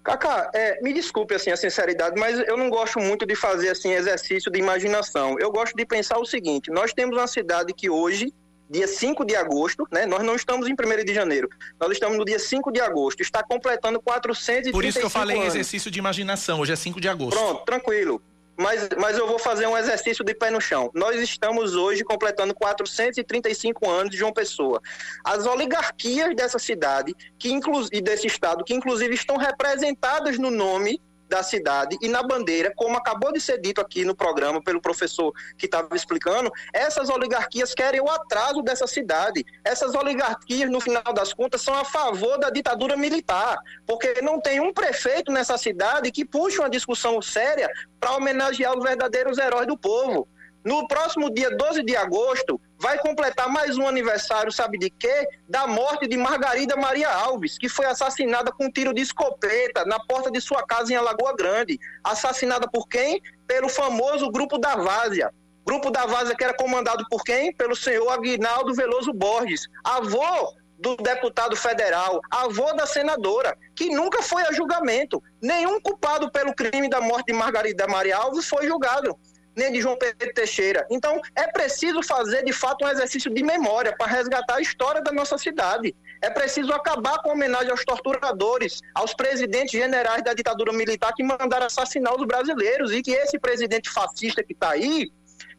Cacá, 0.08 0.50
é, 0.54 0.82
me 0.82 0.94
desculpe 0.94 1.36
assim 1.36 1.52
a 1.52 1.58
sinceridade, 1.58 2.18
mas 2.18 2.40
eu 2.48 2.56
não 2.56 2.70
gosto 2.70 2.98
muito 2.98 3.26
de 3.26 3.36
fazer 3.36 3.72
assim 3.72 3.92
exercício 3.92 4.50
de 4.50 4.58
imaginação. 4.58 5.36
Eu 5.38 5.52
gosto 5.52 5.76
de 5.76 5.86
pensar 5.86 6.18
o 6.18 6.26
seguinte: 6.26 6.72
nós 6.72 6.94
temos 6.94 7.18
uma 7.18 7.28
cidade 7.28 7.74
que 7.74 7.90
hoje, 7.90 8.34
dia 8.70 8.88
5 8.88 9.26
de 9.26 9.36
agosto, 9.36 9.86
né? 9.92 10.06
Nós 10.06 10.24
não 10.24 10.34
estamos 10.34 10.66
em 10.70 10.72
1 10.72 11.04
de 11.04 11.14
janeiro. 11.14 11.50
Nós 11.78 11.92
estamos 11.92 12.18
no 12.18 12.24
dia 12.24 12.40
5 12.40 12.72
de 12.72 12.80
agosto, 12.80 13.20
está 13.20 13.44
completando 13.44 14.02
435 14.02 14.72
Por 14.72 14.86
isso 14.86 14.98
que 14.98 15.06
eu 15.06 15.10
falei 15.10 15.36
anos. 15.40 15.50
exercício 15.50 15.92
de 15.92 16.00
imaginação. 16.00 16.62
Hoje 16.62 16.72
é 16.72 16.78
5 16.78 17.02
de 17.02 17.10
agosto. 17.10 17.38
Pronto, 17.38 17.66
tranquilo 17.66 18.22
mas, 18.58 18.90
mas 18.98 19.18
eu 19.18 19.28
vou 19.28 19.38
fazer 19.38 19.68
um 19.68 19.78
exercício 19.78 20.26
de 20.26 20.34
pé 20.34 20.50
no 20.50 20.60
chão. 20.60 20.90
Nós 20.94 21.22
estamos 21.22 21.76
hoje 21.76 22.04
completando 22.04 22.56
435 22.56 23.90
anos 23.90 24.12
de 24.12 24.18
João 24.18 24.34
Pessoa. 24.34 24.82
As 25.24 25.46
oligarquias 25.46 26.36
dessa 26.36 26.58
cidade 26.58 27.14
que 27.38 27.58
e 27.92 28.02
desse 28.02 28.28
estado, 28.28 28.64
que 28.64 28.74
inclusive 28.74 29.14
estão 29.14 29.38
representadas 29.38 30.38
no 30.38 30.50
nome 30.50 31.02
da 31.28 31.44
cidade 31.44 31.98
e 32.02 32.08
na 32.08 32.24
bandeira, 32.24 32.74
como 32.76 32.98
acabou 32.98 33.32
de 33.32 33.40
ser 33.40 33.60
dito 33.60 33.82
aqui 33.82 34.06
no 34.06 34.16
programa 34.16 34.62
pelo 34.62 34.82
professor 34.82 35.34
que 35.58 35.66
estava 35.66 35.96
explicando, 35.96 36.52
essas 36.74 37.10
oligarquias 37.10 37.74
querem 37.74 38.02
o 38.02 38.10
atraso 38.10 38.62
dessa 38.62 38.88
cidade. 38.88 39.46
Essas 39.64 39.94
oligarquias, 39.96 40.70
no 40.70 40.80
final 40.80 41.14
das 41.14 41.34
contas, 41.34 41.62
são 41.62 41.74
a 41.74 41.86
favor 41.86 42.38
da 42.38 42.50
ditadura 42.50 42.96
militar, 42.96 43.58
porque 43.86 44.22
não 44.22 44.40
tem 44.40 44.60
um 44.60 44.74
prefeito 44.74 45.32
nessa 45.32 45.58
cidade 45.58 46.12
que 46.12 46.26
puxe 46.26 46.60
uma 46.60 46.70
discussão 46.70 47.22
séria 47.22 47.70
para 48.00 48.16
homenagear 48.16 48.78
os 48.78 48.84
verdadeiros 48.84 49.38
heróis 49.38 49.68
do 49.68 49.78
povo. 49.78 50.28
No 50.68 50.86
próximo 50.86 51.34
dia 51.34 51.50
12 51.50 51.82
de 51.82 51.96
agosto, 51.96 52.60
vai 52.78 53.00
completar 53.00 53.48
mais 53.48 53.78
um 53.78 53.88
aniversário, 53.88 54.52
sabe 54.52 54.78
de 54.78 54.90
quê? 54.90 55.26
Da 55.48 55.66
morte 55.66 56.10
de 56.10 56.18
Margarida 56.18 56.76
Maria 56.76 57.10
Alves, 57.10 57.58
que 57.58 57.70
foi 57.70 57.86
assassinada 57.86 58.52
com 58.52 58.66
um 58.66 58.70
tiro 58.70 58.94
de 58.94 59.02
escopeta 59.02 59.86
na 59.86 59.98
porta 59.98 60.30
de 60.30 60.42
sua 60.42 60.68
casa 60.68 60.92
em 60.92 60.98
Alagoa 60.98 61.34
Grande. 61.38 61.80
Assassinada 62.04 62.68
por 62.70 62.86
quem? 62.90 63.22
Pelo 63.48 63.70
famoso 63.70 64.30
Grupo 64.30 64.58
da 64.58 64.76
Várzea. 64.76 65.34
Grupo 65.66 65.90
da 65.90 66.06
Várzea 66.06 66.36
que 66.36 66.44
era 66.44 66.54
comandado 66.54 67.06
por 67.10 67.24
quem? 67.24 67.54
Pelo 67.54 67.74
senhor 67.74 68.10
Aguinaldo 68.10 68.76
Veloso 68.76 69.14
Borges, 69.14 69.70
avô 69.86 70.54
do 70.78 70.98
deputado 70.98 71.56
federal, 71.56 72.20
avô 72.30 72.74
da 72.74 72.86
senadora, 72.86 73.58
que 73.74 73.90
nunca 73.90 74.22
foi 74.22 74.44
a 74.44 74.52
julgamento. 74.52 75.24
Nenhum 75.42 75.80
culpado 75.80 76.30
pelo 76.30 76.54
crime 76.54 76.90
da 76.90 77.00
morte 77.00 77.28
de 77.28 77.34
Margarida 77.34 77.88
Maria 77.88 78.18
Alves 78.18 78.50
foi 78.50 78.68
julgado 78.68 79.18
nem 79.58 79.72
de 79.72 79.82
João 79.82 79.98
Pedro 79.98 80.32
Teixeira. 80.34 80.86
Então, 80.90 81.20
é 81.36 81.48
preciso 81.48 82.04
fazer, 82.04 82.46
de 82.46 82.54
fato, 82.54 82.86
um 82.86 82.88
exercício 82.88 83.34
de 83.34 83.44
memória 83.44 83.94
para 83.98 84.06
resgatar 84.06 84.56
a 84.56 84.62
história 84.62 85.02
da 85.02 85.12
nossa 85.12 85.38
cidade. 85.38 85.96
É 86.22 86.30
preciso 86.30 86.72
acabar 86.72 87.18
com 87.24 87.32
a 87.32 87.34
homenagem 87.34 87.72
aos 87.72 87.84
torturadores, 87.84 88.80
aos 88.94 89.16
presidentes 89.16 89.72
generais 89.72 90.24
da 90.24 90.34
ditadura 90.34 90.72
militar 90.72 91.12
que 91.14 91.24
mandaram 91.24 91.66
assassinar 91.66 92.16
os 92.16 92.26
brasileiros 92.26 92.92
e 92.92 93.02
que 93.02 93.12
esse 93.12 93.40
presidente 93.40 93.90
fascista 93.90 94.44
que 94.44 94.54
está 94.54 94.70
aí, 94.70 95.12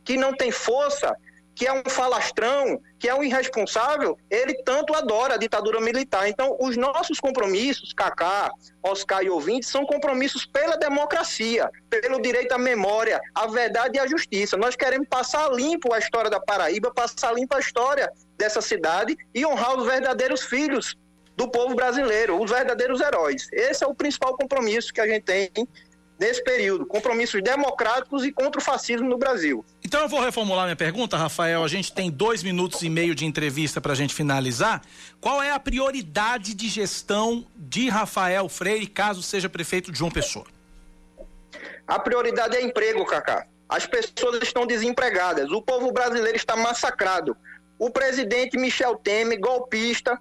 que 0.05 0.16
não 0.16 0.32
tem 0.32 0.53
força, 0.53 1.14
que 1.59 1.66
é 1.66 1.72
um 1.72 1.82
falastrão, 1.90 2.80
que 3.00 3.09
é 3.09 3.14
um 3.14 3.20
irresponsável, 3.20 4.16
ele 4.30 4.54
tanto 4.62 4.94
adora 4.94 5.34
a 5.34 5.36
ditadura 5.36 5.80
militar. 5.80 6.28
Então, 6.28 6.56
os 6.61 6.76
nossos 6.76 7.18
compromissos, 7.18 7.92
Cacá, 7.92 8.48
Oscar 8.80 9.24
e 9.24 9.28
ouvintes, 9.28 9.68
são 9.68 9.84
compromissos 9.84 10.46
pela 10.46 10.76
democracia, 10.76 11.68
pelo 11.90 12.22
direito 12.22 12.52
à 12.52 12.59
memória, 12.59 13.20
à 13.34 13.48
verdade 13.48 13.96
e 13.96 14.00
à 14.00 14.06
justiça. 14.06 14.56
Nós 14.56 14.76
queremos 14.76 15.09
passar 15.09 15.50
limpo 15.50 15.92
a 15.92 15.98
história 15.98 16.30
da 16.30 16.38
Paraíba, 16.38 16.94
passar 16.94 17.34
limpo 17.34 17.56
a 17.56 17.59
história 17.59 18.09
dessa 18.36 18.61
cidade 18.61 19.18
e 19.34 19.44
honrar 19.44 19.76
os 19.76 19.84
verdadeiros 19.84 20.44
filhos 20.44 20.96
do 21.36 21.50
povo 21.50 21.74
brasileiro, 21.74 22.40
os 22.40 22.48
verdadeiros 22.48 23.00
heróis. 23.00 23.48
Esse 23.52 23.82
é 23.82 23.86
o 23.88 23.94
principal 23.94 24.36
compromisso 24.36 24.92
que 24.92 25.00
a 25.00 25.09
gente 25.09 25.24
tem 25.24 25.50
nesse 26.18 26.42
período, 26.42 26.84
compromissos 26.84 27.42
democráticos 27.42 28.24
e 28.24 28.32
contra 28.32 28.60
o 28.60 28.64
fascismo 28.64 29.08
no 29.08 29.16
Brasil. 29.16 29.64
Então 29.84 30.00
eu 30.02 30.08
vou 30.08 30.20
reformular 30.20 30.64
minha 30.64 30.76
pergunta, 30.76 31.16
Rafael. 31.16 31.62
A 31.62 31.68
gente 31.68 31.92
tem 31.92 32.10
dois 32.10 32.42
minutos 32.42 32.82
e 32.82 32.90
meio 32.90 33.14
de 33.14 33.24
entrevista 33.24 33.80
para 33.80 33.92
a 33.92 33.94
gente 33.94 34.14
finalizar. 34.14 34.82
Qual 35.20 35.42
é 35.42 35.52
a 35.52 35.60
prioridade 35.60 36.54
de 36.54 36.68
gestão 36.68 37.46
de 37.56 37.88
Rafael 37.88 38.48
Freire, 38.48 38.86
caso 38.86 39.22
seja 39.22 39.48
prefeito 39.48 39.92
de 39.92 39.98
João 39.98 40.10
Pessoa? 40.10 40.44
A 41.86 41.98
prioridade 41.98 42.56
é 42.56 42.62
emprego, 42.62 43.04
Cacá. 43.06 43.46
As 43.68 43.86
pessoas 43.86 44.42
estão 44.42 44.66
desempregadas. 44.66 45.50
O 45.50 45.62
povo 45.62 45.92
brasileiro 45.92 46.36
está 46.36 46.56
massacrado. 46.56 47.36
O 47.78 47.90
presidente 47.90 48.58
Michel 48.58 48.96
Temer, 48.96 49.38
golpista, 49.38 50.20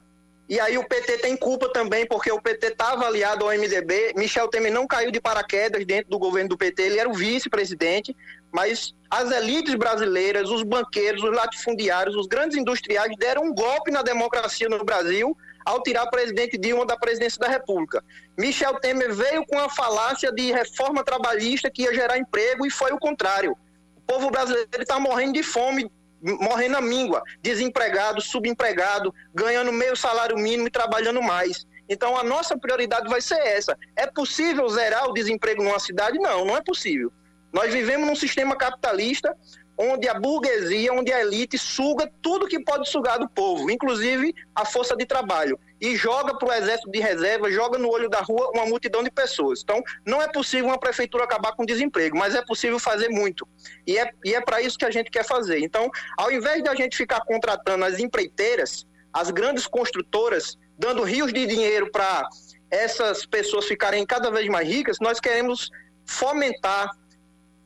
e 0.49 0.59
aí 0.61 0.77
o 0.77 0.87
PT 0.87 1.17
tem 1.17 1.35
culpa 1.35 1.69
também, 1.73 2.05
porque 2.05 2.31
o 2.31 2.41
PT 2.41 2.67
está 2.67 2.93
avaliado 2.93 3.43
ao 3.43 3.51
MDB. 3.51 4.13
Michel 4.15 4.47
Temer 4.47 4.71
não 4.71 4.87
caiu 4.87 5.11
de 5.11 5.19
paraquedas 5.19 5.85
dentro 5.85 6.09
do 6.09 6.17
governo 6.17 6.49
do 6.49 6.57
PT, 6.57 6.81
ele 6.81 6.99
era 6.99 7.09
o 7.09 7.13
vice-presidente, 7.13 8.15
mas 8.51 8.95
as 9.09 9.29
elites 9.29 9.75
brasileiras, 9.75 10.49
os 10.49 10.63
banqueiros, 10.63 11.21
os 11.21 11.35
latifundiários, 11.35 12.15
os 12.15 12.27
grandes 12.27 12.57
industriais 12.57 13.11
deram 13.17 13.43
um 13.43 13.53
golpe 13.53 13.91
na 13.91 14.01
democracia 14.01 14.69
no 14.69 14.83
Brasil 14.85 15.35
ao 15.65 15.83
tirar 15.83 16.05
o 16.05 16.09
presidente 16.09 16.57
Dilma 16.57 16.85
da 16.85 16.95
presidência 16.95 17.39
da 17.39 17.49
República. 17.49 18.01
Michel 18.37 18.75
Temer 18.75 19.13
veio 19.13 19.45
com 19.45 19.59
a 19.59 19.69
falácia 19.69 20.31
de 20.31 20.49
reforma 20.53 21.03
trabalhista 21.03 21.69
que 21.69 21.81
ia 21.81 21.93
gerar 21.93 22.17
emprego 22.17 22.65
e 22.65 22.69
foi 22.69 22.93
o 22.93 22.97
contrário. 22.97 23.51
O 23.97 24.01
povo 24.01 24.31
brasileiro 24.31 24.69
está 24.79 24.97
morrendo 24.97 25.33
de 25.33 25.43
fome 25.43 25.91
morrendo 26.21 26.73
na 26.73 26.81
míngua, 26.81 27.21
desempregado, 27.41 28.21
subempregado, 28.21 29.13
ganhando 29.33 29.71
meio 29.71 29.95
salário 29.95 30.37
mínimo 30.37 30.67
e 30.67 30.71
trabalhando 30.71 31.21
mais. 31.21 31.65
Então 31.89 32.17
a 32.17 32.23
nossa 32.23 32.57
prioridade 32.57 33.09
vai 33.09 33.21
ser 33.21 33.39
essa. 33.39 33.77
É 33.95 34.07
possível 34.07 34.67
zerar 34.69 35.07
o 35.07 35.13
desemprego 35.13 35.63
numa 35.63 35.79
cidade? 35.79 36.19
Não, 36.19 36.45
não 36.45 36.57
é 36.57 36.61
possível. 36.61 37.11
Nós 37.53 37.73
vivemos 37.73 38.07
num 38.07 38.15
sistema 38.15 38.55
capitalista 38.55 39.35
onde 39.77 40.09
a 40.09 40.19
burguesia, 40.19 40.91
onde 40.91 41.13
a 41.13 41.21
elite 41.21 41.57
suga 41.57 42.11
tudo 42.21 42.47
que 42.47 42.59
pode 42.59 42.89
sugar 42.89 43.19
do 43.19 43.29
povo, 43.29 43.69
inclusive 43.69 44.33
a 44.55 44.65
força 44.65 44.95
de 44.95 45.05
trabalho, 45.05 45.59
e 45.79 45.95
joga 45.95 46.37
para 46.37 46.47
o 46.47 46.53
exército 46.53 46.89
de 46.89 46.99
reserva, 46.99 47.51
joga 47.51 47.77
no 47.77 47.89
olho 47.89 48.09
da 48.09 48.21
rua 48.21 48.51
uma 48.53 48.65
multidão 48.65 49.03
de 49.03 49.11
pessoas. 49.11 49.61
Então, 49.63 49.81
não 50.05 50.21
é 50.21 50.27
possível 50.27 50.67
uma 50.67 50.79
prefeitura 50.79 51.23
acabar 51.23 51.53
com 51.53 51.63
o 51.63 51.65
desemprego, 51.65 52.17
mas 52.17 52.35
é 52.35 52.43
possível 52.43 52.79
fazer 52.79 53.09
muito. 53.09 53.47
E 53.85 53.97
é, 53.97 54.09
e 54.25 54.33
é 54.33 54.41
para 54.41 54.61
isso 54.61 54.77
que 54.77 54.85
a 54.85 54.91
gente 54.91 55.11
quer 55.11 55.25
fazer. 55.25 55.59
Então, 55.59 55.89
ao 56.17 56.31
invés 56.31 56.63
de 56.63 56.69
a 56.69 56.75
gente 56.75 56.97
ficar 56.97 57.21
contratando 57.21 57.85
as 57.85 57.99
empreiteiras, 57.99 58.85
as 59.13 59.29
grandes 59.31 59.67
construtoras, 59.67 60.57
dando 60.77 61.03
rios 61.03 61.31
de 61.31 61.45
dinheiro 61.45 61.91
para 61.91 62.27
essas 62.69 63.25
pessoas 63.25 63.65
ficarem 63.65 64.05
cada 64.05 64.29
vez 64.29 64.47
mais 64.47 64.67
ricas, 64.67 64.97
nós 64.99 65.19
queremos 65.19 65.69
fomentar 66.05 66.89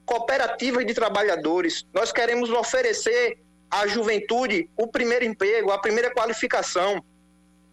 cooperativas 0.05 0.85
de 0.85 0.93
trabalhadores. 0.93 1.85
Nós 1.93 2.11
queremos 2.11 2.49
oferecer 2.49 3.39
à 3.69 3.87
juventude 3.87 4.69
o 4.77 4.87
primeiro 4.87 5.23
emprego, 5.23 5.71
a 5.71 5.79
primeira 5.79 6.13
qualificação. 6.13 7.03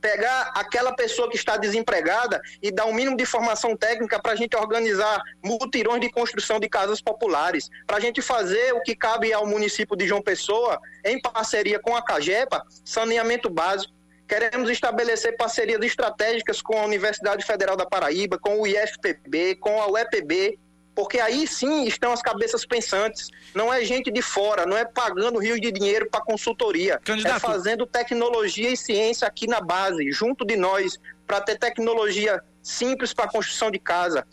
Pegar 0.00 0.52
aquela 0.54 0.92
pessoa 0.94 1.28
que 1.28 1.36
está 1.36 1.56
desempregada 1.56 2.40
e 2.62 2.70
dar 2.70 2.86
um 2.86 2.92
mínimo 2.92 3.16
de 3.16 3.26
formação 3.26 3.76
técnica 3.76 4.20
para 4.20 4.32
a 4.32 4.36
gente 4.36 4.56
organizar 4.56 5.20
mutirões 5.44 6.00
de 6.00 6.10
construção 6.10 6.60
de 6.60 6.68
casas 6.68 7.00
populares, 7.00 7.68
para 7.86 7.96
a 7.96 8.00
gente 8.00 8.22
fazer 8.22 8.72
o 8.74 8.82
que 8.82 8.94
cabe 8.94 9.32
ao 9.32 9.46
município 9.46 9.96
de 9.96 10.06
João 10.06 10.22
Pessoa, 10.22 10.80
em 11.04 11.20
parceria 11.20 11.78
com 11.78 11.96
a 11.96 12.02
CAGEPA, 12.02 12.62
saneamento 12.84 13.50
básico. 13.50 13.92
Queremos 14.28 14.68
estabelecer 14.68 15.36
parcerias 15.36 15.80
estratégicas 15.80 16.60
com 16.60 16.78
a 16.78 16.84
Universidade 16.84 17.44
Federal 17.44 17.76
da 17.76 17.86
Paraíba, 17.86 18.38
com 18.38 18.60
o 18.60 18.66
IFPB, 18.66 19.56
com 19.56 19.80
a 19.80 19.88
UEPB, 19.88 20.58
porque 20.98 21.20
aí 21.20 21.46
sim 21.46 21.84
estão 21.84 22.10
as 22.10 22.20
cabeças 22.20 22.66
pensantes. 22.66 23.30
Não 23.54 23.72
é 23.72 23.84
gente 23.84 24.10
de 24.10 24.20
fora, 24.20 24.66
não 24.66 24.76
é 24.76 24.84
pagando 24.84 25.38
rios 25.38 25.60
de 25.60 25.70
dinheiro 25.70 26.10
para 26.10 26.20
consultoria. 26.20 27.00
Candidato. 27.04 27.36
É 27.36 27.38
fazendo 27.38 27.86
tecnologia 27.86 28.68
e 28.68 28.76
ciência 28.76 29.28
aqui 29.28 29.46
na 29.46 29.60
base, 29.60 30.10
junto 30.10 30.44
de 30.44 30.56
nós, 30.56 30.98
para 31.24 31.40
ter 31.40 31.56
tecnologia 31.56 32.42
simples 32.60 33.14
para 33.14 33.28
construção 33.28 33.70
de 33.70 33.78
casa. 33.78 34.26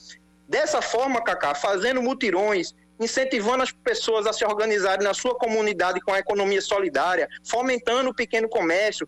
Dessa 0.49 0.81
forma, 0.81 1.23
Cacá, 1.23 1.53
fazendo 1.53 2.01
mutirões, 2.01 2.73
incentivando 2.99 3.61
as 3.61 3.71
pessoas 3.71 4.25
a 4.25 4.33
se 4.33 4.43
organizarem 4.43 5.03
na 5.03 5.13
sua 5.13 5.35
comunidade 5.35 6.01
com 6.01 6.13
a 6.13 6.17
economia 6.17 6.63
solidária, 6.63 7.29
fomentando 7.43 8.09
o 8.09 8.15
pequeno 8.15 8.49
comércio, 8.49 9.07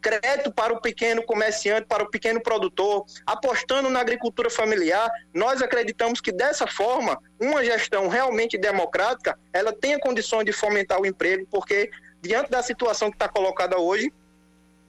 crédito 0.00 0.52
para 0.52 0.72
o 0.72 0.80
pequeno 0.80 1.22
comerciante, 1.22 1.86
para 1.86 2.02
o 2.02 2.10
pequeno 2.10 2.40
produtor, 2.42 3.04
apostando 3.26 3.88
na 3.90 4.00
agricultura 4.00 4.50
familiar. 4.50 5.10
Nós 5.34 5.62
acreditamos 5.62 6.20
que 6.20 6.32
dessa 6.32 6.66
forma, 6.66 7.18
uma 7.40 7.64
gestão 7.64 8.08
realmente 8.08 8.58
democrática, 8.58 9.38
ela 9.52 9.72
tenha 9.72 9.98
condições 9.98 10.44
de 10.44 10.52
fomentar 10.52 11.00
o 11.00 11.06
emprego, 11.06 11.46
porque 11.50 11.90
diante 12.20 12.50
da 12.50 12.62
situação 12.62 13.10
que 13.10 13.16
está 13.16 13.28
colocada 13.28 13.78
hoje, 13.78 14.12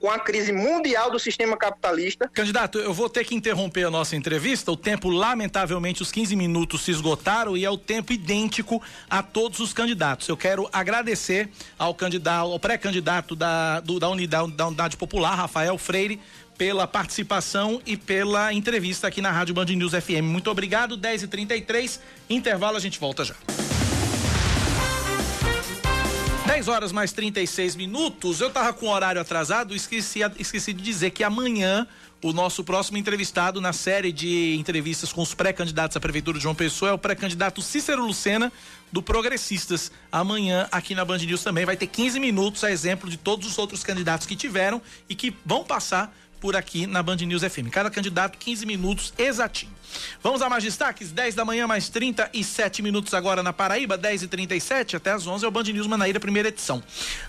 com 0.01 0.09
a 0.09 0.19
crise 0.19 0.51
mundial 0.51 1.11
do 1.11 1.19
sistema 1.19 1.55
capitalista. 1.55 2.27
Candidato, 2.33 2.79
eu 2.79 2.91
vou 2.91 3.07
ter 3.07 3.23
que 3.23 3.35
interromper 3.35 3.85
a 3.85 3.91
nossa 3.91 4.15
entrevista. 4.15 4.71
O 4.71 4.75
tempo, 4.75 5.09
lamentavelmente, 5.09 6.01
os 6.01 6.11
15 6.11 6.35
minutos 6.35 6.81
se 6.81 6.89
esgotaram 6.89 7.55
e 7.55 7.63
é 7.63 7.69
o 7.69 7.77
tempo 7.77 8.11
idêntico 8.11 8.81
a 9.07 9.21
todos 9.21 9.59
os 9.59 9.71
candidatos. 9.71 10.27
Eu 10.27 10.35
quero 10.35 10.67
agradecer 10.73 11.49
ao 11.77 11.93
candidato, 11.93 12.51
ao 12.51 12.59
pré-candidato 12.59 13.35
da, 13.35 13.79
da, 13.79 14.09
unidade, 14.09 14.51
da 14.53 14.67
Unidade 14.67 14.97
Popular, 14.97 15.35
Rafael 15.35 15.77
Freire, 15.77 16.19
pela 16.57 16.87
participação 16.87 17.79
e 17.85 17.95
pela 17.95 18.51
entrevista 18.51 19.07
aqui 19.07 19.21
na 19.21 19.31
Rádio 19.31 19.53
Band 19.53 19.65
News 19.65 19.93
FM. 19.93 20.23
Muito 20.23 20.49
obrigado. 20.49 20.97
10h33, 20.97 21.99
intervalo, 22.27 22.77
a 22.77 22.79
gente 22.79 22.99
volta 22.99 23.23
já. 23.23 23.35
10 26.51 26.67
horas 26.67 26.91
mais 26.91 27.13
36 27.13 27.77
minutos. 27.77 28.41
Eu 28.41 28.49
tava 28.49 28.73
com 28.73 28.87
o 28.87 28.89
horário 28.89 29.21
atrasado, 29.21 29.73
esqueci, 29.73 30.19
esqueci 30.37 30.73
de 30.73 30.83
dizer 30.83 31.11
que 31.11 31.23
amanhã 31.23 31.87
o 32.21 32.33
nosso 32.33 32.61
próximo 32.61 32.97
entrevistado 32.97 33.61
na 33.61 33.71
série 33.71 34.11
de 34.11 34.57
entrevistas 34.57 35.13
com 35.13 35.21
os 35.21 35.33
pré-candidatos 35.33 35.95
à 35.95 35.99
Prefeitura 36.01 36.37
de 36.37 36.43
João 36.43 36.53
Pessoa 36.53 36.91
é 36.91 36.93
o 36.93 36.97
pré-candidato 36.97 37.61
Cícero 37.61 38.05
Lucena, 38.05 38.51
do 38.91 39.01
Progressistas. 39.01 39.93
Amanhã, 40.11 40.67
aqui 40.73 40.93
na 40.93 41.05
Band 41.05 41.19
News 41.19 41.41
também, 41.41 41.65
vai 41.65 41.77
ter 41.77 41.87
15 41.87 42.19
minutos, 42.19 42.65
a 42.65 42.69
exemplo 42.69 43.09
de 43.09 43.15
todos 43.15 43.47
os 43.47 43.57
outros 43.57 43.81
candidatos 43.81 44.27
que 44.27 44.35
tiveram 44.35 44.81
e 45.07 45.15
que 45.15 45.33
vão 45.45 45.63
passar 45.63 46.13
por 46.41 46.55
aqui 46.55 46.87
na 46.87 47.03
Band 47.03 47.17
News 47.17 47.43
FM. 47.43 47.69
Cada 47.71 47.91
candidato, 47.91 48.37
15 48.39 48.65
minutos 48.65 49.13
exatinho. 49.15 49.71
Vamos 50.23 50.41
a 50.41 50.49
mais 50.49 50.63
destaques? 50.63 51.11
10 51.11 51.35
da 51.35 51.45
manhã, 51.45 51.67
mais 51.67 51.89
37 51.89 52.81
minutos 52.81 53.13
agora 53.13 53.43
na 53.43 53.53
Paraíba, 53.53 53.97
10 53.97 54.23
e 54.23 54.27
37 54.27 54.95
até 54.95 55.11
as 55.11 55.27
11 55.27 55.45
é 55.45 55.47
o 55.47 55.51
Band 55.51 55.63
News 55.63 55.87
Manaíra, 55.87 56.19
primeira 56.19 56.49
edição. 56.49 56.81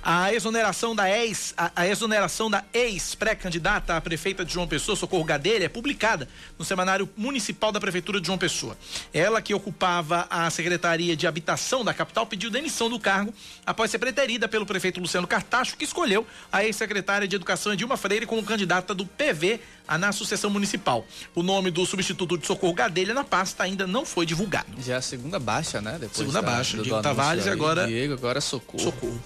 A 0.02 0.32
exoneração 0.32 0.94
da 0.94 1.10
ex, 1.10 1.52
a, 1.56 1.70
a 1.74 1.86
exoneração 1.86 2.50
da 2.50 2.64
ex-pré-candidata 2.72 3.96
a 3.96 4.00
prefeita 4.00 4.44
de 4.44 4.52
João 4.52 4.66
Pessoa, 4.66 4.96
Socorro 4.96 5.24
Gadelha, 5.24 5.64
é 5.64 5.68
publicada 5.68 6.28
no 6.58 6.64
Semanário 6.64 7.08
Municipal 7.16 7.72
da 7.72 7.80
Prefeitura 7.80 8.20
de 8.20 8.26
João 8.26 8.38
Pessoa. 8.38 8.76
Ela 9.12 9.42
que 9.42 9.52
ocupava 9.52 10.26
a 10.30 10.48
Secretaria 10.50 11.16
de 11.16 11.26
Habitação 11.26 11.84
da 11.84 11.92
capital 11.92 12.26
pediu 12.26 12.50
demissão 12.50 12.88
do 12.88 12.98
cargo 12.98 13.34
após 13.66 13.90
ser 13.90 13.98
preterida 13.98 14.48
pelo 14.48 14.64
prefeito 14.64 15.00
Luciano 15.00 15.26
Cartacho, 15.26 15.76
que 15.76 15.84
escolheu 15.84 16.26
a 16.50 16.64
ex-secretária 16.64 17.26
de 17.26 17.36
Educação 17.36 17.74
Dilma 17.74 17.96
Freire 17.96 18.26
como 18.26 18.42
candidata 18.42 18.94
do 18.94 19.01
PV 19.06 19.60
na 19.98 20.12
sucessão 20.12 20.50
municipal. 20.50 21.04
O 21.34 21.42
nome 21.42 21.70
do 21.70 21.84
substituto 21.84 22.38
de 22.38 22.46
Socorro 22.46 22.72
Gadelha 22.72 23.12
na 23.12 23.24
pasta 23.24 23.62
ainda 23.62 23.86
não 23.86 24.06
foi 24.06 24.24
divulgado. 24.24 24.68
Já 24.80 24.94
é 24.94 24.96
a 24.96 25.02
segunda 25.02 25.38
baixa, 25.38 25.80
né? 25.80 25.92
Depois 25.92 26.16
segunda 26.16 26.40
da, 26.40 26.50
baixa, 26.50 26.76
do, 26.76 26.82
Diego 26.82 26.98
do 26.98 27.02
Tavares 27.02 27.46
e 27.46 27.50
agora 27.50 27.86
Diego, 27.86 28.14
agora 28.14 28.40
Socorro. 28.40 28.82
Socorro. 28.82 29.20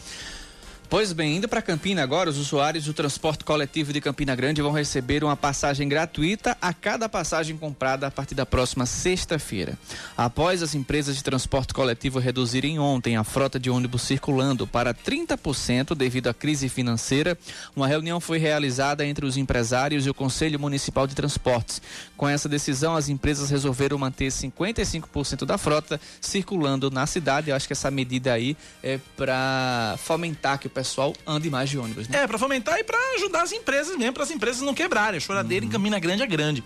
Pois 0.89 1.13
bem, 1.13 1.37
indo 1.37 1.49
para 1.49 1.61
Campina 1.61 2.01
agora, 2.01 2.31
os 2.31 2.39
usuários 2.39 2.85
do 2.85 2.95
transporte 2.95 3.43
coletivo 3.45 3.93
de 3.93 4.01
Campina 4.01 4.37
Grande 4.37 4.63
vão 4.63 4.71
receber 4.71 5.25
uma 5.25 5.37
passagem 5.37 5.89
gratuita 5.89 6.57
a 6.63 6.73
cada 6.73 7.09
passagem 7.09 7.57
comprada 7.57 8.07
a 8.07 8.11
partir 8.11 8.37
da 8.37 8.47
próxima 8.47 8.87
sexta-feira. 8.87 9.77
Após 10.17 10.63
as 10.63 10.77
empresas 10.77 11.17
de 11.17 11.25
transporte 11.25 11.75
coletivo 11.75 12.21
reduzirem 12.21 12.79
ontem 12.79 13.17
a 13.17 13.25
frota 13.25 13.59
de 13.59 13.69
ônibus 13.69 14.03
circulando 14.03 14.65
para 14.65 14.95
30% 14.95 15.93
devido 15.97 16.29
à 16.29 16.35
crise 16.35 16.69
financeira, 16.69 17.37
uma 17.75 17.89
reunião 17.89 18.21
foi 18.21 18.39
realizada 18.39 19.05
entre 19.05 19.27
os 19.27 19.37
empresários 19.37 20.07
e 20.07 20.11
o 20.11 20.15
Conselho 20.15 20.61
Municipal 20.61 21.09
de 21.09 21.17
Transportes. 21.17 21.83
Com 22.17 22.29
essa 22.29 22.49
decisão, 22.49 22.95
as 22.95 23.09
empresas 23.09 23.51
resolveram 23.51 23.99
manter 23.99 24.29
55% 24.29 25.45
da 25.45 25.59
frota 25.59 26.01
circulando 26.21 26.93
na 26.93 27.07
cidade. 27.07 27.51
Eu 27.51 27.57
acho 27.57 27.67
que 27.67 27.73
essa 27.73 27.91
medida 27.91 28.33
aí 28.33 28.57
é 28.85 29.01
para 29.17 29.97
fomentar 29.99 30.61
que 30.61 30.76
pessoal 30.77 31.15
ande 31.27 31.49
mais 31.49 31.71
de 31.71 31.79
ônibus, 31.79 32.07
né? 32.07 32.23
É, 32.23 32.27
para 32.27 32.37
fomentar 32.37 32.79
e 32.79 32.85
para 32.85 32.99
ajudar 33.17 33.43
as 33.43 33.53
empresas 33.53 33.97
mesmo, 33.97 34.13
para 34.13 34.25
as 34.25 34.31
empresas 34.31 34.61
não 34.61 34.75
quebrarem. 34.75 35.17
A 35.17 35.21
choradeira 35.21 35.65
uhum. 35.65 35.71
em 35.71 35.73
Campina 35.73 35.99
Grande 35.99 36.23
é 36.23 36.27
grande. 36.27 36.63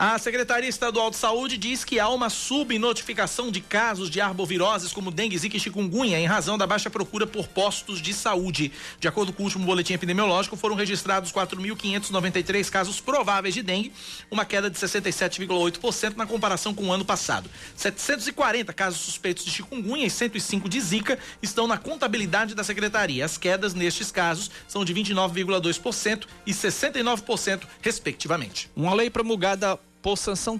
A 0.00 0.16
Secretaria 0.16 0.68
Estadual 0.68 1.10
de 1.10 1.16
Saúde 1.16 1.56
diz 1.56 1.84
que 1.84 1.98
há 1.98 2.08
uma 2.08 2.30
subnotificação 2.30 3.50
de 3.50 3.60
casos 3.60 4.08
de 4.08 4.20
arboviroses 4.20 4.92
como 4.92 5.10
dengue, 5.10 5.36
zika 5.36 5.56
e 5.56 5.60
chikungunya 5.60 6.20
em 6.20 6.24
razão 6.24 6.56
da 6.56 6.68
baixa 6.68 6.88
procura 6.88 7.26
por 7.26 7.48
postos 7.48 8.00
de 8.00 8.14
saúde. 8.14 8.70
De 9.00 9.08
acordo 9.08 9.32
com 9.32 9.42
o 9.42 9.46
último 9.46 9.66
boletim 9.66 9.94
epidemiológico, 9.94 10.56
foram 10.56 10.76
registrados 10.76 11.32
4.593 11.32 12.70
casos 12.70 13.00
prováveis 13.00 13.54
de 13.56 13.60
dengue, 13.60 13.92
uma 14.30 14.44
queda 14.44 14.70
de 14.70 14.78
67,8% 14.78 16.14
na 16.14 16.26
comparação 16.26 16.72
com 16.72 16.84
o 16.86 16.92
ano 16.92 17.04
passado. 17.04 17.50
740 17.74 18.72
casos 18.72 19.00
suspeitos 19.00 19.44
de 19.44 19.50
chikungunya 19.50 20.06
e 20.06 20.10
105 20.10 20.68
de 20.68 20.80
zika 20.80 21.18
estão 21.42 21.66
na 21.66 21.76
contabilidade 21.76 22.54
da 22.54 22.62
secretaria. 22.62 23.24
As 23.24 23.36
quedas 23.36 23.74
nestes 23.74 24.12
casos 24.12 24.48
são 24.68 24.84
de 24.84 24.94
29,2% 24.94 26.24
e 26.46 26.52
69%, 26.52 27.62
respectivamente. 27.82 28.70
Uma 28.76 28.94
lei 28.94 29.10
promulgada 29.10 29.76
por 30.08 30.16
sanção 30.16 30.58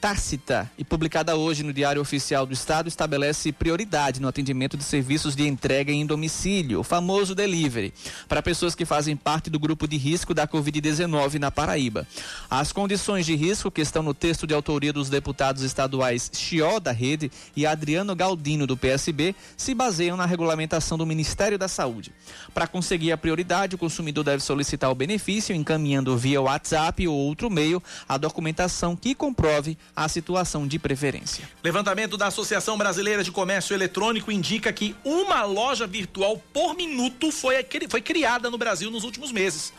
tácita 0.00 0.70
e 0.78 0.82
publicada 0.82 1.36
hoje 1.36 1.62
no 1.62 1.74
Diário 1.74 2.00
Oficial 2.00 2.46
do 2.46 2.54
Estado, 2.54 2.88
estabelece 2.88 3.52
prioridade 3.52 4.18
no 4.18 4.26
atendimento 4.26 4.78
de 4.78 4.82
serviços 4.82 5.36
de 5.36 5.46
entrega 5.46 5.92
em 5.92 6.06
domicílio, 6.06 6.80
o 6.80 6.82
famoso 6.82 7.34
delivery, 7.34 7.92
para 8.26 8.40
pessoas 8.40 8.74
que 8.74 8.86
fazem 8.86 9.14
parte 9.14 9.50
do 9.50 9.58
grupo 9.58 9.86
de 9.86 9.98
risco 9.98 10.32
da 10.32 10.48
Covid-19 10.48 11.34
na 11.34 11.50
Paraíba. 11.50 12.06
As 12.48 12.72
condições 12.72 13.26
de 13.26 13.34
risco 13.34 13.70
que 13.70 13.82
estão 13.82 14.02
no 14.02 14.14
texto 14.14 14.46
de 14.46 14.54
autoria 14.54 14.90
dos 14.90 15.10
deputados 15.10 15.62
estaduais 15.62 16.30
Chió 16.32 16.80
da 16.80 16.90
Rede 16.90 17.30
e 17.54 17.66
Adriano 17.66 18.16
Galdino 18.16 18.66
do 18.66 18.74
PSB 18.74 19.34
se 19.54 19.74
baseiam 19.74 20.16
na 20.16 20.24
regulamentação 20.24 20.96
do 20.96 21.04
Ministério 21.04 21.58
da 21.58 21.68
Saúde. 21.68 22.10
Para 22.54 22.66
conseguir 22.66 23.12
a 23.12 23.18
prioridade, 23.18 23.74
o 23.74 23.78
consumidor 23.78 24.24
deve 24.24 24.42
solicitar 24.42 24.90
o 24.90 24.94
benefício 24.94 25.54
encaminhando 25.54 26.16
via 26.16 26.40
WhatsApp 26.40 27.06
ou 27.06 27.14
outro 27.14 27.50
meio 27.50 27.82
a 28.08 28.16
documentação 28.16 28.77
que 28.94 29.14
comprove 29.14 29.76
a 29.94 30.08
situação 30.08 30.66
de 30.66 30.78
preferência. 30.78 31.48
Levantamento 31.62 32.16
da 32.16 32.26
Associação 32.26 32.78
Brasileira 32.78 33.24
de 33.24 33.32
Comércio 33.32 33.74
Eletrônico 33.74 34.30
indica 34.30 34.72
que 34.72 34.94
uma 35.04 35.44
loja 35.44 35.86
virtual 35.86 36.42
por 36.52 36.74
minuto 36.74 37.32
foi, 37.32 37.66
foi 37.88 38.00
criada 38.00 38.50
no 38.50 38.58
Brasil 38.58 38.90
nos 38.90 39.04
últimos 39.04 39.32
meses 39.32 39.72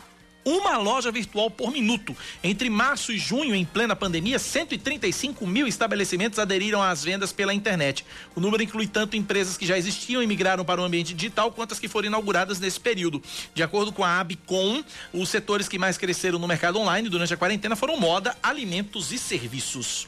uma 0.43 0.77
loja 0.77 1.11
virtual 1.11 1.49
por 1.49 1.71
minuto. 1.71 2.15
Entre 2.43 2.69
março 2.69 3.11
e 3.11 3.17
junho, 3.17 3.53
em 3.53 3.65
plena 3.65 3.95
pandemia, 3.95 4.39
135 4.39 5.45
mil 5.45 5.67
estabelecimentos 5.67 6.39
aderiram 6.39 6.81
às 6.81 7.03
vendas 7.03 7.31
pela 7.31 7.53
internet. 7.53 8.05
O 8.35 8.39
número 8.39 8.63
inclui 8.63 8.87
tanto 8.87 9.15
empresas 9.15 9.57
que 9.57 9.65
já 9.65 9.77
existiam 9.77 10.23
e 10.23 10.27
migraram 10.27 10.65
para 10.65 10.81
o 10.81 10.83
ambiente 10.83 11.13
digital, 11.13 11.51
quanto 11.51 11.73
as 11.73 11.79
que 11.79 11.87
foram 11.87 12.07
inauguradas 12.07 12.59
nesse 12.59 12.79
período. 12.79 13.21
De 13.53 13.63
acordo 13.63 13.91
com 13.91 14.03
a 14.03 14.19
Abicom, 14.19 14.83
os 15.13 15.29
setores 15.29 15.67
que 15.67 15.77
mais 15.77 15.97
cresceram 15.97 16.39
no 16.39 16.47
mercado 16.47 16.79
online 16.79 17.09
durante 17.09 17.33
a 17.33 17.37
quarentena 17.37 17.75
foram 17.75 17.97
moda, 17.97 18.35
alimentos 18.41 19.11
e 19.11 19.17
serviços. 19.17 20.07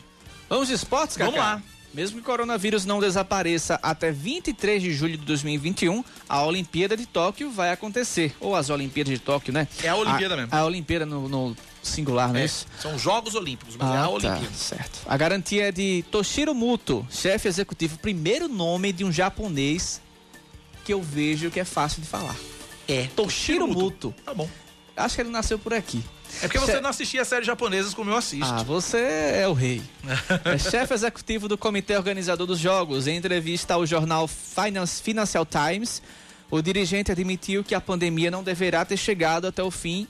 Vamos 0.49 0.67
de 0.67 0.73
esportes, 0.73 1.15
Cacá? 1.15 1.31
Vamos 1.31 1.45
lá. 1.45 1.61
Mesmo 1.93 2.17
que 2.17 2.21
o 2.21 2.25
coronavírus 2.25 2.85
não 2.85 2.99
desapareça 2.99 3.77
até 3.83 4.11
23 4.11 4.81
de 4.81 4.93
julho 4.93 5.17
de 5.17 5.25
2021, 5.25 6.03
a 6.27 6.43
Olimpíada 6.43 6.95
de 6.95 7.05
Tóquio 7.05 7.51
vai 7.51 7.71
acontecer. 7.71 8.33
Ou 8.39 8.55
as 8.55 8.69
Olimpíadas 8.69 9.13
de 9.13 9.19
Tóquio, 9.19 9.53
né? 9.53 9.67
É 9.83 9.89
a 9.89 9.95
Olimpíada 9.95 10.33
a, 10.33 10.37
mesmo. 10.37 10.55
A 10.55 10.65
Olimpíada 10.65 11.05
no, 11.05 11.27
no 11.27 11.57
singular, 11.83 12.29
não 12.29 12.37
é, 12.37 12.43
é 12.43 12.45
isso? 12.45 12.65
São 12.79 12.97
Jogos 12.97 13.35
Olímpicos, 13.35 13.75
mas 13.75 13.89
ah, 13.89 13.95
é 13.95 13.97
a 13.97 14.09
Olimpíada. 14.09 14.39
Tá, 14.39 14.53
certo. 14.53 15.01
A 15.05 15.17
garantia 15.17 15.67
é 15.67 15.71
de 15.71 16.05
Toshiro 16.09 16.55
Muto, 16.55 17.05
chefe 17.09 17.49
executivo, 17.49 17.97
primeiro 17.97 18.47
nome 18.47 18.93
de 18.93 19.03
um 19.03 19.11
japonês 19.11 20.01
que 20.85 20.93
eu 20.93 21.01
vejo 21.01 21.51
que 21.51 21.59
é 21.59 21.65
fácil 21.65 22.01
de 22.01 22.07
falar. 22.07 22.35
É. 22.87 23.07
Toshiro, 23.15 23.15
Toshiro 23.15 23.67
Muto. 23.67 24.07
Muto. 24.07 24.15
Tá 24.23 24.33
bom. 24.33 24.49
Acho 24.95 25.15
que 25.15 25.21
ele 25.21 25.29
nasceu 25.29 25.59
por 25.59 25.73
aqui. 25.73 26.03
É 26.37 26.47
porque 26.47 26.59
você 26.59 26.79
não 26.79 26.89
assistia 26.89 27.23
séries 27.25 27.45
japonesas 27.45 27.93
como 27.93 28.09
eu 28.09 28.17
assisto. 28.17 28.45
Ah, 28.45 28.63
você 28.63 28.97
é 28.97 29.47
o 29.47 29.53
rei. 29.53 29.81
é 30.45 30.57
chefe 30.57 30.93
executivo 30.93 31.47
do 31.47 31.57
comitê 31.57 31.95
organizador 31.95 32.47
dos 32.47 32.59
jogos. 32.59 33.07
Em 33.07 33.17
entrevista 33.17 33.73
ao 33.73 33.85
jornal 33.85 34.27
Finance, 34.27 35.01
Financial 35.01 35.45
Times, 35.45 36.01
o 36.49 36.61
dirigente 36.61 37.11
admitiu 37.11 37.63
que 37.63 37.75
a 37.75 37.81
pandemia 37.81 38.31
não 38.31 38.43
deverá 38.43 38.83
ter 38.85 38.97
chegado 38.97 39.47
até 39.47 39.61
o 39.63 39.71
fim 39.71 40.07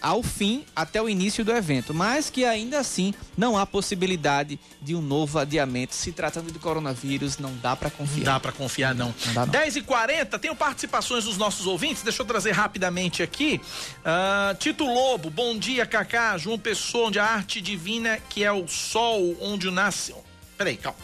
ao 0.00 0.22
fim 0.22 0.64
até 0.74 1.00
o 1.00 1.08
início 1.08 1.44
do 1.44 1.52
evento, 1.52 1.92
mas 1.92 2.30
que 2.30 2.44
ainda 2.44 2.78
assim 2.78 3.12
não 3.36 3.56
há 3.56 3.66
possibilidade 3.66 4.58
de 4.80 4.94
um 4.94 5.00
novo 5.00 5.38
adiamento. 5.38 5.94
Se 5.94 6.12
tratando 6.12 6.50
de 6.50 6.58
coronavírus, 6.58 7.38
não 7.38 7.54
dá 7.56 7.76
para 7.76 7.90
confiar. 7.90 8.18
Não 8.18 8.24
dá 8.24 8.40
para 8.40 8.52
confiar, 8.52 8.94
não. 8.94 9.14
não, 9.34 9.46
não. 9.46 9.52
10h40, 9.52 10.38
tenho 10.38 10.56
participações 10.56 11.24
dos 11.24 11.36
nossos 11.36 11.66
ouvintes, 11.66 12.02
deixa 12.02 12.22
eu 12.22 12.26
trazer 12.26 12.52
rapidamente 12.52 13.22
aqui. 13.22 13.60
Uh, 14.00 14.54
Tito 14.58 14.84
Lobo, 14.84 15.30
bom 15.30 15.56
dia, 15.56 15.84
Cacá. 15.84 16.36
João 16.38 16.58
Pessoa, 16.58 17.08
onde 17.08 17.18
a 17.18 17.24
arte 17.24 17.60
divina, 17.60 18.18
que 18.28 18.44
é 18.44 18.52
o 18.52 18.66
sol 18.66 19.36
onde 19.40 19.70
nasce. 19.70 20.14
Peraí, 20.56 20.76
calma. 20.76 20.98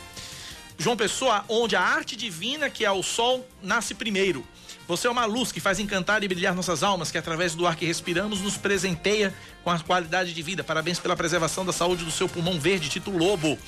João 0.78 0.96
Pessoa, 0.96 1.44
onde 1.48 1.76
a 1.76 1.80
arte 1.80 2.16
divina, 2.16 2.68
que 2.68 2.84
é 2.84 2.90
o 2.90 3.02
sol, 3.02 3.46
nasce 3.62 3.94
primeiro. 3.94 4.44
Você 4.86 5.06
é 5.06 5.10
uma 5.10 5.24
luz 5.24 5.50
que 5.50 5.60
faz 5.60 5.80
encantar 5.80 6.22
e 6.22 6.28
brilhar 6.28 6.54
nossas 6.54 6.82
almas, 6.82 7.10
que 7.10 7.16
através 7.16 7.54
do 7.54 7.66
ar 7.66 7.74
que 7.74 7.86
respiramos 7.86 8.42
nos 8.42 8.58
presenteia 8.58 9.32
com 9.62 9.70
a 9.70 9.78
qualidade 9.78 10.34
de 10.34 10.42
vida. 10.42 10.62
Parabéns 10.62 10.98
pela 10.98 11.16
preservação 11.16 11.64
da 11.64 11.72
saúde 11.72 12.04
do 12.04 12.10
seu 12.10 12.28
pulmão 12.28 12.60
verde, 12.60 12.90
Tito 12.90 13.10
Lobo. 13.10 13.52
Uh, 13.52 13.58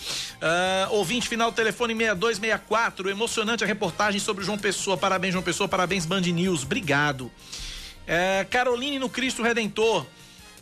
ouvinte 0.91 1.27
final, 1.27 1.51
telefone 1.53 1.95
6264. 1.95 3.09
Emocionante 3.09 3.65
a 3.65 3.67
reportagem 3.67 4.21
sobre 4.21 4.45
João 4.45 4.59
Pessoa. 4.59 4.99
Parabéns, 4.99 5.33
João 5.33 5.43
Pessoa. 5.43 5.67
Parabéns, 5.67 6.05
Band 6.05 6.21
News. 6.21 6.65
Obrigado. 6.65 7.23
Uh, 7.23 8.47
Caroline 8.51 8.99
no 8.99 9.09
Cristo 9.09 9.43
Redentor. 9.43 10.07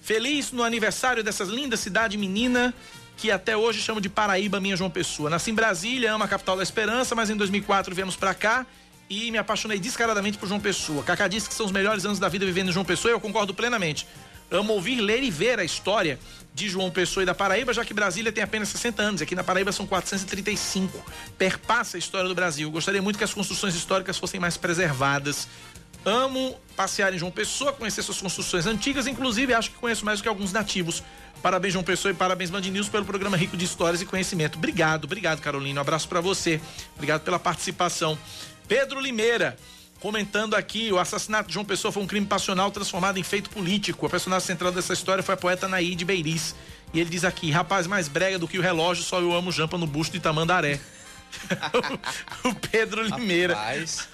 Feliz 0.00 0.52
no 0.52 0.62
aniversário 0.62 1.24
dessa 1.24 1.42
linda 1.42 1.76
cidade 1.76 2.16
menina 2.16 2.72
que 3.16 3.30
até 3.30 3.56
hoje 3.56 3.80
chamo 3.80 4.00
de 4.00 4.08
Paraíba, 4.08 4.60
minha 4.60 4.76
João 4.76 4.90
Pessoa. 4.90 5.30
Nasci 5.30 5.50
em 5.50 5.54
Brasília, 5.54 6.12
ama 6.12 6.24
a 6.26 6.28
capital 6.28 6.56
da 6.56 6.62
esperança, 6.62 7.14
mas 7.14 7.30
em 7.30 7.36
2004 7.36 7.94
viemos 7.94 8.16
para 8.16 8.34
cá 8.34 8.66
e 9.08 9.30
me 9.30 9.38
apaixonei 9.38 9.78
descaradamente 9.78 10.38
por 10.38 10.48
João 10.48 10.60
Pessoa. 10.60 11.02
Cacá 11.02 11.28
disse 11.28 11.48
que 11.48 11.54
são 11.54 11.66
os 11.66 11.72
melhores 11.72 12.04
anos 12.04 12.18
da 12.18 12.28
vida 12.28 12.44
vivendo 12.46 12.70
em 12.70 12.72
João 12.72 12.84
Pessoa 12.84 13.12
e 13.12 13.14
eu 13.14 13.20
concordo 13.20 13.54
plenamente. 13.54 14.06
Amo 14.50 14.74
ouvir, 14.74 15.00
ler 15.00 15.22
e 15.22 15.30
ver 15.30 15.58
a 15.58 15.64
história 15.64 16.18
de 16.54 16.68
João 16.68 16.90
Pessoa 16.90 17.22
e 17.22 17.26
da 17.26 17.34
Paraíba, 17.34 17.72
já 17.72 17.84
que 17.84 17.92
Brasília 17.92 18.30
tem 18.30 18.44
apenas 18.44 18.68
60 18.68 19.02
anos. 19.02 19.22
Aqui 19.22 19.34
na 19.34 19.42
Paraíba 19.42 19.72
são 19.72 19.86
435. 19.86 21.04
Perpassa 21.36 21.96
a 21.96 21.98
história 21.98 22.28
do 22.28 22.34
Brasil. 22.34 22.70
Gostaria 22.70 23.02
muito 23.02 23.18
que 23.18 23.24
as 23.24 23.34
construções 23.34 23.74
históricas 23.74 24.16
fossem 24.16 24.38
mais 24.38 24.56
preservadas. 24.56 25.48
Amo 26.04 26.56
passear 26.76 27.14
em 27.14 27.18
João 27.18 27.32
Pessoa, 27.32 27.72
conhecer 27.72 28.02
suas 28.02 28.20
construções 28.20 28.66
antigas, 28.66 29.06
inclusive 29.06 29.54
acho 29.54 29.70
que 29.70 29.78
conheço 29.78 30.04
mais 30.04 30.18
do 30.18 30.22
que 30.22 30.28
alguns 30.28 30.52
nativos. 30.52 31.02
Parabéns, 31.42 31.72
João 31.72 31.84
Pessoa, 31.84 32.12
e 32.12 32.14
parabéns, 32.14 32.50
Band 32.50 32.60
News, 32.60 32.88
pelo 32.88 33.04
programa 33.04 33.36
rico 33.36 33.56
de 33.56 33.64
histórias 33.64 34.02
e 34.02 34.06
conhecimento. 34.06 34.56
Obrigado, 34.56 35.04
obrigado, 35.04 35.40
Carolina. 35.40 35.80
Um 35.80 35.82
abraço 35.82 36.08
para 36.08 36.20
você. 36.20 36.60
Obrigado 36.94 37.22
pela 37.22 37.38
participação. 37.38 38.18
Pedro 38.66 39.00
Limeira, 39.00 39.56
comentando 40.00 40.54
aqui, 40.54 40.92
o 40.92 40.98
assassinato 40.98 41.48
de 41.48 41.54
João 41.54 41.64
Pessoa 41.64 41.92
foi 41.92 42.02
um 42.02 42.06
crime 42.06 42.26
passional 42.26 42.70
transformado 42.70 43.18
em 43.18 43.22
feito 43.22 43.50
político. 43.50 44.06
A 44.06 44.10
personagem 44.10 44.46
central 44.46 44.72
dessa 44.72 44.92
história 44.92 45.22
foi 45.22 45.34
a 45.34 45.38
poeta 45.38 45.68
Naide 45.68 46.04
Beiriz. 46.04 46.54
E 46.92 47.00
ele 47.00 47.10
diz 47.10 47.24
aqui, 47.24 47.50
rapaz 47.50 47.86
mais 47.86 48.08
brega 48.08 48.38
do 48.38 48.46
que 48.46 48.58
o 48.58 48.62
relógio, 48.62 49.02
só 49.02 49.20
eu 49.20 49.34
amo 49.34 49.50
jampa 49.50 49.76
no 49.76 49.86
busto 49.86 50.12
de 50.12 50.20
Tamandaré. 50.20 50.80
o 52.44 52.54
Pedro 52.54 53.02
Limeira. 53.02 53.54
Rapaz, 53.54 54.08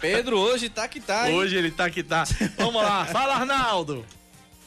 Pedro 0.00 0.38
hoje 0.38 0.68
tá 0.70 0.88
que 0.88 1.00
tá, 1.00 1.28
hein? 1.28 1.36
Hoje 1.36 1.56
ele 1.56 1.70
tá 1.70 1.90
que 1.90 2.02
tá. 2.02 2.24
Vamos 2.56 2.82
lá, 2.82 3.04
fala 3.04 3.34
Arnaldo. 3.34 4.04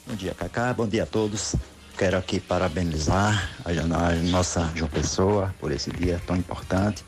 Bom 0.06 0.16
dia, 0.16 0.34
Cacá, 0.34 0.74
bom 0.74 0.88
dia 0.88 1.04
a 1.04 1.06
todos. 1.08 1.56
Quero 1.98 2.16
aqui 2.16 2.40
parabenizar 2.40 3.52
a, 3.66 3.72
a 3.72 4.16
nossa 4.16 4.72
João 4.76 4.90
Pessoa 4.90 5.54
por 5.60 5.72
esse 5.72 5.90
dia 5.92 6.22
tão 6.28 6.36
importante. 6.36 7.04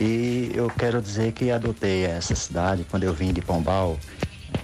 E 0.00 0.50
eu 0.54 0.70
quero 0.70 1.02
dizer 1.02 1.32
que 1.32 1.50
adotei 1.50 2.06
essa 2.06 2.34
cidade 2.34 2.86
quando 2.90 3.04
eu 3.04 3.12
vim 3.12 3.34
de 3.34 3.42
Pombal, 3.42 3.98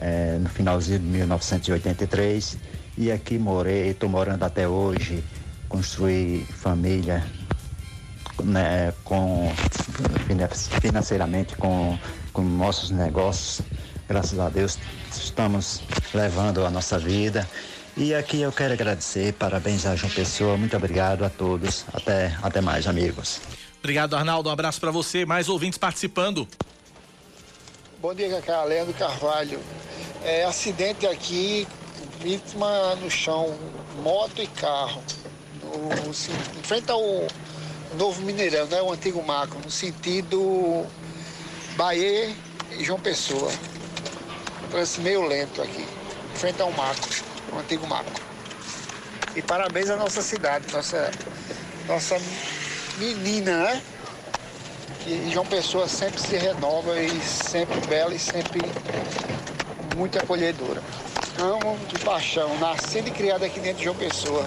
é, 0.00 0.38
no 0.40 0.48
finalzinho 0.48 0.98
de 0.98 1.04
1983, 1.04 2.56
e 2.96 3.12
aqui 3.12 3.38
morei, 3.38 3.90
estou 3.90 4.08
morando 4.08 4.42
até 4.44 4.66
hoje, 4.66 5.22
construí 5.68 6.46
família 6.46 7.22
né, 8.42 8.94
com 9.04 9.52
financeiramente 10.80 11.54
com, 11.56 11.98
com 12.32 12.40
nossos 12.40 12.90
negócios. 12.90 13.60
Graças 14.08 14.38
a 14.38 14.48
Deus 14.48 14.78
estamos 15.12 15.82
levando 16.14 16.64
a 16.64 16.70
nossa 16.70 16.98
vida. 16.98 17.46
E 17.94 18.14
aqui 18.14 18.40
eu 18.40 18.52
quero 18.52 18.72
agradecer, 18.72 19.34
parabéns 19.34 19.84
a 19.84 19.94
João 19.96 20.12
Pessoa, 20.12 20.56
muito 20.56 20.74
obrigado 20.74 21.24
a 21.26 21.28
todos. 21.28 21.84
Até, 21.92 22.34
até 22.42 22.62
mais, 22.62 22.86
amigos. 22.86 23.38
Obrigado, 23.80 24.16
Arnaldo. 24.16 24.48
Um 24.48 24.52
abraço 24.52 24.80
para 24.80 24.90
você. 24.90 25.24
Mais 25.24 25.48
ouvintes 25.48 25.78
participando. 25.78 26.48
Bom 28.00 28.14
dia, 28.14 28.28
Cacá. 28.28 28.64
Leandro 28.64 28.94
Carvalho. 28.94 29.60
É, 30.22 30.44
acidente 30.44 31.06
aqui, 31.06 31.66
vítima 32.20 32.94
no 32.96 33.10
chão, 33.10 33.56
moto 34.02 34.42
e 34.42 34.46
carro. 34.46 35.02
No, 35.62 36.10
assim, 36.10 36.32
em 36.58 36.62
frente 36.62 36.90
ao 36.90 37.00
novo 37.96 38.22
Mineirão, 38.22 38.66
né? 38.66 38.82
O 38.82 38.92
antigo 38.92 39.22
Macro, 39.24 39.58
no 39.64 39.70
sentido 39.70 40.84
Bahia 41.76 42.34
e 42.78 42.84
João 42.84 42.98
Pessoa. 42.98 43.50
Parece 44.70 45.00
meio 45.00 45.26
lento 45.26 45.62
aqui. 45.62 45.86
Em 46.34 46.38
frente 46.38 46.60
ao 46.60 46.70
Macro, 46.72 47.24
o 47.52 47.58
antigo 47.58 47.86
Macro. 47.86 48.22
E 49.34 49.42
parabéns 49.42 49.90
à 49.90 49.96
nossa 49.96 50.22
cidade, 50.22 50.72
nossa, 50.72 51.10
nossa 51.86 52.16
menina, 52.98 53.64
né? 53.64 53.82
Que 55.04 55.30
João 55.30 55.46
Pessoa 55.46 55.88
sempre 55.88 56.20
se 56.20 56.36
renova 56.36 57.00
e 57.00 57.20
sempre 57.20 57.80
bela 57.86 58.14
e 58.14 58.18
sempre 58.18 58.60
muito 59.96 60.18
acolhedora. 60.18 60.82
Amo 61.38 61.78
de 61.88 61.98
paixão, 62.00 62.58
nascendo 62.58 63.08
e 63.08 63.12
criado 63.12 63.44
aqui 63.44 63.60
dentro 63.60 63.78
de 63.78 63.84
João 63.84 63.96
Pessoa. 63.96 64.46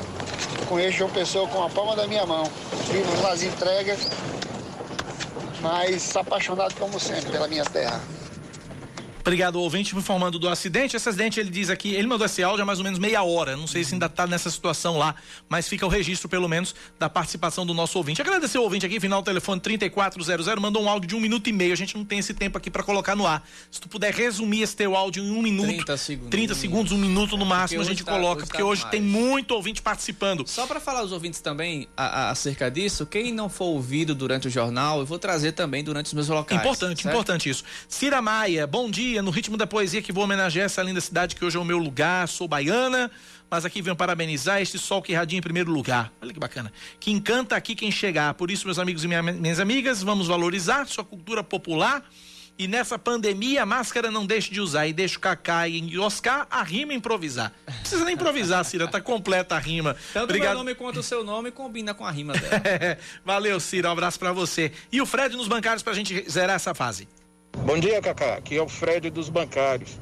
Conheço 0.68 0.98
João 0.98 1.10
Pessoa 1.10 1.48
com 1.48 1.64
a 1.64 1.70
palma 1.70 1.96
da 1.96 2.08
minha 2.08 2.26
mão. 2.26 2.50
Vivo 2.92 3.22
nas 3.22 3.44
entregas, 3.44 4.08
mas 5.62 6.16
apaixonado 6.16 6.74
como 6.76 7.00
sempre 7.00 7.32
pela 7.32 7.48
minha 7.48 7.66
terra. 7.66 8.02
Obrigado, 9.30 9.58
ouvinte, 9.62 9.94
me 9.94 10.02
informando 10.02 10.40
do 10.40 10.50
acidente. 10.50 10.96
Esse 10.96 11.08
acidente, 11.08 11.40
ele 11.40 11.52
diz 11.52 11.70
aqui, 11.70 11.94
ele 11.94 12.08
mandou 12.08 12.26
esse 12.26 12.42
áudio 12.42 12.64
há 12.64 12.66
mais 12.66 12.80
ou 12.80 12.84
menos 12.84 12.98
meia 12.98 13.22
hora. 13.22 13.56
Não 13.56 13.68
sei 13.68 13.84
se 13.84 13.94
ainda 13.94 14.08
está 14.08 14.26
nessa 14.26 14.50
situação 14.50 14.98
lá, 14.98 15.14
mas 15.48 15.68
fica 15.68 15.86
o 15.86 15.90
registro, 15.90 16.28
pelo 16.28 16.50
menos, 16.50 16.74
da 16.98 17.08
participação 17.08 17.64
do 17.64 17.72
nosso 17.72 17.96
ouvinte. 18.00 18.20
Agradecer 18.24 18.58
o 18.58 18.64
ouvinte 18.64 18.88
aqui, 18.88 19.00
final 19.00 19.22
do 19.22 19.26
telefone 19.26 19.62
3400, 19.62 20.60
mandou 20.60 20.82
um 20.82 20.90
áudio 20.90 21.08
de 21.10 21.16
um 21.16 21.20
minuto 21.20 21.48
e 21.48 21.54
meio. 21.54 21.72
A 21.74 21.76
gente 21.76 21.96
não 21.96 22.04
tem 22.04 22.18
esse 22.18 22.34
tempo 22.34 22.58
aqui 22.58 22.72
para 22.72 22.82
colocar 22.82 23.16
no 23.16 23.28
ar. 23.28 23.48
Se 23.70 23.80
tu 23.80 23.88
puder 23.88 24.12
resumir 24.12 24.64
esse 24.64 24.76
teu 24.76 24.96
áudio 24.96 25.24
em 25.24 25.30
um 25.30 25.44
minuto. 25.44 25.68
30 25.68 25.98
segundos. 25.98 26.32
30 26.32 26.56
segundos, 26.56 26.92
um 26.92 26.98
minuto 26.98 27.38
no 27.38 27.46
máximo, 27.46 27.82
a 27.82 27.86
gente 27.86 28.04
tá, 28.04 28.12
coloca, 28.14 28.38
hoje 28.42 28.46
porque 28.48 28.64
tá 28.64 28.68
hoje 28.68 28.82
mais. 28.82 28.92
tem 28.92 29.02
muito 29.02 29.52
ouvinte 29.52 29.80
participando. 29.80 30.44
Só 30.48 30.66
para 30.66 30.80
falar 30.80 31.02
aos 31.02 31.12
ouvintes 31.12 31.40
também 31.40 31.88
a- 31.96 32.06
a- 32.26 32.30
acerca 32.32 32.72
disso, 32.72 33.06
quem 33.06 33.32
não 33.32 33.48
for 33.48 33.66
ouvido 33.66 34.16
durante 34.16 34.48
o 34.48 34.50
jornal, 34.50 35.02
eu 35.02 35.06
vou 35.06 35.20
trazer 35.20 35.52
também 35.52 35.84
durante 35.84 36.08
os 36.08 36.14
meus 36.14 36.28
locais. 36.30 36.60
Importante, 36.60 37.04
certo? 37.04 37.14
importante 37.14 37.48
isso. 37.48 37.64
Cira 37.88 38.24
Maia, 38.24 38.66
bom 38.66 38.90
dia. 38.90 39.19
No 39.22 39.32
ritmo 39.32 39.58
da 39.58 39.68
poesia 39.68 40.02
que 40.02 40.12
vou 40.12 40.24
homenagear 40.24 40.66
essa 40.66 40.82
linda 40.84 41.02
cidade 41.02 41.36
que 41.36 41.44
hoje 41.44 41.58
é 41.58 41.60
o 41.60 41.66
meu 41.66 41.78
lugar. 41.78 42.28
Sou 42.28 42.48
baiana, 42.48 43.10
mas 43.50 43.66
aqui 43.66 43.82
venho 43.82 43.96
parabenizar 43.96 44.62
este 44.62 44.78
sol 44.78 45.02
que 45.02 45.12
irradia 45.12 45.38
em 45.38 45.42
primeiro 45.42 45.72
lugar. 45.72 46.12
Olha 46.22 46.34
que 46.34 46.40
bacana. 46.40 46.72
Que 47.00 47.12
encanta 47.12 47.56
aqui 47.56 47.76
quem 47.76 47.92
chegar. 47.92 48.34
Por 48.36 48.50
isso, 48.52 48.66
meus 48.66 48.80
amigos 48.80 49.04
e 49.04 49.08
minha- 49.08 49.22
minhas 49.24 49.60
amigas, 49.60 50.02
vamos 50.04 50.28
valorizar 50.28 50.86
sua 50.88 51.04
cultura 51.04 51.44
popular. 51.44 52.04
E 52.62 52.68
nessa 52.68 53.00
pandemia, 53.00 53.64
a 53.64 53.66
máscara 53.66 54.12
não 54.12 54.26
deixe 54.26 54.52
de 54.52 54.60
usar. 54.60 54.86
E 54.86 54.92
deixa 54.92 55.18
o 55.18 55.22
Cacá 55.22 55.66
e 55.66 55.98
Oscar 55.98 56.46
a 56.52 56.62
rima 56.62 56.94
improvisar. 56.94 57.54
Não 57.66 57.74
precisa 57.80 58.04
nem 58.04 58.16
improvisar, 58.16 58.66
Cira, 58.66 58.86
tá 58.86 59.00
completa 59.00 59.56
a 59.56 59.60
rima. 59.60 59.96
Tanto 60.14 60.36
o 60.36 60.38
meu 60.38 60.54
nome 60.54 60.76
quanto 60.76 61.00
o 61.00 61.04
seu 61.04 61.24
nome 61.24 61.52
combina 61.52 61.94
com 61.94 62.06
a 62.06 62.12
rima 62.12 62.34
dela. 62.38 62.62
Valeu, 63.24 63.60
Cira. 63.62 63.88
Um 63.88 63.94
abraço 63.94 64.20
pra 64.20 64.34
você. 64.34 64.74
E 64.92 65.02
o 65.02 65.06
Fred 65.06 65.38
nos 65.38 65.48
bancários 65.48 65.82
pra 65.82 65.94
gente 65.94 66.26
zerar 66.30 66.58
essa 66.58 66.76
fase. 66.76 67.08
Bom 67.58 67.80
dia, 67.80 68.02
Cacá. 68.02 68.36
Aqui 68.36 68.58
é 68.58 68.62
o 68.62 68.68
Fred 68.68 69.10
dos 69.10 69.30
bancários. 69.30 70.00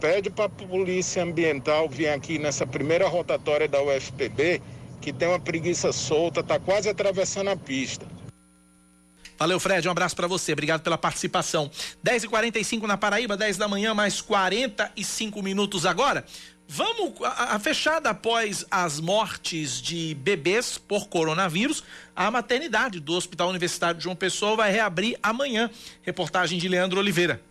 Pede 0.00 0.30
para 0.30 0.46
a 0.46 0.48
Polícia 0.48 1.22
Ambiental 1.22 1.88
vir 1.88 2.08
aqui 2.08 2.38
nessa 2.38 2.66
primeira 2.66 3.06
rotatória 3.08 3.68
da 3.68 3.82
UFPB, 3.82 4.62
que 5.00 5.12
tem 5.12 5.28
uma 5.28 5.38
preguiça 5.38 5.92
solta, 5.92 6.42
tá 6.42 6.58
quase 6.58 6.88
atravessando 6.88 7.50
a 7.50 7.56
pista. 7.56 8.06
Valeu, 9.38 9.58
Fred. 9.58 9.88
Um 9.88 9.90
abraço 9.90 10.14
pra 10.14 10.26
você. 10.26 10.52
Obrigado 10.52 10.82
pela 10.82 10.98
participação. 10.98 11.70
10h45 12.04 12.82
na 12.82 12.98
Paraíba, 12.98 13.36
10 13.36 13.56
da 13.56 13.66
manhã, 13.66 13.94
mais 13.94 14.20
45 14.20 15.42
minutos 15.42 15.86
agora. 15.86 16.24
Vamos, 16.72 17.14
a, 17.24 17.56
a 17.56 17.58
fechada 17.58 18.10
após 18.10 18.64
as 18.70 19.00
mortes 19.00 19.82
de 19.82 20.14
bebês 20.14 20.78
por 20.78 21.08
coronavírus, 21.08 21.82
a 22.14 22.30
maternidade 22.30 23.00
do 23.00 23.12
Hospital 23.14 23.48
Universitário 23.48 23.98
de 23.98 24.04
João 24.04 24.14
Pessoa 24.14 24.54
vai 24.54 24.70
reabrir 24.70 25.18
amanhã. 25.20 25.68
Reportagem 26.00 26.60
de 26.60 26.68
Leandro 26.68 27.00
Oliveira. 27.00 27.42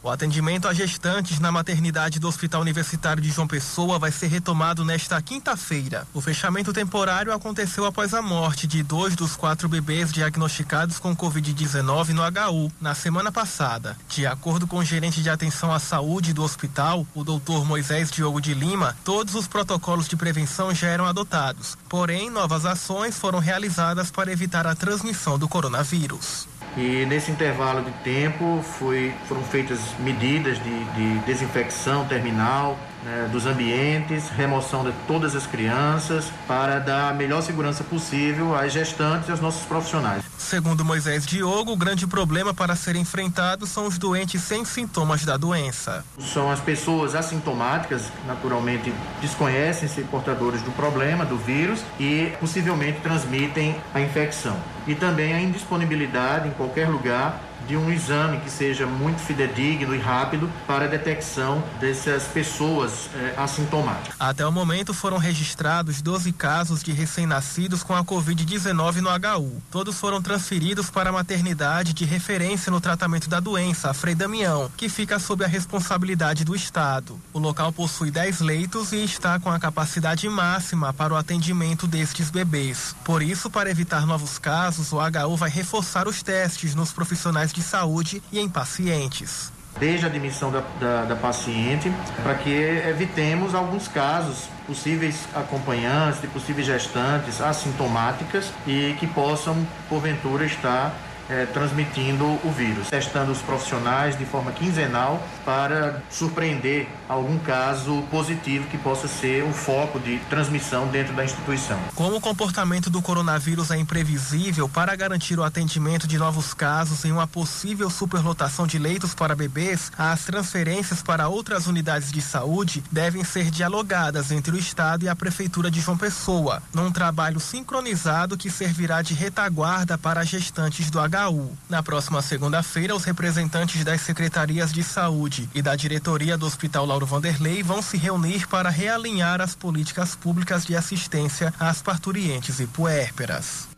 O 0.00 0.08
atendimento 0.08 0.68
a 0.68 0.72
gestantes 0.72 1.40
na 1.40 1.50
maternidade 1.50 2.20
do 2.20 2.28
Hospital 2.28 2.60
Universitário 2.60 3.20
de 3.20 3.30
João 3.30 3.48
Pessoa 3.48 3.98
vai 3.98 4.12
ser 4.12 4.28
retomado 4.28 4.84
nesta 4.84 5.20
quinta-feira. 5.20 6.06
O 6.14 6.20
fechamento 6.20 6.72
temporário 6.72 7.32
aconteceu 7.32 7.84
após 7.84 8.14
a 8.14 8.22
morte 8.22 8.66
de 8.66 8.82
dois 8.82 9.16
dos 9.16 9.34
quatro 9.34 9.68
bebês 9.68 10.12
diagnosticados 10.12 11.00
com 11.00 11.16
Covid-19 11.16 12.10
no 12.10 12.22
HU 12.22 12.72
na 12.80 12.94
semana 12.94 13.32
passada. 13.32 13.96
De 14.08 14.24
acordo 14.24 14.68
com 14.68 14.78
o 14.78 14.84
gerente 14.84 15.20
de 15.20 15.30
atenção 15.30 15.72
à 15.72 15.80
saúde 15.80 16.32
do 16.32 16.44
hospital, 16.44 17.04
o 17.12 17.24
doutor 17.24 17.64
Moisés 17.64 18.08
Diogo 18.08 18.40
de 18.40 18.54
Lima, 18.54 18.96
todos 19.04 19.34
os 19.34 19.48
protocolos 19.48 20.06
de 20.06 20.16
prevenção 20.16 20.72
já 20.72 20.86
eram 20.86 21.06
adotados. 21.06 21.76
Porém, 21.88 22.30
novas 22.30 22.64
ações 22.64 23.18
foram 23.18 23.40
realizadas 23.40 24.12
para 24.12 24.30
evitar 24.30 24.64
a 24.64 24.76
transmissão 24.76 25.36
do 25.36 25.48
coronavírus. 25.48 26.46
E 26.76 27.04
nesse 27.06 27.30
intervalo 27.30 27.82
de 27.82 27.90
tempo 28.04 28.62
foi, 28.62 29.12
foram 29.24 29.42
feitas 29.42 29.80
medidas 29.98 30.62
de, 30.62 30.84
de 30.84 31.18
desinfecção 31.20 32.06
terminal 32.06 32.78
né, 33.04 33.28
dos 33.30 33.46
ambientes, 33.46 34.28
remoção 34.28 34.84
de 34.84 34.92
todas 35.06 35.34
as 35.34 35.46
crianças, 35.46 36.26
para 36.46 36.78
dar 36.78 37.10
a 37.10 37.14
melhor 37.14 37.42
segurança 37.42 37.84
possível 37.84 38.56
às 38.56 38.72
gestantes 38.72 39.28
e 39.28 39.30
aos 39.30 39.40
nossos 39.40 39.64
profissionais. 39.64 40.24
Segundo 40.36 40.84
Moisés 40.84 41.26
Diogo, 41.26 41.72
o 41.72 41.76
grande 41.76 42.06
problema 42.06 42.54
para 42.54 42.74
ser 42.74 42.96
enfrentado 42.96 43.66
são 43.66 43.86
os 43.86 43.98
doentes 43.98 44.42
sem 44.42 44.64
sintomas 44.64 45.24
da 45.24 45.36
doença. 45.36 46.04
São 46.18 46.50
as 46.50 46.60
pessoas 46.60 47.14
assintomáticas, 47.14 48.04
naturalmente 48.26 48.92
desconhecem 49.20 49.88
ser 49.88 50.04
portadores 50.04 50.62
do 50.62 50.70
problema, 50.72 51.24
do 51.24 51.36
vírus, 51.36 51.80
e 52.00 52.32
possivelmente 52.40 53.00
transmitem 53.00 53.76
a 53.92 54.00
infecção. 54.00 54.56
E 54.86 54.94
também 54.94 55.34
a 55.34 55.40
indisponibilidade 55.40 56.48
em 56.48 56.52
qualquer 56.52 56.88
lugar 56.88 57.47
de 57.68 57.76
um 57.76 57.92
exame 57.92 58.40
que 58.40 58.50
seja 58.50 58.86
muito 58.86 59.20
fidedigno 59.20 59.94
e 59.94 59.98
rápido 59.98 60.50
para 60.66 60.86
a 60.86 60.88
detecção 60.88 61.62
dessas 61.78 62.24
pessoas 62.24 63.10
eh, 63.14 63.34
assintomáticas. 63.36 64.14
Até 64.18 64.46
o 64.46 64.50
momento 64.50 64.94
foram 64.94 65.18
registrados 65.18 66.00
12 66.00 66.32
casos 66.32 66.82
de 66.82 66.92
recém-nascidos 66.92 67.82
com 67.82 67.94
a 67.94 68.02
Covid-19 68.02 68.96
no 68.96 69.10
HU. 69.10 69.62
Todos 69.70 70.00
foram 70.00 70.22
transferidos 70.22 70.88
para 70.88 71.10
a 71.10 71.12
maternidade 71.12 71.92
de 71.92 72.06
referência 72.06 72.72
no 72.72 72.80
tratamento 72.80 73.28
da 73.28 73.38
doença, 73.38 73.90
a 73.90 73.94
Frei 73.94 74.14
Damião, 74.14 74.70
que 74.74 74.88
fica 74.88 75.18
sob 75.18 75.44
a 75.44 75.48
responsabilidade 75.48 76.44
do 76.44 76.56
Estado. 76.56 77.20
O 77.34 77.38
local 77.38 77.70
possui 77.70 78.10
10 78.10 78.40
leitos 78.40 78.92
e 78.92 79.04
está 79.04 79.38
com 79.38 79.50
a 79.50 79.60
capacidade 79.60 80.26
máxima 80.26 80.94
para 80.94 81.12
o 81.12 81.16
atendimento 81.16 81.86
destes 81.86 82.30
bebês. 82.30 82.96
Por 83.04 83.22
isso, 83.22 83.50
para 83.50 83.70
evitar 83.70 84.06
novos 84.06 84.38
casos, 84.38 84.90
o 84.90 84.96
HU 84.96 85.36
vai 85.36 85.50
reforçar 85.50 86.08
os 86.08 86.22
testes 86.22 86.74
nos 86.74 86.92
profissionais 86.92 87.52
de 87.52 87.57
saúde 87.62 88.22
e 88.32 88.38
em 88.38 88.48
pacientes. 88.48 89.52
Desde 89.78 90.06
a 90.06 90.08
admissão 90.08 90.50
da, 90.50 90.62
da, 90.80 91.04
da 91.04 91.16
paciente, 91.16 91.92
para 92.22 92.34
que 92.34 92.50
evitemos 92.50 93.54
alguns 93.54 93.86
casos 93.86 94.48
possíveis 94.66 95.26
acompanhantes, 95.34 96.20
de 96.20 96.26
possíveis 96.26 96.66
gestantes 96.66 97.40
assintomáticas 97.40 98.52
e 98.66 98.96
que 98.98 99.06
possam, 99.06 99.56
porventura, 99.88 100.44
estar 100.44 100.92
eh, 101.30 101.46
transmitindo 101.52 102.24
o 102.24 102.50
vírus. 102.50 102.88
Testando 102.88 103.30
os 103.30 103.40
profissionais 103.42 104.18
de 104.18 104.24
forma 104.24 104.50
quinzenal 104.50 105.22
para 105.44 106.02
surpreender 106.10 106.88
algum 107.08 107.38
caso 107.38 108.02
positivo 108.10 108.66
que 108.68 108.76
possa 108.76 109.08
ser 109.08 109.42
o 109.42 109.52
foco 109.52 109.98
de 109.98 110.18
transmissão 110.30 110.86
dentro 110.88 111.14
da 111.14 111.24
instituição. 111.24 111.78
Como 111.94 112.16
o 112.16 112.20
comportamento 112.20 112.90
do 112.90 113.00
coronavírus 113.00 113.70
é 113.70 113.78
imprevisível, 113.78 114.68
para 114.68 114.94
garantir 114.94 115.38
o 115.38 115.42
atendimento 115.42 116.06
de 116.06 116.18
novos 116.18 116.52
casos 116.52 117.04
em 117.04 117.12
uma 117.12 117.26
possível 117.26 117.88
superlotação 117.88 118.66
de 118.66 118.78
leitos 118.78 119.14
para 119.14 119.34
bebês, 119.34 119.90
as 119.96 120.24
transferências 120.24 121.02
para 121.02 121.28
outras 121.28 121.66
unidades 121.66 122.12
de 122.12 122.20
saúde 122.20 122.84
devem 122.92 123.24
ser 123.24 123.50
dialogadas 123.50 124.30
entre 124.30 124.54
o 124.54 124.58
Estado 124.58 125.04
e 125.04 125.08
a 125.08 125.16
Prefeitura 125.16 125.70
de 125.70 125.80
João 125.80 125.96
Pessoa, 125.96 126.62
num 126.74 126.92
trabalho 126.92 127.40
sincronizado 127.40 128.36
que 128.36 128.50
servirá 128.50 129.00
de 129.00 129.14
retaguarda 129.14 129.96
para 129.96 130.24
gestantes 130.24 130.90
do 130.90 130.98
HU. 130.98 131.52
Na 131.68 131.82
próxima 131.82 132.20
segunda-feira, 132.20 132.94
os 132.94 133.04
representantes 133.04 133.84
das 133.84 134.00
secretarias 134.02 134.72
de 134.72 134.82
saúde 134.82 135.48
e 135.54 135.62
da 135.62 135.74
diretoria 135.74 136.36
do 136.36 136.46
Hospital 136.46 136.84
Lauro 136.84 136.97
Vanderlei 137.04 137.62
vão 137.62 137.82
se 137.82 137.96
reunir 137.96 138.46
para 138.48 138.70
realinhar 138.70 139.40
as 139.40 139.54
políticas 139.54 140.14
públicas 140.14 140.64
de 140.64 140.76
assistência 140.76 141.52
às 141.58 141.82
parturientes 141.82 142.60
e 142.60 142.66
puérperas. 142.66 143.68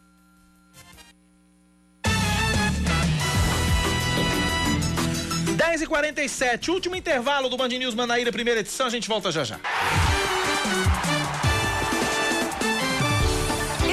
Dez 5.56 5.82
e 5.82 5.86
47 5.86 6.70
último 6.70 6.96
intervalo 6.96 7.48
do 7.48 7.56
Band 7.56 7.68
News 7.68 7.94
Manaíra, 7.94 8.32
primeira 8.32 8.60
edição. 8.60 8.86
A 8.86 8.90
gente 8.90 9.08
volta 9.08 9.30
já 9.30 9.44
já. 9.44 9.60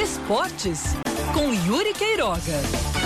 Esportes 0.01 0.95
com 1.33 1.53
Yuri 1.53 1.93
Queiroga. 1.93 2.96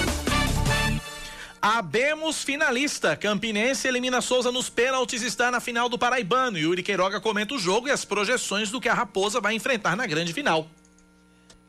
Abemos 1.61 2.43
finalista. 2.43 3.15
Campinense 3.15 3.87
elimina 3.87 4.19
Souza 4.19 4.51
nos 4.51 4.67
pênaltis 4.67 5.21
e 5.21 5.27
está 5.27 5.51
na 5.51 5.59
final 5.59 5.87
do 5.87 5.97
Paraibano. 5.97 6.57
Yuri 6.57 6.81
Queiroga 6.81 7.21
comenta 7.21 7.53
o 7.53 7.59
jogo 7.59 7.87
e 7.87 7.91
as 7.91 8.03
projeções 8.03 8.71
do 8.71 8.81
que 8.81 8.89
a 8.89 8.95
Raposa 8.95 9.39
vai 9.39 9.53
enfrentar 9.53 9.95
na 9.95 10.07
grande 10.07 10.33
final. 10.33 10.67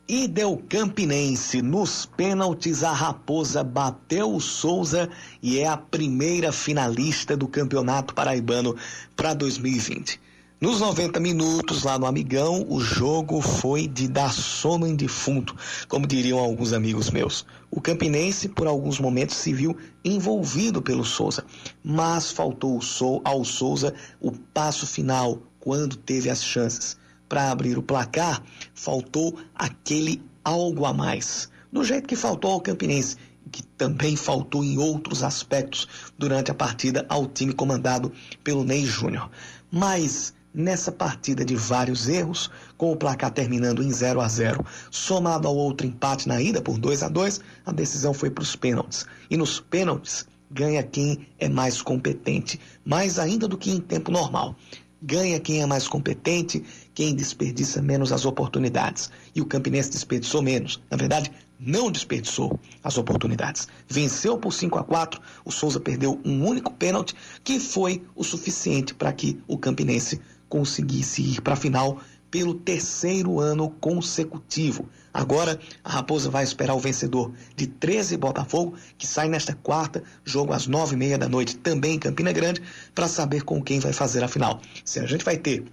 E 0.07 0.27
deu 0.27 0.57
Campinense 0.67 1.61
nos 1.61 2.07
pênaltis, 2.07 2.83
a 2.83 2.91
Raposa 2.91 3.63
bateu 3.63 4.33
o 4.33 4.41
Souza 4.41 5.09
e 5.41 5.59
é 5.59 5.67
a 5.67 5.77
primeira 5.77 6.51
finalista 6.51 7.37
do 7.37 7.47
Campeonato 7.47 8.15
Paraibano 8.15 8.75
para 9.15 9.35
2020. 9.35 10.22
Nos 10.63 10.79
90 10.79 11.19
minutos 11.19 11.83
lá 11.83 11.99
no 11.99 12.05
Amigão, 12.05 12.65
o 12.69 12.79
jogo 12.79 13.41
foi 13.41 13.85
de 13.85 14.07
dar 14.07 14.31
sono 14.31 14.87
em 14.87 14.95
defunto, 14.95 15.53
como 15.89 16.07
diriam 16.07 16.39
alguns 16.39 16.71
amigos 16.71 17.11
meus. 17.11 17.45
O 17.69 17.81
Campinense, 17.81 18.47
por 18.47 18.65
alguns 18.65 18.97
momentos, 18.97 19.35
se 19.35 19.51
viu 19.51 19.75
envolvido 20.05 20.81
pelo 20.81 21.03
Souza, 21.03 21.43
mas 21.83 22.31
faltou 22.31 22.79
ao 23.25 23.43
Souza 23.43 23.93
o 24.21 24.31
passo 24.31 24.87
final 24.87 25.37
quando 25.59 25.97
teve 25.97 26.29
as 26.29 26.41
chances. 26.41 26.97
Para 27.27 27.51
abrir 27.51 27.77
o 27.77 27.83
placar, 27.83 28.41
faltou 28.73 29.37
aquele 29.53 30.23
algo 30.45 30.85
a 30.85 30.93
mais. 30.93 31.49
Do 31.73 31.83
jeito 31.83 32.07
que 32.07 32.15
faltou 32.15 32.51
ao 32.51 32.61
Campinense, 32.61 33.17
que 33.51 33.63
também 33.63 34.15
faltou 34.15 34.63
em 34.63 34.77
outros 34.77 35.23
aspectos 35.23 35.89
durante 36.17 36.51
a 36.51 36.55
partida 36.55 37.05
ao 37.09 37.27
time 37.27 37.51
comandado 37.51 38.13
pelo 38.45 38.63
Ney 38.63 38.85
Júnior. 38.85 39.29
Mas 39.69 40.33
nessa 40.53 40.91
partida 40.91 41.43
de 41.43 41.55
vários 41.55 42.07
erros, 42.07 42.51
com 42.77 42.91
o 42.91 42.95
placar 42.95 43.31
terminando 43.31 43.81
em 43.81 43.91
0 43.91 44.21
a 44.21 44.27
0, 44.27 44.65
somado 44.91 45.47
ao 45.47 45.55
outro 45.55 45.87
empate 45.87 46.27
na 46.27 46.41
ida 46.41 46.61
por 46.61 46.77
2 46.77 47.03
a 47.03 47.09
2, 47.09 47.41
a 47.65 47.71
decisão 47.71 48.13
foi 48.13 48.29
para 48.29 48.43
os 48.43 48.55
pênaltis. 48.55 49.05
E 49.29 49.35
nos 49.35 49.59
pênaltis 49.59 50.27
ganha 50.51 50.83
quem 50.83 51.27
é 51.39 51.49
mais 51.49 51.81
competente, 51.81 52.59
mais 52.85 53.17
ainda 53.17 53.47
do 53.47 53.57
que 53.57 53.71
em 53.71 53.79
tempo 53.79 54.11
normal. 54.11 54.55
Ganha 55.01 55.37
quem 55.37 55.61
é 55.61 55.65
mais 55.65 55.85
competente, 55.85 56.63
quem 56.93 57.13
desperdiça 57.13 57.81
menos 57.81 58.13
as 58.13 58.23
oportunidades. 58.23 59.11
E 59.35 59.41
o 59.41 59.45
Campinense 59.45 59.89
desperdiçou 59.89 60.41
menos. 60.41 60.81
Na 60.89 60.95
verdade, 60.95 61.29
não 61.59 61.91
desperdiçou 61.91 62.57
as 62.81 62.97
oportunidades. 62.97 63.67
Venceu 63.87 64.37
por 64.37 64.53
5 64.53 64.77
a 64.77 64.83
4. 64.83 65.19
O 65.43 65.51
Souza 65.51 65.79
perdeu 65.79 66.21
um 66.23 66.45
único 66.45 66.71
pênalti 66.73 67.15
que 67.43 67.59
foi 67.59 68.01
o 68.15 68.23
suficiente 68.23 68.93
para 68.93 69.11
que 69.11 69.41
o 69.45 69.57
Campinense 69.57 70.21
conseguisse 70.53 71.23
ir 71.23 71.41
para 71.41 71.55
a 71.55 71.57
final 71.57 71.97
pelo 72.29 72.53
terceiro 72.53 73.39
ano 73.39 73.71
consecutivo. 73.71 74.87
Agora, 75.11 75.59
a 75.83 75.89
Raposa 75.89 76.29
vai 76.29 76.43
esperar 76.43 76.75
o 76.75 76.79
vencedor 76.79 77.31
de 77.55 77.65
13 77.65 78.17
Botafogo, 78.17 78.75
que 78.95 79.07
sai 79.07 79.27
nesta 79.27 79.55
quarta, 79.55 80.03
jogo 80.23 80.53
às 80.53 80.67
nove 80.67 80.93
e 80.93 80.97
meia 80.97 81.17
da 81.17 81.27
noite, 81.27 81.57
também 81.57 81.95
em 81.95 81.99
Campina 81.99 82.31
Grande, 82.31 82.61
para 82.93 83.07
saber 83.07 83.41
com 83.41 83.63
quem 83.63 83.79
vai 83.79 83.93
fazer 83.93 84.23
a 84.23 84.27
final. 84.27 84.61
Se 84.85 84.99
a 84.99 85.07
gente 85.07 85.25
vai 85.25 85.37
ter 85.37 85.63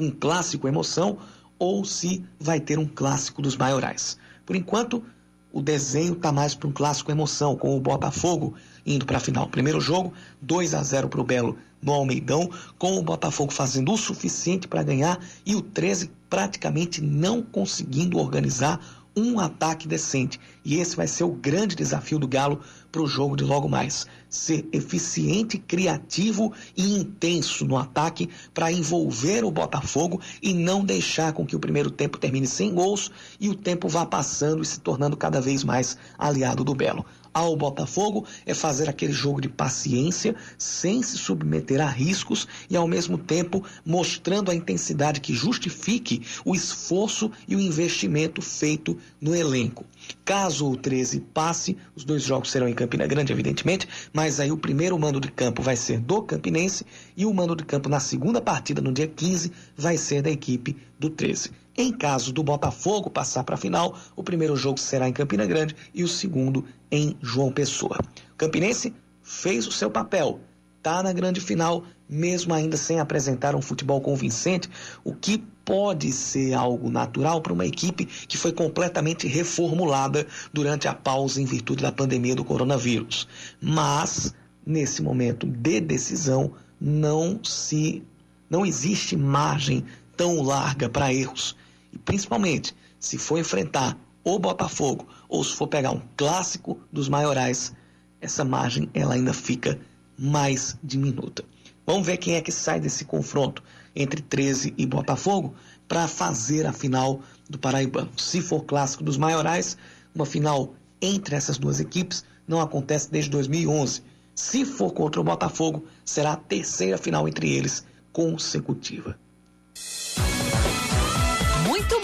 um 0.00 0.10
clássico 0.10 0.66
emoção 0.66 1.18
ou 1.58 1.84
se 1.84 2.24
vai 2.40 2.60
ter 2.60 2.78
um 2.78 2.86
clássico 2.86 3.42
dos 3.42 3.58
maiorais. 3.58 4.16
Por 4.46 4.56
enquanto, 4.56 5.04
o 5.52 5.60
desenho 5.60 6.14
está 6.14 6.32
mais 6.32 6.54
para 6.54 6.68
um 6.68 6.72
clássico 6.72 7.12
emoção, 7.12 7.56
com 7.56 7.76
o 7.76 7.80
Botafogo 7.80 8.54
indo 8.86 9.04
para 9.04 9.18
a 9.18 9.20
final. 9.20 9.48
Primeiro 9.48 9.82
jogo, 9.82 10.14
2 10.40 10.72
a 10.72 10.82
0 10.82 11.08
para 11.10 11.20
o 11.20 11.24
Belo 11.24 11.58
no 11.84 11.92
Almeidão, 11.92 12.50
com 12.78 12.98
o 12.98 13.02
Botafogo 13.02 13.52
fazendo 13.52 13.92
o 13.92 13.98
suficiente 13.98 14.66
para 14.66 14.82
ganhar 14.82 15.20
e 15.44 15.54
o 15.54 15.62
13 15.62 16.10
praticamente 16.28 17.00
não 17.00 17.42
conseguindo 17.42 18.18
organizar 18.18 18.80
um 19.16 19.38
ataque 19.38 19.86
decente. 19.86 20.40
E 20.64 20.76
esse 20.76 20.96
vai 20.96 21.06
ser 21.06 21.24
o 21.24 21.32
grande 21.32 21.76
desafio 21.76 22.18
do 22.18 22.26
Galo 22.26 22.60
para 22.90 23.02
o 23.02 23.06
jogo 23.06 23.36
de 23.36 23.44
logo 23.44 23.68
mais. 23.68 24.06
Ser 24.28 24.66
eficiente, 24.72 25.58
criativo 25.58 26.52
e 26.76 26.98
intenso 26.98 27.64
no 27.64 27.76
ataque 27.76 28.28
para 28.52 28.72
envolver 28.72 29.44
o 29.44 29.50
Botafogo 29.50 30.20
e 30.42 30.52
não 30.52 30.84
deixar 30.84 31.32
com 31.32 31.46
que 31.46 31.54
o 31.54 31.60
primeiro 31.60 31.90
tempo 31.90 32.18
termine 32.18 32.46
sem 32.46 32.74
gols 32.74 33.10
e 33.38 33.48
o 33.48 33.54
tempo 33.54 33.88
vá 33.88 34.04
passando 34.04 34.62
e 34.62 34.66
se 34.66 34.80
tornando 34.80 35.16
cada 35.16 35.40
vez 35.40 35.62
mais 35.62 35.96
aliado 36.18 36.64
do 36.64 36.74
Belo 36.74 37.04
ao 37.34 37.56
Botafogo 37.56 38.24
é 38.46 38.54
fazer 38.54 38.88
aquele 38.88 39.12
jogo 39.12 39.40
de 39.40 39.48
paciência, 39.48 40.36
sem 40.56 41.02
se 41.02 41.18
submeter 41.18 41.80
a 41.80 41.88
riscos 41.88 42.46
e, 42.70 42.76
ao 42.76 42.86
mesmo 42.86 43.18
tempo, 43.18 43.64
mostrando 43.84 44.52
a 44.52 44.54
intensidade 44.54 45.20
que 45.20 45.34
justifique 45.34 46.22
o 46.44 46.54
esforço 46.54 47.30
e 47.48 47.56
o 47.56 47.60
investimento 47.60 48.40
feito 48.40 48.96
no 49.20 49.34
elenco. 49.34 49.84
Caso 50.24 50.70
o 50.70 50.76
13 50.76 51.20
passe, 51.20 51.76
os 51.94 52.04
dois 52.04 52.22
jogos 52.22 52.50
serão 52.50 52.68
em 52.68 52.74
Campina 52.74 53.06
Grande, 53.06 53.32
evidentemente, 53.32 53.88
mas 54.12 54.40
aí 54.40 54.50
o 54.50 54.56
primeiro 54.56 54.98
mando 54.98 55.20
de 55.20 55.30
campo 55.30 55.62
vai 55.62 55.76
ser 55.76 56.00
do 56.00 56.22
Campinense 56.22 56.86
e 57.16 57.26
o 57.26 57.34
mando 57.34 57.54
de 57.54 57.64
campo 57.64 57.88
na 57.88 58.00
segunda 58.00 58.40
partida, 58.40 58.80
no 58.80 58.92
dia 58.92 59.06
15, 59.06 59.52
vai 59.76 59.96
ser 59.96 60.22
da 60.22 60.30
equipe 60.30 60.76
do 60.98 61.10
13. 61.10 61.50
Em 61.76 61.92
caso 61.92 62.32
do 62.32 62.42
Botafogo 62.42 63.10
passar 63.10 63.44
para 63.44 63.56
a 63.56 63.58
final, 63.58 63.98
o 64.14 64.22
primeiro 64.22 64.56
jogo 64.56 64.78
será 64.78 65.08
em 65.08 65.12
Campina 65.12 65.44
Grande 65.44 65.74
e 65.92 66.04
o 66.04 66.08
segundo 66.08 66.64
em 66.90 67.16
João 67.20 67.52
Pessoa. 67.52 67.98
O 68.32 68.36
Campinense 68.36 68.94
fez 69.22 69.66
o 69.66 69.72
seu 69.72 69.90
papel, 69.90 70.40
está 70.78 71.02
na 71.02 71.12
grande 71.12 71.40
final, 71.40 71.82
mesmo 72.08 72.54
ainda 72.54 72.76
sem 72.76 73.00
apresentar 73.00 73.56
um 73.56 73.62
futebol 73.62 74.00
convincente, 74.00 74.70
o 75.02 75.14
que 75.14 75.42
pode 75.64 76.12
ser 76.12 76.54
algo 76.54 76.90
natural 76.90 77.40
para 77.40 77.52
uma 77.52 77.66
equipe 77.66 78.04
que 78.04 78.36
foi 78.36 78.52
completamente 78.52 79.26
reformulada 79.26 80.26
durante 80.52 80.86
a 80.86 80.94
pausa 80.94 81.40
em 81.40 81.44
virtude 81.44 81.82
da 81.82 81.92
pandemia 81.92 82.34
do 82.34 82.44
coronavírus. 82.44 83.26
Mas, 83.60 84.34
nesse 84.66 85.02
momento 85.02 85.46
de 85.46 85.80
decisão, 85.80 86.52
não 86.80 87.40
se 87.42 88.02
não 88.50 88.64
existe 88.64 89.16
margem 89.16 89.84
tão 90.16 90.42
larga 90.42 90.88
para 90.88 91.12
erros. 91.12 91.56
E 91.92 91.98
principalmente, 91.98 92.74
se 92.98 93.18
for 93.18 93.38
enfrentar 93.38 93.98
o 94.22 94.38
Botafogo 94.38 95.06
ou 95.28 95.42
se 95.42 95.54
for 95.54 95.66
pegar 95.66 95.90
um 95.90 96.02
clássico 96.16 96.78
dos 96.92 97.08
maiorais, 97.08 97.72
essa 98.20 98.44
margem 98.44 98.88
ela 98.94 99.14
ainda 99.14 99.32
fica 99.32 99.78
mais 100.18 100.78
diminuta. 100.82 101.44
Vamos 101.86 102.06
ver 102.06 102.16
quem 102.16 102.34
é 102.34 102.40
que 102.40 102.52
sai 102.52 102.80
desse 102.80 103.04
confronto 103.04 103.62
entre 103.94 104.20
13 104.22 104.74
e 104.76 104.86
Botafogo 104.86 105.54
para 105.86 106.08
fazer 106.08 106.66
a 106.66 106.72
final 106.72 107.20
do 107.48 107.58
Paraibano. 107.58 108.10
Se 108.16 108.40
for 108.40 108.64
clássico 108.64 109.04
dos 109.04 109.16
maiorais, 109.16 109.76
uma 110.14 110.26
final 110.26 110.74
entre 111.00 111.36
essas 111.36 111.58
duas 111.58 111.80
equipes 111.80 112.24
não 112.46 112.60
acontece 112.60 113.10
desde 113.10 113.30
2011. 113.30 114.02
Se 114.34 114.64
for 114.64 114.92
contra 114.92 115.20
o 115.20 115.24
Botafogo, 115.24 115.86
será 116.04 116.32
a 116.32 116.36
terceira 116.36 116.98
final 116.98 117.28
entre 117.28 117.52
eles 117.52 117.84
consecutiva 118.12 119.16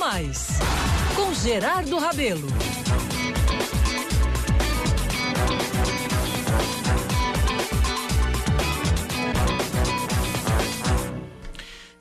mais 0.01 0.49
com 1.15 1.33
Gerardo 1.35 1.99
Rabelo. 1.99 2.49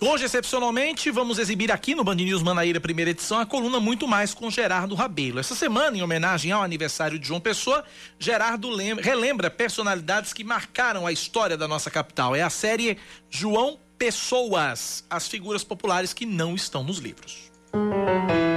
Hoje, 0.01 0.23
excepcionalmente, 0.23 1.11
vamos 1.11 1.37
exibir 1.37 1.73
aqui 1.73 1.93
no 1.93 2.05
Band 2.05 2.15
News 2.15 2.41
Manaíra, 2.41 2.79
primeira 2.79 3.11
edição, 3.11 3.37
a 3.37 3.45
coluna 3.45 3.81
Muito 3.81 4.07
Mais 4.07 4.33
com 4.33 4.49
Gerardo 4.49 4.95
Rabelo. 4.95 5.39
Essa 5.39 5.53
semana, 5.53 5.97
em 5.97 6.01
homenagem 6.01 6.53
ao 6.53 6.63
aniversário 6.63 7.19
de 7.19 7.27
João 7.27 7.41
Pessoa, 7.41 7.83
Gerardo 8.17 8.73
relembra 9.01 9.51
personalidades 9.51 10.31
que 10.31 10.41
marcaram 10.41 11.05
a 11.05 11.11
história 11.11 11.57
da 11.57 11.67
nossa 11.67 11.91
capital. 11.91 12.33
É 12.33 12.41
a 12.41 12.49
série 12.49 12.97
João 13.29 13.77
Pessoas, 13.97 15.03
as 15.09 15.27
figuras 15.27 15.65
populares 15.65 16.13
que 16.13 16.25
não 16.25 16.55
estão 16.55 16.81
nos 16.81 16.99
livros. 16.99 17.51
No 17.73 18.48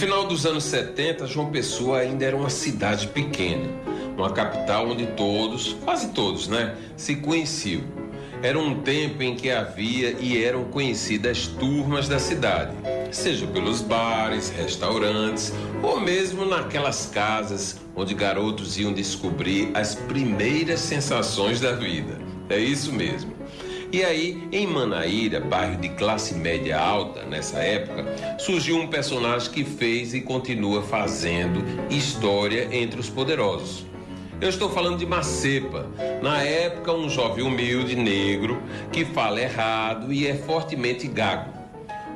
final 0.00 0.24
dos 0.24 0.46
anos 0.46 0.64
70, 0.64 1.26
João 1.26 1.50
Pessoa 1.50 1.98
ainda 1.98 2.24
era 2.24 2.34
uma 2.34 2.48
cidade 2.48 3.08
pequena, 3.08 3.68
uma 4.16 4.32
capital 4.32 4.88
onde 4.88 5.04
todos, 5.08 5.76
quase 5.84 6.08
todos, 6.12 6.48
né, 6.48 6.74
se 6.96 7.16
conheciam. 7.16 7.82
Era 8.42 8.58
um 8.58 8.80
tempo 8.80 9.22
em 9.22 9.36
que 9.36 9.50
havia 9.50 10.16
e 10.18 10.42
eram 10.42 10.64
conhecidas 10.64 11.46
turmas 11.48 12.08
da 12.08 12.18
cidade, 12.18 12.74
seja 13.10 13.46
pelos 13.46 13.82
bares, 13.82 14.48
restaurantes 14.48 15.52
ou 15.82 16.00
mesmo 16.00 16.46
naquelas 16.46 17.04
casas 17.04 17.76
onde 17.94 18.14
garotos 18.14 18.78
iam 18.78 18.94
descobrir 18.94 19.70
as 19.74 19.94
primeiras 19.94 20.80
sensações 20.80 21.60
da 21.60 21.72
vida. 21.72 22.16
É 22.48 22.58
isso 22.58 22.90
mesmo. 22.90 23.39
E 23.92 24.04
aí, 24.04 24.48
em 24.52 24.68
Manaíra, 24.68 25.40
bairro 25.40 25.76
de 25.76 25.88
classe 25.88 26.32
média 26.34 26.78
alta 26.78 27.24
nessa 27.24 27.58
época, 27.58 28.06
surgiu 28.38 28.76
um 28.76 28.86
personagem 28.86 29.50
que 29.50 29.64
fez 29.64 30.14
e 30.14 30.20
continua 30.20 30.80
fazendo 30.80 31.60
história 31.92 32.68
entre 32.70 33.00
os 33.00 33.10
poderosos. 33.10 33.84
Eu 34.40 34.48
estou 34.48 34.70
falando 34.70 34.96
de 34.96 35.04
Macepa, 35.04 35.90
na 36.22 36.40
época 36.40 36.92
um 36.92 37.10
jovem 37.10 37.44
humilde 37.44 37.96
negro 37.96 38.62
que 38.92 39.04
fala 39.04 39.40
errado 39.40 40.12
e 40.12 40.24
é 40.24 40.34
fortemente 40.34 41.08
gago. 41.08 41.52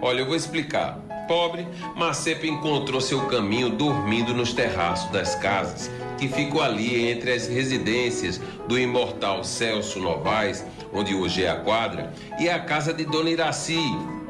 Olha, 0.01 0.21
eu 0.21 0.27
vou 0.27 0.37
explicar. 0.37 1.04
Pobre, 1.27 1.67
Macepa 1.97 2.47
encontrou 2.47 3.01
seu 3.01 3.27
caminho 3.27 3.71
dormindo 3.71 4.35
nos 4.35 4.53
terraços 4.53 5.11
das 5.11 5.35
casas 5.35 5.91
que 6.19 6.29
ficam 6.29 6.61
ali 6.61 7.11
entre 7.11 7.33
as 7.33 7.49
residências 7.49 8.41
do 8.69 8.79
imortal 8.79 9.43
Celso 9.43 9.99
Novaes 9.99 10.65
onde 10.95 11.13
hoje 11.13 11.45
é 11.45 11.51
a 11.51 11.57
quadra, 11.57 12.13
e 12.39 12.49
a 12.49 12.61
casa 12.61 12.95
de 12.95 13.05
Dona 13.05 13.29
Iraci, 13.29 13.81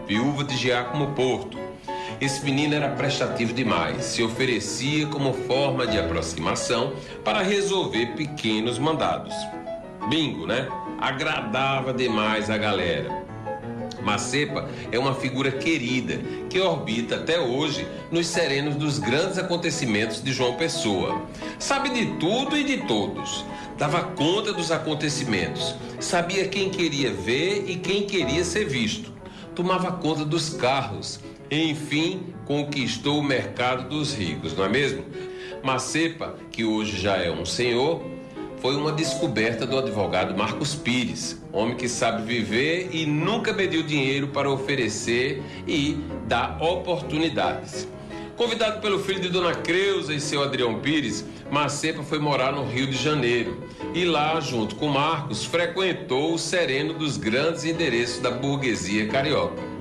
viúva 0.07 0.43
de 0.43 0.57
Giacomo 0.57 1.09
Porto. 1.09 1.59
Esse 2.21 2.43
menino 2.43 2.75
era 2.75 2.89
prestativo 2.89 3.53
demais, 3.53 4.03
se 4.05 4.23
oferecia 4.23 5.07
como 5.07 5.35
forma 5.35 5.87
de 5.87 5.99
aproximação 5.99 6.95
para 7.23 7.43
resolver 7.43 8.15
pequenos 8.15 8.79
mandados. 8.79 9.35
Bingo, 10.09 10.47
né? 10.47 10.69
Agradava 10.99 11.93
demais 11.93 12.49
a 12.49 12.57
galera. 12.57 13.24
Macepa 14.05 14.69
é 14.93 14.99
uma 14.99 15.15
figura 15.15 15.51
querida 15.51 16.21
que 16.49 16.61
orbita 16.61 17.17
até 17.17 17.41
hoje 17.41 17.87
nos 18.13 18.27
serenos 18.27 18.77
dos 18.77 18.99
grandes 18.99 19.39
acontecimentos 19.39 20.23
de 20.23 20.33
João 20.33 20.55
Pessoa. 20.55 21.23
Sabe 21.59 21.91
de 21.91 22.19
tudo 22.19 22.57
e 22.57 22.63
de 22.63 22.87
todos. 22.87 23.45
Dava 23.79 24.03
conta 24.03 24.53
dos 24.53 24.71
acontecimentos. 24.71 25.75
Sabia 25.99 26.47
quem 26.47 26.71
queria 26.71 27.13
ver 27.13 27.65
e 27.67 27.77
quem 27.77 28.07
queria 28.07 28.45
ser 28.45 28.67
visto. 28.67 29.13
Tomava 29.55 29.93
conta 29.93 30.25
dos 30.25 30.51
carros. 30.51 31.19
Enfim, 31.51 32.35
conquistou 32.45 33.19
o 33.19 33.23
mercado 33.23 33.89
dos 33.89 34.15
ricos, 34.15 34.57
não 34.57 34.65
é 34.65 34.69
mesmo? 34.69 35.05
Macepa, 35.63 36.35
que 36.51 36.65
hoje 36.65 37.01
já 37.01 37.17
é 37.17 37.31
um 37.31 37.45
senhor, 37.45 38.03
foi 38.65 38.77
uma 38.77 38.93
descoberta 38.93 39.67
do 39.67 39.79
advogado 39.79 40.35
Marcos 40.35 40.75
Pires, 40.75 41.39
homem 41.53 41.77
que 41.77 41.87
sabe 41.87 42.23
viver 42.23 42.89
e 42.93 43.05
nunca 43.05 43.53
mediu 43.53 43.83
dinheiro 43.83 44.29
para 44.29 44.51
oferecer 44.51 45.43
e 45.69 45.99
dar 46.27 46.57
oportunidades. 46.63 47.87
Convidado 48.39 48.81
pelo 48.81 49.01
filho 49.01 49.21
de 49.21 49.29
Dona 49.29 49.55
Creuza 49.55 50.15
e 50.15 50.19
seu 50.19 50.43
Adrião 50.43 50.81
Pires, 50.81 51.27
Macepa 51.51 52.03
foi 52.03 52.19
morar 52.19 52.53
no 52.53 52.65
Rio 52.65 52.87
de 52.87 52.97
Janeiro 52.97 53.63
e 53.93 54.07
lá, 54.07 54.41
junto 54.41 54.77
com 54.77 54.89
Marcos, 54.89 55.45
frequentou 55.45 56.33
o 56.33 56.39
sereno 56.39 56.95
dos 56.95 57.19
grandes 57.19 57.67
endereços 57.67 58.21
da 58.21 58.31
burguesia 58.31 59.09
carioca. 59.09 59.74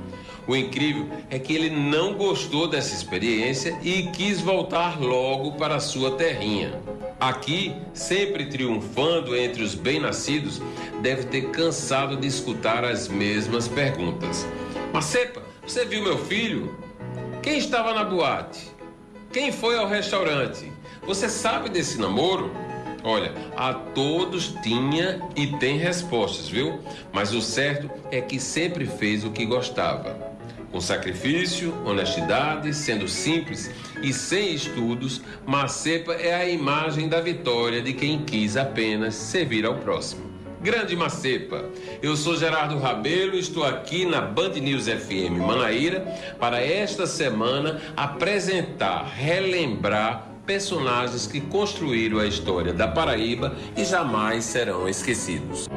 O 0.47 0.55
incrível 0.55 1.07
é 1.29 1.39
que 1.39 1.53
ele 1.53 1.69
não 1.69 2.13
gostou 2.13 2.67
dessa 2.67 2.93
experiência 2.93 3.77
e 3.81 4.07
quis 4.07 4.41
voltar 4.41 4.99
logo 4.99 5.53
para 5.53 5.79
sua 5.79 6.11
terrinha. 6.11 6.81
Aqui, 7.19 7.73
sempre 7.93 8.47
triunfando 8.47 9.35
entre 9.35 9.63
os 9.63 9.73
bem-nascidos, 9.73 10.61
deve 11.01 11.23
ter 11.23 11.51
cansado 11.51 12.17
de 12.17 12.27
escutar 12.27 12.83
as 12.83 13.07
mesmas 13.07 13.67
perguntas. 13.67 14.45
Macepa, 14.91 15.41
você 15.65 15.85
viu 15.85 16.03
meu 16.03 16.17
filho? 16.17 16.77
Quem 17.41 17.57
estava 17.57 17.93
na 17.93 18.03
boate? 18.03 18.69
Quem 19.31 19.51
foi 19.51 19.77
ao 19.77 19.87
restaurante? 19.87 20.69
Você 21.07 21.29
sabe 21.29 21.69
desse 21.69 21.97
namoro? 21.97 22.51
Olha, 23.05 23.33
a 23.57 23.73
todos 23.73 24.55
tinha 24.61 25.21
e 25.35 25.47
tem 25.57 25.77
respostas, 25.77 26.47
viu? 26.47 26.79
Mas 27.11 27.33
o 27.33 27.41
certo 27.41 27.89
é 28.11 28.21
que 28.21 28.39
sempre 28.39 28.85
fez 28.85 29.25
o 29.25 29.31
que 29.31 29.45
gostava. 29.45 30.32
Com 30.73 30.81
sacrifício, 30.81 31.71
honestidade, 31.85 32.73
sendo 32.73 33.07
simples 33.07 33.69
e 34.01 34.11
sem 34.11 34.55
estudos, 34.55 35.21
Macepa 35.45 36.13
é 36.13 36.33
a 36.33 36.49
imagem 36.49 37.07
da 37.07 37.21
vitória 37.21 37.79
de 37.79 37.93
quem 37.93 38.25
quis 38.25 38.57
apenas 38.57 39.13
servir 39.13 39.67
ao 39.67 39.75
próximo. 39.75 40.33
Grande 40.63 40.95
Macepa, 40.95 41.63
eu 42.01 42.15
sou 42.15 42.35
Gerardo 42.35 42.79
Rabelo 42.79 43.35
e 43.35 43.39
estou 43.39 43.63
aqui 43.63 44.03
na 44.03 44.19
Band 44.19 44.53
News 44.53 44.87
FM 44.87 45.37
Manaíra 45.45 45.99
para 46.39 46.59
esta 46.59 47.05
semana 47.05 47.79
apresentar, 47.95 49.03
relembrar 49.15 50.27
personagens 50.43 51.27
que 51.27 51.39
construíram 51.39 52.17
a 52.17 52.25
história 52.25 52.73
da 52.73 52.87
Paraíba 52.87 53.55
e 53.77 53.85
jamais 53.85 54.43
serão 54.43 54.89
esquecidos. 54.89 55.69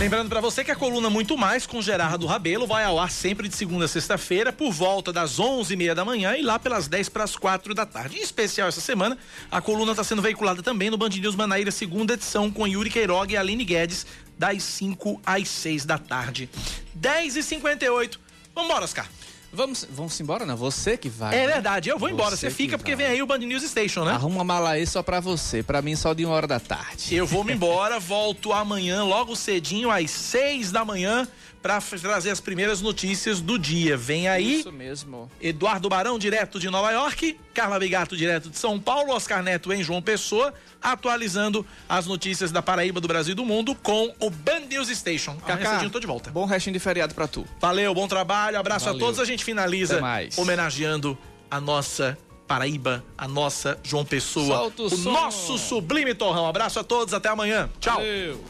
Lembrando 0.00 0.30
para 0.30 0.40
você 0.40 0.64
que 0.64 0.70
a 0.70 0.74
coluna 0.74 1.10
Muito 1.10 1.36
Mais 1.36 1.66
com 1.66 1.82
Gerardo 1.82 2.24
Rabelo 2.24 2.66
vai 2.66 2.84
ao 2.84 2.98
ar 2.98 3.10
sempre 3.10 3.46
de 3.46 3.54
segunda 3.54 3.84
a 3.84 3.88
sexta-feira 3.88 4.50
por 4.50 4.72
volta 4.72 5.12
das 5.12 5.38
onze 5.38 5.74
e 5.74 5.76
meia 5.76 5.94
da 5.94 6.06
manhã 6.06 6.34
e 6.38 6.40
lá 6.40 6.58
pelas 6.58 6.88
10 6.88 7.10
para 7.10 7.22
as 7.22 7.36
quatro 7.36 7.74
da 7.74 7.84
tarde. 7.84 8.16
Em 8.16 8.22
especial 8.22 8.66
essa 8.66 8.80
semana, 8.80 9.18
a 9.50 9.60
coluna 9.60 9.92
está 9.92 10.02
sendo 10.02 10.22
veiculada 10.22 10.62
também 10.62 10.88
no 10.88 10.96
Band 10.96 11.10
News 11.10 11.36
Manaíra, 11.36 11.70
segunda 11.70 12.14
edição 12.14 12.50
com 12.50 12.66
Yuri 12.66 12.88
Queiroga 12.88 13.34
e 13.34 13.36
Aline 13.36 13.62
Guedes, 13.62 14.06
das 14.38 14.62
5 14.62 15.20
às 15.24 15.46
6 15.50 15.84
da 15.84 15.98
tarde. 15.98 16.48
10 16.94 17.36
e 17.36 17.42
58 17.42 18.18
Vambora, 18.54 18.84
Oscar. 18.84 19.06
Vamos, 19.52 19.86
vamos 19.90 20.20
embora, 20.20 20.46
não? 20.46 20.56
Você 20.56 20.96
que 20.96 21.08
vai. 21.08 21.34
É 21.36 21.46
né? 21.46 21.52
verdade, 21.54 21.88
eu 21.88 21.98
vou 21.98 22.08
embora. 22.08 22.36
Você, 22.36 22.50
fica 22.50 22.78
porque 22.78 22.94
vem 22.94 23.06
aí 23.06 23.22
o 23.22 23.26
Band 23.26 23.38
News 23.38 23.64
Station, 23.64 24.04
né? 24.04 24.12
Arruma 24.12 24.36
uma 24.36 24.44
mala 24.44 24.70
aí 24.70 24.86
só 24.86 25.02
pra 25.02 25.18
você. 25.18 25.62
Pra 25.62 25.82
mim, 25.82 25.96
só 25.96 26.14
de 26.14 26.24
uma 26.24 26.34
hora 26.34 26.46
da 26.46 26.60
tarde. 26.60 27.14
Eu 27.14 27.26
vou 27.26 27.42
me 27.42 27.52
embora, 27.52 27.98
volto 27.98 28.52
amanhã, 28.52 29.02
logo 29.02 29.34
cedinho, 29.34 29.90
às 29.90 30.10
seis 30.10 30.70
da 30.70 30.84
manhã, 30.84 31.26
para 31.62 31.80
trazer 31.80 32.30
as 32.30 32.40
primeiras 32.40 32.80
notícias 32.80 33.40
do 33.40 33.58
dia. 33.58 33.96
Vem 33.96 34.28
aí. 34.28 34.60
Isso 34.60 34.72
mesmo. 34.72 35.30
Eduardo 35.40 35.88
Barão, 35.88 36.18
direto 36.18 36.58
de 36.58 36.70
Nova 36.70 36.90
York. 36.90 37.38
Carla 37.52 37.78
Bigato, 37.78 38.16
direto 38.16 38.48
de 38.48 38.58
São 38.58 38.80
Paulo. 38.80 39.12
Oscar 39.12 39.42
Neto 39.42 39.72
em 39.72 39.82
João 39.82 40.00
Pessoa, 40.00 40.54
atualizando 40.82 41.66
as 41.88 42.06
notícias 42.06 42.50
da 42.50 42.62
Paraíba, 42.62 43.00
do 43.00 43.08
Brasil 43.08 43.32
e 43.32 43.34
do 43.34 43.44
mundo 43.44 43.74
com 43.74 44.12
o 44.18 44.30
Band 44.30 44.60
News 44.68 44.88
Station. 44.88 45.36
Cacá, 45.46 45.88
tô 45.90 46.00
de 46.00 46.06
volta. 46.06 46.30
Bom 46.30 46.46
restinho 46.46 46.74
de 46.74 46.80
feriado 46.80 47.14
pra 47.14 47.28
tu. 47.28 47.46
Valeu, 47.60 47.92
bom 47.94 48.08
trabalho, 48.08 48.58
abraço 48.58 48.86
Valeu. 48.86 48.98
a 48.98 49.00
todos. 49.00 49.20
A 49.20 49.24
gente 49.24 49.44
finaliza 49.44 50.00
homenageando 50.36 51.18
a 51.50 51.60
nossa 51.60 52.16
Paraíba, 52.46 53.04
a 53.16 53.28
nossa 53.28 53.78
João 53.82 54.04
Pessoa, 54.04 54.56
Solta 54.56 54.82
o 54.82 54.94
o 54.94 54.98
nosso 54.98 55.56
sublime 55.56 56.14
torrão. 56.14 56.46
Abraço 56.48 56.80
a 56.80 56.84
todos, 56.84 57.14
até 57.14 57.28
amanhã. 57.28 57.70
Tchau. 57.80 57.96
Valeu. 57.96 58.44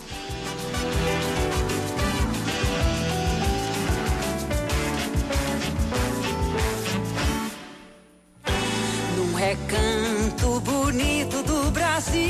Recanto 9.41 10.61
bonito 10.61 11.43
do 11.43 11.71
Brasil. 11.71 12.21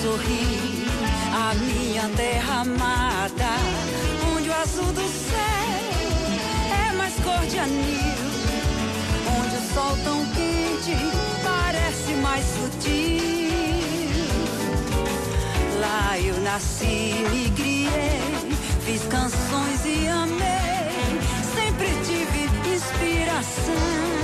Sorri 0.00 0.86
a 1.30 1.54
minha 1.56 2.08
terra 2.16 2.62
amada, 2.62 3.52
onde 4.34 4.48
o 4.48 4.54
azul 4.54 4.90
do 4.94 5.06
céu 5.06 5.84
é 6.88 6.92
mais 6.94 7.14
cor 7.16 7.46
de 7.50 7.58
anil, 7.58 8.16
onde 9.38 9.56
o 9.56 9.74
sol 9.74 9.94
tão 10.04 10.24
quente 10.36 10.96
parece 11.44 12.12
mais 12.22 12.44
sutil. 12.56 13.44
Lá 15.80 16.18
eu 16.18 16.40
nasci, 16.40 17.14
me 17.30 17.50
criei, 17.50 18.56
fiz 18.86 19.02
canções 19.02 19.84
e 19.84 20.08
amei, 20.08 21.20
sempre 21.54 21.88
tive 22.06 22.48
inspiração. 22.74 24.23